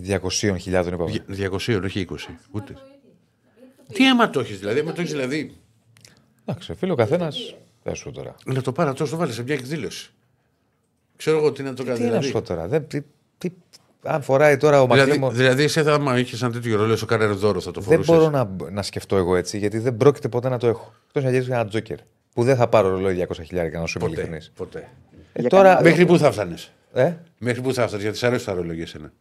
200.000 0.09 0.59
είπαμε. 0.66 1.24
200, 1.28 1.81
όχι 1.85 2.06
20. 2.10 2.16
Ούτε. 2.51 2.74
Τι 3.93 4.06
αίμα 4.06 4.31
το 4.31 4.40
έχεις 4.40 4.59
δηλαδή, 4.59 4.78
αίμα 4.78 4.93
το 4.93 5.01
έχεις 5.01 5.12
δηλαδή. 5.12 5.56
Εντάξει, 6.44 6.74
φίλο 6.74 6.93
ο 6.93 6.97
καθένας. 6.97 7.55
σου 7.93 8.10
τώρα. 8.10 8.35
Να 8.44 8.62
το 8.62 8.73
πάρω 8.73 8.93
τόσο, 8.93 9.10
το 9.10 9.16
βάλει 9.16 9.32
σε 9.32 9.43
μια 9.43 9.55
εκδήλωση. 9.55 10.10
Ξέρω 11.16 11.39
εγώ 11.39 11.52
τι 11.52 11.62
να 11.62 11.74
το 11.74 11.85
κάνει. 11.85 11.97
Τι 11.97 12.05
δηλαδή. 12.05 12.27
να 12.27 12.32
σου 12.32 12.43
τώρα. 12.43 12.68
Δεν, 12.68 12.86
τι, 12.86 13.01
τι, 13.39 13.51
αν 14.02 14.23
φοράει 14.23 14.56
τώρα 14.56 14.82
ο 14.82 14.86
δηλαδή, 14.86 15.10
Μαξίμο. 15.10 15.31
Δηλαδή, 15.31 15.62
εσύ 15.62 15.82
θα 15.82 16.14
είχες 16.16 16.43
ένα 16.43 16.52
τέτοιο 16.52 16.77
ρόλο, 16.77 16.98
ο 17.02 17.06
Καρέρ 17.06 17.32
δώρο 17.35 17.60
θα 17.60 17.70
το 17.70 17.81
φορούσες. 17.81 18.06
Δεν 18.06 18.16
μπορώ 18.16 18.31
να, 18.31 18.70
να 18.70 18.82
σκεφτώ 18.82 19.16
εγώ 19.16 19.36
έτσι, 19.36 19.59
γιατί 19.59 19.78
δεν 19.78 19.97
πρόκειται 19.97 20.28
ποτέ 20.28 20.48
να 20.48 20.59
το 20.59 20.66
έχω. 20.66 20.94
Εκτός 21.06 21.24
να 21.24 21.31
γυρίσει 21.31 21.51
ένα 21.51 21.66
τζόκερ. 21.66 21.98
Που 22.35 22.44
δεν 22.44 22.56
θα 22.56 22.68
πάρω 22.68 22.89
ρολόι 22.89 23.27
200 23.28 23.35
χιλιάρικα 23.44 23.81
να 23.81 23.86
σου 23.86 23.98
είμαι 24.01 24.09
Ποτέ. 24.09 24.43
ποτέ. 24.56 24.89
Ε, 25.32 25.43
τώρα... 25.43 25.82
Μέχρι 25.82 26.06
πού 26.06 26.18
θα 26.18 26.32
φτάνεις; 26.32 26.73
Ε; 26.93 27.12
Μέχρι 27.39 27.60
πού 27.60 27.74
θα 27.74 27.86
φτάνεις, 27.86 28.02
γιατί 28.02 28.18
σε 28.18 28.27
αρέσει 28.27 28.44
τα 28.44 28.52
ρολόγια 28.52 28.82
εσένα. 28.82 29.12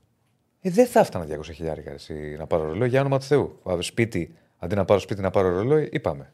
Ε, 0.66 0.70
δεν 0.70 0.88
θα 0.88 1.00
έφτανα 1.00 1.26
200 1.26 1.44
χιλιάρικα 1.44 1.96
να 2.38 2.48
πάρω 2.48 2.64
ρολόι 2.64 2.88
για 2.88 3.00
όνομα 3.00 3.20
του 3.20 3.26
Θεού. 3.26 3.60
Σπίτι, 3.80 4.36
αντί 4.58 4.76
να 4.76 4.86
πάρω 4.86 5.00
σπίτι 5.00 5.22
να 5.22 5.30
πάρω 5.30 5.50
ρολόι, 5.50 5.90
είπαμε. 5.92 6.34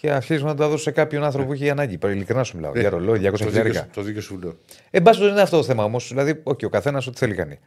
Και 0.00 0.10
αρχίζουμε 0.10 0.50
να 0.50 0.56
τα 0.56 0.68
δώσω 0.68 0.82
σε 0.82 0.90
κάποιον 0.90 1.24
άνθρωπο 1.24 1.46
που 1.46 1.52
έχει 1.52 1.70
ανάγκη. 1.70 1.98
Ειλικρινά 2.04 2.44
σου 2.44 2.56
μιλάω. 2.56 2.72
Για 2.78 2.90
ρολόι, 2.90 3.18
200 3.18 3.36
χιλιάρικα. 3.36 3.88
Το 3.92 4.02
δίκιο 4.02 4.20
σου 4.20 4.38
λέω. 4.38 4.56
Εν 4.90 5.02
πάση 5.02 5.20
δεν 5.20 5.30
είναι 5.30 5.40
αυτό 5.40 5.56
το 5.56 5.62
θέμα 5.62 5.84
όμως. 5.84 6.08
Δηλαδή, 6.08 6.42
okay, 6.44 6.64
ο 6.64 6.68
καθένας 6.68 7.06
ό,τι 7.06 7.18
θέλει 7.18 7.34
κάνει. 7.34 7.58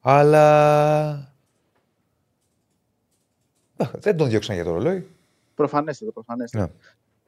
Αλλά. 0.00 1.32
Δεν 3.76 4.16
τον 4.16 4.28
διώξαν 4.28 4.54
για 4.54 4.64
το 4.64 4.72
ρολόι. 4.72 5.06
Προφανέστατα, 5.54 6.12
προφανέστατα. 6.12 6.70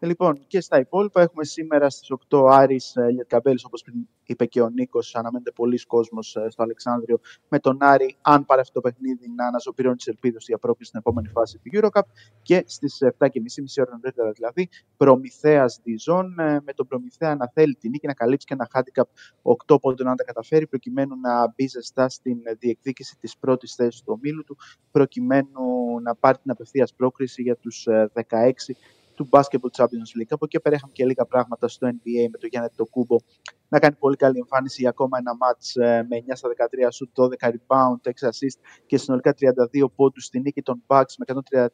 Ναι. 0.00 0.08
Λοιπόν, 0.08 0.46
και 0.46 0.60
στα 0.60 0.78
υπόλοιπα 0.78 1.20
έχουμε 1.20 1.44
σήμερα 1.44 1.90
στις 1.90 2.12
8 2.28 2.46
Άρης 2.50 2.96
Ελιετ 2.96 3.26
Καμπέλης, 3.28 3.64
όπως 3.64 3.82
πριν 3.82 4.06
είπε 4.24 4.46
και 4.46 4.60
ο 4.60 4.68
Νίκος, 4.68 5.14
αναμένεται 5.14 5.50
πολλοί 5.50 5.78
κόσμος 5.86 6.36
ε, 6.36 6.46
στο 6.50 6.62
Αλεξάνδριο 6.62 7.20
με 7.48 7.58
τον 7.58 7.76
Άρη, 7.80 8.16
αν 8.20 8.44
πάρει 8.44 8.60
αυτό 8.60 8.72
το 8.72 8.80
παιχνίδι, 8.80 9.28
να 9.36 9.46
αναζωπηρώνει 9.46 9.96
τις 9.96 10.06
ελπίδες 10.06 10.44
για 10.46 10.58
πρόκληση 10.58 10.88
στην 10.88 11.00
επόμενη 11.00 11.28
φάση 11.28 11.58
του 11.58 11.70
Eurocup. 11.72 12.02
Και 12.42 12.64
στις 12.66 12.98
7.30 13.18 13.28
μισή 13.42 13.80
ώρα 13.80 13.90
νωρίτερα 13.90 14.30
δηλαδή, 14.30 14.68
Προμηθέας 14.96 15.80
Διζών, 15.82 16.38
ε, 16.38 16.60
με 16.64 16.72
τον 16.72 16.86
Προμηθέα 16.86 17.34
να 17.34 17.50
θέλει 17.54 17.74
την 17.74 17.90
νίκη, 17.90 18.06
να 18.06 18.14
καλύψει 18.14 18.46
και 18.46 18.54
ένα 18.54 18.68
handicap 18.72 19.08
8 19.66 19.80
πόντων 19.80 20.08
αν 20.08 20.16
τα 20.16 20.24
καταφέρει, 20.24 20.66
προκειμένου 20.66 21.16
να 21.20 21.48
μπει 21.48 21.66
ζεστά 21.66 22.08
στην 22.08 22.38
διεκδίκηση 22.58 23.16
της 23.18 23.36
πρώτης 23.38 23.74
θέσης 23.74 24.02
του 24.02 24.12
ομίλου 24.16 24.44
του, 24.44 24.56
προκειμένου 24.90 26.00
να 26.02 26.14
πάρει 26.14 26.38
την 26.38 26.50
απευθείας 26.50 26.94
πρόκριση 26.94 27.42
για 27.42 27.56
τους 27.56 27.86
16 28.12 28.68
ε, 28.68 28.74
του 29.20 29.28
Basketball 29.30 29.72
Champions 29.78 30.10
League. 30.18 30.30
Από 30.30 30.44
εκεί 30.44 30.60
πέρα 30.60 30.76
είχαμε 30.76 30.92
και 30.92 31.04
λίγα 31.04 31.24
πράγματα 31.24 31.68
στο 31.68 31.88
NBA 31.88 32.28
με 32.30 32.38
το 32.38 32.46
Γιάννη 32.46 32.68
το 32.76 32.86
Κούμπο 32.86 33.16
να 33.68 33.78
κάνει 33.78 33.94
πολύ 33.94 34.16
καλή 34.16 34.38
εμφάνιση 34.38 34.80
για 34.80 34.90
ακόμα 34.90 35.18
ένα 35.18 35.36
μάτς 35.36 35.76
ε, 35.76 36.06
με 36.08 36.16
9 36.26 36.32
στα 36.32 36.48
13 36.48 36.88
σουτ, 36.90 37.08
12 37.14 37.48
rebound, 37.48 38.00
6 38.02 38.10
assist 38.28 38.58
και 38.86 38.98
συνολικά 38.98 39.34
32 39.40 39.92
πόντους 39.94 40.24
στη 40.24 40.40
νίκη 40.40 40.62
των 40.62 40.82
Bucks 40.86 41.14
με 41.18 41.40
133-129 41.50 41.66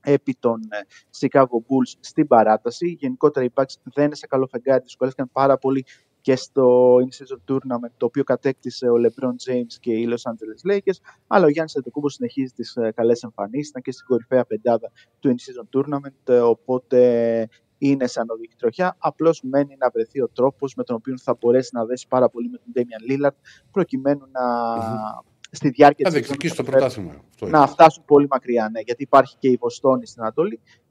επί 0.00 0.36
των 0.38 0.60
ε, 0.68 0.78
Chicago 1.20 1.56
Bulls 1.66 1.92
στην 2.00 2.26
παράταση. 2.26 2.88
Γενικότερα 2.88 3.46
οι 3.46 3.50
Bucks 3.54 3.74
δεν 3.94 4.04
είναι 4.04 4.14
σε 4.14 4.26
καλό 4.26 4.46
φεγγάρι, 4.46 4.82
δυσκολεύτηκαν 4.82 5.30
πάρα 5.32 5.58
πολύ 5.58 5.84
και 6.24 6.36
στο 6.36 6.96
In-Season 6.96 7.52
Tournament, 7.52 7.92
το 7.96 8.06
οποίο 8.06 8.24
κατέκτησε 8.24 8.88
ο 8.88 8.94
LeBron 8.94 9.50
James 9.50 9.74
και 9.80 9.92
οι 9.92 10.08
Los 10.10 10.30
Angeles 10.30 10.72
Lakers, 10.72 10.98
αλλά 11.26 11.44
ο 11.44 11.48
Γιάννης 11.48 11.76
Αντετοκούμπος 11.76 12.14
συνεχίζει 12.14 12.52
τις 12.52 12.76
ε, 12.76 12.92
καλές 12.94 13.22
εμφανίσεις, 13.22 13.68
ήταν 13.68 13.82
και 13.82 13.92
στην 13.92 14.06
κορυφαία 14.06 14.44
πεντάδα 14.44 14.92
του 15.18 15.34
In-Season 15.34 15.78
Tournament, 15.78 16.28
ε, 16.34 16.38
οπότε 16.38 17.48
είναι 17.78 18.06
σαν 18.06 18.30
οδική 18.30 18.54
τροχιά. 18.58 18.96
Απλώς 18.98 19.42
μένει 19.42 19.76
να 19.78 19.90
βρεθεί 19.90 20.20
ο 20.20 20.28
τρόπος 20.28 20.74
με 20.74 20.84
τον 20.84 20.96
οποίο 20.96 21.18
θα 21.18 21.36
μπορέσει 21.40 21.70
να 21.72 21.84
δέσει 21.84 22.06
πάρα 22.08 22.28
πολύ 22.28 22.48
με 22.48 22.58
τον 22.58 22.72
Damian 22.74 23.12
Lillard, 23.12 23.36
προκειμένου 23.70 24.26
να. 24.30 24.42
Στη 25.50 25.68
διάρκεια 25.68 26.10
της 26.10 26.54
πρωτάθλημα. 26.54 27.24
Να 27.40 27.66
φτάσουν 27.66 28.04
πολύ 28.04 28.26
μακριά, 28.30 28.68
ναι, 28.72 28.80
γιατί 28.80 29.02
υπάρχει 29.02 29.36
και 29.38 29.48
η 29.48 29.56
Βοστόνη 29.60 30.06
στην 30.06 30.22
Ανατολή 30.22 30.60
και 30.66 30.83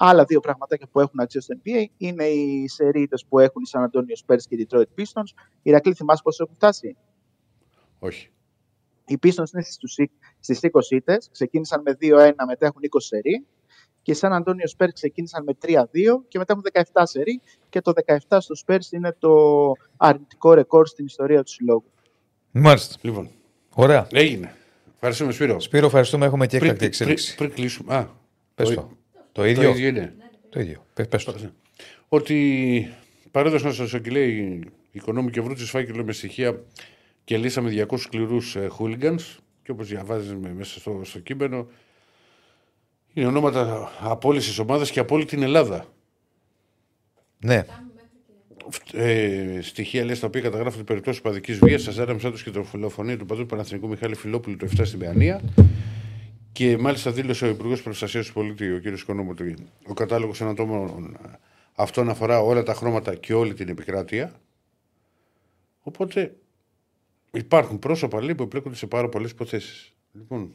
Άλλα 0.00 0.24
δύο 0.24 0.40
πραγματάκια 0.40 0.86
που 0.92 1.00
έχουν 1.00 1.20
αξία 1.20 1.40
στο 1.40 1.54
NBA 1.62 1.84
είναι 1.96 2.24
οι 2.24 2.68
σερίδες 2.68 3.24
που 3.28 3.38
έχουν 3.38 3.62
οι 3.62 3.70
San 3.72 3.80
Antonio 3.80 4.26
Spurs 4.26 4.42
και 4.48 4.54
οι 4.54 4.66
Detroit 4.70 5.00
Pistons. 5.00 5.42
Οι 5.62 5.70
Ρακλή, 5.70 5.94
θυμάσαι 5.94 6.22
πώ 6.24 6.30
έχουν 6.42 6.54
φτάσει; 6.54 6.96
Όχι. 7.98 8.30
Οι 9.06 9.18
Pistons 9.22 9.52
είναι 9.52 9.62
στις 10.40 10.58
20 10.62 10.90
ήττες, 10.90 11.28
ξεκίνησαν 11.32 11.82
με 11.82 11.96
2-1, 12.00 12.32
μετά 12.46 12.66
έχουν 12.66 12.80
20 12.82 12.86
σερί. 12.98 13.46
Και 14.02 14.12
οι 14.12 14.16
San 14.20 14.32
Antonio 14.32 14.76
Spurs 14.76 14.92
ξεκίνησαν 14.94 15.44
με 15.44 15.56
3-2 15.62 15.74
και 16.28 16.38
μετά 16.38 16.52
έχουν 16.52 16.64
17 16.92 17.02
σερί. 17.04 17.40
Και 17.68 17.80
το 17.80 17.92
17 18.28 18.38
στο 18.40 18.54
Spurs 18.66 18.92
είναι 18.92 19.16
το 19.18 19.32
αρνητικό 19.96 20.54
ρεκόρ 20.54 20.86
στην 20.86 21.04
ιστορία 21.04 21.42
του 21.42 21.50
συλλόγου. 21.50 21.90
Μάλιστα. 22.50 22.96
Λοιπόν. 23.00 23.30
Ωραία. 23.74 24.06
Έγινε. 24.12 24.54
Ευχαριστούμε, 24.94 25.32
Σπύρο. 25.32 25.60
Σπύρο, 25.60 25.86
ευχαριστούμε. 25.86 26.26
Έχουμε 26.26 26.46
και 26.46 26.56
έκτακτη 26.56 26.84
εξέλιξη. 26.84 27.34
Πριν, 27.34 27.48
πριν 27.48 27.60
κλείσουμε. 27.60 27.94
Α, 27.94 28.10
πες 28.54 28.74
το. 28.74 28.97
Το 29.32 29.46
ίδιο; 29.46 29.62
Το 29.62 29.68
ίδιο 29.68 29.88
είναι. 29.88 30.14
Το 30.48 30.60
ίδιο. 30.60 30.86
Πες 31.08 31.24
το. 31.24 31.34
Ότι 32.08 32.88
παρέδωσαν 33.30 33.72
στο 33.72 33.86
Σοκυλέ 33.86 34.20
η 34.20 34.60
οικονόμη 34.92 35.30
και 35.30 35.40
βρούτσι 35.40 35.64
φάκελο 35.64 36.04
με 36.04 36.12
στοιχεία 36.12 36.62
και 37.24 37.36
λύσαμε 37.36 37.86
200 37.88 37.98
σκληρού 37.98 38.38
χούλιγκανς. 38.68 39.38
Και 39.62 39.70
όπως 39.70 39.88
διαβάζεις 39.88 40.34
μέσα 40.34 40.80
στο, 40.80 41.00
στο 41.04 41.18
κείμενο, 41.18 41.66
είναι 43.14 43.26
ονόματα 43.26 43.92
απόλυσης 44.00 44.58
ομάδας 44.58 44.90
και 44.90 45.00
από 45.00 45.14
όλη 45.14 45.24
την 45.24 45.42
Ελλάδα. 45.42 45.86
Ναι. 47.38 47.64
Ε, 48.92 49.58
στοιχεία 49.60 50.04
λέει 50.04 50.14
στα 50.14 50.26
οποία 50.26 50.40
καταγράφονται 50.40 50.84
περιπτώσεις 50.84 51.20
παδική 51.20 51.52
βίας, 51.52 51.82
σα 51.82 52.02
έδαμε 52.02 52.32
και 52.44 52.50
το 52.50 52.62
φιλοφωνία 52.62 53.18
του 53.18 53.26
παντού 53.26 53.46
Παναθηνικού 53.46 53.88
Μιχάλη 53.88 54.14
Φιλόπουλου 54.14 54.56
το 54.56 54.68
7 54.76 54.80
στην 54.84 54.98
Παιανία. 54.98 55.40
Και 56.52 56.78
μάλιστα 56.78 57.10
δήλωσε 57.10 57.44
ο 57.44 57.48
Υπουργός 57.48 57.82
Προστασίας 57.82 58.26
του 58.26 58.32
Πολίτη, 58.32 58.72
ο 58.72 58.80
κ. 58.80 59.04
Κονόμου, 59.06 59.30
ότι 59.30 59.54
ο 59.86 59.92
κατάλογος 59.94 60.40
ανατόμων 60.40 61.16
Αυτό 61.74 62.00
αφορά 62.00 62.40
όλα 62.40 62.62
τα 62.62 62.74
χρώματα 62.74 63.14
και 63.14 63.34
όλη 63.34 63.54
την 63.54 63.68
επικράτεια. 63.68 64.40
Οπότε 65.80 66.36
υπάρχουν 67.30 67.78
πρόσωπα 67.78 68.22
λέει, 68.22 68.34
που 68.34 68.42
εμπλέκονται 68.42 68.76
σε 68.76 68.86
πάρα 68.86 69.08
πολλές 69.08 69.30
υποθέσει. 69.30 69.92
Λοιπόν, 70.12 70.54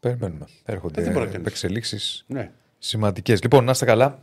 Περιμένουμε. 0.00 0.44
Ε, 0.64 0.72
δεν 0.72 0.80
μπορεί 0.80 0.96
Έρχονται 0.96 1.12
να 1.18 1.24
κάνεις. 1.24 1.46
εξελίξει 1.46 2.24
ναι. 2.26 2.52
σημαντικές. 2.78 3.42
Λοιπόν, 3.42 3.64
να 3.64 3.70
είστε 3.70 3.84
καλά. 3.84 4.20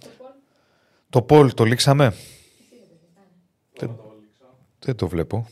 Το 1.10 1.22
Πολ 1.22 1.54
το 1.54 1.64
λήξαμε; 1.64 2.14
Δεν, 3.78 4.00
δεν 4.80 4.96
το 4.96 5.08
βλέπω. 5.08 5.50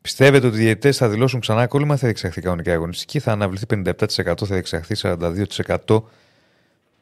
Πιστεύετε 0.00 0.46
ότι 0.46 0.56
οι 0.56 0.60
διαιτητές 0.60 0.96
θα 0.96 1.08
δηλώσουν 1.08 1.40
ξανά 1.40 1.66
κόλλημα; 1.66 1.94
Ή 1.94 1.96
θα 1.96 2.04
διεξαχθεί 2.06 2.40
κανονικά 2.40 2.70
η 2.70 2.74
αγωνιστική. 2.74 3.18
Θα 3.18 3.32
αναβληθεί 3.32 3.66
57%, 3.68 3.92
θα 4.24 4.34
διεξαχθεί 4.46 4.94
42%. 4.96 6.02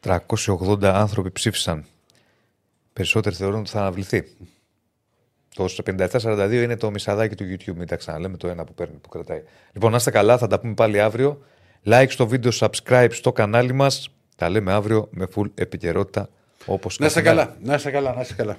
380 0.00 0.82
άνθρωποι 0.82 1.30
ψήφισαν. 1.30 1.84
Περισσότεροι 2.92 3.34
θεωρούν 3.34 3.60
ότι 3.60 3.70
θα 3.70 3.80
αναβληθεί. 3.80 4.24
Το 5.54 5.68
57-42 5.86 6.50
είναι 6.52 6.76
το 6.76 6.90
μισαδάκι 6.90 7.34
του 7.34 7.44
YouTube. 7.44 7.74
Μην 7.76 7.86
τα 7.86 7.96
ξαναλέμε 7.96 8.36
το 8.36 8.48
ένα 8.48 8.64
που 8.64 8.74
παίρνει, 8.74 8.96
που 8.96 9.08
κρατάει. 9.08 9.42
Λοιπόν, 9.72 9.90
να 9.90 9.96
είστε 9.96 10.10
καλά, 10.10 10.38
θα 10.38 10.46
τα 10.46 10.60
πούμε 10.60 10.74
πάλι 10.74 11.00
αύριο. 11.00 11.42
Like 11.84 12.06
στο 12.08 12.26
βίντεο, 12.26 12.52
subscribe 12.54 13.08
στο 13.10 13.32
κανάλι 13.32 13.72
μας. 13.72 14.10
Τα 14.36 14.48
λέμε 14.48 14.72
αύριο 14.72 15.08
με 15.10 15.26
full 15.34 15.50
επικαιρότητα 15.54 16.28
όπως 16.66 16.98
Να 16.98 17.06
είστε 17.06 17.22
καλά. 17.22 17.56
Να 17.62 17.74
είστε 17.74 17.90
καλά. 17.90 18.14
Να 18.14 18.20
είστε 18.20 18.34
καλά. 18.34 18.56